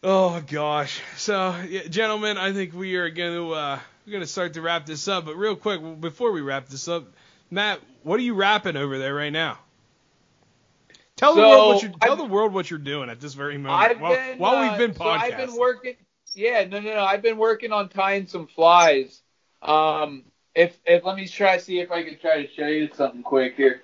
oh 0.03 0.41
gosh. 0.45 1.01
So, 1.17 1.55
yeah, 1.67 1.87
gentlemen, 1.87 2.37
I 2.37 2.53
think 2.53 2.75
we 2.75 2.95
are 2.95 3.09
going 3.09 3.33
to 3.33 3.53
uh, 3.53 3.79
we're 4.05 4.11
going 4.11 4.23
to 4.23 4.27
start 4.27 4.53
to 4.53 4.61
wrap 4.61 4.85
this 4.85 5.07
up. 5.07 5.25
But 5.25 5.35
real 5.35 5.55
quick, 5.55 5.81
before 5.99 6.31
we 6.31 6.41
wrap 6.41 6.67
this 6.67 6.87
up, 6.87 7.05
Matt, 7.49 7.79
what 8.03 8.19
are 8.19 8.23
you 8.23 8.35
rapping 8.35 8.77
over 8.77 8.97
there 8.97 9.15
right 9.15 9.31
now? 9.31 9.59
Tell 11.15 11.33
so, 11.33 11.41
the 11.41 11.47
world 11.47 11.73
what 11.73 11.83
you 11.83 11.89
tell 12.01 12.11
I've, 12.11 12.17
the 12.17 12.25
world 12.25 12.53
what 12.53 12.69
you're 12.69 12.79
doing 12.79 13.09
at 13.09 13.21
this 13.21 13.33
very 13.33 13.57
moment. 13.57 14.01
while, 14.01 14.13
been, 14.13 14.37
while 14.37 14.69
we've 14.69 14.77
been 14.77 14.91
podcasting. 14.91 15.29
So 15.29 15.35
I've 15.35 15.37
been 15.37 15.55
working. 15.57 15.95
Yeah, 16.33 16.65
no, 16.65 16.81
no, 16.81 16.93
no. 16.93 17.03
I've 17.03 17.21
been 17.21 17.37
working 17.37 17.71
on 17.71 17.87
tying 17.87 18.27
some 18.27 18.47
flies. 18.47 19.21
Um, 19.61 20.25
if 20.53 20.77
if 20.85 21.05
let 21.05 21.15
me 21.15 21.27
try 21.27 21.57
see 21.57 21.79
if 21.79 21.89
I 21.89 22.03
can 22.03 22.19
try 22.19 22.45
to 22.45 22.53
show 22.53 22.67
you 22.67 22.89
something 22.93 23.23
quick 23.23 23.55
here. 23.55 23.81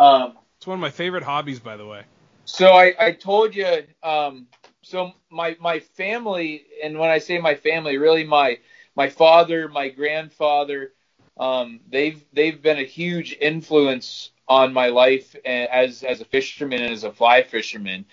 Um, 0.00 0.36
it's 0.56 0.66
one 0.66 0.74
of 0.74 0.80
my 0.80 0.90
favorite 0.90 1.22
hobbies, 1.22 1.60
by 1.60 1.76
the 1.76 1.86
way. 1.86 2.02
So 2.44 2.72
I 2.72 2.94
I 2.98 3.12
told 3.12 3.54
you. 3.54 3.84
Um, 4.02 4.48
so 4.82 5.12
my 5.30 5.56
my 5.60 5.78
family, 5.78 6.64
and 6.82 6.98
when 6.98 7.08
I 7.08 7.18
say 7.18 7.38
my 7.38 7.54
family, 7.54 7.98
really 7.98 8.24
my 8.24 8.58
my 8.96 9.08
father, 9.08 9.68
my 9.68 9.88
grandfather, 9.88 10.92
um, 11.36 11.80
they've 11.88 12.24
they've 12.32 12.60
been 12.60 12.78
a 12.78 12.84
huge 12.84 13.36
influence 13.40 14.30
on 14.48 14.72
my 14.72 14.88
life 14.88 15.34
as 15.44 16.02
as 16.02 16.20
a 16.20 16.24
fisherman 16.24 16.82
and 16.82 16.92
as 16.92 17.04
a 17.04 17.12
fly 17.12 17.42
fisherman. 17.42 18.04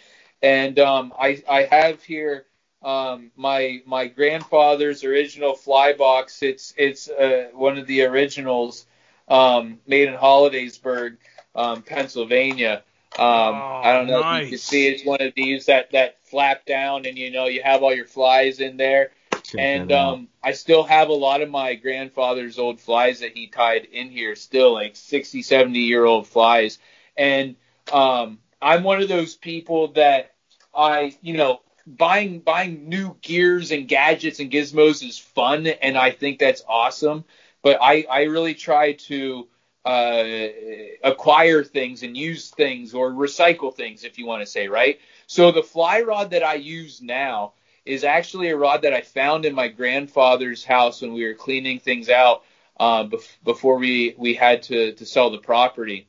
And 0.42 0.80
um, 0.80 1.14
I 1.20 1.44
I 1.48 1.64
have 1.64 2.04
here 2.04 2.46
um, 2.82 3.32
my 3.36 3.82
my 3.86 4.08
grandfather's 4.08 5.04
original 5.04 5.54
fly 5.54 5.94
box. 5.94 6.42
It's 6.42 6.74
it's 6.78 7.10
uh, 7.10 7.50
one 7.54 7.78
of 7.78 7.86
the 7.88 8.04
originals 8.04 8.86
um, 9.28 9.80
made 9.86 10.08
in 10.08 10.16
Hollidaysburg, 10.16 11.18
um, 11.56 11.84
Pennsylvania. 11.84 12.84
Um, 13.20 13.56
oh, 13.56 13.82
I 13.84 13.94
don't 13.94 14.08
know 14.08 14.22
nice. 14.22 14.40
if 14.40 14.46
you 14.46 14.50
can 14.52 14.60
see 14.60 14.88
it's 14.88 15.06
one 15.06 15.22
of 15.22 15.34
these 15.36 15.66
that 15.68 15.92
that 15.92 16.24
flap 16.24 16.66
down 16.66 17.06
and 17.06 17.18
you 17.18 17.30
know 17.30 17.46
you 17.46 17.62
have 17.62 17.84
all 17.84 17.94
your 17.94 18.06
flies 18.06 18.60
in 18.60 18.78
there. 18.78 19.12
And 19.58 19.92
um, 19.92 20.28
I 20.44 20.54
still 20.54 20.84
have 20.84 21.10
a 21.10 21.14
lot 21.14 21.42
of 21.42 21.50
my 21.50 21.76
grandfather's 21.76 22.58
old 22.60 22.80
flies 22.80 23.20
that 23.20 23.36
he 23.36 23.48
tied 23.48 23.86
in 23.86 24.10
here, 24.10 24.36
still 24.36 24.74
like 24.74 24.96
60, 24.96 25.42
70 25.42 25.80
year 25.80 26.06
old 26.06 26.28
flies. 26.28 26.80
And 27.18 27.56
um, 27.92 28.40
I'm 28.62 28.84
one 28.84 29.02
of 29.02 29.08
those 29.10 29.36
people 29.36 29.90
that 29.94 30.34
I, 30.76 31.16
you 31.22 31.36
know, 31.38 31.62
buying 31.86 32.40
buying 32.40 32.90
new 32.90 33.16
gears 33.22 33.72
and 33.72 33.88
gadgets 33.88 34.40
and 34.40 34.52
gizmos 34.52 35.08
is 35.08 35.18
fun, 35.18 35.68
and 35.68 35.98
I 35.98 36.12
think 36.12 36.40
that's 36.40 36.64
awesome. 36.68 37.26
But 37.62 37.80
I 37.82 38.06
I 38.10 38.24
really 38.24 38.54
try 38.54 38.94
to 38.94 39.48
uh, 39.86 40.24
acquire 41.04 41.64
things 41.64 42.04
and 42.04 42.16
use 42.16 42.50
things 42.50 42.94
or 42.94 43.12
recycle 43.12 43.76
things, 43.76 44.04
if 44.04 44.18
you 44.20 44.26
want 44.26 44.42
to 44.42 44.46
say, 44.46 44.68
right? 44.68 45.00
So 45.28 45.52
the 45.52 45.64
fly 45.64 46.02
rod 46.02 46.32
that 46.32 46.44
I 46.44 46.56
use 46.56 47.02
now 47.02 47.54
is 47.86 48.04
actually 48.04 48.50
a 48.50 48.58
rod 48.58 48.84
that 48.84 48.94
I 48.94 49.02
found 49.02 49.46
in 49.46 49.54
my 49.56 49.68
grandfather's 49.68 50.64
house 50.64 51.02
when 51.02 51.14
we 51.14 51.26
were 51.26 51.34
cleaning 51.34 51.80
things 51.80 52.10
out. 52.10 52.44
uh, 52.80 53.04
bef- 53.04 53.38
before 53.44 53.78
we 53.78 54.16
we 54.18 54.34
had 54.34 54.64
to 54.64 54.94
to 54.94 55.06
sell 55.06 55.30
the 55.30 55.38
property, 55.38 56.08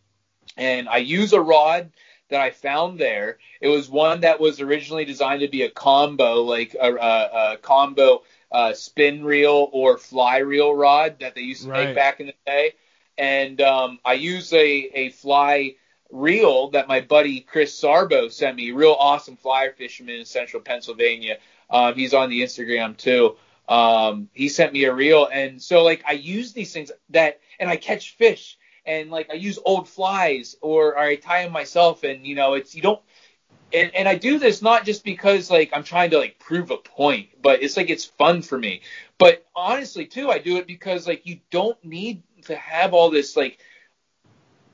and 0.57 0.89
I 0.89 0.99
use 0.99 1.33
a 1.33 1.41
rod 1.41 1.91
that 2.31 2.41
I 2.41 2.51
found 2.51 2.99
there. 2.99 3.39
It 3.61 3.69
was 3.69 3.89
one 3.91 4.21
that 4.23 4.41
was 4.41 4.61
originally 4.61 5.05
designed 5.05 5.41
to 5.41 5.49
be 5.49 5.63
a 5.63 5.71
combo, 5.71 6.43
like 6.43 6.75
a, 6.81 6.95
a, 6.95 7.53
a 7.53 7.57
combo 7.59 8.23
uh, 8.51 8.73
spin 8.73 9.25
reel 9.25 9.69
or 9.73 9.99
fly 9.99 10.39
reel 10.39 10.75
rod 10.75 11.19
that 11.21 11.35
they 11.35 11.43
used 11.43 11.65
to 11.65 11.69
Right. 11.69 11.87
make 11.89 11.95
back 11.95 12.21
in 12.21 12.27
the 12.27 12.35
day. 12.47 12.75
And 13.19 13.61
um, 13.61 13.99
I 14.05 14.15
use 14.15 14.53
a, 14.53 14.59
a 14.95 15.11
fly 15.11 15.75
reel 16.11 16.71
that 16.71 16.89
my 16.89 17.01
buddy 17.01 17.41
Chris 17.41 17.79
Sarbo 17.81 18.31
sent 18.31 18.57
me, 18.57 18.71
real 18.71 18.97
awesome 18.99 19.37
fly 19.37 19.71
fisherman 19.77 20.17
in 20.17 20.25
central 20.25 20.63
Pennsylvania. 20.63 21.39
Um, 21.73 21.95
he's 21.95 22.15
on 22.15 22.31
the 22.31 22.43
Instagram 22.43 22.97
too. 22.97 23.37
Um, 23.69 24.29
he 24.33 24.49
sent 24.49 24.73
me 24.73 24.85
a 24.85 24.95
reel, 24.95 25.29
and 25.33 25.61
so 25.61 25.83
like 25.83 26.05
I 26.07 26.13
use 26.13 26.53
these 26.53 26.73
things 26.73 26.93
that, 27.11 27.41
and 27.59 27.69
I 27.71 27.77
catch 27.77 28.17
fish, 28.17 28.59
and 28.85 29.11
like 29.11 29.31
I 29.31 29.35
use 29.35 29.59
old 29.65 29.89
flies, 29.89 30.57
or, 30.61 30.95
or 30.95 30.99
I 30.99 31.17
tie 31.17 31.45
them 31.45 31.53
myself, 31.53 32.05
and 32.05 32.27
you 32.27 32.35
know 32.35 32.55
it's 32.55 32.75
you 32.75 32.83
don't 32.83 33.01
and, 33.73 33.95
and 33.95 34.09
I 34.09 34.17
do 34.17 34.39
this 34.39 34.63
not 34.63 34.85
just 34.85 35.05
because 35.05 35.51
like 35.51 35.71
I'm 35.73 35.85
trying 35.85 36.11
to 36.11 36.19
like 36.19 36.39
prove 36.39 36.71
a 36.71 36.77
point, 36.77 37.29
but 37.41 37.63
it's 37.63 37.77
like 37.77 37.91
it's 37.91 38.05
fun 38.05 38.43
for 38.43 38.59
me. 38.59 38.83
But 39.19 39.47
honestly 39.55 40.07
too, 40.07 40.31
I 40.31 40.39
do 40.39 40.57
it 40.59 40.67
because 40.67 41.07
like 41.07 41.27
you 41.27 41.41
don't 41.51 41.83
need 41.85 42.23
to 42.43 42.57
have 42.57 42.93
all 42.93 43.11
this 43.11 43.37
like 43.37 43.59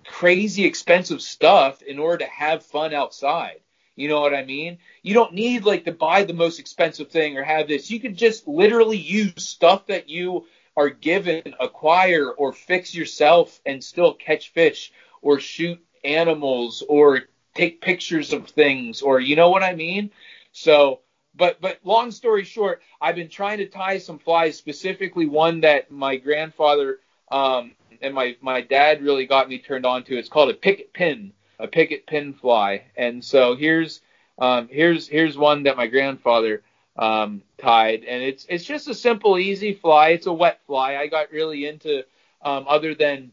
crazy 0.06 0.64
expensive 0.64 1.20
stuff 1.20 1.82
in 1.82 1.98
order 1.98 2.24
to 2.24 2.30
have 2.30 2.64
fun 2.64 2.94
outside. 2.94 3.60
You 3.98 4.08
know 4.08 4.20
what 4.20 4.34
I 4.34 4.44
mean? 4.44 4.78
You 5.02 5.14
don't 5.14 5.34
need 5.34 5.64
like 5.64 5.84
to 5.86 5.92
buy 5.92 6.22
the 6.22 6.32
most 6.32 6.60
expensive 6.60 7.10
thing 7.10 7.36
or 7.36 7.42
have 7.42 7.66
this. 7.66 7.90
You 7.90 7.98
can 7.98 8.14
just 8.14 8.46
literally 8.46 8.96
use 8.96 9.32
stuff 9.44 9.86
that 9.86 10.08
you 10.08 10.46
are 10.76 10.88
given, 10.88 11.54
acquire 11.58 12.30
or 12.30 12.52
fix 12.52 12.94
yourself 12.94 13.60
and 13.66 13.82
still 13.82 14.14
catch 14.14 14.50
fish 14.50 14.92
or 15.20 15.40
shoot 15.40 15.84
animals 16.04 16.84
or 16.88 17.22
take 17.54 17.80
pictures 17.80 18.32
of 18.32 18.48
things 18.48 19.02
or 19.02 19.18
you 19.18 19.34
know 19.34 19.50
what 19.50 19.64
I 19.64 19.74
mean? 19.74 20.12
So, 20.52 21.00
but 21.34 21.60
but 21.60 21.80
long 21.82 22.12
story 22.12 22.44
short, 22.44 22.82
I've 23.00 23.16
been 23.16 23.28
trying 23.28 23.58
to 23.58 23.66
tie 23.66 23.98
some 23.98 24.20
flies, 24.20 24.56
specifically 24.56 25.26
one 25.26 25.62
that 25.62 25.90
my 25.90 26.16
grandfather 26.16 27.00
um, 27.32 27.72
and 28.00 28.14
my 28.14 28.36
my 28.40 28.60
dad 28.60 29.02
really 29.02 29.26
got 29.26 29.48
me 29.48 29.58
turned 29.58 29.86
on 29.86 30.04
to. 30.04 30.16
It's 30.16 30.28
called 30.28 30.50
a 30.50 30.54
picket 30.54 30.92
pin, 30.92 31.32
a 31.59 31.66
picket 31.66 32.06
pin 32.06 32.32
fly. 32.35 32.85
And 32.97 33.24
so 33.24 33.56
here's 33.56 34.01
um, 34.39 34.68
here's 34.70 35.09
here's 35.09 35.36
one 35.36 35.64
that 35.64 35.76
my 35.76 35.86
grandfather 35.86 36.62
um, 36.97 37.43
tied, 37.59 38.05
and 38.05 38.22
it's 38.22 38.47
it's 38.48 38.64
just 38.64 38.89
a 38.89 38.94
simple, 38.94 39.39
easy 39.39 39.74
fly. 39.74 40.10
It's 40.10 40.26
a 40.26 40.32
wet 40.32 40.60
fly. 40.66 40.97
I 40.97 41.06
got 41.06 41.32
really 41.32 41.66
into 41.66 42.05
um, 42.43 42.66
other 42.68 42.94
than 42.94 43.32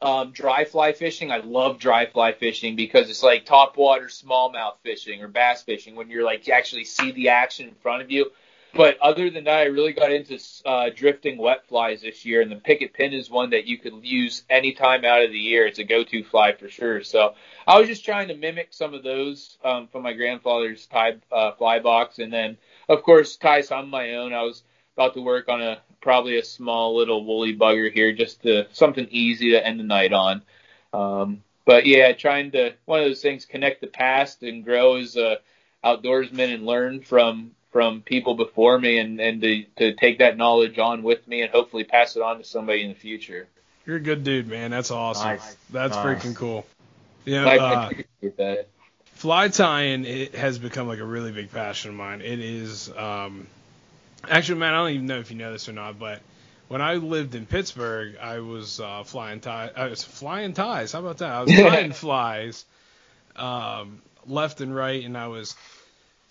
um, 0.00 0.32
dry 0.32 0.64
fly 0.64 0.92
fishing. 0.92 1.30
I 1.30 1.38
love 1.38 1.78
dry 1.78 2.06
fly 2.06 2.32
fishing 2.32 2.76
because 2.76 3.08
it's 3.10 3.22
like 3.22 3.46
top 3.46 3.76
topwater 3.76 4.06
smallmouth 4.06 4.76
fishing 4.82 5.22
or 5.22 5.28
bass 5.28 5.62
fishing 5.62 5.96
when 5.96 6.10
you're 6.10 6.24
like 6.24 6.46
you 6.46 6.52
actually 6.52 6.84
see 6.84 7.12
the 7.12 7.30
action 7.30 7.68
in 7.68 7.74
front 7.74 8.02
of 8.02 8.10
you. 8.10 8.30
But 8.74 8.98
other 9.00 9.30
than 9.30 9.44
that, 9.44 9.58
I 9.58 9.64
really 9.64 9.92
got 9.92 10.10
into 10.10 10.38
uh, 10.66 10.90
drifting 10.94 11.38
wet 11.38 11.68
flies 11.68 12.02
this 12.02 12.24
year, 12.24 12.42
and 12.42 12.50
the 12.50 12.56
picket 12.56 12.92
pin 12.92 13.12
is 13.12 13.30
one 13.30 13.50
that 13.50 13.66
you 13.66 13.78
could 13.78 14.04
use 14.04 14.42
any 14.50 14.72
time 14.72 15.04
out 15.04 15.22
of 15.22 15.30
the 15.30 15.38
year. 15.38 15.64
It's 15.64 15.78
a 15.78 15.84
go-to 15.84 16.24
fly 16.24 16.52
for 16.54 16.68
sure. 16.68 17.04
So 17.04 17.34
I 17.68 17.78
was 17.78 17.86
just 17.86 18.04
trying 18.04 18.28
to 18.28 18.34
mimic 18.34 18.72
some 18.72 18.92
of 18.92 19.04
those 19.04 19.58
um, 19.64 19.86
from 19.86 20.02
my 20.02 20.12
grandfather's 20.12 20.86
tie 20.86 21.16
uh, 21.30 21.52
fly 21.52 21.78
box, 21.78 22.18
and 22.18 22.32
then 22.32 22.56
of 22.88 23.04
course 23.04 23.36
tie 23.36 23.60
some 23.60 23.84
of 23.84 23.88
my 23.88 24.16
own. 24.16 24.32
I 24.32 24.42
was 24.42 24.64
about 24.96 25.14
to 25.14 25.20
work 25.20 25.48
on 25.48 25.62
a 25.62 25.80
probably 26.00 26.38
a 26.38 26.44
small 26.44 26.96
little 26.96 27.24
woolly 27.24 27.56
bugger 27.56 27.92
here, 27.92 28.12
just 28.12 28.42
to 28.42 28.66
something 28.72 29.06
easy 29.10 29.52
to 29.52 29.64
end 29.64 29.78
the 29.78 29.84
night 29.84 30.12
on. 30.12 30.42
Um, 30.92 31.44
but 31.64 31.86
yeah, 31.86 32.12
trying 32.12 32.50
to 32.52 32.74
one 32.86 33.00
of 33.00 33.06
those 33.06 33.22
things 33.22 33.44
connect 33.44 33.82
the 33.82 33.86
past 33.86 34.42
and 34.42 34.64
grow 34.64 34.96
as 34.96 35.16
a 35.16 35.38
outdoorsman 35.84 36.52
and 36.52 36.66
learn 36.66 37.02
from 37.02 37.52
from 37.74 38.02
people 38.02 38.36
before 38.36 38.78
me 38.78 39.00
and 39.00 39.20
and 39.20 39.42
to, 39.42 39.64
to 39.76 39.94
take 39.94 40.20
that 40.20 40.36
knowledge 40.36 40.78
on 40.78 41.02
with 41.02 41.26
me 41.26 41.42
and 41.42 41.50
hopefully 41.50 41.82
pass 41.82 42.14
it 42.14 42.22
on 42.22 42.38
to 42.38 42.44
somebody 42.44 42.84
in 42.84 42.90
the 42.90 42.94
future. 42.94 43.48
You're 43.84 43.96
a 43.96 44.00
good 44.00 44.22
dude, 44.22 44.46
man. 44.46 44.70
That's 44.70 44.92
awesome. 44.92 45.30
Nice. 45.30 45.56
That's 45.70 45.96
Nice. 45.96 46.22
freaking 46.22 46.36
cool. 46.36 46.64
Yeah, 47.24 47.44
I 47.44 47.58
uh, 47.58 47.90
appreciate 47.90 48.36
that. 48.36 48.68
fly 49.14 49.48
tying 49.48 50.04
it 50.04 50.36
has 50.36 50.56
become 50.60 50.86
like 50.86 51.00
a 51.00 51.04
really 51.04 51.32
big 51.32 51.50
passion 51.50 51.90
of 51.90 51.96
mine. 51.96 52.20
It 52.20 52.38
is 52.38 52.92
um 52.96 53.48
actually 54.30 54.60
man, 54.60 54.72
I 54.72 54.76
don't 54.76 54.90
even 54.90 55.06
know 55.06 55.18
if 55.18 55.32
you 55.32 55.36
know 55.36 55.50
this 55.50 55.68
or 55.68 55.72
not, 55.72 55.98
but 55.98 56.20
when 56.68 56.80
I 56.80 56.94
lived 56.94 57.34
in 57.34 57.44
Pittsburgh, 57.44 58.16
I 58.22 58.38
was 58.38 58.78
uh, 58.78 59.02
flying 59.02 59.40
ties. 59.40 59.72
I 59.76 59.88
was 59.88 60.04
flying 60.04 60.52
ties. 60.54 60.92
How 60.92 61.00
about 61.00 61.18
that? 61.18 61.30
I 61.32 61.42
was 61.42 61.52
flying 61.60 61.90
flies 61.90 62.64
um, 63.34 64.00
left 64.26 64.60
and 64.60 64.72
right, 64.72 65.04
and 65.04 65.18
I 65.18 65.26
was 65.26 65.56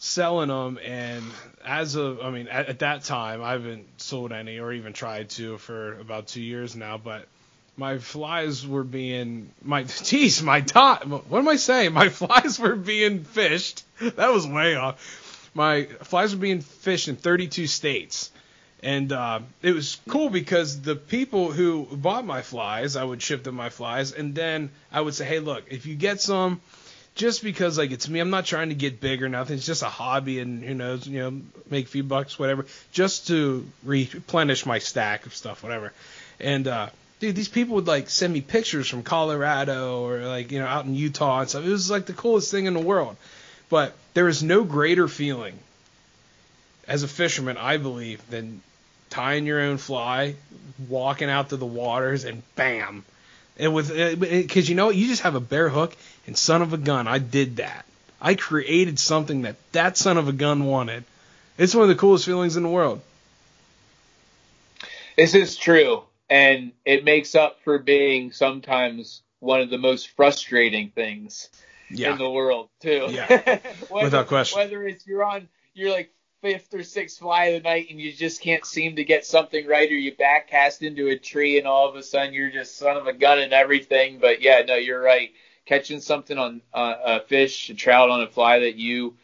selling 0.03 0.49
them. 0.49 0.77
And 0.83 1.23
as 1.65 1.95
of, 1.95 2.19
I 2.21 2.29
mean, 2.29 2.49
at, 2.49 2.67
at 2.67 2.79
that 2.79 3.05
time, 3.05 3.41
I 3.41 3.53
haven't 3.53 3.85
sold 4.01 4.33
any 4.33 4.59
or 4.59 4.73
even 4.73 4.91
tried 4.91 5.29
to 5.31 5.57
for 5.57 5.97
about 5.99 6.27
two 6.27 6.41
years 6.41 6.75
now. 6.75 6.97
But 6.97 7.25
my 7.77 7.99
flies 7.99 8.67
were 8.67 8.83
being 8.83 9.49
my 9.63 9.83
geez, 10.03 10.43
my 10.43 10.59
tie. 10.59 10.99
What 11.05 11.39
am 11.39 11.47
I 11.47 11.55
saying? 11.55 11.93
My 11.93 12.09
flies 12.21 12.59
were 12.59 12.75
being 12.75 13.23
fished. 13.23 13.83
That 14.01 14.31
was 14.33 14.45
way 14.45 14.75
off. 14.75 15.49
My 15.53 15.85
flies 15.85 16.35
were 16.35 16.41
being 16.41 16.61
fished 16.61 17.07
in 17.07 17.15
32 17.15 17.67
states. 17.67 18.29
And 18.81 19.13
uh, 19.13 19.39
it 19.61 19.71
was 19.71 20.01
cool 20.09 20.29
because 20.29 20.81
the 20.81 20.97
people 20.97 21.53
who 21.53 21.87
bought 21.89 22.25
my 22.25 22.41
flies, 22.41 22.97
I 22.97 23.03
would 23.05 23.21
ship 23.21 23.43
them 23.43 23.55
my 23.55 23.69
flies, 23.69 24.11
and 24.11 24.35
then 24.35 24.71
I 24.91 24.99
would 24.99 25.13
say, 25.13 25.23
hey, 25.23 25.39
look, 25.39 25.63
if 25.69 25.85
you 25.85 25.95
get 25.95 26.19
some, 26.19 26.59
just 27.15 27.43
because 27.43 27.77
like 27.77 27.91
it's 27.91 28.09
me, 28.09 28.19
I'm 28.19 28.29
not 28.29 28.45
trying 28.45 28.69
to 28.69 28.75
get 28.75 28.99
big 28.99 29.21
or 29.23 29.29
nothing. 29.29 29.57
It's 29.57 29.65
just 29.65 29.83
a 29.83 29.89
hobby, 29.89 30.39
and 30.39 30.63
who 30.63 30.73
knows, 30.73 31.07
you 31.07 31.19
know, 31.19 31.41
make 31.69 31.85
a 31.85 31.89
few 31.89 32.03
bucks, 32.03 32.39
whatever, 32.39 32.65
just 32.91 33.27
to 33.27 33.65
replenish 33.83 34.65
my 34.65 34.79
stack 34.79 35.25
of 35.25 35.35
stuff, 35.35 35.63
whatever. 35.63 35.93
And 36.39 36.67
uh, 36.67 36.89
dude, 37.19 37.35
these 37.35 37.47
people 37.47 37.75
would 37.75 37.87
like 37.87 38.09
send 38.09 38.33
me 38.33 38.41
pictures 38.41 38.89
from 38.89 39.03
Colorado 39.03 40.03
or 40.03 40.19
like 40.19 40.51
you 40.51 40.59
know 40.59 40.65
out 40.65 40.85
in 40.85 40.95
Utah 40.95 41.41
and 41.41 41.49
stuff. 41.49 41.65
It 41.65 41.69
was 41.69 41.91
like 41.91 42.05
the 42.05 42.13
coolest 42.13 42.51
thing 42.51 42.65
in 42.65 42.73
the 42.73 42.79
world. 42.79 43.15
But 43.69 43.93
there 44.13 44.27
is 44.27 44.43
no 44.43 44.63
greater 44.63 45.07
feeling 45.07 45.57
as 46.87 47.03
a 47.03 47.07
fisherman, 47.07 47.57
I 47.57 47.77
believe, 47.77 48.21
than 48.29 48.61
tying 49.09 49.45
your 49.45 49.61
own 49.61 49.77
fly, 49.77 50.35
walking 50.89 51.29
out 51.29 51.49
to 51.49 51.57
the 51.57 51.65
waters, 51.65 52.25
and 52.25 52.43
bam. 52.55 53.05
And 53.57 53.73
with 53.73 53.91
uh, 53.91 54.15
because 54.15 54.67
you 54.67 54.75
know 54.75 54.87
what, 54.87 54.95
you 54.95 55.07
just 55.07 55.21
have 55.23 55.35
a 55.35 55.39
bare 55.39 55.69
hook 55.69 55.95
and 56.25 56.37
son 56.37 56.61
of 56.61 56.73
a 56.73 56.77
gun, 56.77 57.07
I 57.07 57.19
did 57.19 57.57
that. 57.57 57.85
I 58.19 58.35
created 58.35 58.99
something 58.99 59.43
that 59.43 59.55
that 59.73 59.97
son 59.97 60.17
of 60.17 60.27
a 60.27 60.33
gun 60.33 60.65
wanted. 60.65 61.03
It's 61.57 61.75
one 61.75 61.83
of 61.83 61.89
the 61.89 61.95
coolest 61.95 62.25
feelings 62.25 62.57
in 62.57 62.63
the 62.63 62.69
world. 62.69 63.01
This 65.15 65.35
is 65.35 65.55
true, 65.55 66.03
and 66.29 66.71
it 66.83 67.03
makes 67.03 67.35
up 67.35 67.59
for 67.63 67.77
being 67.77 68.31
sometimes 68.31 69.21
one 69.39 69.61
of 69.61 69.69
the 69.69 69.77
most 69.77 70.09
frustrating 70.11 70.89
things 70.89 71.49
in 71.91 72.17
the 72.17 72.29
world 72.29 72.69
too. 72.79 73.07
Yeah. 73.09 73.27
whether, 73.89 74.05
Without 74.05 74.27
question. 74.27 74.57
Whether 74.57 74.87
it's 74.87 75.05
you're 75.05 75.23
on 75.23 75.47
you're 75.73 75.91
like 75.91 76.11
fifth 76.43 76.73
or 76.73 76.83
sixth 76.83 77.19
fly 77.19 77.45
of 77.45 77.63
the 77.63 77.69
night 77.69 77.87
and 77.89 78.01
you 78.01 78.11
just 78.11 78.41
can't 78.41 78.65
seem 78.65 78.97
to 78.97 79.03
get 79.05 79.25
something 79.25 79.65
right, 79.65 79.89
or 79.89 79.95
you 79.95 80.13
backcast 80.13 80.81
into 80.81 81.07
a 81.07 81.17
tree 81.17 81.57
and 81.57 81.65
all 81.65 81.87
of 81.87 81.95
a 81.95 82.03
sudden 82.03 82.33
you're 82.33 82.51
just 82.51 82.77
son 82.77 82.97
of 82.97 83.07
a 83.07 83.13
gun 83.13 83.39
and 83.39 83.53
everything. 83.53 84.19
But 84.19 84.41
yeah, 84.41 84.61
no, 84.67 84.75
you're 84.75 85.01
right. 85.01 85.31
Catching 85.65 86.01
something 86.01 86.37
on 86.37 86.61
uh, 86.73 86.95
a 87.05 87.19
fish, 87.21 87.69
a 87.69 87.73
trout 87.73 88.09
on 88.09 88.21
a 88.21 88.27
fly 88.27 88.59
that 88.59 88.75
you 88.75 89.15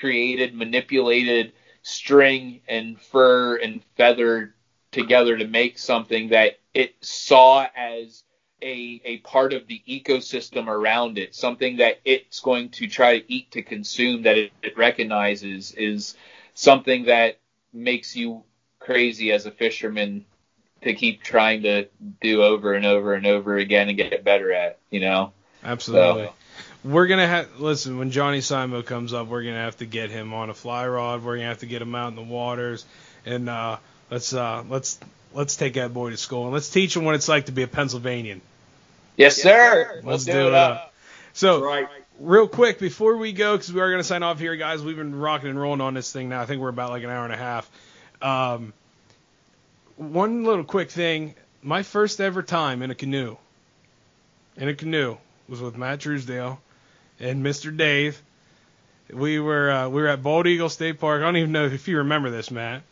created, 0.00 0.52
manipulated, 0.52 1.52
string 1.82 2.60
and 2.66 3.00
fur 3.00 3.56
and 3.56 3.80
feather 3.96 4.52
together 4.90 5.38
to 5.38 5.46
make 5.46 5.78
something 5.78 6.30
that 6.30 6.58
it 6.72 6.96
saw 7.02 7.68
as 7.76 8.24
a, 8.60 9.00
a 9.04 9.18
part 9.18 9.52
of 9.52 9.68
the 9.68 9.80
ecosystem 9.88 10.66
around 10.66 11.18
it, 11.18 11.36
something 11.36 11.76
that 11.76 12.00
it's 12.04 12.40
going 12.40 12.70
to 12.70 12.88
try 12.88 13.20
to 13.20 13.32
eat 13.32 13.52
to 13.52 13.62
consume 13.62 14.22
that 14.22 14.38
it, 14.38 14.52
it 14.62 14.76
recognizes 14.76 15.72
is 15.72 16.16
something 16.54 17.04
that 17.04 17.38
makes 17.72 18.16
you 18.16 18.42
crazy 18.78 19.32
as 19.32 19.46
a 19.46 19.50
fisherman 19.50 20.24
to 20.82 20.94
keep 20.94 21.22
trying 21.22 21.62
to 21.62 21.86
do 22.20 22.42
over 22.42 22.74
and 22.74 22.84
over 22.86 23.14
and 23.14 23.26
over 23.26 23.56
again 23.56 23.88
and 23.88 23.96
get 23.96 24.22
better 24.24 24.52
at, 24.52 24.78
you 24.90 25.00
know? 25.00 25.32
Absolutely. 25.62 26.24
So- 26.26 26.34
We're 26.84 27.06
gonna 27.06 27.26
have 27.26 27.58
listen 27.58 27.96
when 27.98 28.10
Johnny 28.10 28.40
Simo 28.40 28.84
comes 28.84 29.14
up. 29.14 29.26
We're 29.28 29.42
gonna 29.42 29.56
have 29.56 29.78
to 29.78 29.86
get 29.86 30.10
him 30.10 30.34
on 30.34 30.50
a 30.50 30.54
fly 30.54 30.86
rod. 30.86 31.24
We're 31.24 31.36
gonna 31.36 31.48
have 31.48 31.60
to 31.60 31.66
get 31.66 31.80
him 31.80 31.94
out 31.94 32.08
in 32.08 32.14
the 32.16 32.20
waters, 32.22 32.84
and 33.24 33.48
uh, 33.48 33.78
let's 34.10 34.34
uh, 34.34 34.62
let's 34.68 35.00
let's 35.32 35.56
take 35.56 35.74
that 35.74 35.94
boy 35.94 36.10
to 36.10 36.18
school 36.18 36.44
and 36.44 36.52
let's 36.52 36.68
teach 36.68 36.94
him 36.94 37.04
what 37.06 37.14
it's 37.14 37.26
like 37.26 37.46
to 37.46 37.52
be 37.52 37.62
a 37.62 37.66
Pennsylvanian. 37.66 38.42
Yes, 39.16 39.36
sir. 39.40 39.92
Let's 39.94 40.06
Let's 40.06 40.24
do 40.26 40.32
do 40.32 40.38
it 40.40 40.46
it 40.48 40.54
up. 40.54 40.72
up. 40.76 40.94
So 41.32 41.64
Right. 41.64 41.88
Real 42.18 42.48
quick 42.48 42.78
before 42.78 43.16
we 43.16 43.32
go, 43.32 43.56
because 43.56 43.72
we 43.72 43.80
are 43.80 43.90
gonna 43.90 44.04
sign 44.04 44.22
off 44.22 44.38
here, 44.38 44.56
guys. 44.56 44.82
We've 44.82 44.96
been 44.96 45.14
rocking 45.14 45.50
and 45.50 45.60
rolling 45.60 45.80
on 45.80 45.94
this 45.94 46.12
thing 46.12 46.28
now. 46.28 46.40
I 46.40 46.46
think 46.46 46.60
we're 46.60 46.68
about 46.68 46.90
like 46.90 47.02
an 47.02 47.10
hour 47.10 47.24
and 47.24 47.32
a 47.32 47.36
half. 47.36 47.70
Um, 48.22 48.72
one 49.96 50.44
little 50.44 50.64
quick 50.64 50.90
thing. 50.90 51.34
my 51.62 51.82
first 51.82 52.20
ever 52.20 52.42
time 52.42 52.82
in 52.82 52.90
a 52.90 52.94
canoe, 52.94 53.36
in 54.56 54.68
a 54.68 54.74
canoe, 54.74 55.16
was 55.48 55.60
with 55.60 55.76
Matt 55.76 56.00
Truesdale 56.00 56.60
and 57.20 57.44
Mr. 57.44 57.76
Dave. 57.76 58.20
We 59.12 59.38
were 59.38 59.70
uh, 59.70 59.88
we 59.88 60.02
were 60.02 60.08
at 60.08 60.22
Bald 60.22 60.46
Eagle 60.46 60.68
State 60.68 60.98
Park. 60.98 61.22
I 61.22 61.24
don't 61.24 61.36
even 61.36 61.52
know 61.52 61.66
if 61.66 61.88
you 61.88 61.98
remember 61.98 62.30
this, 62.30 62.50
Matt. 62.50 62.82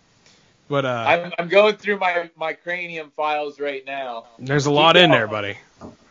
But 0.68 0.84
uh, 0.86 1.04
I'm, 1.06 1.32
I'm 1.38 1.48
going 1.48 1.76
through 1.76 1.98
my, 1.98 2.30
my 2.36 2.54
cranium 2.54 3.10
files 3.14 3.60
right 3.60 3.84
now. 3.84 4.26
there's 4.38 4.66
a 4.66 4.70
lot 4.70 4.96
in 4.96 5.10
there, 5.10 5.26
buddy. 5.26 5.58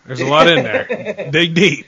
There's 0.06 0.20
a 0.20 0.26
lot 0.26 0.48
in 0.48 0.64
there. 0.64 1.30
Dig 1.32 1.54
deep. 1.54 1.88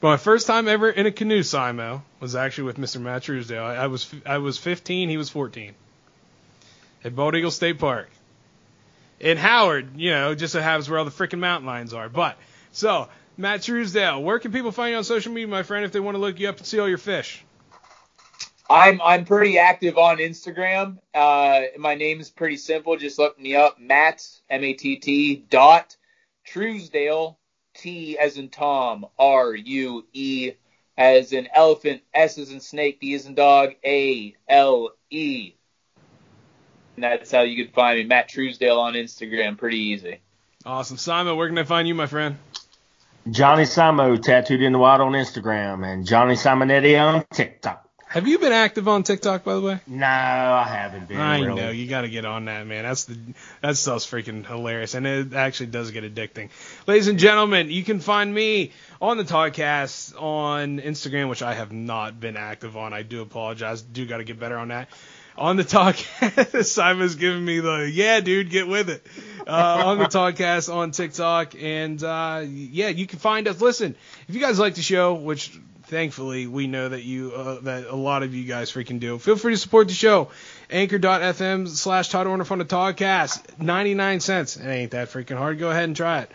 But 0.00 0.08
my 0.08 0.16
first 0.16 0.46
time 0.46 0.66
ever 0.66 0.88
in 0.88 1.06
a 1.06 1.12
canoe, 1.12 1.40
Simo, 1.40 2.02
was 2.20 2.34
actually 2.34 2.64
with 2.64 2.78
Mr. 2.78 3.00
Matt 3.00 3.22
Truesdale. 3.22 3.62
I, 3.62 3.74
I 3.76 3.86
was 3.86 4.12
I 4.24 4.38
was 4.38 4.56
15, 4.56 5.10
he 5.10 5.16
was 5.18 5.28
14. 5.28 5.74
At 7.04 7.14
Bald 7.14 7.34
Eagle 7.34 7.50
State 7.50 7.78
Park. 7.78 8.10
In 9.20 9.36
Howard, 9.36 9.96
you 9.96 10.10
know, 10.10 10.34
just 10.34 10.54
so 10.54 10.60
happens 10.60 10.88
where 10.88 10.98
all 10.98 11.04
the 11.04 11.10
freaking 11.10 11.40
mountain 11.40 11.66
lions 11.66 11.92
are. 11.92 12.08
But 12.08 12.38
so 12.72 13.08
Matt 13.36 13.62
Truesdale, 13.62 14.22
where 14.22 14.38
can 14.38 14.52
people 14.52 14.72
find 14.72 14.92
you 14.92 14.96
on 14.96 15.04
social 15.04 15.32
media, 15.32 15.48
my 15.48 15.62
friend, 15.62 15.84
if 15.84 15.92
they 15.92 16.00
want 16.00 16.14
to 16.14 16.20
look 16.20 16.40
you 16.40 16.48
up 16.48 16.56
and 16.56 16.66
see 16.66 16.78
all 16.78 16.88
your 16.88 16.98
fish? 16.98 17.44
I'm 18.70 19.02
I'm 19.02 19.26
pretty 19.26 19.58
active 19.58 19.98
on 19.98 20.18
Instagram. 20.18 20.98
Uh, 21.12 21.62
my 21.78 21.96
name 21.96 22.20
is 22.20 22.30
pretty 22.30 22.56
simple. 22.56 22.96
Just 22.96 23.18
look 23.18 23.38
me 23.38 23.56
up, 23.56 23.78
Matt 23.78 24.26
M 24.48 24.64
A 24.64 24.72
T 24.72 24.96
T 24.96 25.44
dot 25.50 25.96
Truesdale 26.44 27.36
T 27.80 28.18
as 28.18 28.36
in 28.36 28.48
Tom 28.48 29.06
R 29.18 29.54
U 29.54 30.06
E 30.12 30.52
as 30.96 31.32
in 31.32 31.48
elephant 31.54 32.02
S 32.12 32.38
as 32.38 32.50
in 32.50 32.60
snake 32.60 33.00
D 33.00 33.14
as 33.14 33.26
in 33.26 33.34
dog 33.34 33.70
A 33.84 34.34
L 34.48 34.90
E. 35.10 35.54
And 36.96 37.04
that's 37.04 37.30
how 37.30 37.42
you 37.42 37.64
can 37.64 37.72
find 37.72 37.98
me, 37.98 38.04
Matt 38.04 38.28
Truesdale 38.28 38.78
on 38.78 38.92
Instagram. 38.92 39.56
Pretty 39.56 39.78
easy. 39.78 40.20
Awesome. 40.66 40.98
Simon, 40.98 41.36
where 41.36 41.48
can 41.48 41.56
I 41.56 41.64
find 41.64 41.88
you, 41.88 41.94
my 41.94 42.06
friend? 42.06 42.36
Johnny 43.30 43.64
Simo 43.64 44.20
tattooed 44.20 44.62
in 44.62 44.72
the 44.72 44.78
wild 44.78 45.00
on 45.00 45.12
Instagram 45.12 45.86
and 45.86 46.06
Johnny 46.06 46.34
Simonetti 46.34 47.00
on 47.00 47.24
TikTok. 47.32 47.89
Have 48.10 48.26
you 48.26 48.40
been 48.40 48.52
active 48.52 48.88
on 48.88 49.04
TikTok, 49.04 49.44
by 49.44 49.54
the 49.54 49.60
way? 49.60 49.80
No, 49.86 50.04
I 50.04 50.66
haven't 50.68 51.06
been. 51.06 51.20
I 51.20 51.42
really. 51.42 51.60
know 51.60 51.70
you 51.70 51.86
got 51.86 52.00
to 52.00 52.08
get 52.08 52.24
on 52.24 52.46
that, 52.46 52.66
man. 52.66 52.82
That's 52.82 53.04
the 53.04 53.16
that 53.60 53.76
stuff's 53.76 54.04
freaking 54.04 54.44
hilarious, 54.44 54.94
and 54.94 55.06
it 55.06 55.32
actually 55.32 55.66
does 55.66 55.92
get 55.92 56.02
addicting. 56.02 56.48
Ladies 56.88 57.06
and 57.06 57.20
gentlemen, 57.20 57.70
you 57.70 57.84
can 57.84 58.00
find 58.00 58.34
me 58.34 58.72
on 59.00 59.16
the 59.16 59.22
podcast 59.22 60.20
on 60.20 60.80
Instagram, 60.80 61.28
which 61.28 61.42
I 61.42 61.54
have 61.54 61.70
not 61.70 62.18
been 62.18 62.36
active 62.36 62.76
on. 62.76 62.92
I 62.92 63.02
do 63.02 63.22
apologize. 63.22 63.80
Do 63.80 64.04
got 64.06 64.16
to 64.16 64.24
get 64.24 64.40
better 64.40 64.58
on 64.58 64.68
that. 64.68 64.88
On 65.38 65.56
the 65.56 65.62
talk, 65.62 65.94
Simon's 66.62 67.14
giving 67.14 67.44
me 67.44 67.60
the 67.60 67.88
yeah, 67.94 68.18
dude, 68.18 68.50
get 68.50 68.66
with 68.66 68.90
it. 68.90 69.06
Uh, 69.46 69.82
on 69.86 69.98
the 69.98 70.04
Toddcast 70.06 70.74
on 70.74 70.90
TikTok, 70.90 71.54
and 71.56 72.02
uh, 72.02 72.42
yeah, 72.44 72.88
you 72.88 73.06
can 73.06 73.20
find 73.20 73.46
us. 73.46 73.60
Listen, 73.60 73.94
if 74.26 74.34
you 74.34 74.40
guys 74.40 74.58
like 74.58 74.74
the 74.74 74.82
show, 74.82 75.14
which 75.14 75.56
thankfully 75.90 76.46
we 76.46 76.66
know 76.68 76.88
that 76.88 77.02
you 77.02 77.32
uh, 77.32 77.60
that 77.62 77.86
a 77.88 77.96
lot 77.96 78.22
of 78.22 78.34
you 78.34 78.44
guys 78.44 78.72
freaking 78.72 79.00
do. 79.00 79.18
Feel 79.18 79.36
free 79.36 79.52
to 79.52 79.58
support 79.58 79.88
the 79.88 79.94
show. 79.94 80.30
Anchor.fm 80.70 81.68
slash 81.68 82.08
Todd 82.08 82.26
Orndorf 82.26 82.50
on 82.52 82.60
Toddcast. 82.60 83.60
99 83.60 84.20
cents. 84.20 84.56
It 84.56 84.66
ain't 84.66 84.92
that 84.92 85.08
freaking 85.08 85.36
hard. 85.36 85.58
Go 85.58 85.70
ahead 85.70 85.84
and 85.84 85.96
try 85.96 86.20
it. 86.20 86.30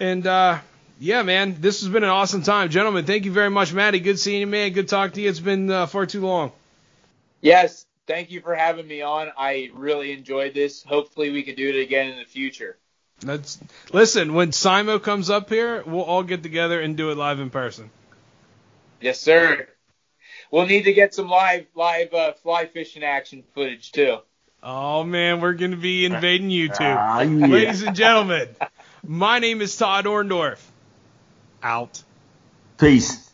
And 0.00 0.26
uh, 0.26 0.58
yeah, 0.98 1.22
man, 1.22 1.56
this 1.60 1.80
has 1.80 1.88
been 1.88 2.02
an 2.02 2.10
awesome 2.10 2.42
time, 2.42 2.68
gentlemen. 2.68 3.06
Thank 3.06 3.24
you 3.24 3.32
very 3.32 3.50
much, 3.50 3.72
Maddie. 3.72 4.00
Good 4.00 4.18
seeing 4.18 4.40
you, 4.40 4.46
man. 4.46 4.72
Good 4.72 4.88
talking 4.88 5.14
to 5.14 5.20
you. 5.22 5.30
It's 5.30 5.40
been 5.40 5.70
uh, 5.70 5.86
far 5.86 6.04
too 6.04 6.20
long. 6.20 6.52
Yes, 7.40 7.86
thank 8.06 8.30
you 8.30 8.40
for 8.40 8.54
having 8.54 8.86
me 8.86 9.02
on. 9.02 9.30
I 9.38 9.70
really 9.74 10.12
enjoyed 10.12 10.52
this. 10.52 10.82
Hopefully, 10.82 11.30
we 11.30 11.44
can 11.44 11.54
do 11.54 11.68
it 11.68 11.80
again 11.80 12.10
in 12.10 12.18
the 12.18 12.24
future. 12.24 12.76
That's 13.20 13.58
listen. 13.92 14.34
When 14.34 14.50
Simo 14.50 15.02
comes 15.02 15.30
up 15.30 15.48
here, 15.48 15.82
we'll 15.86 16.02
all 16.02 16.22
get 16.22 16.42
together 16.42 16.80
and 16.80 16.96
do 16.96 17.10
it 17.10 17.16
live 17.16 17.40
in 17.40 17.50
person. 17.50 17.90
Yes, 19.00 19.20
sir. 19.20 19.68
We'll 20.50 20.66
need 20.66 20.84
to 20.84 20.92
get 20.92 21.14
some 21.14 21.28
live 21.28 21.66
live 21.74 22.14
uh, 22.14 22.32
fly 22.34 22.66
fishing 22.66 23.02
action 23.02 23.44
footage 23.54 23.92
too. 23.92 24.18
Oh 24.62 25.04
man, 25.04 25.40
we're 25.40 25.54
gonna 25.54 25.76
be 25.76 26.06
invading 26.06 26.48
YouTube. 26.48 26.96
Ah, 26.96 27.20
yeah. 27.20 27.46
Ladies 27.46 27.82
and 27.82 27.94
gentlemen, 27.94 28.48
my 29.04 29.38
name 29.38 29.60
is 29.60 29.76
Todd 29.76 30.06
Orndorf. 30.06 30.60
Out. 31.62 32.02
Peace. 32.78 33.30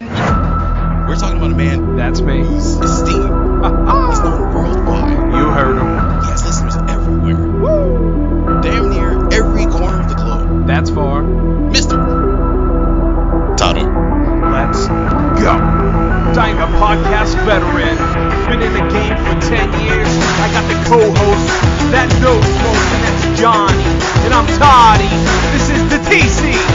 We're 0.00 1.16
talking 1.16 1.36
about 1.38 1.52
a 1.52 1.56
man 1.56 1.96
That's 1.96 2.20
me. 2.20 2.38
whose 2.38 2.76
esteem 2.76 3.20
is 3.20 3.24
known 4.20 4.54
worldwide. 4.54 5.10
You 5.10 5.50
heard 5.50 5.78
him. 5.78 6.20
He 6.22 6.30
has 6.30 6.44
listeners 6.44 6.76
everywhere. 6.90 8.60
Damn 8.62 8.90
near 8.90 9.28
every 9.32 9.66
corner 9.66 10.00
of 10.00 10.08
the 10.08 10.14
globe. 10.14 10.66
That's 10.66 10.90
far. 10.90 11.53
Go. 15.44 15.84
I'm 16.40 16.56
a 16.56 16.66
podcast 16.80 17.36
veteran. 17.44 17.96
Been 18.48 18.62
in 18.62 18.72
the 18.72 18.86
game 18.88 19.16
for 19.28 19.36
10 19.40 19.72
years. 19.84 20.08
I 20.40 20.48
got 20.56 20.64
the 20.72 20.78
co-host 20.88 21.46
that 21.92 22.08
knows 22.24 22.48
most, 22.64 22.88
and 22.96 23.02
that's 23.04 23.40
Johnny. 23.40 23.84
And 24.24 24.32
I'm 24.32 24.48
Toddy. 24.56 25.12
This 25.52 25.68
is 25.68 25.84
the 25.92 26.00
TC 26.08 26.73